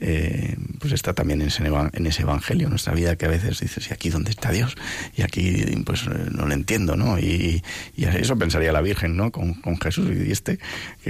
eh, 0.00 0.56
pues 0.78 0.92
está 0.92 1.12
también 1.12 1.40
en 1.42 1.48
ese, 1.48 1.64
en 1.66 2.06
evangelio, 2.06 2.68
nuestra 2.68 2.94
vida 2.94 3.16
que 3.16 3.26
a 3.26 3.28
veces 3.28 3.60
dices, 3.60 3.90
¿y 3.90 3.92
aquí 3.92 4.10
dónde 4.10 4.30
está 4.30 4.52
Dios? 4.52 4.76
Y 5.16 5.22
aquí 5.22 5.82
pues 5.84 6.02
eh, 6.02 6.28
no 6.30 6.46
lo 6.46 6.54
entiendo, 6.54 6.96
¿no? 6.96 7.18
Y, 7.18 7.62
eso 7.96 8.36
pensaría 8.36 8.72
la 8.72 8.80
Virgen, 8.80 9.16
¿no? 9.16 9.32
Con, 9.32 9.56
Jesús 9.80 10.10
y 10.10 10.30
este, 10.30 10.58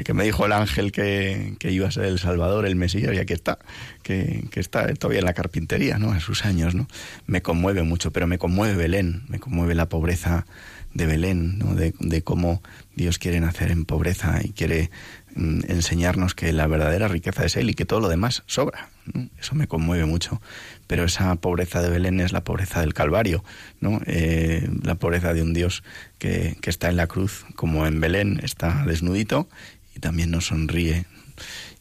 que, 0.05 0.15
me 0.15 0.25
dijo 0.25 0.47
el 0.47 0.53
ángel 0.53 0.93
que, 0.93 1.57
iba 1.63 1.89
a 1.89 1.91
ser 1.91 2.05
el 2.05 2.19
Salvador, 2.19 2.67
el 2.67 2.77
Mesías, 2.77 3.15
y 3.15 3.19
aquí 3.19 3.33
está, 3.35 3.59
que, 4.03 4.47
que 4.51 4.61
está 4.61 4.93
todavía 4.95 5.21
en 5.21 5.27
la 5.27 5.35
carpintería, 5.35 5.99
¿no? 5.99 6.13
A 6.13 6.21
sus 6.21 6.45
años, 6.45 6.75
¿no? 6.75 6.89
Me 7.27 7.43
conmueve 7.43 7.83
mucho, 7.83 8.11
pero 8.11 8.27
me 8.27 8.39
conmueve 8.39 8.75
Belén, 8.75 9.25
me 9.29 9.39
conmueve 9.39 9.75
la 9.75 9.89
pobreza 9.89 10.47
de 10.95 11.07
Belén, 11.07 11.59
¿no? 11.59 11.75
de, 11.75 12.23
cómo 12.23 12.63
Dios 12.95 13.19
quiere 13.19 13.41
nacer 13.41 13.71
en 13.71 13.85
pobreza 13.85 14.41
y 14.43 14.51
quiere 14.51 14.91
enseñarnos 15.37 16.35
que 16.35 16.53
la 16.53 16.67
verdadera 16.67 17.09
riqueza 17.09 17.45
es 17.45 17.57
Él 17.57 17.71
y 17.71 17.75
que 17.75 17.85
todo 17.85 18.01
lo 18.01 18.09
demás 18.09 18.43
sobra. 18.47 18.91
Eso 19.39 19.55
me 19.55 19.67
conmueve 19.67 20.05
mucho. 20.05 20.41
Pero 20.87 21.05
esa 21.05 21.35
pobreza 21.37 21.83
de 21.83 21.91
Belén 21.91 22.21
es 22.21 22.33
la 22.33 22.45
pobreza 22.45 22.81
del 22.81 22.95
Calvario, 22.95 23.45
¿no? 23.81 24.01
Eh, 24.07 24.69
la 24.83 24.97
pobreza 24.97 25.35
de 25.35 25.43
un 25.43 25.55
Dios 25.55 25.83
que, 26.19 26.57
que 26.61 26.71
está 26.71 26.89
en 26.89 26.97
la 26.97 27.07
cruz, 27.07 27.45
como 27.55 27.87
en 27.87 28.01
Belén 28.01 28.41
está 28.43 28.85
desnudito 28.87 29.49
y 29.95 30.01
también 30.01 30.31
nos 30.31 30.47
sonríe. 30.47 31.07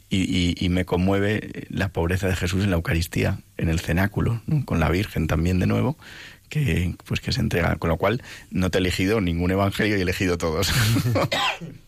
Y, 0.09 0.55
y, 0.63 0.69
me 0.69 0.85
conmueve 0.85 1.67
la 1.69 1.89
pobreza 1.89 2.29
de 2.29 2.35
Jesús 2.37 2.63
en 2.63 2.69
la 2.69 2.77
Eucaristía, 2.77 3.39
en 3.57 3.67
el 3.67 3.81
cenáculo, 3.81 4.41
con 4.63 4.79
la 4.79 4.89
Virgen 4.89 5.27
también 5.27 5.59
de 5.59 5.67
nuevo, 5.67 5.97
que 6.47 6.95
pues 7.03 7.19
que 7.19 7.33
se 7.33 7.41
entrega. 7.41 7.75
Con 7.75 7.89
lo 7.89 7.97
cual 7.97 8.23
no 8.49 8.69
te 8.69 8.77
he 8.77 8.79
elegido 8.79 9.19
ningún 9.19 9.51
evangelio 9.51 9.97
y 9.97 9.99
he 9.99 10.03
elegido 10.03 10.37
todos. 10.37 10.71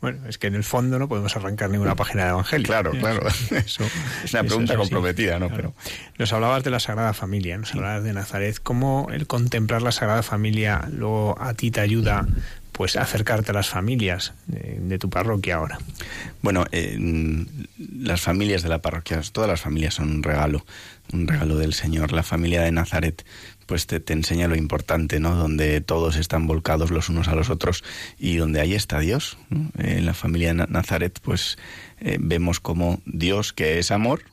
Bueno, 0.00 0.26
es 0.26 0.38
que 0.38 0.46
en 0.46 0.54
el 0.54 0.64
fondo 0.64 0.98
no 0.98 1.08
podemos 1.08 1.36
arrancar 1.36 1.68
ninguna 1.70 1.94
página 1.94 2.24
de 2.24 2.30
Evangelio. 2.30 2.66
Claro, 2.66 2.92
claro. 2.92 3.28
Eso, 3.50 3.84
es 4.24 4.32
una 4.32 4.44
pregunta 4.44 4.76
comprometida, 4.76 5.38
¿no? 5.38 5.50
Pero 5.50 5.74
nos 6.18 6.32
hablabas 6.32 6.64
de 6.64 6.70
la 6.70 6.80
Sagrada 6.80 7.12
Familia, 7.12 7.58
nos 7.58 7.74
hablabas 7.74 8.02
de 8.02 8.12
Nazaret. 8.14 8.58
¿Cómo 8.62 9.08
el 9.12 9.26
contemplar 9.26 9.82
la 9.82 9.92
Sagrada 9.92 10.22
Familia 10.22 10.88
luego 10.90 11.36
a 11.40 11.52
ti 11.54 11.70
te 11.70 11.80
ayuda 11.80 12.26
pues 12.72 12.96
a 12.96 13.02
acercarte 13.02 13.50
a 13.50 13.54
las 13.54 13.68
familias 13.68 14.32
de, 14.46 14.98
tu 14.98 15.10
parroquia 15.10 15.56
ahora? 15.56 15.78
Bueno, 16.40 16.64
las 16.72 18.22
familias 18.22 18.62
de 18.62 18.70
la 18.70 18.80
parroquia, 18.80 19.20
todas 19.32 19.50
las 19.50 19.60
familias 19.60 19.94
son 19.94 20.10
un 20.10 20.22
regalo, 20.22 20.64
un 21.12 21.28
regalo 21.28 21.58
del 21.58 21.74
Señor. 21.74 22.12
La 22.12 22.22
familia 22.22 22.62
de 22.62 22.72
Nazaret 22.72 23.26
pues 23.70 23.86
te, 23.86 24.02
enseña 24.12 24.48
lo 24.48 24.56
importante, 24.56 25.20
¿no? 25.20 25.36
Donde 25.36 25.80
todos 25.80 26.16
están 26.16 26.48
volcados 26.48 26.90
los 26.90 27.08
unos 27.08 27.28
a 27.28 27.36
los 27.36 27.50
otros 27.50 27.84
y 28.18 28.34
donde 28.34 28.60
ahí 28.60 28.74
está 28.74 28.98
Dios. 28.98 29.38
En 29.78 30.06
la 30.06 30.12
familia 30.12 30.52
de 30.52 30.66
Nazaret, 30.66 31.20
pues 31.22 31.56
eh, 32.00 32.18
vemos 32.20 32.58
como 32.58 33.00
Dios, 33.04 33.52
que 33.52 33.78
es 33.78 33.92
amor, 33.92 34.24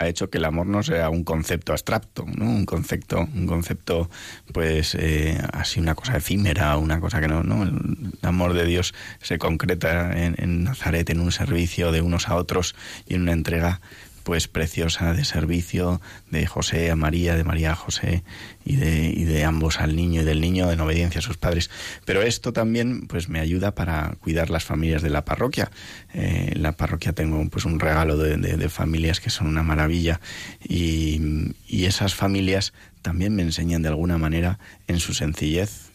ha 0.00 0.08
hecho 0.08 0.30
que 0.30 0.38
el 0.38 0.44
amor 0.46 0.66
no 0.66 0.82
sea 0.82 1.10
un 1.10 1.22
concepto 1.22 1.70
abstracto, 1.70 2.26
¿no? 2.26 2.46
Un 2.46 2.66
concepto, 2.66 3.20
un 3.20 3.46
concepto, 3.46 4.10
pues 4.52 4.96
eh, 4.98 5.40
así 5.52 5.78
una 5.78 5.94
cosa 5.94 6.16
efímera, 6.16 6.76
una 6.76 6.98
cosa 6.98 7.20
que 7.20 7.28
no, 7.28 7.44
no. 7.44 7.62
El 7.62 8.18
amor 8.22 8.52
de 8.52 8.66
Dios 8.66 8.94
se 9.20 9.38
concreta 9.38 10.10
en, 10.24 10.34
en 10.38 10.64
Nazaret 10.64 11.08
en 11.08 11.20
un 11.20 11.30
servicio 11.30 11.92
de 11.92 12.02
unos 12.02 12.28
a 12.28 12.34
otros 12.34 12.74
y 13.06 13.14
en 13.14 13.22
una 13.22 13.32
entrega 13.32 13.80
pues 14.22 14.48
preciosa 14.48 15.12
de 15.12 15.24
servicio 15.24 16.00
de 16.30 16.46
José 16.46 16.90
a 16.90 16.96
María, 16.96 17.36
de 17.36 17.44
María 17.44 17.72
a 17.72 17.74
José 17.74 18.22
y 18.64 18.76
de, 18.76 19.10
y 19.10 19.24
de 19.24 19.44
ambos 19.44 19.80
al 19.80 19.96
niño 19.96 20.22
y 20.22 20.24
del 20.24 20.40
niño 20.40 20.70
en 20.70 20.80
obediencia 20.80 21.18
a 21.18 21.22
sus 21.22 21.36
padres. 21.36 21.70
Pero 22.04 22.22
esto 22.22 22.52
también 22.52 23.06
pues 23.06 23.28
me 23.28 23.40
ayuda 23.40 23.74
para 23.74 24.16
cuidar 24.20 24.50
las 24.50 24.64
familias 24.64 25.02
de 25.02 25.10
la 25.10 25.24
parroquia. 25.24 25.70
Eh, 26.14 26.50
en 26.52 26.62
la 26.62 26.72
parroquia 26.72 27.12
tengo 27.12 27.48
pues 27.50 27.64
un 27.64 27.80
regalo 27.80 28.16
de, 28.16 28.36
de, 28.36 28.68
familias 28.68 29.20
que 29.20 29.30
son 29.30 29.46
una 29.46 29.62
maravilla 29.62 30.20
y, 30.62 31.52
y, 31.68 31.84
esas 31.84 32.14
familias 32.14 32.72
también 33.02 33.34
me 33.34 33.42
enseñan 33.42 33.82
de 33.82 33.88
alguna 33.88 34.16
manera 34.18 34.58
en 34.86 35.00
su 35.00 35.14
sencillez 35.14 35.90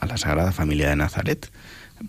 a 0.00 0.06
la 0.06 0.16
Sagrada 0.16 0.52
Familia 0.52 0.88
de 0.90 0.96
Nazaret 0.96 1.50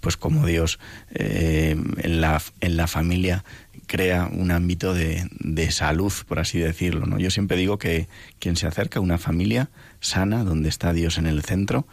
pues 0.02 0.18
como 0.18 0.46
Dios 0.46 0.80
eh, 1.12 1.76
en, 1.98 2.22
la, 2.22 2.42
en 2.62 2.78
la 2.78 2.88
familia 2.88 3.44
crea 3.90 4.30
un 4.32 4.52
ámbito 4.52 4.94
de, 4.94 5.28
de, 5.40 5.72
salud, 5.72 6.14
por 6.28 6.38
así 6.40 6.60
decirlo. 6.60 7.08
¿no? 7.08 7.18
Yo 7.18 7.32
siempre 7.32 7.58
digo 7.58 7.80
que 7.80 8.08
quien 8.38 8.56
se 8.56 8.68
acerca 8.68 9.00
a 9.00 9.02
una 9.02 9.18
familia 9.18 9.72
sana, 10.00 10.44
donde 10.44 10.70
está 10.70 10.94
Dios 10.94 11.18
en 11.18 11.26
el 11.26 11.42
centro, 11.42 11.88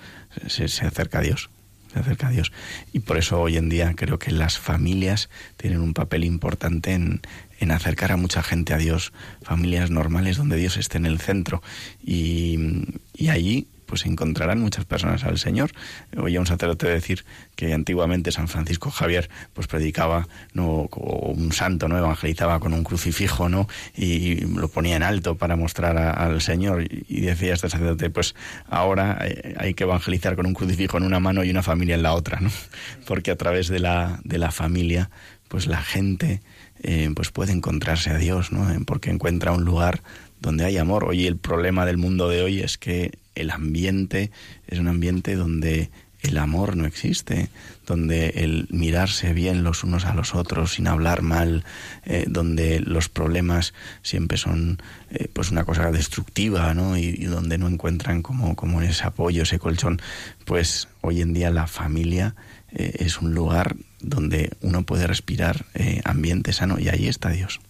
se, 0.47 0.69
se, 0.69 0.85
acerca 0.87 1.21
a 1.21 1.23
Dios. 1.23 1.49
Se 1.91 1.99
acerca 1.99 2.29
a 2.29 2.31
Dios. 2.31 2.53
Y 2.93 3.01
por 3.01 3.17
eso 3.17 3.41
hoy 3.41 3.57
en 3.57 3.71
día 3.71 3.95
creo 3.97 4.19
que 4.19 4.31
las 4.31 4.59
familias 4.59 5.31
tienen 5.57 5.81
un 5.81 5.95
papel 5.95 6.25
importante 6.25 6.93
en, 6.93 7.23
en 7.59 7.71
acercar 7.71 8.13
a 8.13 8.19
mucha 8.19 8.43
gente 8.43 8.75
a 8.75 8.79
Dios. 8.79 9.15
Familias 9.43 9.91
normales 9.91 10.37
donde 10.37 10.59
Dios 10.59 10.77
esté 10.77 10.99
en 10.99 11.07
el 11.07 11.19
centro. 11.19 11.63
Y, 12.05 12.85
y 13.15 13.31
allí 13.31 13.69
pues 13.87 14.07
encontrarán 14.07 14.61
muchas 14.61 14.85
personas 14.85 15.25
al 15.25 15.39
Señor. 15.39 15.71
Oía 16.17 16.41
un 16.41 16.47
sacerdote 16.47 16.87
decir 16.87 17.25
que 17.55 17.73
antiguamente 17.73 18.33
San 18.33 18.49
Francisco 18.49 18.91
Javier 18.91 19.31
pues 19.55 19.67
predicaba 19.67 20.29
no 20.53 20.89
o 20.91 21.33
un 21.33 21.53
santo 21.53 21.89
no 21.89 21.97
evangelizaba 21.97 22.61
con 22.61 22.75
un 22.75 22.85
crucifijo 22.85 23.49
no 23.49 23.69
y 23.97 24.45
lo 24.47 24.69
ponía 24.69 24.97
en 24.97 25.03
alto 25.03 25.37
para 25.37 25.57
mostrar 25.57 25.97
al 25.97 26.41
Señor. 26.41 26.85
Y 26.91 27.21
decía 27.21 27.55
este 27.55 27.71
sacerdote 27.71 28.11
pues 28.11 28.35
ahora 28.69 29.19
eh, 29.23 29.55
hay 29.59 29.75
que 29.75 29.85
evangelizar 29.85 30.37
con 30.37 30.47
un 30.47 30.55
crucifijo 30.55 30.99
en 30.99 31.05
una 31.05 31.21
mano 31.21 31.45
y 31.45 31.51
una 31.51 31.63
familia 31.63 31.95
en 31.95 32.03
la 32.03 32.15
otra 32.15 32.41
no 32.41 32.51
porque 33.07 33.31
a 33.31 33.37
través 33.37 33.69
de 33.69 33.79
la 33.79 34.21
de 34.25 34.39
la 34.39 34.51
familia 34.51 35.11
pues 35.49 35.67
la 35.67 35.81
gente 35.81 36.43
eh, 36.83 37.11
pues 37.15 37.31
puede 37.31 37.53
encontrarse 37.53 38.11
a 38.11 38.19
Dios 38.19 38.53
no 38.53 38.67
porque 38.85 39.11
encuentra 39.11 39.53
un 39.53 39.65
lugar 39.65 40.03
donde 40.41 40.65
hay 40.65 40.79
amor. 40.79 41.05
Hoy 41.05 41.27
el 41.27 41.37
problema 41.37 41.87
del 41.87 41.99
mundo 41.99 42.29
de 42.29 42.43
hoy 42.43 42.61
es 42.61 42.79
que 42.79 43.19
el 43.37 43.51
ambiente 43.51 44.31
es 44.67 44.79
un 44.79 44.89
ambiente 44.89 45.37
donde 45.37 45.91
el 46.23 46.39
amor 46.39 46.77
no 46.77 46.87
existe, 46.87 47.49
donde 47.87 48.29
el 48.37 48.67
mirarse 48.71 49.33
bien 49.33 49.63
los 49.63 49.85
unos 49.85 50.05
a 50.05 50.15
los 50.15 50.35
otros 50.35 50.75
sin 50.75 50.89
hablar 50.89 51.23
mal, 51.23 51.65
eh, 52.05 52.25
donde 52.27 52.81
los 52.81 53.09
problemas 53.09 53.75
siempre 54.03 54.39
son 54.39 54.83
eh, 55.11 55.29
pues 55.33 55.51
una 55.51 55.65
cosa 55.65 55.91
destructiva, 55.93 56.75
¿no? 56.75 56.97
Y, 56.97 57.13
donde 57.27 57.59
no 57.59 57.69
encuentran 57.69 58.23
como, 58.23 58.57
como 58.57 58.83
ese 58.83 59.05
apoyo, 59.05 59.43
ese 59.43 59.59
colchón, 59.59 60.01
pues 60.45 60.89
hoy 61.01 61.21
en 61.21 61.33
día 61.33 61.51
la 61.51 61.67
familia 61.67 62.35
eh, 62.73 62.97
es 62.99 63.21
un 63.21 63.35
lugar 63.35 63.77
donde 64.01 64.51
uno 64.61 64.85
puede 64.85 65.07
respirar 65.07 65.67
ambiente 66.05 66.53
sano 66.53 66.79
y 66.79 66.89
ahí 66.89 67.09
está 67.09 67.31
Dios. 67.31 67.61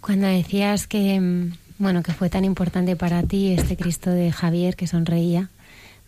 Cuando 0.00 0.28
decías 0.28 0.86
que, 0.86 1.20
mm, 1.20 1.52
bueno, 1.78 2.02
que 2.02 2.12
fue 2.12 2.30
tan 2.30 2.44
importante 2.44 2.96
para 2.96 3.22
ti 3.22 3.52
este 3.52 3.76
Cristo 3.76 4.10
de 4.10 4.32
Javier 4.32 4.76
que 4.76 4.86
sonreía, 4.86 5.50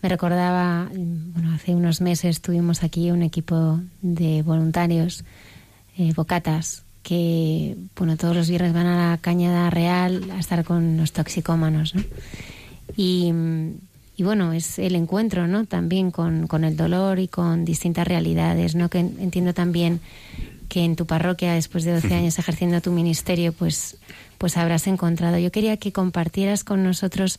me 0.03 0.09
recordaba, 0.09 0.85
mm, 0.85 1.33
bueno, 1.33 1.55
hace 1.55 1.75
unos 1.75 2.01
meses 2.01 2.41
tuvimos 2.41 2.83
aquí 2.83 3.11
un 3.11 3.23
equipo 3.23 3.81
de 4.01 4.43
voluntarios, 4.43 5.25
eh, 5.97 6.13
bocatas, 6.15 6.85
que, 7.03 7.77
bueno, 7.97 8.17
todos 8.17 8.37
los 8.37 8.49
viernes 8.49 8.73
van 8.73 8.87
a 8.87 9.11
la 9.11 9.19
Cañada 9.19 9.71
Real 9.71 10.31
a 10.31 10.39
estar 10.39 10.65
con 10.65 10.97
los 10.97 11.13
toxicómanos, 11.13 11.95
¿no? 11.95 12.03
Y, 12.97 13.33
y 14.17 14.23
bueno, 14.23 14.53
es 14.53 14.79
el 14.79 14.95
encuentro, 14.95 15.47
¿no? 15.47 15.65
También 15.65 16.11
con, 16.11 16.47
con 16.47 16.65
el 16.65 16.77
dolor 16.77 17.19
y 17.19 17.29
con 17.29 17.65
distintas 17.65 18.07
realidades, 18.07 18.75
¿no? 18.75 18.89
Que 18.89 19.01
entiendo 19.01 19.55
también 19.55 20.01
que 20.69 20.85
en 20.85 20.97
tu 20.97 21.07
parroquia, 21.07 21.55
después 21.55 21.85
de 21.85 21.93
12 21.93 22.15
años 22.15 22.39
ejerciendo 22.39 22.81
tu 22.81 22.93
ministerio, 22.93 23.53
pues, 23.53 23.97
pues 24.39 24.57
habrás 24.57 24.87
encontrado. 24.87 25.39
Yo 25.39 25.51
quería 25.51 25.77
que 25.77 25.93
compartieras 25.93 26.65
con 26.65 26.85
nosotros 26.85 27.39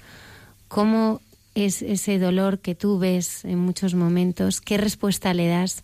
cómo 0.67 1.21
es 1.55 1.81
ese 1.81 2.19
dolor 2.19 2.59
que 2.59 2.75
tú 2.75 2.99
ves 2.99 3.45
en 3.45 3.59
muchos 3.59 3.93
momentos, 3.93 4.61
qué 4.61 4.77
respuesta 4.77 5.33
le 5.33 5.47
das 5.47 5.83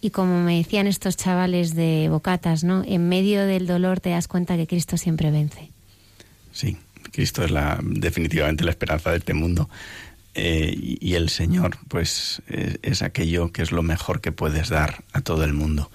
y 0.00 0.10
como 0.10 0.42
me 0.42 0.58
decían 0.58 0.86
estos 0.86 1.16
chavales 1.16 1.74
de 1.74 2.08
bocatas, 2.10 2.64
¿no? 2.64 2.84
En 2.86 3.08
medio 3.08 3.46
del 3.46 3.66
dolor 3.66 4.00
te 4.00 4.10
das 4.10 4.28
cuenta 4.28 4.56
que 4.56 4.66
Cristo 4.66 4.96
siempre 4.96 5.30
vence. 5.30 5.70
Sí, 6.52 6.76
Cristo 7.12 7.44
es 7.44 7.50
la 7.50 7.80
definitivamente 7.82 8.64
la 8.64 8.70
esperanza 8.70 9.10
de 9.10 9.18
este 9.18 9.34
mundo. 9.34 9.68
Eh, 10.38 10.74
y 11.00 11.14
el 11.14 11.30
Señor, 11.30 11.78
pues, 11.88 12.42
es, 12.46 13.00
aquello 13.00 13.52
que 13.52 13.62
es 13.62 13.72
lo 13.72 13.82
mejor 13.82 14.20
que 14.20 14.32
puedes 14.32 14.68
dar 14.68 15.02
a 15.14 15.22
todo 15.22 15.44
el 15.44 15.54
mundo. 15.54 15.90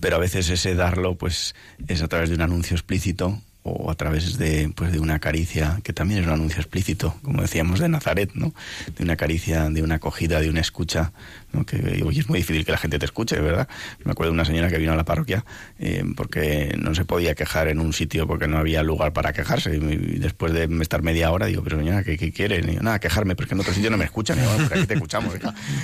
Pero 0.00 0.16
a 0.16 0.18
veces 0.18 0.48
ese 0.50 0.74
darlo 0.74 1.16
pues 1.16 1.54
es 1.88 2.02
a 2.02 2.08
través 2.08 2.28
de 2.28 2.36
un 2.36 2.42
anuncio 2.42 2.74
explícito 2.74 3.40
o 3.62 3.90
a 3.90 3.94
través 3.94 4.38
de, 4.38 4.72
pues 4.74 4.92
de 4.92 5.00
una 5.00 5.18
caricia, 5.18 5.80
que 5.82 5.92
también 5.92 6.20
es 6.20 6.26
un 6.26 6.32
anuncio 6.32 6.60
explícito, 6.60 7.14
como 7.22 7.42
decíamos 7.42 7.78
de 7.78 7.88
Nazaret, 7.88 8.30
¿no? 8.34 8.54
De 8.96 9.04
una 9.04 9.16
caricia, 9.16 9.68
de 9.68 9.82
una 9.82 9.96
acogida, 9.96 10.40
de 10.40 10.48
una 10.48 10.60
escucha, 10.60 11.12
¿no? 11.52 11.66
Que 11.66 12.02
hoy 12.04 12.18
es 12.18 12.28
muy 12.28 12.38
difícil 12.38 12.64
que 12.64 12.72
la 12.72 12.78
gente 12.78 12.98
te 12.98 13.04
escuche, 13.04 13.38
¿verdad? 13.38 13.68
Me 14.04 14.12
acuerdo 14.12 14.32
de 14.32 14.34
una 14.34 14.44
señora 14.44 14.70
que 14.70 14.78
vino 14.78 14.92
a 14.92 14.96
la 14.96 15.04
parroquia 15.04 15.44
eh, 15.78 16.04
porque 16.16 16.74
no 16.80 16.94
se 16.94 17.04
podía 17.04 17.34
quejar 17.34 17.68
en 17.68 17.80
un 17.80 17.92
sitio 17.92 18.26
porque 18.26 18.48
no 18.48 18.56
había 18.56 18.82
lugar 18.82 19.12
para 19.12 19.32
quejarse. 19.32 19.76
Y 19.76 20.18
después 20.18 20.52
de 20.52 20.64
estar 20.80 21.02
media 21.02 21.30
hora, 21.30 21.46
digo, 21.46 21.62
pero 21.62 21.78
señora, 21.78 22.02
¿qué, 22.02 22.16
qué 22.16 22.32
quiere? 22.32 22.60
Y 22.60 22.76
nada, 22.76 22.98
quejarme, 22.98 23.36
porque 23.36 23.54
en 23.54 23.60
otro 23.60 23.74
sitio 23.74 23.90
no 23.90 23.98
me 23.98 24.04
escuchan. 24.04 24.38
Y 24.38 24.42
bueno, 24.42 24.68
aquí 24.72 24.86
te 24.86 24.94
escuchamos, 24.94 25.34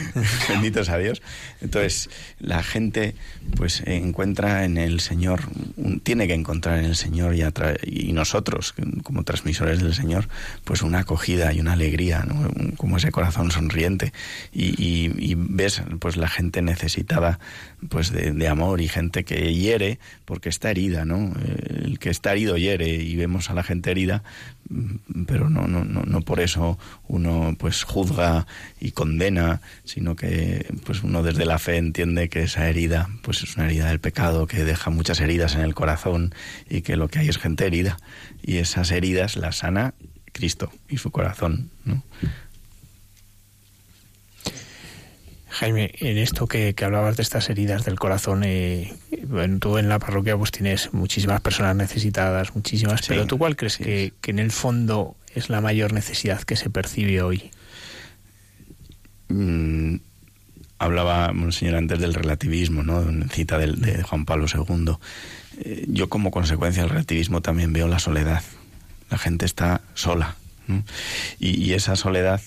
Benditos 0.49 0.89
a 0.89 0.99
Dios. 0.99 1.21
Entonces, 1.61 2.09
la 2.39 2.63
gente, 2.63 3.15
pues, 3.57 3.83
encuentra 3.87 4.65
en 4.65 4.79
el 4.79 5.01
Señor, 5.01 5.43
tiene 6.03 6.27
que 6.27 6.35
encontrar 6.35 6.79
en 6.79 6.87
el 6.87 6.97
Señor 6.97 7.35
y, 7.35 7.43
y 7.83 8.13
nosotros, 8.13 8.75
como 9.03 9.23
transmisores 9.25 9.83
del 9.83 9.95
Señor, 9.95 10.29
pues 10.65 10.83
una 10.83 11.01
acogida 11.01 11.53
y 11.53 11.61
una 11.61 11.73
alegría, 11.73 12.25
como 12.77 12.97
ese 12.97 13.11
corazón 13.11 13.51
sonriente. 13.51 14.13
Y, 14.53 15.35
ves 15.37 15.83
pues 15.99 16.17
la 16.17 16.29
gente 16.29 16.63
necesitada 16.63 17.39
pues 17.89 18.13
de, 18.13 18.49
amor 18.49 18.81
y 18.81 18.89
gente 18.89 19.25
que 19.25 19.55
hiere 19.55 19.99
porque 20.25 20.49
está 20.49 20.71
herida, 20.71 21.05
¿no? 21.05 21.33
El 21.85 21.99
que 21.99 22.11
está 22.11 22.33
herido 22.33 22.57
hiere 22.57 22.89
y 22.89 23.17
vemos 23.17 23.51
a 23.51 23.55
la 23.55 23.63
gente 23.63 23.91
herida, 23.91 24.23
pero 25.27 25.51
no, 25.51 25.67
no, 25.67 25.85
no, 25.85 26.03
no 26.03 26.21
por 26.23 26.41
eso 26.41 26.79
uno 27.09 27.55
pues 27.59 27.85
juzga 27.85 28.47
y 28.81 28.93
condena, 28.93 29.61
sino 29.85 30.17
que 30.17 30.67
pues 30.85 31.03
uno 31.03 31.23
desde 31.23 31.45
la 31.45 31.59
fe 31.59 31.77
entiende 31.77 32.29
que 32.29 32.43
esa 32.43 32.69
herida 32.69 33.09
pues 33.23 33.43
es 33.43 33.57
una 33.57 33.67
herida 33.67 33.89
del 33.89 34.01
pecado 34.01 34.47
que 34.47 34.65
deja 34.65 34.91
muchas 34.91 35.21
heridas 35.21 35.55
en 35.55 35.63
el 35.63 35.75
corazón 35.75 36.35
y 36.69 36.83
que 36.83 36.97
lo 36.97 37.09
que 37.09 37.21
hay 37.21 37.29
es 37.29 37.39
gente 37.39 37.67
herida 37.67 37.97
y 38.43 38.57
esas 38.57 38.91
heridas 38.91 39.37
las 39.37 39.57
sana 39.57 39.95
Cristo 40.37 40.71
y 40.89 40.99
su 40.99 41.11
corazón, 41.11 41.71
¿no? 41.85 42.03
Jaime, 45.59 45.91
en 46.01 46.19
esto 46.19 46.47
que, 46.47 46.75
hablabas 46.83 47.17
de 47.17 47.23
estas 47.23 47.49
heridas 47.49 47.87
del 47.87 47.99
corazón, 47.99 48.43
eh, 48.45 48.95
tú 49.59 49.79
en 49.79 49.89
la 49.89 49.99
parroquia 49.99 50.37
pues 50.37 50.51
tienes 50.51 50.93
muchísimas 50.93 51.41
personas 51.41 51.75
necesitadas, 51.75 52.55
muchísimas, 52.55 53.07
pero 53.09 53.27
¿tú 53.27 53.39
cuál 53.39 53.57
crees 53.57 53.79
que, 53.79 54.13
en 54.27 54.39
el 54.39 54.51
fondo 54.51 55.17
es 55.35 55.49
la 55.49 55.63
mayor 55.63 55.95
necesidad 55.95 56.43
que 56.43 56.57
se 56.57 56.69
percibe 56.69 57.23
hoy? 57.23 57.51
Mm, 59.29 59.97
hablaba 60.79 61.33
señor 61.53 61.77
antes 61.77 62.01
del 62.01 62.13
relativismo, 62.13 62.83
¿no? 62.83 63.01
En 63.09 63.27
cita 63.31 63.57
de 63.57 64.03
Juan 64.03 64.27
Pablo 64.27 64.45
II. 64.53 64.93
Eh, 65.61 65.87
yo 65.89 66.11
como 66.11 66.31
consecuencia 66.31 66.83
del 66.83 66.91
relativismo 66.91 67.41
también 67.41 67.73
veo 67.73 67.89
la 67.89 67.99
soledad. 67.99 68.43
La 69.11 69.17
gente 69.17 69.47
está 69.47 69.81
sola. 69.95 70.37
y 71.39 71.73
esa 71.73 71.97
soledad 71.97 72.43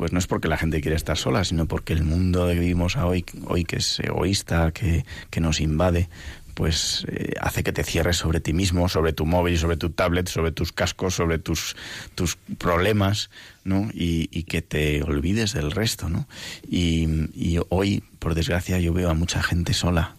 pues 0.00 0.14
no 0.14 0.18
es 0.18 0.26
porque 0.26 0.48
la 0.48 0.56
gente 0.56 0.80
quiere 0.80 0.96
estar 0.96 1.18
sola, 1.18 1.44
sino 1.44 1.66
porque 1.66 1.92
el 1.92 2.04
mundo 2.04 2.48
que 2.48 2.54
vivimos 2.54 2.96
hoy, 2.96 3.22
hoy 3.44 3.64
que 3.64 3.76
es 3.76 4.00
egoísta, 4.00 4.72
que, 4.72 5.04
nos 5.42 5.60
invade, 5.60 6.08
pues 6.54 7.04
eh, 7.08 7.34
hace 7.38 7.62
que 7.62 7.70
te 7.70 7.84
cierres 7.84 8.16
sobre 8.16 8.40
ti 8.40 8.54
mismo, 8.54 8.88
sobre 8.88 9.12
tu 9.12 9.26
móvil, 9.26 9.58
sobre 9.58 9.76
tu 9.76 9.90
tablet, 9.90 10.26
sobre 10.26 10.52
tus 10.52 10.72
cascos, 10.72 11.16
sobre 11.16 11.38
tus, 11.38 11.76
tus 12.14 12.36
problemas, 12.56 13.28
¿no? 13.64 13.90
Y, 13.92 14.30
y 14.32 14.44
que 14.44 14.62
te 14.62 15.02
olvides 15.02 15.52
del 15.52 15.70
resto, 15.70 16.08
¿no? 16.08 16.26
Y, 16.66 17.28
y 17.34 17.60
hoy, 17.68 18.02
por 18.18 18.34
desgracia, 18.34 18.80
yo 18.80 18.94
veo 18.94 19.10
a 19.10 19.14
mucha 19.14 19.42
gente 19.42 19.74
sola, 19.74 20.16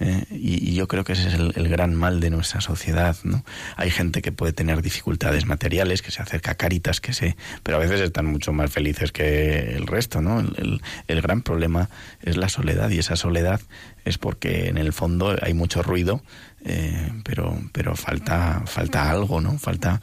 ¿eh? 0.00 0.24
y, 0.30 0.74
yo 0.74 0.88
creo 0.88 1.04
que 1.04 1.12
ese 1.12 1.28
es 1.28 1.34
el, 1.34 1.68
gran 1.68 1.94
mal 1.94 2.20
de 2.20 2.30
nuestra 2.30 2.60
sociedad, 2.60 3.16
¿no? 3.22 3.44
Hay 3.76 3.90
gente 3.90 4.22
que 4.22 4.32
puede 4.32 4.52
tener 4.52 4.82
dificultades 4.82 5.46
materiales, 5.46 6.02
que 6.02 6.10
se 6.10 6.22
acerca 6.22 6.52
a 6.52 6.54
Caritas, 6.54 7.00
que 7.00 7.12
se, 7.12 7.36
pero 7.62 7.76
a 7.76 7.80
veces 7.80 8.00
están 8.00 8.26
mucho 8.26 8.52
más 8.52 8.70
felices 8.70 9.12
que 9.12 9.74
el 9.76 9.86
resto, 9.86 10.20
¿no? 10.20 10.40
El, 10.40 10.80
gran 11.22 11.42
problema 11.42 11.88
es 12.22 12.36
la 12.36 12.48
soledad 12.48 12.90
y 12.90 12.98
esa 12.98 13.16
soledad 13.16 13.60
es 14.04 14.18
porque 14.18 14.68
en 14.68 14.76
el 14.76 14.92
fondo 14.92 15.36
hay 15.40 15.54
mucho 15.54 15.82
ruido, 15.82 16.22
eh, 16.64 17.12
pero, 17.24 17.58
pero 17.72 17.96
falta, 17.96 18.62
falta 18.66 19.10
algo, 19.10 19.40
¿no? 19.40 19.58
Falta, 19.58 20.02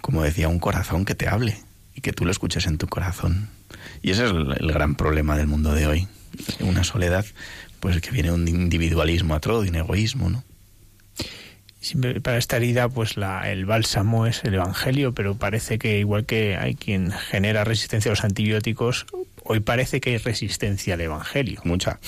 como 0.00 0.22
decía, 0.22 0.48
un 0.48 0.58
corazón 0.58 1.04
que 1.04 1.14
te 1.14 1.28
hable 1.28 1.58
y 1.94 2.00
que 2.00 2.12
tú 2.12 2.24
lo 2.24 2.30
escuches 2.30 2.66
en 2.66 2.78
tu 2.78 2.88
corazón. 2.88 3.50
Y 4.02 4.10
ese 4.10 4.26
es 4.26 4.30
el 4.30 4.72
gran 4.72 4.94
problema 4.94 5.36
del 5.36 5.46
mundo 5.46 5.74
de 5.74 5.86
hoy. 5.86 6.08
Una 6.60 6.84
soledad 6.84 7.24
pues 7.80 8.00
que 8.00 8.10
viene 8.10 8.32
un 8.32 8.46
individualismo 8.48 9.34
atroz 9.34 9.66
y 9.66 9.70
un 9.70 9.76
egoísmo, 9.76 10.30
¿no? 10.30 10.44
para 12.22 12.38
esta 12.38 12.56
herida, 12.56 12.88
pues 12.88 13.16
la, 13.16 13.50
el 13.50 13.64
bálsamo 13.64 14.26
es 14.26 14.42
el 14.44 14.54
Evangelio, 14.54 15.14
pero 15.14 15.36
parece 15.36 15.78
que 15.78 15.98
igual 15.98 16.26
que 16.26 16.56
hay 16.56 16.74
quien 16.74 17.12
genera 17.12 17.64
resistencia 17.64 18.10
a 18.10 18.12
los 18.12 18.24
antibióticos, 18.24 19.06
hoy 19.44 19.60
parece 19.60 20.00
que 20.00 20.10
hay 20.10 20.18
resistencia 20.18 20.94
al 20.94 21.00
Evangelio. 21.00 21.60
Mucha. 21.64 22.00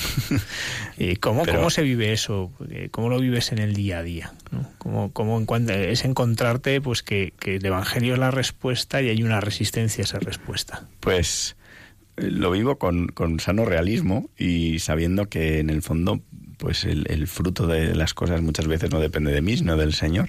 ¿Y 0.99 1.17
cómo, 1.17 1.47
cómo 1.47 1.71
se 1.71 1.83
vive 1.83 2.13
eso? 2.13 2.53
¿Cómo 2.91 3.09
lo 3.09 3.21
vives 3.21 3.53
en 3.53 3.59
el 3.59 3.75
día 3.75 3.99
a 3.99 4.03
día? 4.03 4.33
¿Cómo, 4.79 5.13
cómo 5.13 5.45
es 5.69 6.05
encontrarte 6.05 6.81
pues 6.81 7.03
que, 7.03 7.33
que 7.39 7.57
el 7.57 7.65
Evangelio 7.65 8.15
es 8.15 8.21
la 8.21 8.31
respuesta 8.31 9.01
y 9.01 9.09
hay 9.09 9.23
una 9.23 9.41
resistencia 9.41 10.03
a 10.03 10.07
esa 10.07 10.19
respuesta? 10.19 10.83
Pues 10.99 11.57
lo 12.21 12.51
vivo 12.51 12.79
con, 12.79 13.09
con 13.09 13.41
sano 13.41 13.65
realismo 13.65 14.29
y 14.39 14.79
sabiendo 14.79 15.29
que 15.29 15.59
en 15.59 15.71
el 15.71 15.83
fondo 15.83 16.21
pues 16.61 16.85
el, 16.85 17.27
fruto 17.27 17.67
de 17.67 17.95
las 17.95 18.13
cosas 18.13 18.43
muchas 18.43 18.67
veces 18.67 18.91
no 18.91 19.01
depende 19.01 19.33
de 19.33 19.41
mí, 19.41 19.57
sino 19.57 19.79
del 19.79 19.95
Señor, 19.95 20.29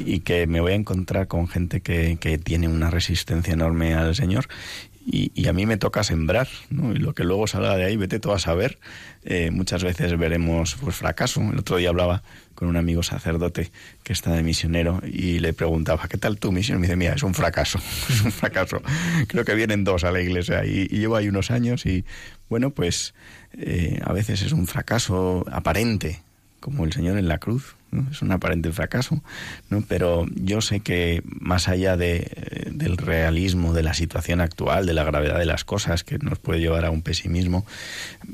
y 0.00 0.20
que 0.20 0.46
me 0.46 0.60
voy 0.60 0.72
a 0.72 0.74
encontrar 0.74 1.28
con 1.28 1.48
gente 1.48 1.82
que, 1.82 2.16
que 2.18 2.38
tiene 2.38 2.66
una 2.66 2.90
resistencia 2.90 3.52
enorme 3.52 3.92
al 3.92 4.14
Señor 4.14 4.48
y, 5.08 5.46
a 5.46 5.52
mí 5.52 5.66
me 5.66 5.76
toca 5.76 6.02
sembrar, 6.02 6.48
¿no? 6.68 6.92
Y 6.92 6.96
lo 6.96 7.14
que 7.14 7.22
luego 7.22 7.46
salga 7.46 7.76
de 7.76 7.84
ahí, 7.84 7.96
vete 7.96 8.18
todo 8.18 8.32
a 8.32 8.40
saber. 8.40 8.78
Eh, 9.24 9.52
muchas 9.52 9.84
veces 9.84 10.18
veremos 10.18 10.76
pues 10.80 10.96
fracaso. 10.96 11.40
El 11.40 11.60
otro 11.60 11.76
día 11.76 11.90
hablaba 11.90 12.24
con 12.56 12.66
un 12.66 12.76
amigo 12.76 13.04
sacerdote 13.04 13.70
que 14.02 14.12
está 14.12 14.32
de 14.32 14.42
misionero 14.42 15.00
y 15.06 15.38
le 15.38 15.52
preguntaba, 15.52 16.08
¿qué 16.08 16.18
tal 16.18 16.38
tu 16.38 16.50
misión? 16.50 16.78
Y 16.78 16.80
me 16.80 16.86
dice, 16.88 16.96
mira, 16.96 17.14
es 17.14 17.22
un 17.22 17.34
fracaso, 17.34 17.78
es 18.08 18.22
un 18.22 18.32
fracaso. 18.32 18.82
Creo 19.28 19.44
que 19.44 19.54
vienen 19.54 19.84
dos 19.84 20.02
a 20.02 20.10
la 20.10 20.20
iglesia 20.20 20.64
y, 20.64 20.88
llevo 20.88 21.14
ahí 21.14 21.28
unos 21.28 21.52
años 21.52 21.86
y, 21.86 22.04
bueno, 22.48 22.70
pues 22.70 23.14
eh, 23.56 24.00
a 24.04 24.12
veces 24.12 24.42
es 24.42 24.50
un 24.50 24.66
fracaso 24.66 25.44
aparente, 25.52 26.20
como 26.58 26.84
el 26.84 26.92
Señor 26.92 27.16
en 27.16 27.28
la 27.28 27.38
cruz, 27.38 27.75
es 28.10 28.22
un 28.22 28.32
aparente 28.32 28.72
fracaso, 28.72 29.22
¿no? 29.70 29.82
pero 29.86 30.26
yo 30.34 30.60
sé 30.60 30.80
que 30.80 31.22
más 31.24 31.68
allá 31.68 31.96
de, 31.96 32.70
del 32.72 32.96
realismo 32.96 33.72
de 33.72 33.82
la 33.82 33.94
situación 33.94 34.40
actual, 34.40 34.86
de 34.86 34.94
la 34.94 35.04
gravedad 35.04 35.38
de 35.38 35.46
las 35.46 35.64
cosas 35.64 36.04
que 36.04 36.18
nos 36.18 36.38
puede 36.38 36.60
llevar 36.60 36.84
a 36.84 36.90
un 36.90 37.02
pesimismo, 37.02 37.64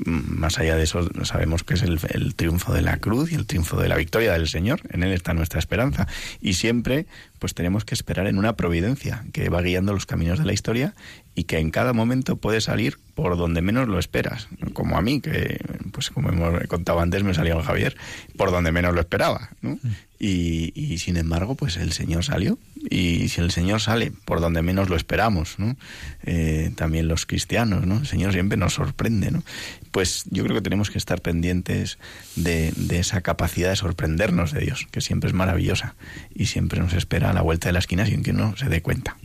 mm, 0.05 0.39
más 0.39 0.59
allá 0.59 0.75
de 0.75 0.83
eso 0.83 1.09
sabemos 1.23 1.63
que 1.63 1.75
es 1.75 1.83
el 1.83 2.35
triunfo 2.35 2.73
de 2.73 2.81
la 2.81 2.97
cruz 2.97 3.31
y 3.31 3.35
el 3.35 3.45
triunfo 3.45 3.79
de 3.79 3.87
la 3.87 3.95
victoria 3.95 4.33
del 4.33 4.47
Señor, 4.47 4.81
en 4.89 5.03
Él 5.03 5.11
está 5.13 5.33
nuestra 5.33 5.59
esperanza. 5.59 6.07
Y 6.41 6.53
siempre 6.53 7.05
pues 7.43 7.53
tenemos 7.53 7.83
que 7.83 7.93
esperar 7.93 8.27
en 8.27 8.37
una 8.37 8.55
providencia 8.55 9.25
que 9.33 9.49
va 9.49 9.61
guiando 9.61 9.91
los 9.91 10.05
caminos 10.05 10.39
de 10.39 10.45
la 10.45 10.53
historia 10.53 10.95
y 11.35 11.43
que 11.43 11.57
en 11.57 11.71
cada 11.71 11.91
momento 11.91 12.37
puede 12.37 12.61
salir 12.61 12.99
por 13.15 13.35
donde 13.35 13.61
menos 13.61 13.89
lo 13.89 13.99
esperas, 13.99 14.47
como 14.71 14.97
a 14.97 15.01
mí, 15.01 15.19
que 15.19 15.59
pues 15.91 16.09
como 16.09 16.29
hemos 16.29 16.65
contado 16.67 17.01
antes 17.01 17.21
me 17.25 17.33
salió 17.33 17.61
Javier, 17.61 17.97
por 18.37 18.51
donde 18.51 18.71
menos 18.71 18.95
lo 18.95 19.01
esperaba, 19.01 19.49
¿no? 19.61 19.77
Y, 20.25 20.71
y, 20.73 20.99
sin 20.99 21.17
embargo, 21.17 21.55
pues 21.55 21.75
el 21.75 21.91
Señor 21.91 22.23
salió. 22.23 22.57
Y 22.89 23.27
si 23.27 23.41
el 23.41 23.51
Señor 23.51 23.81
sale 23.81 24.13
por 24.23 24.39
donde 24.39 24.61
menos 24.61 24.87
lo 24.87 24.95
esperamos, 24.95 25.55
¿no? 25.59 25.75
Eh, 26.23 26.71
también 26.77 27.09
los 27.09 27.25
cristianos, 27.25 27.85
¿no? 27.85 27.97
El 27.97 28.07
Señor 28.07 28.31
siempre 28.31 28.57
nos 28.57 28.75
sorprende, 28.75 29.31
¿no? 29.31 29.43
Pues 29.91 30.23
yo 30.29 30.45
creo 30.45 30.55
que 30.55 30.61
tenemos 30.61 30.89
que 30.89 30.97
estar 30.97 31.21
pendientes 31.21 31.97
de, 32.37 32.71
de 32.77 32.99
esa 32.99 33.19
capacidad 33.19 33.71
de 33.71 33.75
sorprendernos 33.75 34.53
de 34.53 34.61
Dios, 34.61 34.87
que 34.91 35.01
siempre 35.01 35.27
es 35.27 35.33
maravillosa 35.33 35.95
y 36.33 36.45
siempre 36.45 36.79
nos 36.79 36.93
espera 36.93 37.31
a 37.31 37.33
la 37.33 37.41
vuelta 37.41 37.67
de 37.67 37.73
la 37.73 37.79
esquina 37.79 38.05
sin 38.05 38.23
que 38.23 38.31
uno 38.31 38.55
se 38.55 38.69
dé 38.69 38.81
cuenta 38.81 39.17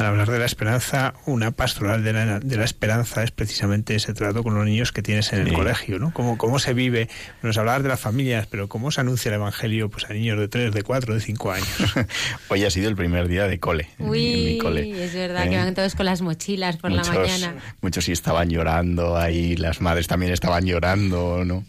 al 0.00 0.06
hablar 0.06 0.30
de 0.30 0.38
la 0.38 0.46
esperanza, 0.46 1.14
una 1.26 1.50
pastoral 1.50 2.02
de 2.02 2.12
la, 2.12 2.40
de 2.40 2.56
la, 2.56 2.64
esperanza 2.64 3.22
es 3.22 3.30
precisamente 3.30 3.94
ese 3.94 4.14
trato 4.14 4.42
con 4.42 4.54
los 4.54 4.64
niños 4.64 4.92
que 4.92 5.02
tienes 5.02 5.32
en 5.32 5.46
el 5.46 5.52
colegio, 5.52 5.98
¿no? 5.98 6.12
Cómo, 6.12 6.38
cómo 6.38 6.58
se 6.58 6.72
vive, 6.72 7.08
nos 7.42 7.58
hablabas 7.58 7.82
de 7.82 7.90
las 7.90 8.00
familias, 8.00 8.46
pero 8.46 8.68
cómo 8.68 8.90
se 8.90 9.02
anuncia 9.02 9.28
el 9.28 9.34
Evangelio 9.34 9.90
pues 9.90 10.08
a 10.08 10.14
niños 10.14 10.38
de 10.38 10.48
3, 10.48 10.72
de 10.72 10.82
4, 10.82 11.14
de 11.14 11.20
5 11.20 11.52
años. 11.52 11.68
Hoy 12.48 12.64
ha 12.64 12.70
sido 12.70 12.88
el 12.88 12.96
primer 12.96 13.28
día 13.28 13.46
de 13.46 13.60
cole. 13.60 13.88
Uy, 13.98 14.58
es 14.98 15.14
verdad, 15.14 15.48
que 15.48 15.54
¿eh? 15.54 15.58
van 15.58 15.74
todos 15.74 15.94
con 15.94 16.06
las 16.06 16.22
mochilas 16.22 16.78
por 16.78 16.90
la 16.90 17.04
mañana. 17.04 17.54
Muchos 17.82 18.04
sí 18.06 18.12
estaban 18.12 18.48
llorando 18.48 19.18
ahí, 19.18 19.56
las 19.56 19.80
madres 19.80 20.06
también 20.06 20.32
estaban 20.32 20.64
llorando, 20.64 21.44
¿no? 21.44 21.64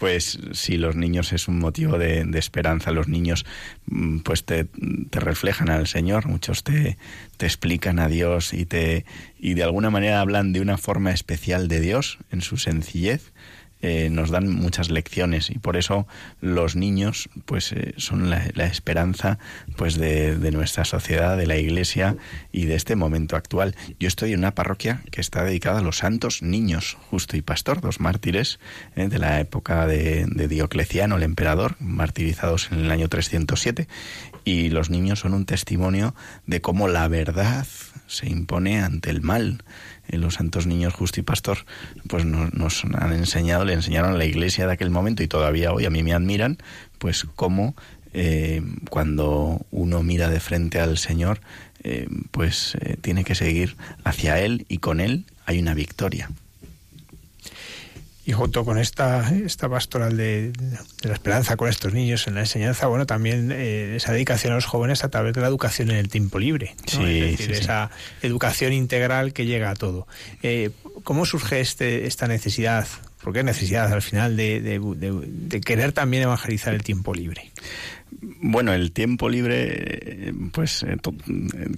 Pues 0.00 0.38
si 0.52 0.78
los 0.78 0.96
niños 0.96 1.34
es 1.34 1.46
un 1.46 1.58
motivo 1.58 1.98
de, 1.98 2.26
esperanza, 2.32 2.90
los 2.90 3.06
niños 3.06 3.44
mm, 3.84 4.20
pues 4.20 4.44
te, 4.44 4.66
reflejan 5.12 5.68
al 5.68 5.86
Señor, 5.86 6.26
muchos 6.26 6.64
te, 6.64 6.96
te, 7.36 7.44
explican 7.44 7.98
a 7.98 8.08
Dios 8.08 8.54
y, 8.54 8.64
te, 8.64 9.04
y 9.38 9.52
de 9.52 9.62
alguna 9.62 9.90
manera 9.90 10.22
hablan 10.22 10.54
de 10.54 10.62
una 10.62 10.78
forma 10.78 11.12
especial 11.12 11.68
de 11.68 11.80
Dios 11.80 12.18
en 12.32 12.40
su 12.40 12.56
sencillez. 12.56 13.32
Eh, 13.82 14.10
nos 14.10 14.30
dan 14.30 14.48
muchas 14.48 14.90
lecciones 14.90 15.50
y 15.50 15.58
por 15.58 15.76
eso 15.76 16.06
los 16.40 16.76
niños 16.76 17.30
pues 17.46 17.72
eh, 17.72 17.94
son 17.96 18.28
la, 18.28 18.44
esperanza 18.66 19.38
pues 19.76 19.96
de, 19.96 20.50
nuestra 20.52 20.84
sociedad, 20.84 21.36
de 21.36 21.46
la 21.46 21.56
iglesia 21.56 22.16
y 22.52 22.66
de 22.66 22.74
este 22.74 22.96
momento 22.96 23.36
actual. 23.36 23.74
Yo 23.98 24.08
estoy 24.08 24.32
en 24.32 24.40
una 24.40 24.54
parroquia 24.54 25.02
que 25.10 25.20
está 25.20 25.44
dedicada 25.44 25.78
a 25.78 25.82
los 25.82 25.98
santos 25.98 26.42
niños, 26.42 26.98
justo 27.10 27.36
y 27.36 27.42
pastor, 27.42 27.80
dos 27.80 28.00
mártires 28.00 28.60
eh, 28.96 29.08
de 29.08 29.18
la 29.18 29.40
época 29.40 29.86
de, 29.86 30.26
de 30.26 30.48
Diocleciano, 30.48 31.16
el 31.16 31.22
emperador, 31.22 31.76
martirizados 31.80 32.70
en 32.72 32.80
el 32.80 32.90
año 32.90 33.08
307 33.08 33.88
y 34.44 34.70
los 34.70 34.90
niños 34.90 35.20
son 35.20 35.34
un 35.34 35.46
testimonio 35.46 36.14
de 36.46 36.60
cómo 36.60 36.88
la 36.88 37.08
verdad 37.08 37.66
se 38.10 38.28
impone 38.28 38.80
ante 38.80 39.10
el 39.10 39.22
mal 39.22 39.62
los 40.18 40.34
santos 40.34 40.66
niños 40.66 40.92
justo 40.92 41.20
y 41.20 41.22
pastor, 41.22 41.58
pues 42.08 42.24
nos, 42.24 42.84
han 42.84 43.12
enseñado, 43.12 43.64
le 43.64 43.74
enseñaron 43.74 44.14
a 44.14 44.16
la 44.16 44.24
iglesia 44.24 44.66
de 44.66 44.72
aquel 44.72 44.90
momento 44.90 45.22
y 45.22 45.28
todavía 45.28 45.72
hoy 45.72 45.86
a 45.86 45.90
mí 45.90 46.02
me 46.02 46.12
admiran, 46.12 46.58
pues 46.98 47.26
cómo 47.36 47.76
eh, 48.12 48.60
cuando 48.90 49.64
uno 49.70 50.02
mira 50.02 50.28
de 50.28 50.40
frente 50.40 50.80
al 50.80 50.98
Señor, 50.98 51.40
eh, 51.82 52.08
pues 52.30 52.76
eh, 52.80 52.96
tiene 53.00 53.24
que 53.24 53.34
seguir 53.34 53.76
hacia 54.04 54.40
Él 54.40 54.66
y 54.68 54.78
con 54.78 55.00
Él 55.00 55.26
hay 55.46 55.60
una 55.60 55.74
victoria. 55.74 56.30
Y 58.30 58.32
junto 58.32 58.64
con 58.64 58.78
esta, 58.78 59.28
esta 59.44 59.68
pastoral 59.68 60.16
de, 60.16 60.52
la 61.02 61.14
esperanza 61.14 61.56
con 61.56 61.68
estos 61.68 61.92
niños 61.92 62.28
en 62.28 62.36
la 62.36 62.42
enseñanza, 62.42 62.86
bueno, 62.86 63.04
también 63.04 63.50
eh, 63.50 63.96
esa 63.96 64.12
dedicación 64.12 64.52
a 64.52 64.54
los 64.54 64.66
jóvenes 64.66 65.02
a 65.02 65.08
través 65.08 65.34
de 65.34 65.40
la 65.40 65.48
educación 65.48 65.90
en 65.90 65.96
el 65.96 66.08
tiempo 66.08 66.38
libre. 66.38 66.76
es 66.86 66.96
decir, 66.96 67.50
esa 67.50 67.90
educación 68.22 68.72
integral 68.72 69.32
que 69.32 69.46
llega 69.46 69.70
a 69.70 69.74
todo. 69.74 70.06
Eh, 70.44 70.70
¿Cómo 71.02 71.26
surge 71.26 71.58
este, 71.58 72.06
esta 72.06 72.28
necesidad? 72.28 72.86
¿Por 73.20 73.32
qué 73.32 73.42
necesidad 73.42 73.92
al 73.92 74.00
final 74.00 74.36
de, 74.36 74.60
de 74.60 75.60
querer 75.60 75.90
también 75.90 76.22
evangelizar 76.22 76.72
el 76.72 76.84
tiempo 76.84 77.12
libre? 77.12 77.50
Bueno, 78.22 78.74
el 78.74 78.92
tiempo 78.92 79.28
libre, 79.28 80.34
pues 80.52 80.82
eh, 80.82 80.96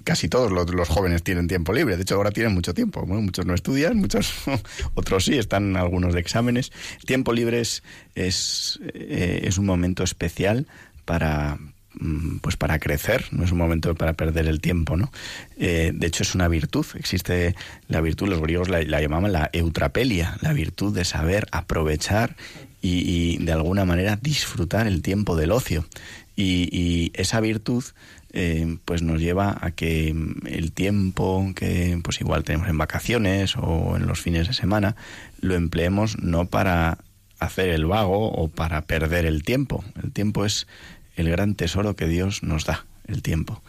casi 0.03 0.27
todos 0.27 0.51
los, 0.51 0.89
jóvenes 0.89 1.23
tienen 1.23 1.47
tiempo 1.47 1.71
libre. 1.71 1.95
De 1.95 2.03
hecho, 2.03 2.15
ahora 2.15 2.31
tienen 2.31 2.53
mucho 2.53 2.73
tiempo. 2.73 3.05
muchos 3.05 3.45
no 3.45 3.53
estudian, 3.53 3.97
muchos 3.97 4.33
otros 4.93 5.25
sí, 5.25 5.37
están 5.37 5.77
algunos 5.77 6.13
de 6.13 6.19
exámenes. 6.19 6.71
Tiempo 7.05 7.31
libre 7.31 7.61
es, 7.61 7.83
es, 8.15 8.79
eh, 8.83 9.49
un 9.57 9.65
momento 9.65 10.03
especial 10.03 10.67
para, 11.05 11.57
mm, 11.93 12.39
pues 12.39 12.57
para 12.57 12.77
crecer, 12.79 13.25
no 13.31 13.45
es 13.45 13.51
un 13.51 13.57
momento 13.57 13.95
para 13.95 14.13
perder 14.13 14.47
el 14.47 14.59
tiempo, 14.59 14.97
¿no? 14.97 15.11
Eh, 15.57 15.91
de 15.93 16.07
hecho, 16.07 16.23
es 16.23 16.35
una 16.35 16.49
virtud. 16.49 16.85
Existe 16.95 17.55
la 17.87 18.01
virtud, 18.01 18.27
los 18.27 18.41
griegos 18.41 18.67
la, 18.67 18.81
la 18.83 18.99
llamaban 18.99 19.31
la 19.31 19.49
eutrapelia, 19.53 20.37
la 20.41 20.51
virtud 20.51 20.93
de 20.93 21.05
saber 21.05 21.47
aprovechar 21.51 22.35
y, 22.83 23.37
de 23.37 23.51
alguna 23.53 23.85
manera 23.85 24.19
disfrutar 24.21 24.87
el 24.87 25.01
tiempo 25.01 25.35
del 25.37 25.51
ocio. 25.51 25.85
Y, 26.35 27.11
esa 27.15 27.39
virtud 27.41 27.83
eh, 28.31 28.77
pues 28.85 29.03
nos 29.03 29.21
lleva 29.21 29.55
a 29.61 29.71
que 29.71 30.15
el 30.45 30.71
tiempo 30.71 31.51
que 31.55 31.99
pues 32.03 32.19
igual 32.21 32.43
tenemos 32.43 32.67
en 32.67 32.77
vacaciones 32.77 33.55
o 33.55 33.95
en 33.95 34.07
los 34.07 34.19
fines 34.19 34.47
de 34.47 34.53
semana 34.53 34.95
lo 35.39 35.53
empleemos 35.53 36.17
no 36.17 36.45
para 36.45 36.97
hacer 37.39 37.69
el 37.69 37.85
vago 37.85 38.31
o 38.31 38.47
para 38.47 38.81
perder 38.85 39.25
el 39.25 39.43
tiempo. 39.43 39.83
El 40.01 40.11
tiempo 40.11 40.45
es 40.45 40.67
el 41.15 41.29
gran 41.29 41.55
tesoro 41.55 41.95
que 41.95 42.07
Dios 42.07 42.43
nos 42.43 42.65
da, 42.65 42.85
el 43.07 43.21
tiempo. 43.21 43.61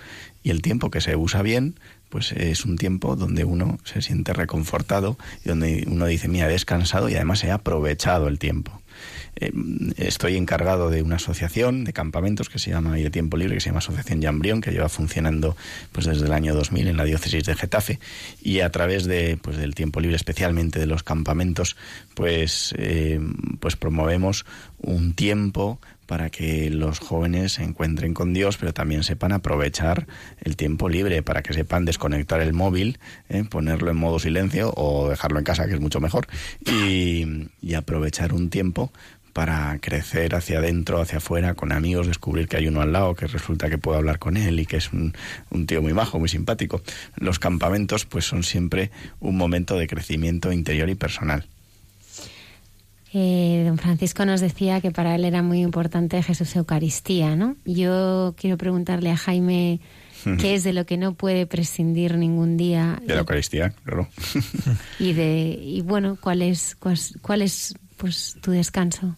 Y 0.42 0.50
el 0.50 0.62
tiempo 0.62 0.90
que 0.90 1.00
se 1.00 1.16
usa 1.16 1.42
bien, 1.42 1.78
pues 2.08 2.32
es 2.32 2.64
un 2.64 2.76
tiempo 2.76 3.16
donde 3.16 3.44
uno 3.44 3.78
se 3.84 4.00
siente 4.00 4.32
reconfortado 4.32 5.18
y 5.44 5.48
donde 5.48 5.84
uno 5.88 6.06
dice, 6.06 6.28
mira, 6.28 6.46
he 6.46 6.52
descansado 6.52 7.08
y 7.08 7.14
además 7.16 7.42
he 7.44 7.50
aprovechado 7.50 8.28
el 8.28 8.38
tiempo. 8.38 8.80
Eh, 9.36 9.52
estoy 9.96 10.36
encargado 10.36 10.90
de 10.90 11.02
una 11.02 11.16
asociación 11.16 11.84
de 11.84 11.92
campamentos 11.92 12.48
que 12.48 12.58
se 12.58 12.70
llama 12.70 12.94
de 12.94 13.10
tiempo 13.10 13.36
libre 13.36 13.54
que 13.54 13.60
se 13.60 13.70
llama 13.70 13.78
Asociación 13.78 14.22
Jambrión 14.22 14.60
que 14.60 14.70
lleva 14.70 14.88
funcionando 14.88 15.56
pues 15.92 16.06
desde 16.06 16.26
el 16.26 16.32
año 16.32 16.54
2000 16.54 16.88
en 16.88 16.96
la 16.96 17.04
diócesis 17.04 17.44
de 17.44 17.54
Getafe. 17.54 17.98
Y 18.42 18.60
a 18.60 18.70
través 18.70 19.04
de 19.04 19.38
pues 19.40 19.56
del 19.56 19.74
tiempo 19.74 20.00
libre 20.00 20.16
especialmente 20.16 20.78
de 20.78 20.86
los 20.86 21.02
campamentos 21.02 21.76
pues 22.14 22.74
eh, 22.78 23.20
pues 23.60 23.76
promovemos 23.76 24.44
un 24.78 25.14
tiempo 25.14 25.80
para 26.06 26.30
que 26.30 26.70
los 26.70 26.98
jóvenes 26.98 27.54
se 27.54 27.64
encuentren 27.64 28.14
con 28.14 28.34
Dios, 28.34 28.56
pero 28.56 28.74
también 28.74 29.02
sepan 29.02 29.32
aprovechar 29.32 30.06
el 30.42 30.56
tiempo 30.56 30.88
libre, 30.88 31.22
para 31.22 31.42
que 31.42 31.54
sepan 31.54 31.84
desconectar 31.84 32.40
el 32.40 32.52
móvil, 32.52 32.98
eh, 33.28 33.44
ponerlo 33.44 33.90
en 33.90 33.96
modo 33.96 34.18
silencio 34.18 34.72
o 34.76 35.08
dejarlo 35.08 35.38
en 35.38 35.44
casa, 35.44 35.66
que 35.66 35.74
es 35.74 35.80
mucho 35.80 36.00
mejor, 36.00 36.26
y, 36.66 37.48
y 37.60 37.74
aprovechar 37.74 38.34
un 38.34 38.50
tiempo 38.50 38.92
para 39.34 39.78
crecer 39.80 40.36
hacia 40.36 40.58
adentro, 40.58 41.00
hacia 41.00 41.18
afuera, 41.18 41.54
con 41.54 41.72
amigos, 41.72 42.06
descubrir 42.06 42.46
que 42.46 42.56
hay 42.56 42.68
uno 42.68 42.80
al 42.80 42.92
lado, 42.92 43.16
que 43.16 43.26
resulta 43.26 43.68
que 43.68 43.78
puedo 43.78 43.98
hablar 43.98 44.20
con 44.20 44.36
él 44.36 44.60
y 44.60 44.64
que 44.64 44.76
es 44.76 44.90
un, 44.92 45.12
tío 45.66 45.82
muy 45.82 45.92
bajo, 45.92 46.20
muy 46.20 46.28
simpático. 46.28 46.80
Los 47.16 47.40
campamentos 47.40 48.06
pues 48.06 48.24
son 48.24 48.44
siempre 48.44 48.92
un 49.18 49.36
momento 49.36 49.76
de 49.76 49.88
crecimiento 49.88 50.52
interior 50.52 50.88
y 50.88 50.94
personal. 50.94 51.46
Eh, 53.12 53.64
don 53.66 53.76
Francisco 53.76 54.24
nos 54.24 54.40
decía 54.40 54.80
que 54.80 54.92
para 54.92 55.16
él 55.16 55.24
era 55.24 55.42
muy 55.42 55.62
importante 55.62 56.22
Jesús 56.22 56.54
Eucaristía, 56.54 57.34
¿no? 57.34 57.56
Yo 57.64 58.34
quiero 58.36 58.56
preguntarle 58.56 59.10
a 59.10 59.16
Jaime 59.16 59.80
qué 60.38 60.54
es 60.54 60.62
de 60.62 60.72
lo 60.72 60.86
que 60.86 60.96
no 60.96 61.14
puede 61.14 61.46
prescindir 61.46 62.16
ningún 62.16 62.56
día. 62.56 63.00
De 63.04 63.14
la 63.14 63.20
Eucaristía, 63.20 63.70
claro. 63.84 64.08
y 65.00 65.12
de 65.12 65.58
y 65.60 65.80
bueno, 65.82 66.16
¿cuál 66.20 66.40
es, 66.42 66.76
cuál 67.20 67.42
es 67.42 67.74
pues 68.04 68.36
tu 68.42 68.50
descanso? 68.50 69.16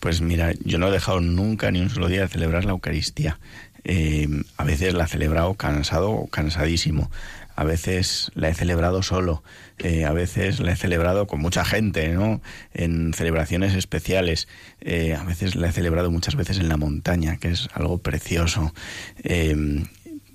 Pues 0.00 0.20
mira, 0.20 0.52
yo 0.64 0.78
no 0.78 0.88
he 0.88 0.90
dejado 0.90 1.20
nunca 1.20 1.70
ni 1.70 1.80
un 1.80 1.90
solo 1.90 2.08
día 2.08 2.22
de 2.22 2.28
celebrar 2.28 2.64
la 2.64 2.72
Eucaristía. 2.72 3.38
Eh, 3.84 4.26
a 4.56 4.64
veces 4.64 4.94
la 4.94 5.04
he 5.04 5.06
celebrado 5.06 5.54
cansado 5.54 6.10
o 6.10 6.26
cansadísimo. 6.26 7.08
A 7.54 7.62
veces 7.62 8.32
la 8.34 8.48
he 8.48 8.54
celebrado 8.54 9.04
solo, 9.04 9.44
eh, 9.78 10.06
a 10.06 10.12
veces 10.12 10.58
la 10.58 10.72
he 10.72 10.76
celebrado 10.76 11.28
con 11.28 11.40
mucha 11.40 11.64
gente, 11.64 12.08
¿no? 12.08 12.42
En 12.74 13.14
celebraciones 13.14 13.74
especiales. 13.74 14.48
Eh, 14.80 15.14
a 15.14 15.22
veces 15.22 15.54
la 15.54 15.68
he 15.68 15.72
celebrado 15.72 16.10
muchas 16.10 16.34
veces 16.34 16.58
en 16.58 16.68
la 16.68 16.76
montaña, 16.76 17.36
que 17.36 17.50
es 17.50 17.68
algo 17.74 17.98
precioso. 17.98 18.74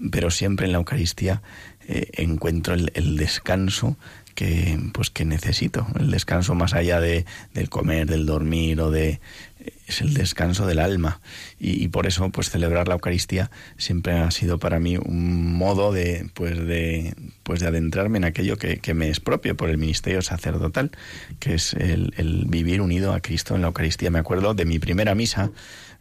pero 0.09 0.31
siempre 0.31 0.65
en 0.65 0.71
la 0.71 0.77
Eucaristía 0.77 1.41
encuentro 2.13 2.73
el, 2.73 2.89
el 2.95 3.17
descanso 3.17 3.97
que 4.41 4.79
pues 4.91 5.11
que 5.11 5.23
necesito. 5.23 5.85
El 5.99 6.09
descanso 6.09 6.55
más 6.55 6.73
allá 6.73 6.99
de 6.99 7.25
del 7.53 7.69
comer 7.69 8.07
del 8.07 8.25
dormir 8.25 8.81
o 8.81 8.89
de 8.89 9.21
es 9.85 10.01
el 10.01 10.15
descanso 10.15 10.65
del 10.65 10.79
alma. 10.79 11.21
Y, 11.59 11.89
por 11.89 12.07
eso 12.07 12.27
pues 12.31 12.49
celebrar 12.49 12.87
la 12.87 12.95
Eucaristía 12.95 13.51
siempre 13.77 14.13
ha 14.13 14.31
sido 14.31 14.57
para 14.57 14.79
mí 14.79 14.97
un 14.97 15.53
modo 15.53 15.91
de 15.91 16.27
pues 16.33 16.57
de 16.57 17.13
pues 17.43 17.59
de 17.59 17.67
adentrarme 17.67 18.17
en 18.17 18.23
aquello 18.23 18.57
que, 18.57 18.79
que 18.79 18.95
me 18.95 19.09
es 19.09 19.19
propio 19.19 19.55
por 19.55 19.69
el 19.69 19.77
ministerio 19.77 20.23
sacerdotal 20.23 20.89
que 21.39 21.53
es 21.53 21.75
el, 21.75 22.15
el 22.17 22.45
vivir 22.47 22.81
unido 22.81 23.13
a 23.13 23.19
Cristo 23.19 23.53
en 23.53 23.61
la 23.61 23.67
Eucaristía. 23.67 24.09
Me 24.09 24.17
acuerdo 24.17 24.55
de 24.55 24.65
mi 24.65 24.79
primera 24.79 25.13
misa 25.13 25.51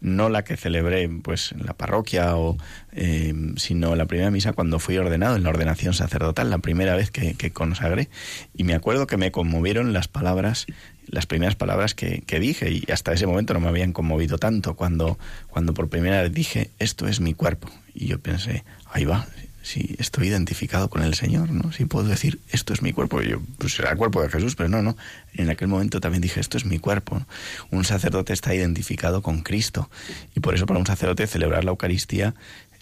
no 0.01 0.29
la 0.29 0.45
que 0.45 0.57
celebré 0.57 1.09
pues 1.09 1.53
en 1.53 1.67
la 1.67 1.75
parroquia 1.75 2.37
o 2.37 2.57
eh, 2.93 3.35
sino 3.57 3.95
la 3.97 4.07
primera 4.07 4.31
misa 4.31 4.53
cuando 4.53 4.79
fui 4.79 4.97
ordenado 4.97 5.37
en 5.37 5.43
la 5.43 5.51
ordenación 5.51 5.95
sacerdotal 5.95 6.51
la 6.51 6.59
primera 6.59 6.95
vez 6.97 7.11
que, 7.11 7.53
consagré. 7.53 8.09
Y 8.55 8.65
me 8.65 8.75
acuerdo 8.75 9.07
que 9.07 9.17
me 9.17 9.33
conmovieron 9.33 9.93
las 9.93 10.09
palabras 10.09 10.67
las 11.07 11.27
primeras 11.27 11.57
palabras 11.57 11.95
que, 11.95 12.23
que, 12.25 12.39
dije 12.39 12.71
y 12.71 12.85
hasta 12.93 13.13
ese 13.13 13.27
momento 13.27 13.53
no 13.53 13.59
me 13.59 13.69
habían 13.69 13.93
conmovido 13.93 14.39
tanto 14.39 14.77
cuando 14.77 15.19
cuando 15.49 15.75
por 15.75 15.89
primera 15.89 16.23
vez 16.23 16.33
dije 16.33 16.71
esto 16.79 17.09
es 17.09 17.19
mi 17.19 17.35
cuerpo 17.35 17.69
y 17.95 18.07
yo 18.07 18.21
pensé 18.21 18.63
ahí 18.93 19.05
va 19.05 19.27
si 19.63 19.97
estoy 19.99 20.29
identificado 20.29 20.89
con 20.89 21.03
el 21.03 21.15
Señor, 21.15 21.51
¿no? 21.51 21.73
Si 21.73 21.85
puedo 21.85 22.09
decir, 22.09 22.41
esto 22.51 22.73
es 22.73 22.83
mi 22.83 22.93
cuerpo, 22.93 23.21
yo, 23.23 23.41
pues 23.59 23.75
será 23.75 23.91
el 23.93 23.99
cuerpo 23.99 24.23
de 24.23 24.29
Jesús, 24.29 24.57
pero 24.57 24.69
no, 24.69 24.83
no. 24.83 24.97
En 25.35 25.51
aquel 25.51 25.69
momento 25.69 26.01
también 26.01 26.23
dije, 26.23 26.41
esto 26.41 26.57
es 26.57 26.65
mi 26.65 26.79
cuerpo. 26.79 27.25
Un 27.71 27.85
sacerdote 27.85 28.33
está 28.33 28.55
identificado 28.55 29.23
con 29.23 29.43
Cristo. 29.43 29.91
Y 30.35 30.41
por 30.41 30.55
eso 30.55 30.67
para 30.67 30.81
un 30.81 30.87
sacerdote 30.87 31.27
celebrar 31.27 31.65
la 31.65 31.71
Eucaristía 31.71 32.35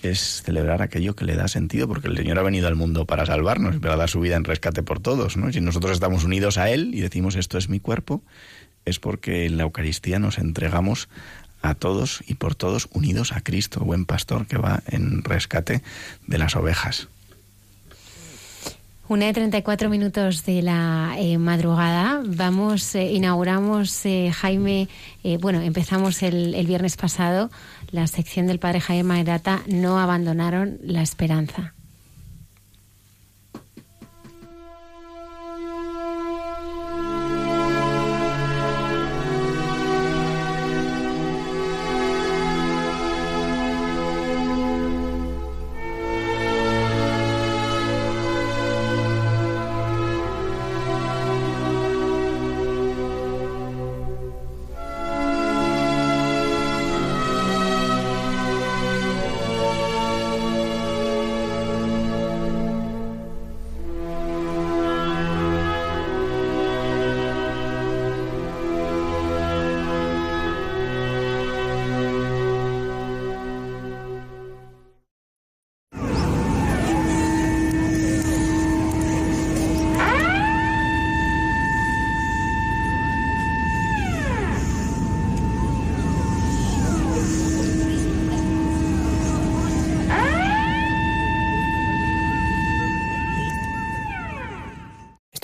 es 0.03 0.43
celebrar 0.45 0.81
aquello 0.81 1.17
que 1.17 1.25
le 1.25 1.35
da 1.35 1.49
sentido, 1.49 1.89
porque 1.89 2.09
el 2.09 2.17
Señor 2.17 2.39
ha 2.39 2.43
venido 2.43 2.69
al 2.69 2.77
mundo 2.77 3.05
para 3.05 3.27
salvarnos 3.27 3.75
y 3.75 3.79
para 3.81 3.97
dar 3.97 4.09
su 4.09 4.21
vida 4.21 4.37
en 4.37 4.45
rescate 4.45 4.83
por 4.83 5.01
todos, 5.01 5.37
¿no? 5.37 5.53
Si 5.53 5.61
nosotros 5.61 5.93
estamos 5.93 6.25
unidos 6.25 6.57
a 6.57 6.71
Él 6.71 6.95
y 6.95 7.01
decimos, 7.01 7.35
esto 7.35 7.59
es 7.59 7.69
mi 7.69 7.81
cuerpo, 7.81 8.23
es 8.85 9.01
porque 9.01 9.47
en 9.47 9.57
la 9.57 9.65
Eucaristía 9.65 10.19
nos 10.19 10.39
entregamos 10.39 11.09
a 11.63 11.75
todos 11.75 12.23
y 12.27 12.35
por 12.35 12.55
todos 12.55 12.89
unidos 12.93 13.33
a 13.33 13.41
Cristo, 13.41 13.81
buen 13.81 14.05
pastor 14.05 14.47
que 14.47 14.59
va 14.59 14.83
en 14.87 15.23
rescate 15.23 15.83
de 16.27 16.39
las 16.39 16.57
ovejas. 16.57 17.09
Una 19.09 19.25
de 19.25 19.33
34 19.33 19.89
minutos 19.89 20.45
de 20.45 20.61
la 20.61 21.15
eh, 21.17 21.39
madrugada. 21.39 22.21
Vamos, 22.27 22.95
eh, 22.95 23.11
inauguramos, 23.11 24.05
eh, 24.05 24.31
Jaime, 24.35 24.89
bueno, 25.41 25.63
empezamos 25.63 26.23
el, 26.23 26.55
el, 26.55 26.67
viernes 26.67 26.99
pasado 26.99 27.51
la 27.91 28.07
sección 28.07 28.47
del 28.47 28.59
padre 28.59 28.81
Jaime 28.81 29.05
Maerata, 29.05 29.63
No 29.67 29.99
abandonaron 29.99 30.79
la 30.83 31.01
esperanza. 31.01 31.73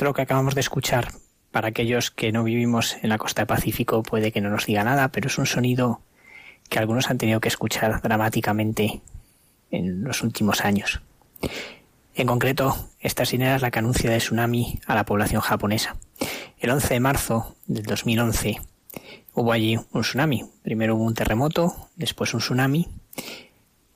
Lo 0.04 0.12
que 0.12 0.20
acabamos 0.20 0.54
de 0.54 0.60
escuchar, 0.60 1.12
para 1.50 1.68
aquellos 1.68 2.10
que 2.10 2.30
no 2.30 2.44
vivimos 2.44 2.98
en 3.00 3.08
la 3.08 3.16
costa 3.16 3.46
Pacífico, 3.46 4.02
puede 4.02 4.32
que 4.32 4.42
no 4.42 4.50
nos 4.50 4.66
diga 4.66 4.84
nada, 4.84 5.08
pero 5.08 5.28
es 5.28 5.38
un 5.38 5.46
sonido 5.46 6.02
que 6.68 6.78
algunos 6.78 7.08
han 7.08 7.16
tenido 7.16 7.40
que 7.40 7.48
escuchar 7.48 8.02
dramáticamente 8.02 9.00
en 9.70 10.04
los 10.04 10.22
últimos 10.22 10.60
años. 10.60 11.00
En 12.14 12.26
concreto, 12.26 12.90
esta 13.00 13.24
sirena 13.24 13.56
es 13.56 13.62
la 13.62 13.70
que 13.70 13.80
de 13.80 14.18
tsunami 14.18 14.78
a 14.86 14.94
la 14.94 15.06
población 15.06 15.40
japonesa. 15.40 15.96
El 16.58 16.68
11 16.68 16.92
de 16.92 17.00
marzo 17.00 17.56
del 17.66 17.86
2011 17.86 18.60
hubo 19.32 19.52
allí 19.52 19.78
un 19.92 20.02
tsunami. 20.02 20.44
Primero 20.62 20.96
hubo 20.96 21.04
un 21.04 21.14
terremoto, 21.14 21.88
después 21.96 22.34
un 22.34 22.40
tsunami, 22.40 22.88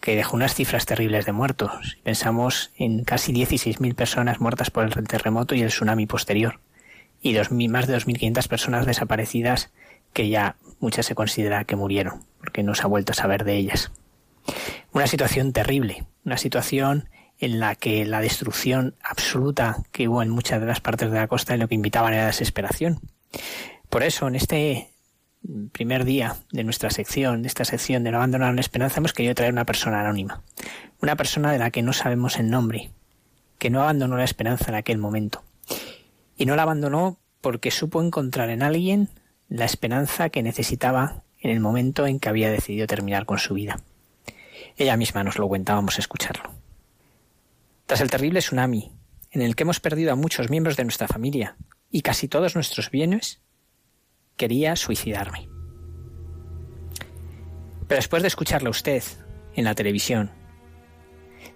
que 0.01 0.17
dejó 0.17 0.37
unas 0.37 0.55
cifras 0.55 0.87
terribles 0.87 1.27
de 1.27 1.33
muertos. 1.33 1.99
Pensamos 2.03 2.73
en 2.77 3.05
casi 3.05 3.33
16.000 3.33 3.95
personas 3.95 4.41
muertas 4.41 4.71
por 4.71 4.85
el 4.85 5.09
terremoto 5.09 5.55
y 5.55 5.63
el 5.63 5.69
tsunami 5.69 6.07
posterior, 6.07 6.61
y 7.21 7.33
dos, 7.33 7.51
más 7.51 7.87
de 7.87 7.97
2.500 7.97 8.49
personas 8.49 8.87
desaparecidas 8.87 9.71
que 10.13 10.29
ya 10.29 10.57
muchas 10.81 11.07
se 11.07 11.15
considera 11.15 11.65
que 11.65 11.77
murieron, 11.77 12.25
porque 12.39 12.63
no 12.63 12.75
se 12.75 12.83
ha 12.83 12.87
vuelto 12.87 13.13
a 13.13 13.17
saber 13.17 13.45
de 13.45 13.57
ellas. 13.57 13.91
Una 14.93 15.07
situación 15.07 15.53
terrible, 15.53 16.07
una 16.25 16.39
situación 16.39 17.09
en 17.39 17.61
la 17.61 17.75
que 17.75 18.05
la 18.05 18.21
destrucción 18.21 18.97
absoluta 19.03 19.77
que 19.93 20.09
hubo 20.09 20.23
en 20.23 20.31
muchas 20.31 20.61
de 20.61 20.67
las 20.67 20.81
partes 20.81 21.11
de 21.11 21.19
la 21.19 21.29
costa 21.29 21.55
en 21.55 21.61
lo 21.61 21.69
que 21.69 21.75
invitaban 21.75 22.13
era 22.13 22.23
la 22.23 22.29
desesperación. 22.29 23.01
Por 23.89 24.03
eso, 24.03 24.27
en 24.29 24.35
este 24.35 24.91
primer 25.73 26.05
día 26.05 26.37
de 26.53 26.65
nuestra 26.65 26.91
sección, 26.91 27.43
de 27.43 27.49
esta 27.49 27.65
sección 27.65 28.05
de 28.05 28.11
no 28.11 28.19
abandonar 28.19 28.55
la 28.55 28.61
esperanza, 28.61 28.99
hemos 28.99 29.13
querido 29.13 29.35
traer 29.35 29.53
una 29.53 29.65
persona 29.65 30.01
anónima. 30.01 30.43
Una 31.01 31.17
persona 31.17 31.53
de 31.53 31.59
la 31.59 31.71
que 31.71 31.83
no 31.83 31.93
sabemos 31.93 32.39
el 32.39 32.51
nombre, 32.51 32.91
que 33.59 33.71
no 33.71 33.83
abandonó 33.83 34.17
la 34.17 34.25
esperanza 34.25 34.67
en 34.69 34.75
aquel 34.75 34.99
momento. 34.99 35.43
Y 36.37 36.47
no 36.47 36.57
la 36.57 36.63
abandonó 36.63 37.19
porque 37.41 37.71
supo 37.71 38.03
encontrar 38.03 38.51
en 38.51 38.63
alguien 38.63 39.09
la 39.49 39.65
esperanza 39.65 40.29
que 40.29 40.43
necesitaba 40.43 41.23
en 41.41 41.51
el 41.51 41.61
momento 41.61 42.07
en 42.07 42.21
que 42.21 42.29
había 42.29 42.51
decidido 42.51 42.87
terminar 42.87 43.27
con 43.27 43.39
su 43.39 43.55
vida. 43.55 43.81
Ella 44.77 44.97
misma 44.97 45.25
nos 45.25 45.39
lo 45.39 45.49
cuenta, 45.49 45.75
vamos 45.75 45.97
a 45.97 46.01
escucharlo. 46.01 46.53
Tras 47.87 48.01
el 48.01 48.11
terrible 48.11 48.41
tsunami, 48.41 48.93
en 49.31 49.43
el 49.43 49.57
que 49.57 49.63
hemos 49.63 49.81
perdido 49.81 50.13
a 50.13 50.17
muchos 50.17 50.51
miembros 50.51 50.77
de 50.77 50.85
nuestra 50.85 51.09
familia 51.09 51.57
y 51.91 52.03
casi 52.03 52.29
todos 52.29 52.55
nuestros 52.55 52.91
bienes, 52.91 53.41
quería 54.39 54.75
suicidarme. 54.77 55.51
Pero 57.87 57.99
después 57.99 58.23
de 58.23 58.29
escucharla 58.29 58.71
usted 58.71 59.03
en 59.55 59.65
la 59.65 59.75
televisión, 59.75 60.31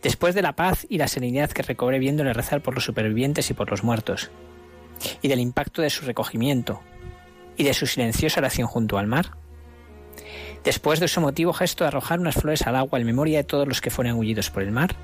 después 0.03 0.35
de 0.35 0.43
la 0.43 0.55
paz 0.55 0.87
y 0.91 0.99
la 0.99 1.09
serenidad 1.09 1.51
que 1.51 1.63
recobré 1.63 1.99
viéndole 1.99 2.35
rezar 2.35 2.61
por 2.61 2.75
los 2.75 2.85
supervivientes 2.85 3.49
y 3.51 3.55
por 3.55 3.71
los 3.71 3.85
muertos, 3.85 4.31
y 5.23 5.29
del 5.29 5.41
impacto 5.41 5.81
de 5.81 5.91
su 5.91 6.05
recogimiento 6.05 6.83
y 7.57 7.65
de 7.65 7.75
su 7.75 7.87
silenciosa 7.87 8.41
oración 8.41 8.67
junto 8.67 8.99
al 8.99 9.07
mar, 9.07 9.37
después 10.65 11.01
de 11.01 11.09
su 11.09 11.21
emotivo 11.21 11.53
gesto 11.53 11.85
de 11.85 11.89
arrojar 11.89 12.21
unas 12.21 12.35
flores 12.35 12.67
al 12.67 12.77
agua 12.77 12.99
en 12.99 13.07
memoria 13.07 13.39
de 13.39 13.45
todos 13.45 13.67
los 13.67 13.81
que 13.81 13.91
fueron 13.91 14.13
engullidos 14.13 14.51
por 14.51 14.63
el 14.63 14.73
mar, 14.73 14.97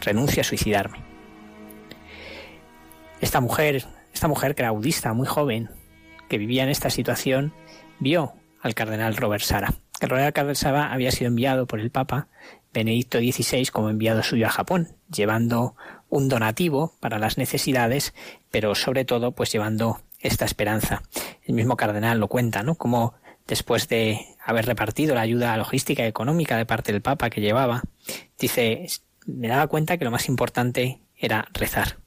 renuncio 0.00 0.40
a 0.40 0.44
suicidarme. 0.44 0.98
Esta 3.20 3.40
mujer, 3.40 3.84
esta 4.12 4.28
mujer 4.28 4.54
que 4.54 4.62
era 4.62 4.72
muy 5.14 5.26
joven, 5.26 5.70
que 6.28 6.38
vivía 6.38 6.62
en 6.62 6.68
esta 6.68 6.90
situación, 6.90 7.52
vio 7.98 8.34
al 8.60 8.74
cardenal 8.74 9.16
Robert 9.16 9.44
Sara. 9.44 9.74
El 10.00 10.08
cardenal 10.08 10.56
Sara 10.56 10.92
había 10.92 11.10
sido 11.10 11.28
enviado 11.28 11.66
por 11.66 11.80
el 11.80 11.90
Papa 11.90 12.28
Benedicto 12.72 13.18
XVI 13.18 13.66
como 13.66 13.88
enviado 13.88 14.22
suyo 14.22 14.46
a 14.46 14.50
Japón, 14.50 14.96
llevando 15.08 15.76
un 16.08 16.28
donativo 16.28 16.94
para 17.00 17.18
las 17.18 17.38
necesidades, 17.38 18.14
pero 18.50 18.74
sobre 18.74 19.04
todo 19.04 19.32
pues 19.32 19.52
llevando 19.52 20.00
esta 20.20 20.44
esperanza. 20.44 21.02
El 21.44 21.54
mismo 21.54 21.76
cardenal 21.76 22.18
lo 22.18 22.28
cuenta, 22.28 22.62
¿no? 22.62 22.74
Como 22.74 23.14
después 23.46 23.88
de 23.88 24.20
haber 24.44 24.66
repartido 24.66 25.14
la 25.14 25.20
ayuda 25.20 25.56
logística 25.56 26.04
y 26.04 26.08
económica 26.08 26.56
de 26.56 26.66
parte 26.66 26.92
del 26.92 27.02
Papa 27.02 27.30
que 27.30 27.40
llevaba, 27.40 27.82
dice, 28.38 28.86
me 29.26 29.48
daba 29.48 29.66
cuenta 29.68 29.96
que 29.96 30.04
lo 30.04 30.10
más 30.10 30.28
importante 30.28 31.00
era 31.16 31.46
rezar. 31.52 31.98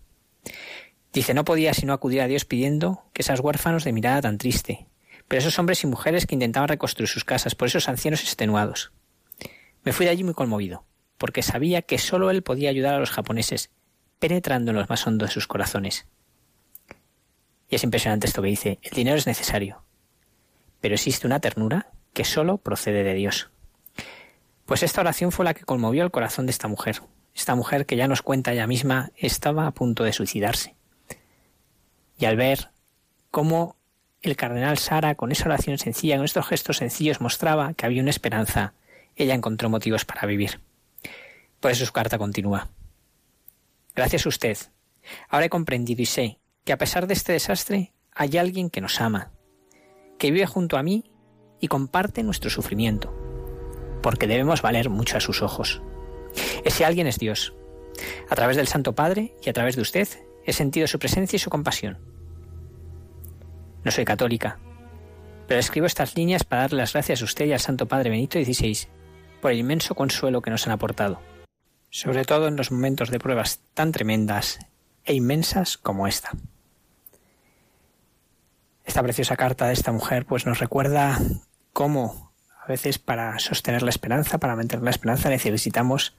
Dice, 1.17 1.33
no 1.33 1.45
podía 1.45 1.73
sino 1.73 1.93
acudir 1.93 2.21
a 2.21 2.27
Dios 2.27 2.45
pidiendo 2.45 3.03
que 3.11 3.23
esos 3.23 3.39
huérfanos 3.39 3.83
de 3.83 3.91
mirada 3.91 4.21
tan 4.21 4.37
triste, 4.37 4.85
pero 5.27 5.39
esos 5.39 5.57
hombres 5.57 5.83
y 5.83 5.87
mujeres 5.87 6.27
que 6.27 6.35
intentaban 6.35 6.69
reconstruir 6.69 7.09
sus 7.09 7.23
casas 7.23 7.55
por 7.55 7.67
esos 7.67 7.89
ancianos 7.89 8.21
extenuados. 8.21 8.91
Me 9.83 9.93
fui 9.93 10.05
de 10.05 10.11
allí 10.11 10.23
muy 10.23 10.35
conmovido, 10.35 10.85
porque 11.17 11.41
sabía 11.41 11.81
que 11.81 11.97
sólo 11.97 12.29
él 12.29 12.43
podía 12.43 12.69
ayudar 12.69 12.93
a 12.93 12.99
los 12.99 13.09
japoneses, 13.09 13.71
penetrando 14.19 14.69
en 14.69 14.77
los 14.77 14.89
más 14.89 15.07
hondos 15.07 15.29
de 15.29 15.33
sus 15.33 15.47
corazones. 15.47 16.05
Y 17.67 17.77
es 17.77 17.83
impresionante 17.83 18.27
esto 18.27 18.43
que 18.43 18.49
dice, 18.49 18.77
el 18.83 18.91
dinero 18.91 19.17
es 19.17 19.25
necesario, 19.25 19.81
pero 20.81 20.93
existe 20.93 21.25
una 21.25 21.39
ternura 21.39 21.89
que 22.13 22.25
sólo 22.25 22.59
procede 22.59 23.03
de 23.03 23.15
Dios. 23.15 23.49
Pues 24.67 24.83
esta 24.83 25.01
oración 25.01 25.31
fue 25.31 25.45
la 25.45 25.55
que 25.55 25.65
conmovió 25.65 26.03
el 26.03 26.11
corazón 26.11 26.45
de 26.45 26.51
esta 26.51 26.67
mujer, 26.67 27.01
esta 27.33 27.55
mujer 27.55 27.87
que 27.87 27.95
ya 27.95 28.07
nos 28.07 28.21
cuenta 28.21 28.53
ella 28.53 28.67
misma 28.67 29.09
estaba 29.17 29.65
a 29.65 29.71
punto 29.71 30.03
de 30.03 30.13
suicidarse 30.13 30.76
y 32.17 32.25
al 32.25 32.35
ver 32.35 32.69
cómo 33.31 33.75
el 34.21 34.35
cardenal 34.35 34.77
Sara, 34.77 35.15
con 35.15 35.31
esa 35.31 35.45
oración 35.45 35.77
sencilla, 35.77 36.17
con 36.17 36.25
estos 36.25 36.47
gestos 36.47 36.77
sencillos, 36.77 37.21
mostraba 37.21 37.73
que 37.73 37.85
había 37.85 38.01
una 38.01 38.09
esperanza, 38.09 38.73
ella 39.15 39.35
encontró 39.35 39.69
motivos 39.69 40.05
para 40.05 40.25
vivir. 40.25 40.59
Por 41.59 41.71
eso 41.71 41.85
su 41.85 41.93
carta 41.93 42.17
continúa. 42.17 42.69
Gracias 43.95 44.25
a 44.25 44.29
usted. 44.29 44.57
Ahora 45.29 45.45
he 45.45 45.49
comprendido 45.49 46.01
y 46.01 46.05
sé 46.05 46.39
que 46.65 46.73
a 46.73 46.77
pesar 46.77 47.07
de 47.07 47.13
este 47.13 47.33
desastre 47.33 47.93
hay 48.13 48.37
alguien 48.37 48.69
que 48.69 48.81
nos 48.81 48.99
ama, 48.99 49.31
que 50.19 50.31
vive 50.31 50.45
junto 50.45 50.77
a 50.77 50.83
mí 50.83 51.11
y 51.59 51.67
comparte 51.67 52.23
nuestro 52.23 52.49
sufrimiento, 52.49 53.13
porque 54.01 54.27
debemos 54.27 54.61
valer 54.61 54.89
mucho 54.89 55.17
a 55.17 55.21
sus 55.21 55.41
ojos. 55.41 55.81
Ese 56.65 56.85
alguien 56.85 57.07
es 57.07 57.19
Dios. 57.19 57.53
A 58.29 58.35
través 58.35 58.57
del 58.57 58.67
Santo 58.67 58.93
Padre 58.93 59.35
y 59.41 59.49
a 59.49 59.53
través 59.53 59.75
de 59.75 59.81
usted 59.81 60.07
he 60.47 60.53
sentido 60.53 60.87
su 60.87 60.97
presencia 60.97 61.35
y 61.35 61.39
su 61.39 61.49
compasión. 61.49 61.99
No 63.83 63.91
soy 63.91 64.05
católica, 64.05 64.59
pero 65.47 65.59
escribo 65.59 65.85
estas 65.85 66.15
líneas 66.15 66.43
para 66.43 66.63
darle 66.63 66.79
las 66.79 66.93
gracias 66.93 67.21
a 67.21 67.25
usted 67.25 67.45
y 67.45 67.53
al 67.53 67.59
Santo 67.59 67.85
Padre 67.85 68.09
Benito 68.09 68.41
XVI 68.41 68.87
por 69.41 69.51
el 69.51 69.59
inmenso 69.59 69.93
consuelo 69.93 70.41
que 70.41 70.49
nos 70.49 70.65
han 70.65 70.73
aportado, 70.73 71.21
sobre 71.89 72.25
todo 72.25 72.47
en 72.47 72.55
los 72.55 72.71
momentos 72.71 73.11
de 73.11 73.19
pruebas 73.19 73.59
tan 73.73 73.91
tremendas 73.91 74.59
e 75.03 75.13
inmensas 75.13 75.77
como 75.77 76.07
esta. 76.07 76.31
Esta 78.85 79.03
preciosa 79.03 79.35
carta 79.35 79.67
de 79.67 79.73
esta 79.73 79.91
mujer 79.91 80.25
pues 80.25 80.45
nos 80.45 80.59
recuerda 80.59 81.19
cómo 81.73 82.31
a 82.63 82.67
veces 82.67 82.99
para 82.99 83.37
sostener 83.39 83.83
la 83.83 83.89
esperanza, 83.89 84.37
para 84.37 84.55
mantener 84.55 84.83
la 84.83 84.91
esperanza 84.91 85.29
necesitamos 85.29 86.15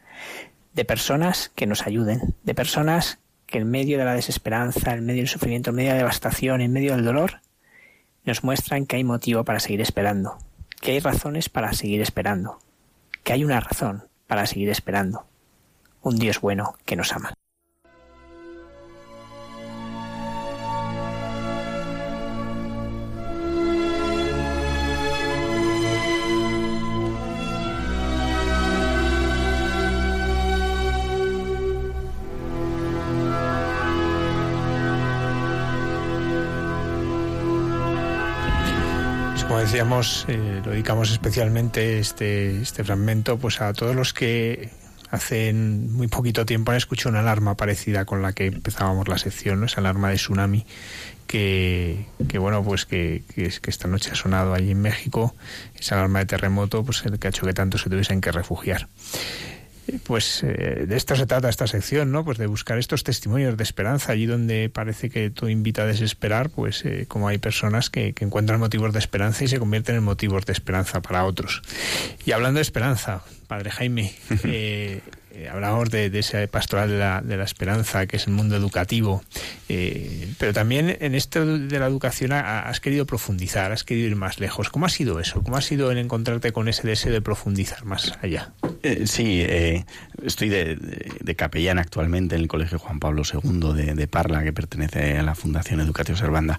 de 0.75 0.85
personas 0.85 1.51
que 1.55 1.67
nos 1.67 1.87
ayuden, 1.87 2.37
de 2.43 2.55
personas 2.55 3.21
que 3.49 3.59
en 3.59 3.71
medio 3.71 3.99
de 3.99 4.05
la 4.05 4.15
desesperanza, 4.15 4.93
en 4.95 5.05
medio 5.05 5.23
del 5.23 5.29
sufrimiento, 5.29 5.71
en 5.71 5.77
medio 5.77 5.89
de 5.89 5.95
la 5.95 6.03
devastación, 6.03 6.61
en 6.61 6.73
medio 6.73 6.95
del 6.95 7.05
dolor, 7.05 7.41
nos 8.25 8.45
muestran 8.45 8.87
que 8.87 8.97
hay 8.97 9.05
motivo 9.05 9.43
para 9.45 9.59
seguir 9.59 9.81
esperando, 9.81 10.39
que 10.81 10.93
hay 10.93 11.01
razones 11.01 11.49
para 11.49 11.73
seguir 11.73 12.03
esperando, 12.03 12.59
que 13.25 13.33
hay 13.33 13.45
una 13.45 13.59
razón 13.59 14.05
para 14.27 14.47
seguir 14.47 14.69
esperando. 14.69 15.27
Un 16.03 16.19
Dios 16.19 16.41
bueno 16.41 16.75
que 16.85 16.95
nos 16.95 17.13
ama. 17.13 17.33
Decíamos, 39.69 40.25
eh, 40.29 40.63
lo 40.65 40.71
dedicamos 40.71 41.11
especialmente 41.11 41.99
este, 41.99 42.63
este 42.63 42.85
fragmento 42.85 43.37
pues 43.37 43.61
a 43.61 43.75
todos 43.75 43.95
los 43.95 44.15
que 44.15 44.71
hace 45.11 45.53
muy 45.53 46.09
poquito 46.09 46.47
tiempo 46.47 46.71
han 46.71 46.79
escuchado 46.79 47.11
una 47.11 47.21
alarma 47.21 47.55
parecida 47.55 48.07
con 48.07 48.23
la 48.23 48.33
que 48.33 48.47
empezábamos 48.47 49.09
la 49.09 49.19
sección, 49.19 49.61
¿no? 49.61 49.67
esa 49.67 49.83
alarma 49.83 50.09
de 50.09 50.17
tsunami 50.17 50.65
que, 51.27 52.07
bueno 52.39 52.65
pues 52.65 52.87
que, 52.87 53.25
que, 53.35 53.51
que, 53.61 53.71
esta 53.71 53.89
noche 53.89 54.11
ha 54.11 54.15
sonado 54.15 54.55
allí 54.55 54.71
en 54.71 54.81
México, 54.81 55.35
esa 55.79 55.97
alarma 55.97 56.21
de 56.21 56.27
terremoto, 56.27 56.83
pues 56.83 57.05
el 57.05 57.19
que 57.19 57.27
ha 57.27 57.31
hecho 57.31 57.45
que 57.45 57.53
tanto 57.53 57.77
se 57.77 57.91
tuviesen 57.91 58.23
que 58.23 58.33
refugiar 58.33 58.89
pues 60.05 60.43
eh, 60.43 60.85
de 60.87 60.97
esto 60.97 61.17
se 61.17 61.27
trata 61.27 61.49
esta 61.49 61.67
sección, 61.67 62.13
¿no? 62.13 62.25
Pues 62.25 62.39
de 62.39 62.47
buscar 62.47 62.79
estos 62.79 63.05
testimonios 63.05 63.57
de 63.57 63.63
esperanza 63.63 64.13
allí 64.13 64.27
donde 64.27 64.69
parece 64.69 65.11
que 65.11 65.31
todo 65.31 65.49
invita 65.49 65.83
a 65.83 65.87
desesperar, 65.87 66.51
pues 66.51 66.85
eh, 66.85 67.07
como 67.09 67.29
hay 67.29 67.39
personas 67.39 67.91
que, 67.91 68.15
encuentran 68.21 68.61
motivos 68.61 68.93
de 68.93 68.99
esperanza 68.99 69.45
y 69.45 69.49
se 69.49 69.59
convierten 69.59 69.97
en 69.97 70.03
motivos 70.03 70.45
de 70.47 70.53
esperanza 70.53 71.01
para 71.01 71.25
otros. 71.25 71.63
Y 72.25 72.33
hablando 72.33 72.59
de 72.59 72.63
esperanza, 72.63 73.23
padre 73.47 73.71
Jaime. 73.71 74.15
Eh, 74.51 75.01
eh, 75.39 75.49
hablamos 75.49 75.89
de, 75.91 76.07
ese 76.19 76.49
pastoral 76.49 76.89
de 76.89 76.99
la, 76.99 77.21
de 77.21 77.37
la, 77.37 77.45
esperanza, 77.45 78.07
que 78.07 78.17
es 78.17 78.27
el 78.27 78.33
mundo 78.33 78.57
educativo, 78.57 79.23
eh, 79.69 80.29
pero 80.37 80.53
también 80.53 80.97
en 81.01 81.15
esto 81.15 81.47
de 81.47 81.79
la 81.79 81.87
educación 81.87 82.33
has 82.33 82.81
querido 82.81 83.07
profundizar, 83.07 83.71
has 83.71 83.85
querido 83.85 84.09
ir 84.09 84.17
más 84.17 84.41
lejos. 84.41 84.69
¿Cómo 84.69 84.87
ha 84.87 84.89
sido 84.89 85.21
eso? 85.21 85.43
¿Cómo 85.45 85.57
ha 85.57 85.61
sido 85.61 85.93
el 85.93 85.99
encontrarte 85.99 86.51
con 86.51 86.67
ese 86.67 86.89
deseo 86.89 87.13
de 87.13 87.21
profundizar 87.21 87.85
más 87.85 88.19
allá? 88.21 88.53
Eh, 88.83 89.07
sí, 89.07 89.45
estoy 90.25 90.49
de, 90.49 91.35
capellán 91.37 91.79
actualmente 91.79 92.35
en 92.35 92.43
el 92.43 92.49
Colegio 92.49 92.81
Juan 92.81 92.99
Pablo 92.99 93.23
II 93.23 93.95
de, 93.95 94.09
Parla, 94.09 94.43
que 94.43 94.53
pertenece 94.53 95.19
a 95.19 95.23
la 95.23 95.37
Fundación 95.37 95.81
Educativa 95.81 96.19
Servanda, 96.19 96.59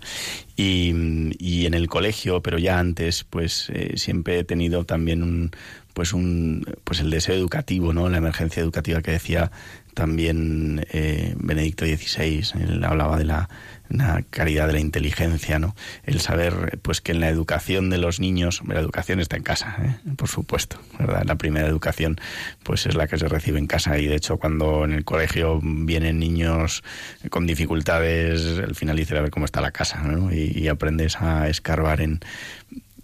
y, 0.55 1.65
en 1.65 1.73
el 1.73 1.89
colegio, 1.89 2.41
pero 2.41 2.57
ya 2.57 2.79
antes, 2.79 3.25
pues 3.29 3.71
siempre 3.95 4.39
he 4.39 4.43
tenido 4.45 4.85
también 4.85 5.23
un 5.23 5.51
pues 5.99 6.13
un 6.13 6.63
pues 6.85 7.01
el 7.01 7.09
deseo 7.09 7.35
educativo, 7.35 7.91
¿no? 7.91 8.07
La 8.07 8.19
emergencia 8.19 8.63
educativa 8.63 9.01
que 9.01 9.11
decía 9.11 9.51
también 9.93 10.87
eh, 10.93 11.35
Benedicto 11.37 11.83
XVI, 11.83 12.53
él 12.57 12.81
hablaba 12.85 13.17
de 13.17 13.25
la, 13.25 13.49
caridad 14.29 14.67
de 14.67 14.73
la 14.73 14.79
inteligencia, 14.79 15.59
¿no? 15.59 15.75
El 16.05 16.21
saber, 16.21 16.79
pues 16.83 17.01
que 17.01 17.11
en 17.11 17.19
la 17.19 17.27
educación 17.27 17.89
de 17.89 17.97
los 17.97 18.21
niños, 18.21 18.61
la 18.65 18.79
educación 18.79 19.19
está 19.19 19.35
en 19.35 19.43
casa, 19.43 19.75
¿eh? 19.81 20.13
por 20.15 20.29
supuesto, 20.29 20.79
¿verdad? 20.97 21.23
La 21.25 21.35
primera 21.35 21.67
educación, 21.67 22.15
pues 22.63 22.85
es 22.85 22.95
la 22.95 23.07
que 23.07 23.17
se 23.17 23.27
recibe 23.27 23.59
en 23.59 23.67
casa 23.67 23.97
y 23.97 24.07
de 24.07 24.15
hecho 24.15 24.37
cuando 24.37 24.85
en 24.85 24.93
el 24.93 25.03
colegio 25.03 25.59
vienen 25.61 26.17
niños 26.17 26.81
con 27.29 27.45
dificultades, 27.45 28.57
al 28.59 28.75
final 28.75 28.95
dice 28.95 29.17
a 29.17 29.21
ver 29.21 29.31
cómo 29.31 29.43
está 29.43 29.59
la 29.59 29.71
casa, 29.71 30.01
¿no? 30.01 30.33
Y, 30.33 30.69
aprendes 30.69 31.17
a 31.17 31.49
escarbar 31.49 31.99
en 31.99 32.21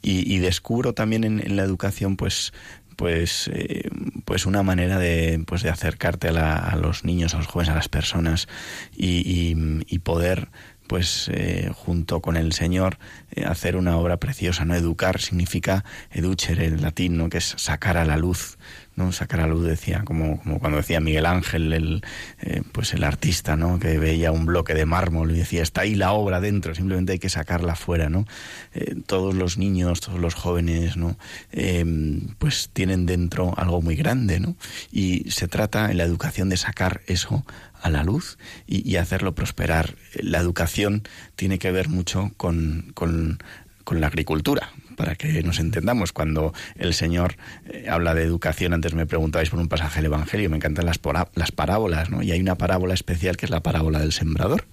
y, 0.05 0.37
descubro 0.37 0.93
también 0.93 1.23
en, 1.23 1.55
la 1.55 1.63
educación 1.63 2.15
pues 2.15 2.53
pues, 2.95 3.49
eh, 3.53 3.89
pues 4.25 4.45
una 4.45 4.63
manera 4.63 4.99
de, 4.99 5.43
pues 5.45 5.63
de 5.63 5.69
acercarte 5.69 6.29
a, 6.29 6.75
los 6.75 7.03
niños, 7.03 7.33
a 7.33 7.37
los 7.37 7.47
jóvenes, 7.47 7.71
a 7.71 7.75
las 7.75 7.89
personas 7.89 8.47
y, 8.95 9.55
y, 9.87 9.99
poder 9.99 10.49
pues 10.87 11.29
eh, 11.33 11.71
junto 11.73 12.21
con 12.21 12.37
el 12.37 12.53
Señor 12.53 12.99
eh, 13.31 13.43
hacer 13.45 13.75
una 13.75 13.97
obra 13.97 14.17
preciosa 14.17 14.65
no 14.65 14.75
educar 14.75 15.19
significa 15.19 15.83
educere 16.11 16.65
en 16.67 16.83
latín 16.83 17.17
no 17.17 17.29
que 17.29 17.39
es 17.39 17.55
sacar 17.57 17.97
a 17.97 18.05
la 18.05 18.17
luz 18.17 18.59
no 18.95 19.11
sacar 19.11 19.41
a 19.41 19.47
luz 19.47 19.65
decía 19.65 20.03
como, 20.05 20.39
como 20.41 20.59
cuando 20.59 20.77
decía 20.77 20.99
Miguel 20.99 21.25
Ángel 21.25 21.73
el 21.73 22.03
eh, 22.41 22.61
pues 22.71 22.93
el 22.93 23.03
artista 23.03 23.55
no 23.55 23.79
que 23.79 23.97
veía 23.99 24.31
un 24.31 24.45
bloque 24.45 24.73
de 24.73 24.85
mármol 24.85 25.31
y 25.31 25.39
decía 25.39 25.63
está 25.63 25.81
ahí 25.81 25.95
la 25.95 26.13
obra 26.13 26.39
dentro 26.39 26.73
simplemente 26.75 27.13
hay 27.13 27.19
que 27.19 27.29
sacarla 27.29 27.75
fuera 27.75 28.09
no 28.09 28.25
eh, 28.73 28.95
todos 29.05 29.35
los 29.35 29.57
niños 29.57 29.99
todos 29.99 30.19
los 30.19 30.33
jóvenes 30.33 30.97
no 30.97 31.17
em, 31.51 32.35
pues 32.37 32.69
tienen 32.71 33.05
dentro 33.05 33.53
algo 33.57 33.81
muy 33.81 33.95
grande 33.95 34.39
no 34.39 34.55
y 34.91 35.29
se 35.29 35.47
trata 35.47 35.91
en 35.91 35.97
la 35.97 36.03
educación 36.03 36.49
de 36.49 36.57
sacar 36.57 37.01
eso 37.07 37.45
a 37.81 37.89
la 37.89 38.03
luz 38.03 38.37
y, 38.65 38.89
y 38.89 38.95
hacerlo 38.95 39.35
prosperar. 39.35 39.95
La 40.15 40.39
educación 40.39 41.03
tiene 41.35 41.59
que 41.59 41.71
ver 41.71 41.87
mucho 41.87 42.31
con, 42.35 42.91
con 42.95 43.37
con 43.85 44.01
la 44.01 44.07
agricultura, 44.07 44.71
para 44.95 45.15
que 45.15 45.43
nos 45.43 45.59
entendamos. 45.59 46.13
Cuando 46.13 46.53
el 46.75 46.93
Señor 46.93 47.35
eh, 47.67 47.87
habla 47.89 48.13
de 48.13 48.23
educación, 48.23 48.73
antes 48.73 48.93
me 48.93 49.05
preguntabais 49.05 49.49
por 49.49 49.59
un 49.59 49.67
pasaje 49.67 49.97
del 49.97 50.05
Evangelio, 50.05 50.49
me 50.49 50.57
encantan 50.57 50.85
las, 50.85 50.99
las 51.35 51.51
parábolas, 51.51 52.09
¿no? 52.09 52.23
Y 52.23 52.31
hay 52.31 52.41
una 52.41 52.55
parábola 52.55 52.93
especial 52.93 53.37
que 53.37 53.45
es 53.45 53.49
la 53.49 53.61
parábola 53.61 53.99
del 53.99 54.11
sembrador. 54.11 54.65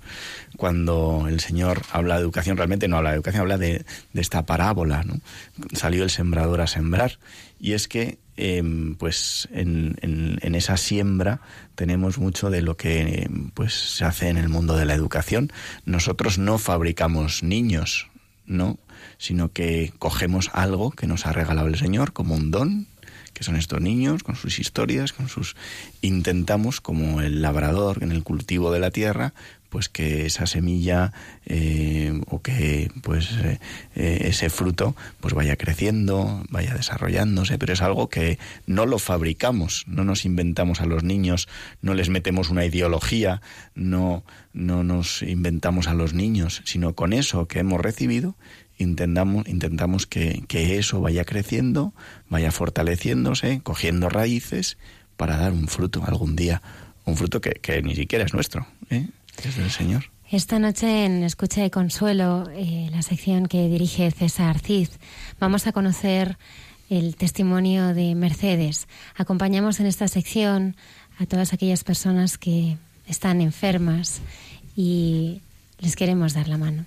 Cuando 0.57 1.27
el 1.29 1.41
Señor 1.41 1.83
habla 1.93 2.17
de 2.17 2.23
educación, 2.23 2.57
realmente 2.57 2.89
no 2.89 2.97
habla 2.97 3.11
de 3.11 3.17
educación, 3.17 3.43
habla 3.43 3.59
de, 3.59 3.85
esta 4.15 4.47
parábola, 4.47 5.03
¿no? 5.05 5.21
Salió 5.73 6.05
el 6.05 6.11
sembrador 6.11 6.61
a 6.61 6.67
sembrar. 6.67 7.19
Y 7.59 7.73
es 7.73 7.89
que 7.89 8.19
em, 8.37 8.97
pues 8.97 9.49
en, 9.53 9.97
en, 10.03 10.55
esa 10.55 10.77
siembra 10.77 11.41
tenemos 11.75 12.19
mucho 12.19 12.51
de 12.51 12.63
lo 12.63 12.77
que 12.77 13.31
pues 13.55 13.73
se 13.73 14.05
hace 14.05 14.29
en 14.29 14.37
el 14.37 14.49
mundo 14.49 14.77
de 14.77 14.85
la 14.85 14.95
educación. 14.95 15.53
Nosotros 15.85 16.39
no 16.39 16.59
fabricamos 16.59 17.43
niños, 17.43 18.09
¿no? 18.47 18.79
Sino 19.23 19.53
que 19.53 19.93
cogemos 20.01 20.51
algo 20.53 20.91
que 20.91 21.07
nos 21.07 21.27
ha 21.27 21.33
regalado 21.33 21.69
el 21.69 21.79
Señor 21.79 22.13
como 22.13 22.35
un 22.35 22.51
don, 22.51 22.89
que 23.33 23.45
son 23.45 23.55
estos 23.55 23.81
niños, 23.81 24.25
con 24.25 24.35
sus 24.35 24.59
historias, 24.59 25.13
con 25.13 25.29
sus... 25.29 25.55
Intentamos, 26.01 26.81
como 26.81 27.21
el 27.21 27.41
labrador 27.41 28.03
en 28.03 28.11
el 28.11 28.25
cultivo 28.25 28.73
de 28.73 28.81
la 28.81 28.91
tierra, 28.91 29.33
pues 29.69 29.89
que 29.89 30.27
esa 30.27 30.47
semilla 30.47 31.13
eh, 31.47 32.21
o 32.27 32.43
que 32.43 32.91
pues 33.03 33.31
eh, 33.43 33.61
eh, 33.95 34.25
ese 34.25 34.51
fruto 34.51 34.97
pues 35.21 35.33
vaya 35.33 35.57
creciendo, 35.57 36.45
vaya 36.51 36.75
desarrollándose, 36.75 37.59
pero 37.59 37.73
es 37.73 37.81
algo 37.81 38.11
que 38.11 38.39
no 38.67 38.87
lo 38.87 38.99
fabricamos, 38.99 39.85
no 39.87 40.05
nos 40.05 40.27
inventamos 40.27 40.81
a 40.81 40.87
los 40.87 41.05
niños, 41.05 41.49
no 41.81 41.95
les 41.95 42.11
metemos 42.11 42.51
una 42.51 42.67
ideología, 42.67 43.41
no, 43.75 44.25
no 44.53 44.83
nos 44.83 45.23
inventamos 45.23 45.87
a 45.87 45.95
los 45.95 46.13
niños, 46.13 46.61
sino 46.67 46.95
con 46.95 47.13
eso 47.15 47.47
que 47.47 47.61
hemos 47.61 47.81
recibido 47.81 48.35
intentamos, 48.83 49.49
intentamos 49.49 50.07
que, 50.07 50.45
eso 50.51 51.01
vaya 51.01 51.25
creciendo, 51.25 51.93
vaya 52.29 52.51
fortaleciéndose, 52.51 53.61
cogiendo 53.63 54.09
raíces 54.09 54.77
para 55.17 55.37
dar 55.37 55.53
un 55.53 55.69
fruto 55.69 56.03
algún 56.07 56.37
día, 56.37 56.63
un 57.05 57.17
fruto 57.17 57.41
que, 57.41 57.83
ni 57.83 57.95
siquiera 57.95 58.25
es 58.25 58.35
nuestro, 58.35 58.67
¿eh? 58.91 59.09
es 59.43 59.57
del 59.57 59.71
Señor. 59.71 60.05
Esta 60.31 60.59
noche 60.59 61.05
en 61.05 61.23
Escucha 61.25 61.61
de 61.61 61.71
Consuelo, 61.71 62.49
eh, 62.55 62.89
la 62.91 63.03
sección 63.03 63.47
que 63.47 63.69
dirige 63.69 64.11
César 64.11 64.59
Cid, 64.61 64.89
vamos 65.39 65.67
a 65.67 65.73
conocer 65.73 66.39
el 66.89 67.17
testimonio 67.17 67.95
de 67.95 68.15
Mercedes. 68.15 68.89
Acompañamos 69.17 69.81
en 69.81 69.87
esta 69.87 70.09
sección 70.09 70.77
a 71.19 71.27
todas 71.27 71.53
aquellas 71.53 71.85
personas 71.85 72.39
que 72.39 72.77
están 73.07 73.41
enfermas 73.41 74.21
y 74.77 75.41
les 75.81 75.97
queremos 75.97 76.35
dar 76.35 76.49
la 76.49 76.59
mano. 76.59 76.87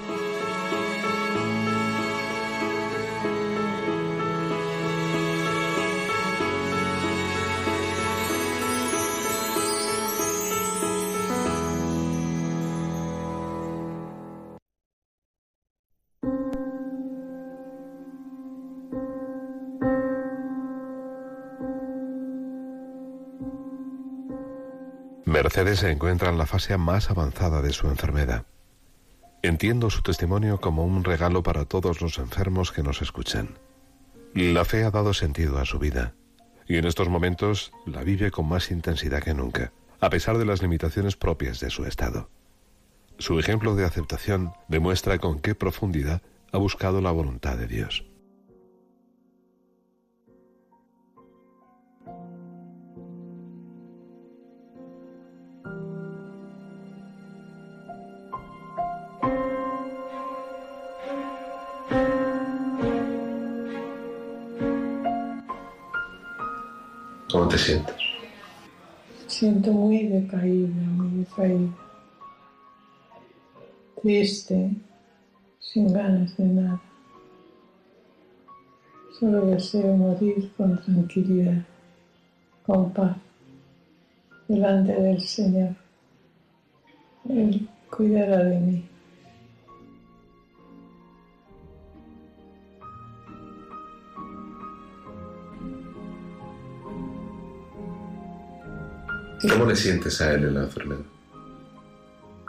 Mercedes 25.61 25.81
se 25.81 25.91
encuentra 25.91 26.31
en 26.31 26.39
la 26.39 26.47
fase 26.47 26.75
más 26.75 27.11
avanzada 27.11 27.61
de 27.61 27.71
su 27.71 27.85
enfermedad. 27.85 28.47
Entiendo 29.43 29.91
su 29.91 30.01
testimonio 30.01 30.59
como 30.59 30.83
un 30.83 31.03
regalo 31.03 31.43
para 31.43 31.65
todos 31.65 32.01
los 32.01 32.17
enfermos 32.17 32.71
que 32.71 32.81
nos 32.81 33.03
escuchan. 33.03 33.59
La 34.33 34.65
fe 34.65 34.83
ha 34.85 34.89
dado 34.89 35.13
sentido 35.13 35.59
a 35.59 35.65
su 35.65 35.77
vida 35.77 36.15
y 36.67 36.77
en 36.77 36.85
estos 36.85 37.09
momentos 37.09 37.73
la 37.85 38.03
vive 38.03 38.31
con 38.31 38.49
más 38.49 38.71
intensidad 38.71 39.21
que 39.21 39.35
nunca, 39.35 39.71
a 39.99 40.09
pesar 40.09 40.39
de 40.39 40.45
las 40.45 40.63
limitaciones 40.63 41.15
propias 41.15 41.59
de 41.59 41.69
su 41.69 41.85
estado. 41.85 42.31
Su 43.19 43.37
ejemplo 43.39 43.75
de 43.75 43.85
aceptación 43.85 44.53
demuestra 44.67 45.19
con 45.19 45.41
qué 45.41 45.53
profundidad 45.53 46.23
ha 46.51 46.57
buscado 46.57 47.01
la 47.01 47.11
voluntad 47.11 47.55
de 47.55 47.67
Dios. 47.67 48.03
Te 67.51 67.57
sientes? 67.57 67.95
Siento 69.27 69.73
muy 69.73 70.07
decaída, 70.07 70.73
muy 70.73 71.25
decaída. 71.25 71.69
Triste, 74.01 74.71
sin 75.59 75.93
ganas 75.93 76.35
de 76.37 76.45
nada. 76.45 76.81
Solo 79.19 79.45
deseo 79.47 79.95
morir 79.97 80.51
con 80.55 80.81
tranquilidad, 80.81 81.63
con 82.65 82.91
paz. 82.93 83.17
delante 84.47 84.93
del 84.93 85.21
Señor. 85.21 85.75
Él 87.29 87.69
cuidará 87.89 88.43
de 88.43 88.59
mí. 88.59 88.90
¿Cómo 99.41 99.65
le 99.65 99.75
sientes 99.75 100.21
a 100.21 100.33
él 100.33 100.45
en 100.45 100.53
la 100.53 100.63
enfermedad? 100.63 101.01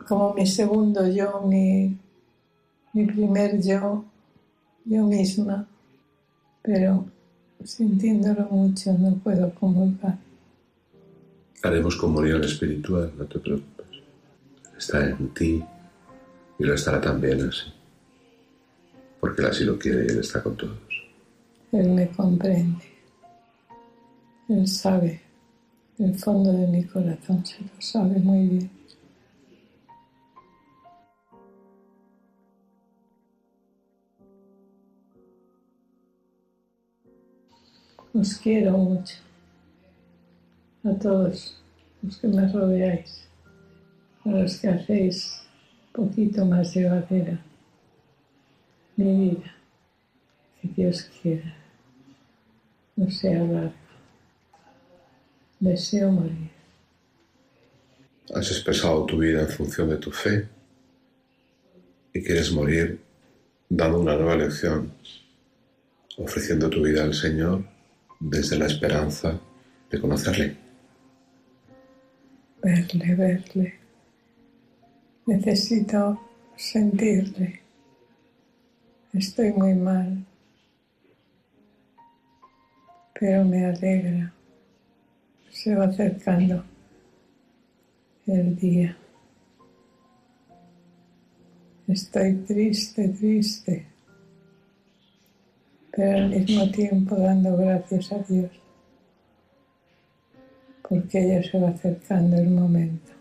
Como 0.06 0.34
mi 0.34 0.46
segundo 0.46 1.08
yo, 1.08 1.40
mi, 1.42 1.96
mi 2.92 3.06
primer 3.06 3.62
yo, 3.62 4.04
yo 4.84 5.04
misma, 5.04 5.66
pero 6.60 7.06
sintiéndolo 7.64 8.42
mucho 8.50 8.92
no 8.98 9.14
puedo 9.16 9.54
comulgar. 9.54 10.18
Haremos 11.62 11.96
comunión 11.96 12.44
espiritual, 12.44 13.12
no 13.16 13.24
te 13.24 13.38
preocupes. 13.38 13.86
Está 14.76 15.08
en 15.08 15.28
ti 15.28 15.64
y 16.58 16.64
lo 16.64 16.74
estará 16.74 17.00
también 17.00 17.48
así. 17.48 17.72
Porque 19.20 19.40
él 19.42 19.48
así 19.48 19.64
lo 19.64 19.78
quiere 19.78 20.04
y 20.04 20.08
él 20.08 20.18
está 20.18 20.42
con 20.42 20.56
todos. 20.56 20.76
Él 21.70 21.88
me 21.90 22.08
comprende. 22.08 22.84
Él 24.48 24.66
sabe. 24.66 25.31
El 25.98 26.14
fondo 26.18 26.52
de 26.52 26.66
mi 26.66 26.84
corazón 26.84 27.44
se 27.44 27.60
lo 27.60 27.68
sabe 27.78 28.18
muy 28.18 28.48
bien. 28.48 28.70
Os 38.14 38.34
quiero 38.36 38.72
mucho 38.72 39.16
a 40.84 40.92
todos 40.94 41.62
los 42.02 42.16
que 42.18 42.28
me 42.28 42.46
rodeáis, 42.50 43.28
a 44.24 44.30
los 44.30 44.58
que 44.58 44.68
hacéis 44.68 45.42
un 45.94 46.08
poquito 46.08 46.44
más 46.44 46.74
llevadera 46.74 47.38
mi 48.96 49.30
vida, 49.30 49.54
que 50.60 50.68
Dios 50.68 51.10
quiera, 51.20 51.54
no 52.96 53.10
sea 53.10 53.44
larga. 53.44 53.81
Deseo 55.62 56.10
morir. 56.10 56.50
Has 58.34 58.50
expresado 58.50 59.06
tu 59.06 59.18
vida 59.18 59.42
en 59.42 59.48
función 59.48 59.88
de 59.90 59.96
tu 59.96 60.10
fe 60.10 60.48
y 62.12 62.20
quieres 62.20 62.50
morir 62.50 63.00
dando 63.68 64.00
una 64.00 64.16
nueva 64.16 64.34
lección, 64.34 64.92
ofreciendo 66.16 66.68
tu 66.68 66.82
vida 66.82 67.04
al 67.04 67.14
Señor 67.14 67.64
desde 68.18 68.58
la 68.58 68.66
esperanza 68.66 69.38
de 69.88 70.00
conocerle. 70.00 70.56
Verle, 72.60 73.14
verle. 73.14 73.74
Necesito 75.26 76.20
sentirle. 76.56 77.60
Estoy 79.12 79.52
muy 79.52 79.74
mal, 79.74 80.26
pero 83.14 83.44
me 83.44 83.64
alegra. 83.66 84.32
Se 85.62 85.76
va 85.76 85.84
acercando 85.84 86.64
el 88.26 88.56
día. 88.56 88.96
Estoy 91.86 92.34
triste, 92.48 93.08
triste, 93.10 93.86
pero 95.92 96.16
al 96.16 96.30
mismo 96.30 96.68
tiempo 96.72 97.14
dando 97.14 97.56
gracias 97.56 98.10
a 98.10 98.18
Dios, 98.18 98.50
porque 100.88 101.28
ya 101.28 101.48
se 101.48 101.60
va 101.60 101.68
acercando 101.68 102.38
el 102.38 102.50
momento. 102.50 103.12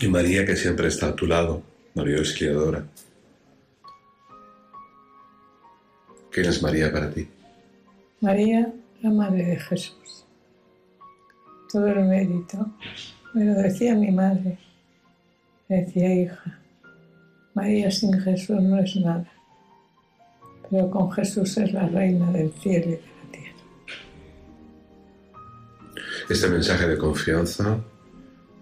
Y 0.00 0.06
María, 0.08 0.44
que 0.44 0.54
siempre 0.54 0.88
está 0.88 1.08
a 1.08 1.16
tu 1.16 1.26
lado, 1.26 1.62
María 1.94 2.18
Auxiliadora. 2.18 2.84
¿Quién 6.30 6.46
es 6.46 6.62
María 6.62 6.92
para 6.92 7.10
ti? 7.10 7.26
María, 8.20 8.70
la 9.02 9.10
Madre 9.10 9.44
de 9.44 9.56
Jesús. 9.56 10.24
Todo 11.70 11.88
el 11.88 12.04
mérito. 12.04 12.72
Me 13.34 13.44
lo 13.44 13.54
decía 13.54 13.94
mi 13.94 14.10
madre. 14.10 14.58
Me 15.68 15.84
decía, 15.84 16.14
hija, 16.14 16.60
María 17.54 17.90
sin 17.90 18.12
Jesús 18.20 18.60
no 18.60 18.78
es 18.78 18.94
nada. 18.96 19.30
Pero 20.70 20.90
con 20.90 21.10
Jesús 21.10 21.56
es 21.58 21.72
la 21.72 21.88
reina 21.88 22.30
del 22.30 22.52
cielo 22.52 22.86
y 22.86 22.90
de 22.90 22.96
la 22.96 23.32
tierra. 23.32 23.56
Este 26.30 26.48
mensaje 26.48 26.86
de 26.86 26.98
confianza 26.98 27.78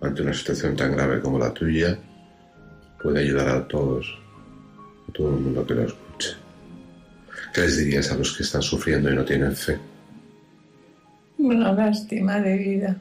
ante 0.00 0.22
una 0.22 0.32
situación 0.32 0.74
tan 0.74 0.92
grave 0.92 1.20
como 1.20 1.38
la 1.38 1.52
tuya 1.52 1.98
puede 3.02 3.20
ayudar 3.20 3.48
a 3.48 3.68
todos, 3.68 4.06
a 5.08 5.12
todo 5.12 5.28
el 5.30 5.40
mundo 5.40 5.66
que 5.66 5.74
lo 5.74 5.82
escuche. 5.82 6.36
¿Qué 7.52 7.60
les 7.62 7.76
dirías 7.76 8.10
a 8.10 8.16
los 8.16 8.36
que 8.36 8.42
están 8.42 8.62
sufriendo 8.62 9.12
y 9.12 9.16
no 9.16 9.24
tienen 9.24 9.54
fe? 9.54 9.89
Una 11.40 11.72
lástima 11.72 12.38
de 12.38 12.54
vida, 12.58 13.00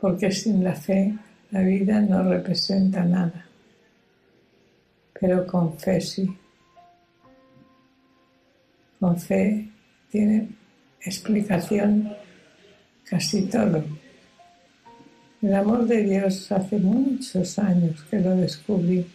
porque 0.00 0.32
sin 0.32 0.64
la 0.64 0.74
fe 0.74 1.14
la 1.50 1.60
vida 1.60 2.00
no 2.00 2.22
representa 2.22 3.04
nada, 3.04 3.44
pero 5.20 5.46
con 5.46 5.78
fe 5.78 6.00
sí. 6.00 6.26
Con 8.98 9.20
fe 9.20 9.68
tiene 10.10 10.48
explicación 11.02 12.10
casi 13.04 13.42
todo. 13.42 13.84
El 15.42 15.54
amor 15.54 15.84
de 15.84 16.02
Dios 16.02 16.50
hace 16.50 16.78
muchos 16.78 17.58
años 17.58 18.02
que 18.10 18.20
lo 18.20 18.34
descubrí 18.36 19.06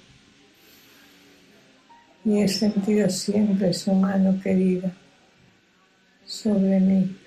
y 2.23 2.37
he 2.37 2.47
sentido 2.47 3.09
siempre 3.09 3.73
su 3.73 3.91
mano 3.95 4.39
querida 4.39 4.93
sobre 6.31 6.79
mí. 6.79 7.17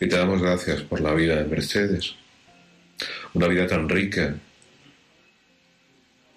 Y 0.00 0.08
te 0.08 0.16
damos 0.16 0.40
gracias 0.40 0.82
por 0.82 1.00
la 1.00 1.12
vida 1.14 1.36
de 1.36 1.44
Mercedes, 1.44 2.14
una 3.34 3.48
vida 3.48 3.66
tan 3.66 3.88
rica, 3.88 4.36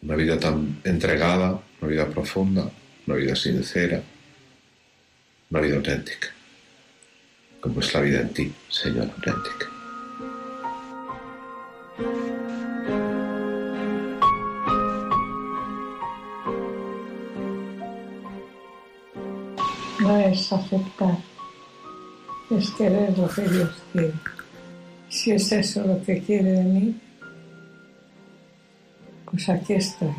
una 0.01 0.15
vida 0.15 0.39
tan 0.39 0.81
entregada, 0.83 1.61
una 1.79 1.91
vida 1.91 2.07
profunda, 2.07 2.69
una 3.05 3.15
vida 3.15 3.35
sincera, 3.35 4.01
una 5.51 5.61
vida 5.61 5.75
auténtica, 5.75 6.29
como 7.61 7.79
es 7.79 7.93
la 7.93 8.01
vida 8.01 8.21
en 8.21 8.29
ti, 8.29 8.51
Señor 8.67 9.07
auténtica. 9.15 9.69
No 19.99 20.19
es 20.19 20.51
aceptar, 20.51 21.17
es 22.51 22.71
querer 22.71 23.17
lo 23.17 23.27
que 23.27 23.41
Dios 23.41 23.69
quiere. 23.91 24.13
Si 25.09 25.31
es 25.31 25.51
eso 25.51 25.85
lo 25.85 26.01
que 26.03 26.21
quiere 26.21 26.51
de 26.51 26.63
mí, 26.63 26.95
pues 29.25 29.49
aquí 29.49 29.73
estoy. 29.73 30.13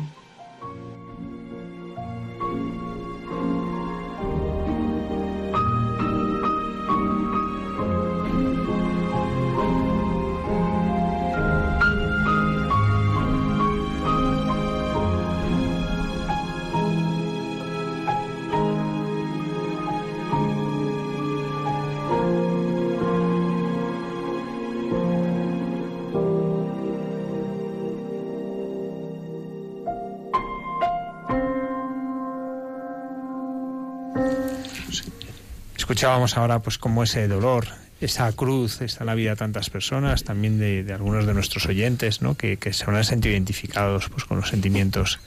Escuchábamos 35.97 36.37
ahora 36.37 36.59
pues 36.59 36.77
como 36.77 37.01
ese 37.01 37.27
dolor, 37.27 37.65
esa 38.01 38.31
cruz 38.31 38.81
está 38.81 38.99
en 39.03 39.07
la 39.07 39.15
vida 39.15 39.31
de 39.31 39.35
tantas 39.35 39.71
personas, 39.71 40.23
también 40.23 40.59
de, 40.59 40.83
de 40.83 40.93
algunos 40.93 41.25
de 41.25 41.33
nuestros 41.33 41.65
oyentes, 41.65 42.21
¿no? 42.21 42.37
que, 42.37 42.57
que 42.57 42.71
se 42.71 42.83
habrán 42.83 43.03
sentido 43.03 43.33
identificados 43.33 44.07
pues, 44.07 44.23
con 44.23 44.37
los 44.37 44.49
sentimientos 44.49 45.19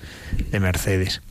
de 0.53 0.61
Mercedes. 0.61 1.23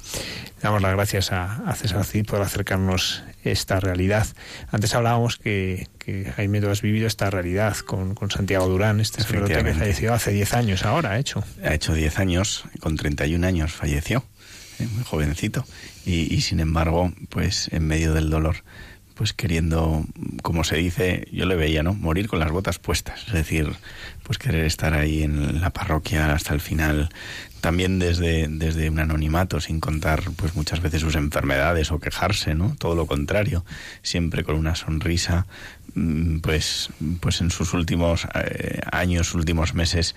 Damos 0.61 0.81
las 0.81 0.93
gracias 0.93 1.31
a, 1.31 1.69
a 1.69 1.73
César 1.75 2.03
Cid 2.03 2.25
por 2.25 2.41
acercarnos 2.41 3.23
esta 3.45 3.79
realidad. 3.79 4.27
Antes 4.71 4.93
hablábamos 4.93 5.37
que, 5.37 5.87
que 5.99 6.33
Jaime, 6.35 6.59
tú 6.59 6.67
has 6.67 6.81
vivido 6.81 7.07
esta 7.07 7.29
realidad 7.29 7.77
con, 7.77 8.15
con 8.15 8.29
Santiago 8.31 8.67
Durán, 8.67 8.99
este 8.99 9.21
sacerdote 9.21 9.63
que 9.63 9.73
falleció 9.73 10.13
hace 10.13 10.31
10 10.31 10.53
años 10.53 10.83
ahora, 10.83 11.11
ha 11.11 11.17
hecho. 11.17 11.45
Ha 11.63 11.73
hecho 11.73 11.93
10 11.93 12.19
años, 12.19 12.65
con 12.81 12.97
31 12.97 13.47
años 13.47 13.71
falleció, 13.71 14.25
eh, 14.79 14.87
muy 14.91 15.05
jovencito, 15.05 15.63
y, 16.05 16.35
y 16.35 16.41
sin 16.41 16.59
embargo, 16.59 17.13
pues 17.29 17.69
en 17.71 17.87
medio 17.87 18.13
del 18.13 18.29
dolor, 18.29 18.65
pues 19.19 19.33
queriendo, 19.33 20.05
como 20.43 20.63
se 20.63 20.77
dice, 20.77 21.27
yo 21.33 21.45
le 21.45 21.57
veía, 21.57 21.83
¿no? 21.83 21.93
Morir 21.93 22.29
con 22.29 22.39
las 22.39 22.51
botas 22.51 22.79
puestas, 22.79 23.27
es 23.27 23.33
decir, 23.33 23.69
pues 24.23 24.37
querer 24.37 24.63
estar 24.63 24.93
ahí 24.93 25.23
en 25.23 25.59
la 25.59 25.71
parroquia 25.71 26.31
hasta 26.31 26.53
el 26.53 26.61
final, 26.61 27.09
también 27.59 27.99
desde, 27.99 28.47
desde 28.47 28.89
un 28.89 28.97
anonimato, 28.97 29.59
sin 29.59 29.81
contar 29.81 30.23
pues 30.37 30.55
muchas 30.55 30.79
veces 30.79 31.01
sus 31.01 31.15
enfermedades 31.15 31.91
o 31.91 31.99
quejarse, 31.99 32.55
¿no? 32.55 32.77
Todo 32.79 32.95
lo 32.95 33.07
contrario, 33.07 33.65
siempre 34.03 34.45
con 34.45 34.55
una 34.55 34.75
sonrisa, 34.75 35.47
mm, 35.95 36.37
pues, 36.37 36.89
pues 37.19 37.41
en 37.41 37.51
sus 37.51 37.73
últimos 37.73 38.25
eh, 38.35 38.79
años, 38.89 39.33
últimos 39.33 39.73
meses, 39.73 40.15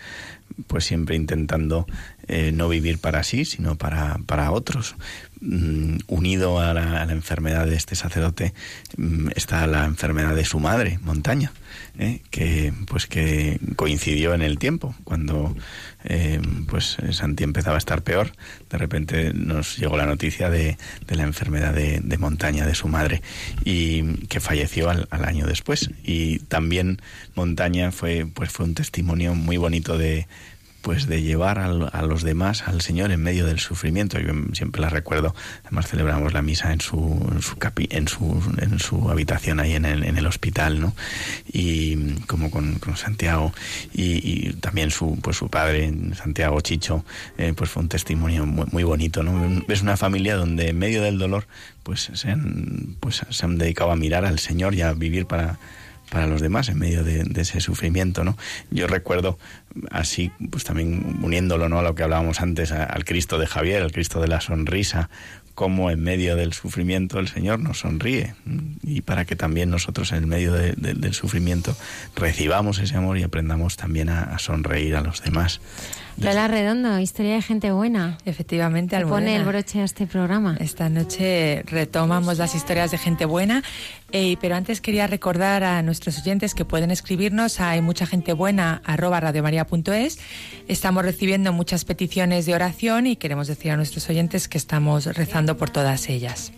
pues 0.68 0.84
siempre 0.84 1.16
intentando 1.16 1.88
eh, 2.28 2.52
no 2.52 2.68
vivir 2.68 2.98
para 2.98 3.22
sí, 3.22 3.44
sino 3.44 3.76
para, 3.76 4.18
para 4.26 4.50
otros. 4.52 4.96
Mm, 5.44 5.96
unido 6.06 6.60
a 6.60 6.72
la, 6.72 7.02
enfermedad 7.02 7.66
de 7.66 7.74
este 7.74 7.96
sacerdote 7.96 8.54
mm, 8.96 9.30
está 9.34 9.66
la 9.66 9.86
enfermedad 9.86 10.36
de 10.36 10.44
su 10.44 10.60
madre, 10.60 11.00
Montaña, 11.02 11.50
¿eh? 11.98 12.20
que 12.30 12.72
pues 12.86 13.08
que 13.08 13.58
coincidió 13.74 14.34
en 14.34 14.42
el 14.42 14.60
tiempo 14.60 14.94
cuando 15.02 15.56
eh, 16.04 16.40
pues 16.68 16.96
Santi 17.10 17.42
empezaba 17.42 17.74
a 17.74 17.78
estar 17.78 18.02
peor. 18.02 18.30
De 18.70 18.78
repente 18.78 19.32
nos 19.34 19.78
llegó 19.78 19.96
la 19.96 20.06
noticia 20.06 20.48
de, 20.48 20.78
la 21.08 21.24
enfermedad 21.24 21.74
de, 21.74 22.18
Montaña 22.18 22.64
de 22.64 22.76
su 22.76 22.86
madre 22.86 23.20
y 23.64 24.18
que 24.28 24.38
falleció 24.38 24.90
al, 24.90 25.08
al 25.10 25.24
año 25.24 25.46
después. 25.48 25.90
Y 26.04 26.38
también 26.38 27.02
Montaña 27.34 27.90
fue 27.90 28.28
pues 28.32 28.50
fue 28.52 28.64
un 28.66 28.74
testimonio 28.74 29.34
muy 29.34 29.56
bonito 29.56 29.98
de 29.98 30.28
pues 30.82 31.06
de 31.06 31.22
llevar 31.22 31.58
a, 31.58 32.02
los 32.02 32.22
demás 32.22 32.64
al 32.66 32.80
Señor 32.80 33.12
en 33.12 33.22
medio 33.22 33.46
del 33.46 33.60
sufrimiento. 33.60 34.18
Yo 34.18 34.32
siempre 34.52 34.82
la 34.82 34.88
recuerdo, 34.88 35.34
además 35.64 35.88
celebramos 35.88 36.32
la 36.32 36.42
misa 36.42 36.72
en 36.72 36.80
su, 36.80 36.98
en 37.32 37.40
su, 37.40 37.56
en 37.90 38.08
su, 38.08 38.54
en 38.58 38.78
su 38.80 39.10
habitación 39.10 39.60
ahí 39.60 39.74
en 39.74 39.84
el, 39.84 40.04
en 40.04 40.18
el 40.18 40.26
hospital, 40.26 40.80
¿no? 40.80 40.94
Y 41.50 42.14
como 42.26 42.50
con, 42.50 42.80
Santiago 42.96 43.52
y, 43.92 44.52
también 44.54 44.90
su, 44.90 45.18
pues 45.22 45.36
su 45.36 45.48
padre, 45.48 45.92
Santiago 46.14 46.60
Chicho, 46.60 47.04
eh, 47.38 47.54
pues 47.56 47.70
fue 47.70 47.82
un 47.82 47.88
testimonio 47.88 48.44
muy, 48.44 48.66
muy, 48.70 48.82
bonito, 48.82 49.22
¿no? 49.22 49.64
Es 49.68 49.82
una 49.82 49.96
familia 49.96 50.36
donde 50.36 50.68
en 50.68 50.78
medio 50.78 51.00
del 51.02 51.18
dolor 51.18 51.46
pues 51.84 52.10
se 52.12 52.30
han, 52.30 52.96
pues 53.00 53.22
se 53.28 53.46
han 53.46 53.56
dedicado 53.56 53.92
a 53.92 53.96
mirar 53.96 54.24
al 54.24 54.38
Señor 54.38 54.74
y 54.74 54.82
a 54.82 54.92
vivir 54.92 55.26
para 55.26 55.58
para 56.12 56.26
los 56.26 56.42
demás 56.42 56.68
en 56.68 56.78
medio 56.78 57.02
de, 57.04 57.26
ese 57.36 57.60
sufrimiento, 57.60 58.22
¿no? 58.22 58.36
Yo 58.70 58.86
recuerdo 58.86 59.38
así, 59.90 60.30
pues 60.50 60.62
también 60.62 61.18
uniéndolo, 61.22 61.70
¿no? 61.70 61.78
A 61.78 61.82
lo 61.82 61.94
que 61.94 62.02
hablábamos 62.02 62.42
antes, 62.42 62.70
al 62.70 63.04
Cristo 63.06 63.38
de 63.38 63.46
Javier, 63.46 63.82
al 63.82 63.92
Cristo 63.92 64.20
de 64.20 64.28
la 64.28 64.42
sonrisa, 64.42 65.08
cómo 65.54 65.90
en 65.90 66.02
medio 66.02 66.36
del 66.36 66.52
sufrimiento 66.52 67.18
el 67.18 67.28
Señor 67.28 67.60
nos 67.60 67.80
sonríe 67.80 68.34
y 68.82 69.00
para 69.00 69.24
que 69.24 69.36
también 69.36 69.70
nosotros 69.70 70.12
en 70.12 70.28
medio 70.28 70.52
del 70.52 71.14
sufrimiento 71.14 71.74
recibamos 72.14 72.78
ese 72.78 72.96
amor 72.96 73.16
y 73.16 73.22
aprendamos 73.22 73.76
también 73.76 74.10
a 74.10 74.38
sonreír 74.38 74.96
a 74.96 75.00
los 75.00 75.22
demás. 75.22 75.60
Lola 76.18 76.46
Redondo, 76.48 76.98
historia 76.98 77.34
de 77.34 77.42
gente 77.42 77.72
buena. 77.72 78.18
Efectivamente, 78.24 78.96
al 78.96 79.06
pone 79.06 79.34
el 79.36 79.44
broche 79.44 79.80
a 79.80 79.84
este 79.84 80.06
programa. 80.06 80.56
Esta 80.60 80.88
noche 80.88 81.62
retomamos 81.66 82.38
las 82.38 82.54
historias 82.54 82.90
de 82.90 82.98
gente 82.98 83.24
buena, 83.24 83.62
eh, 84.12 84.36
pero 84.40 84.54
antes 84.54 84.80
quería 84.80 85.06
recordar 85.06 85.64
a 85.64 85.82
nuestros 85.82 86.18
oyentes 86.18 86.54
que 86.54 86.64
pueden 86.64 86.90
escribirnos 86.90 87.60
a 87.60 87.70
hay 87.70 87.80
mucha 87.80 88.06
gente 88.06 88.32
buena 88.32 88.82
radiomaria.es. 88.84 90.18
Estamos 90.68 91.04
recibiendo 91.04 91.52
muchas 91.52 91.84
peticiones 91.84 92.46
de 92.46 92.54
oración 92.54 93.06
y 93.06 93.16
queremos 93.16 93.48
decir 93.48 93.72
a 93.72 93.76
nuestros 93.76 94.08
oyentes 94.08 94.48
que 94.48 94.58
estamos 94.58 95.06
rezando 95.06 95.56
por 95.56 95.70
todas 95.70 96.08
ellas. 96.08 96.52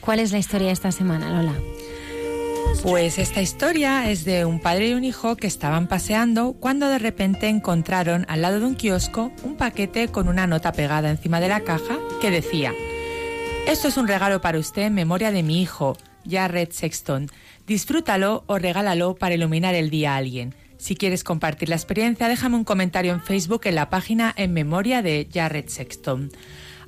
¿Cuál 0.00 0.20
es 0.20 0.32
la 0.32 0.38
historia 0.38 0.68
de 0.68 0.72
esta 0.72 0.92
semana, 0.92 1.30
Lola? 1.30 1.54
Pues 2.82 3.18
esta 3.18 3.42
historia 3.42 4.10
es 4.10 4.24
de 4.24 4.44
un 4.44 4.60
padre 4.60 4.88
y 4.88 4.94
un 4.94 5.04
hijo 5.04 5.36
que 5.36 5.46
estaban 5.46 5.88
paseando 5.88 6.54
cuando 6.54 6.88
de 6.88 6.98
repente 6.98 7.48
encontraron 7.48 8.24
al 8.28 8.42
lado 8.42 8.60
de 8.60 8.66
un 8.66 8.76
kiosco 8.76 9.32
un 9.42 9.56
paquete 9.56 10.08
con 10.08 10.28
una 10.28 10.46
nota 10.46 10.72
pegada 10.72 11.10
encima 11.10 11.40
de 11.40 11.48
la 11.48 11.60
caja 11.60 11.98
que 12.20 12.30
decía, 12.30 12.72
Esto 13.66 13.88
es 13.88 13.96
un 13.96 14.08
regalo 14.08 14.40
para 14.40 14.58
usted 14.58 14.82
en 14.82 14.94
memoria 14.94 15.32
de 15.32 15.42
mi 15.42 15.60
hijo, 15.60 15.96
Jared 16.28 16.70
Sexton. 16.70 17.28
Disfrútalo 17.66 18.44
o 18.46 18.58
regálalo 18.58 19.16
para 19.16 19.34
iluminar 19.34 19.74
el 19.74 19.90
día 19.90 20.14
a 20.14 20.16
alguien. 20.16 20.54
Si 20.78 20.94
quieres 20.94 21.24
compartir 21.24 21.68
la 21.68 21.76
experiencia, 21.76 22.28
déjame 22.28 22.56
un 22.56 22.64
comentario 22.64 23.12
en 23.12 23.20
Facebook 23.20 23.62
en 23.64 23.74
la 23.74 23.90
página 23.90 24.32
En 24.36 24.52
memoria 24.52 25.02
de 25.02 25.28
Jared 25.32 25.68
Sexton. 25.68 26.30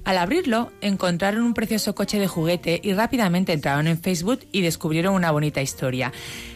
Al 0.04 0.18
abrirlo, 0.18 0.72
encontraron 0.80 1.42
un 1.42 1.54
precioso 1.54 1.94
coche 1.94 2.18
de 2.18 2.26
juguete 2.26 2.80
y 2.82 2.94
rápidamente 2.94 3.52
entraron 3.52 3.86
en 3.86 4.00
Facebook 4.00 4.40
y 4.50 4.62
descubrieron 4.62 5.14
una 5.14 5.30
bonita 5.30 5.60
historia. 5.60 6.12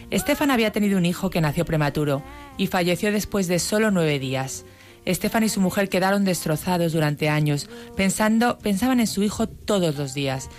Estefan 0.09 0.51
había 0.51 0.71
tenido 0.71 0.97
un 0.97 1.05
hijo 1.05 1.29
que 1.29 1.41
nació 1.41 1.63
prematuro 1.63 2.23
y 2.57 2.67
falleció 2.67 3.11
después 3.11 3.47
de 3.47 3.59
solo 3.59 3.91
nueve 3.91 4.19
días. 4.19 4.65
Estefan 5.05 5.43
y 5.43 5.49
su 5.49 5.61
mujer 5.61 5.89
quedaron 5.89 6.25
destrozados 6.25 6.91
durante 6.91 7.29
años, 7.29 7.69
pensando, 7.95 8.57
pensaban 8.57 8.99
en 8.99 9.07
su 9.07 9.21
hijo 9.21 9.47
todos 9.47 9.95
los 9.95 10.15
días. 10.15 10.49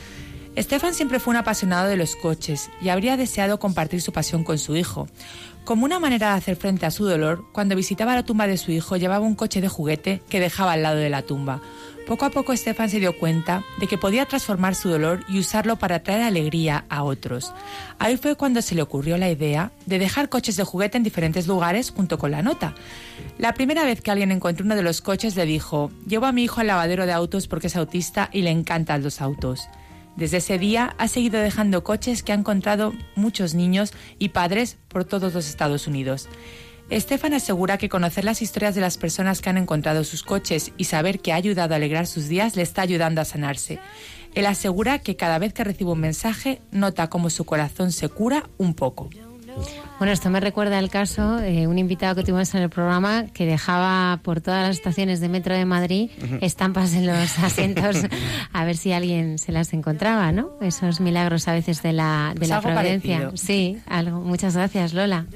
Estefan 0.54 0.94
siempre 0.94 1.20
fue 1.20 1.32
un 1.32 1.36
apasionado 1.36 1.88
de 1.88 1.96
los 1.96 2.16
coches 2.16 2.70
y 2.80 2.88
habría 2.88 3.18
deseado 3.18 3.58
compartir 3.58 4.00
su 4.00 4.12
pasión 4.12 4.42
con 4.42 4.58
su 4.58 4.74
hijo. 4.76 5.06
Como 5.64 5.84
una 5.84 5.98
manera 5.98 6.30
de 6.30 6.38
hacer 6.38 6.56
frente 6.56 6.86
a 6.86 6.90
su 6.90 7.04
dolor, 7.04 7.44
cuando 7.52 7.76
visitaba 7.76 8.14
la 8.14 8.24
tumba 8.24 8.46
de 8.46 8.56
su 8.56 8.70
hijo 8.70 8.96
llevaba 8.96 9.26
un 9.26 9.34
coche 9.34 9.60
de 9.60 9.68
juguete 9.68 10.22
que 10.30 10.40
dejaba 10.40 10.72
al 10.72 10.82
lado 10.82 10.96
de 10.96 11.10
la 11.10 11.22
tumba. 11.22 11.60
Poco 12.06 12.24
a 12.24 12.30
poco 12.30 12.52
Estefan 12.52 12.88
se 12.88 13.00
dio 13.00 13.18
cuenta 13.18 13.64
de 13.80 13.88
que 13.88 13.98
podía 13.98 14.26
transformar 14.26 14.76
su 14.76 14.88
dolor 14.88 15.24
y 15.28 15.40
usarlo 15.40 15.74
para 15.74 16.04
traer 16.04 16.22
alegría 16.22 16.84
a 16.88 17.02
otros. 17.02 17.52
Ahí 17.98 18.16
fue 18.16 18.36
cuando 18.36 18.62
se 18.62 18.76
le 18.76 18.82
ocurrió 18.82 19.18
la 19.18 19.28
idea 19.28 19.72
de 19.86 19.98
dejar 19.98 20.28
coches 20.28 20.54
de 20.54 20.62
juguete 20.62 20.96
en 20.96 21.02
diferentes 21.02 21.48
lugares 21.48 21.90
junto 21.90 22.16
con 22.16 22.30
la 22.30 22.42
nota. 22.42 22.76
La 23.38 23.54
primera 23.54 23.84
vez 23.84 24.02
que 24.02 24.12
alguien 24.12 24.30
encontró 24.30 24.64
uno 24.64 24.76
de 24.76 24.84
los 24.84 25.00
coches 25.00 25.34
le 25.34 25.46
dijo, 25.46 25.90
llevo 26.06 26.26
a 26.26 26.32
mi 26.32 26.44
hijo 26.44 26.60
al 26.60 26.68
lavadero 26.68 27.06
de 27.06 27.12
autos 27.12 27.48
porque 27.48 27.66
es 27.66 27.74
autista 27.74 28.30
y 28.32 28.42
le 28.42 28.50
encantan 28.50 29.02
los 29.02 29.20
autos. 29.20 29.68
Desde 30.14 30.36
ese 30.36 30.58
día 30.58 30.94
ha 30.98 31.08
seguido 31.08 31.40
dejando 31.40 31.82
coches 31.82 32.22
que 32.22 32.32
han 32.32 32.40
encontrado 32.40 32.94
muchos 33.16 33.54
niños 33.54 33.92
y 34.20 34.28
padres 34.28 34.78
por 34.88 35.04
todos 35.04 35.34
los 35.34 35.48
Estados 35.48 35.88
Unidos. 35.88 36.28
Estefan 36.88 37.34
asegura 37.34 37.78
que 37.78 37.88
conocer 37.88 38.24
las 38.24 38.42
historias 38.42 38.74
de 38.76 38.80
las 38.80 38.96
personas 38.96 39.40
que 39.40 39.50
han 39.50 39.56
encontrado 39.58 40.04
sus 40.04 40.22
coches 40.22 40.72
y 40.76 40.84
saber 40.84 41.18
que 41.18 41.32
ha 41.32 41.36
ayudado 41.36 41.74
a 41.74 41.76
alegrar 41.76 42.06
sus 42.06 42.28
días 42.28 42.54
le 42.54 42.62
está 42.62 42.82
ayudando 42.82 43.20
a 43.20 43.24
sanarse. 43.24 43.80
Él 44.34 44.46
asegura 44.46 45.00
que 45.00 45.16
cada 45.16 45.38
vez 45.38 45.52
que 45.52 45.64
recibe 45.64 45.90
un 45.90 46.00
mensaje 46.00 46.60
nota 46.70 47.08
cómo 47.08 47.28
su 47.30 47.44
corazón 47.44 47.90
se 47.90 48.08
cura 48.08 48.48
un 48.58 48.74
poco. 48.74 49.10
Bueno, 49.98 50.12
esto 50.12 50.28
me 50.28 50.40
recuerda 50.40 50.78
el 50.78 50.90
caso 50.90 51.36
de 51.36 51.66
un 51.66 51.78
invitado 51.78 52.14
que 52.14 52.22
tuvimos 52.22 52.54
en 52.54 52.62
el 52.62 52.68
programa 52.68 53.24
que 53.32 53.46
dejaba 53.46 54.20
por 54.22 54.42
todas 54.42 54.68
las 54.68 54.76
estaciones 54.76 55.20
de 55.20 55.30
metro 55.30 55.54
de 55.54 55.64
Madrid 55.64 56.10
estampas 56.42 56.92
en 56.92 57.06
los 57.06 57.38
asientos 57.42 58.02
a 58.52 58.64
ver 58.64 58.76
si 58.76 58.92
alguien 58.92 59.38
se 59.38 59.52
las 59.52 59.72
encontraba, 59.72 60.30
¿no? 60.32 60.50
Esos 60.60 61.00
milagros 61.00 61.48
a 61.48 61.54
veces 61.54 61.82
de 61.82 61.94
la, 61.94 62.32
de 62.34 62.40
pues 62.40 62.50
la 62.50 62.60
providencia. 62.60 63.32
Sí, 63.34 63.78
algo. 63.86 64.20
Muchas 64.20 64.54
gracias, 64.54 64.92
Lola. 64.92 65.26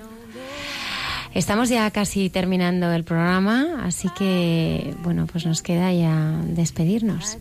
Estamos 1.34 1.68
ya 1.68 1.90
casi 1.90 2.28
terminando 2.28 2.92
el 2.92 3.04
programa, 3.04 3.84
así 3.84 4.08
que 4.18 4.94
bueno, 5.02 5.26
pues 5.26 5.46
nos 5.46 5.62
queda 5.62 5.92
ya 5.92 6.40
despedirnos. 6.44 7.38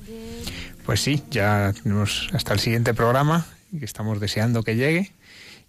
Pues 0.86 1.02
sí, 1.02 1.24
ya 1.32 1.74
tenemos 1.82 2.30
hasta 2.34 2.54
el 2.54 2.60
siguiente 2.60 2.94
programa 2.94 3.46
que 3.78 3.86
estamos 3.86 4.20
deseando 4.20 4.64
que 4.64 4.76
llegue. 4.76 5.12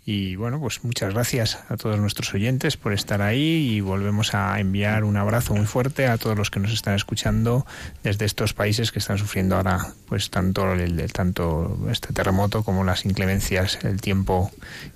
Y 0.07 0.35
bueno, 0.37 0.59
pues 0.59 0.83
muchas 0.83 1.13
gracias 1.13 1.59
a 1.69 1.77
todos 1.77 1.99
nuestros 1.99 2.33
oyentes 2.33 2.77
por 2.77 2.93
estar 2.93 3.21
ahí 3.21 3.69
y 3.71 3.81
volvemos 3.81 4.35
a 4.35 4.59
enviar 4.59 5.05
un 5.05 5.17
abrazo 5.17 5.55
muy 5.55 5.67
fuerte 5.67 6.07
a 6.07 6.17
todos 6.17 6.37
los 6.37 6.51
que 6.51 6.59
nos 6.59 6.73
están 6.73 6.95
escuchando 6.95 7.67
desde 8.03 8.25
estos 8.25 8.55
países 8.55 8.93
que 8.93 8.99
están 8.99 9.19
sufriendo 9.19 9.57
ahora 9.57 9.93
pues 10.09 10.31
tanto 10.31 10.73
el, 10.73 11.13
tanto 11.13 11.79
este 11.91 12.15
terremoto 12.15 12.65
como 12.65 12.83
las 12.83 13.05
inclemencias, 13.05 13.79
el 13.85 14.01
tiempo 14.01 14.51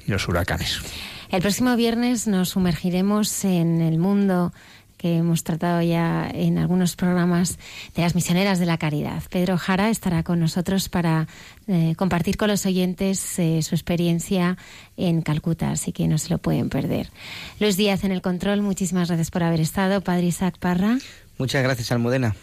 y 0.06 0.10
los 0.10 0.26
huracanes. 0.26 0.80
El 1.34 1.42
próximo 1.42 1.74
viernes 1.74 2.28
nos 2.28 2.50
sumergiremos 2.50 3.44
en 3.44 3.80
el 3.80 3.98
mundo 3.98 4.52
que 4.96 5.16
hemos 5.16 5.42
tratado 5.42 5.82
ya 5.82 6.30
en 6.32 6.58
algunos 6.58 6.94
programas 6.94 7.58
de 7.96 8.02
las 8.02 8.14
misioneras 8.14 8.60
de 8.60 8.66
la 8.66 8.78
caridad. 8.78 9.20
Pedro 9.30 9.58
Jara 9.58 9.90
estará 9.90 10.22
con 10.22 10.38
nosotros 10.38 10.88
para 10.88 11.26
eh, 11.66 11.94
compartir 11.96 12.36
con 12.36 12.50
los 12.50 12.64
oyentes 12.66 13.36
eh, 13.40 13.62
su 13.62 13.74
experiencia 13.74 14.56
en 14.96 15.22
Calcuta, 15.22 15.72
así 15.72 15.90
que 15.90 16.06
no 16.06 16.18
se 16.18 16.30
lo 16.30 16.38
pueden 16.38 16.68
perder. 16.68 17.10
Luis 17.58 17.76
Díaz 17.76 18.04
en 18.04 18.12
el 18.12 18.22
control, 18.22 18.62
muchísimas 18.62 19.08
gracias 19.08 19.32
por 19.32 19.42
haber 19.42 19.58
estado. 19.58 20.02
Padre 20.02 20.26
Isaac 20.26 20.56
Parra. 20.60 20.98
Muchas 21.36 21.64
gracias, 21.64 21.90
Almudena. 21.90 22.36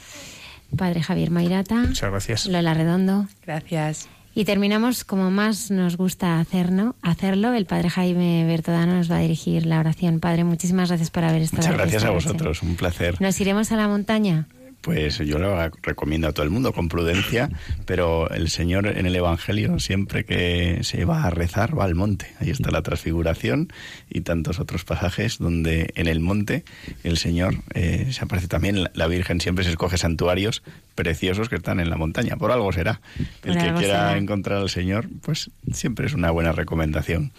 Padre 0.76 1.02
Javier 1.02 1.32
Mairata. 1.32 1.76
Muchas 1.76 2.12
gracias. 2.12 2.46
Lola 2.46 2.74
Redondo. 2.74 3.26
Gracias. 3.46 4.10
Y 4.34 4.46
terminamos 4.46 5.04
como 5.04 5.30
más 5.30 5.72
nos 5.72 5.98
gusta 5.98 6.40
hacerlo. 6.40 6.96
hacerlo. 7.02 7.54
El 7.54 7.66
Padre 7.66 7.90
Jaime 7.90 8.46
Bertodano 8.46 8.96
nos 8.96 9.12
va 9.12 9.18
a 9.18 9.20
dirigir 9.20 9.66
la 9.66 9.80
oración. 9.80 10.20
Padre, 10.20 10.44
muchísimas 10.44 10.90
gracias 10.90 11.12
por 11.12 11.24
haber 11.24 11.42
estado 11.42 11.64
Muchas 11.64 11.78
gracias 11.78 12.04
a 12.06 12.12
vosotros, 12.12 12.64
un 12.64 12.76
placer. 12.76 13.20
¿Nos 13.20 13.40
iremos 13.42 13.72
a 13.72 13.76
la 13.76 13.88
montaña? 13.88 14.48
Pues 14.82 15.20
yo 15.20 15.38
lo 15.38 15.56
recomiendo 15.84 16.28
a 16.28 16.32
todo 16.32 16.44
el 16.44 16.50
mundo 16.50 16.74
con 16.74 16.90
prudencia, 16.90 17.50
pero 17.86 18.30
el 18.32 18.50
Señor 18.50 18.88
en 18.88 19.06
el 19.06 19.16
Evangelio 19.16 19.80
siempre 19.80 20.26
que 20.26 20.80
se 20.84 21.06
va 21.06 21.24
a 21.24 21.30
rezar 21.30 21.78
va 21.78 21.86
al 21.86 21.96
monte. 21.96 22.28
Ahí 22.40 22.50
está 22.50 22.72
la 22.72 22.82
transfiguración 22.82 23.72
y 24.10 24.22
tantos 24.22 24.60
otros 24.60 24.84
pasajes 24.84 25.38
donde 25.38 25.92
en 25.96 26.08
el 26.08 26.20
monte 26.20 26.64
el 27.04 27.18
Señor 27.18 27.56
eh, 27.74 28.08
se 28.12 28.24
aparece 28.24 28.48
también. 28.48 28.90
La 28.94 29.08
Virgen 29.08 29.40
siempre 29.40 29.64
se 29.64 29.70
escoge 29.70 29.98
santuarios 29.98 30.64
preciosos 30.96 31.50
que 31.50 31.56
están 31.56 31.80
en 31.80 31.90
la 31.90 31.98
montaña. 31.98 32.38
Por 32.38 32.52
algo 32.52 32.72
será. 32.72 33.02
El 33.44 33.58
que 33.58 33.74
quiera 33.74 34.18
encontrar 34.18 34.60
al 34.60 34.70
Señor, 34.70 35.08
pues 35.22 35.52
siempre 35.72 36.08
es 36.08 36.14
una 36.14 36.32
buena 36.32 36.52
recomendación. 36.52 37.32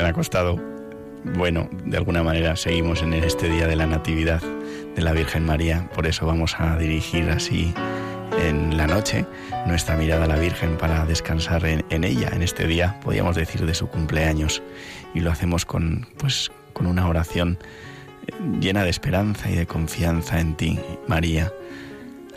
Han 0.00 0.06
acostado, 0.06 0.56
bueno, 1.24 1.68
de 1.84 1.96
alguna 1.96 2.22
manera 2.22 2.56
seguimos 2.56 3.02
en 3.02 3.14
este 3.14 3.48
día 3.48 3.66
de 3.66 3.76
la 3.76 3.86
Natividad 3.86 4.42
de 4.94 5.02
la 5.02 5.12
Virgen 5.12 5.44
María, 5.44 5.88
por 5.94 6.06
eso 6.06 6.26
vamos 6.26 6.56
a 6.58 6.76
dirigir 6.76 7.28
así 7.30 7.74
en 8.40 8.76
la 8.76 8.86
noche 8.86 9.26
nuestra 9.66 9.96
mirada 9.96 10.24
a 10.24 10.28
la 10.28 10.36
Virgen 10.36 10.76
para 10.76 11.04
descansar 11.04 11.64
en, 11.66 12.04
ella. 12.04 12.30
En 12.32 12.42
este 12.42 12.66
día, 12.66 12.98
podríamos 13.00 13.36
decir 13.36 13.66
de 13.66 13.74
su 13.74 13.88
cumpleaños, 13.88 14.62
y 15.14 15.20
lo 15.20 15.30
hacemos 15.30 15.64
con 15.64 16.06
pues 16.18 16.50
con 16.72 16.86
una 16.86 17.08
oración 17.08 17.58
llena 18.60 18.84
de 18.84 18.90
esperanza 18.90 19.50
y 19.50 19.56
de 19.56 19.66
confianza 19.66 20.38
en 20.40 20.56
ti, 20.56 20.78
María. 21.06 21.52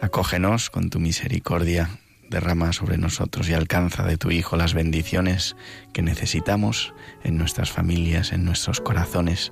Acógenos 0.01 0.71
con 0.71 0.89
tu 0.89 0.99
misericordia 0.99 1.89
derrama 2.31 2.73
sobre 2.73 2.97
nosotros 2.97 3.47
y 3.49 3.53
alcanza 3.53 4.03
de 4.03 4.17
tu 4.17 4.31
Hijo 4.31 4.55
las 4.55 4.73
bendiciones 4.73 5.55
que 5.93 6.01
necesitamos 6.01 6.95
en 7.23 7.37
nuestras 7.37 7.71
familias, 7.71 8.31
en 8.31 8.45
nuestros 8.45 8.81
corazones. 8.81 9.51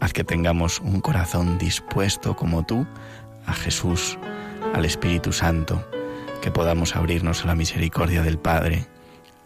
Haz 0.00 0.12
que 0.12 0.24
tengamos 0.24 0.80
un 0.80 1.00
corazón 1.00 1.58
dispuesto 1.58 2.34
como 2.34 2.64
tú 2.64 2.86
a 3.46 3.52
Jesús, 3.52 4.18
al 4.74 4.84
Espíritu 4.84 5.32
Santo, 5.32 5.88
que 6.42 6.50
podamos 6.50 6.96
abrirnos 6.96 7.44
a 7.44 7.48
la 7.48 7.54
misericordia 7.54 8.22
del 8.22 8.38
Padre, 8.38 8.86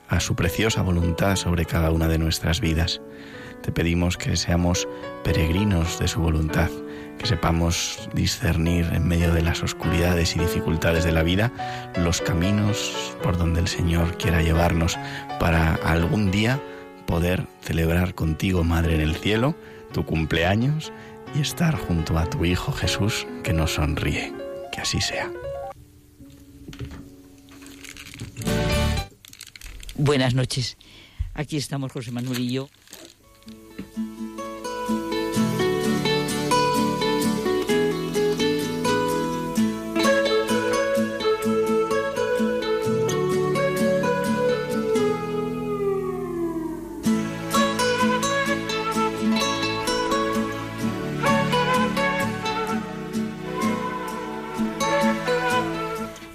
a 0.08 0.20
su 0.20 0.34
preciosa 0.34 0.80
voluntad 0.82 1.36
sobre 1.36 1.66
cada 1.66 1.90
una 1.90 2.08
de 2.08 2.18
nuestras 2.18 2.60
vidas. 2.60 3.02
Te 3.62 3.72
pedimos 3.72 4.16
que 4.16 4.36
seamos 4.36 4.88
peregrinos 5.24 5.98
de 5.98 6.08
su 6.08 6.20
voluntad 6.20 6.70
que 7.20 7.26
sepamos 7.26 8.08
discernir 8.14 8.86
en 8.94 9.06
medio 9.06 9.34
de 9.34 9.42
las 9.42 9.62
oscuridades 9.62 10.34
y 10.36 10.38
dificultades 10.38 11.04
de 11.04 11.12
la 11.12 11.22
vida 11.22 11.52
los 11.98 12.22
caminos 12.22 13.14
por 13.22 13.36
donde 13.36 13.60
el 13.60 13.68
Señor 13.68 14.16
quiera 14.16 14.40
llevarnos 14.40 14.96
para 15.38 15.74
algún 15.74 16.30
día 16.30 16.62
poder 17.06 17.46
celebrar 17.60 18.14
contigo, 18.14 18.64
Madre 18.64 18.94
en 18.94 19.02
el 19.02 19.16
cielo, 19.16 19.54
tu 19.92 20.06
cumpleaños 20.06 20.92
y 21.34 21.42
estar 21.42 21.76
junto 21.76 22.16
a 22.16 22.24
tu 22.24 22.46
Hijo 22.46 22.72
Jesús 22.72 23.26
que 23.44 23.52
nos 23.52 23.74
sonríe. 23.74 24.32
Que 24.72 24.80
así 24.80 25.02
sea. 25.02 25.30
Buenas 29.94 30.34
noches. 30.34 30.78
Aquí 31.34 31.58
estamos 31.58 31.92
José 31.92 32.12
Manuel 32.12 32.40
y 32.40 32.52
yo 32.52 32.70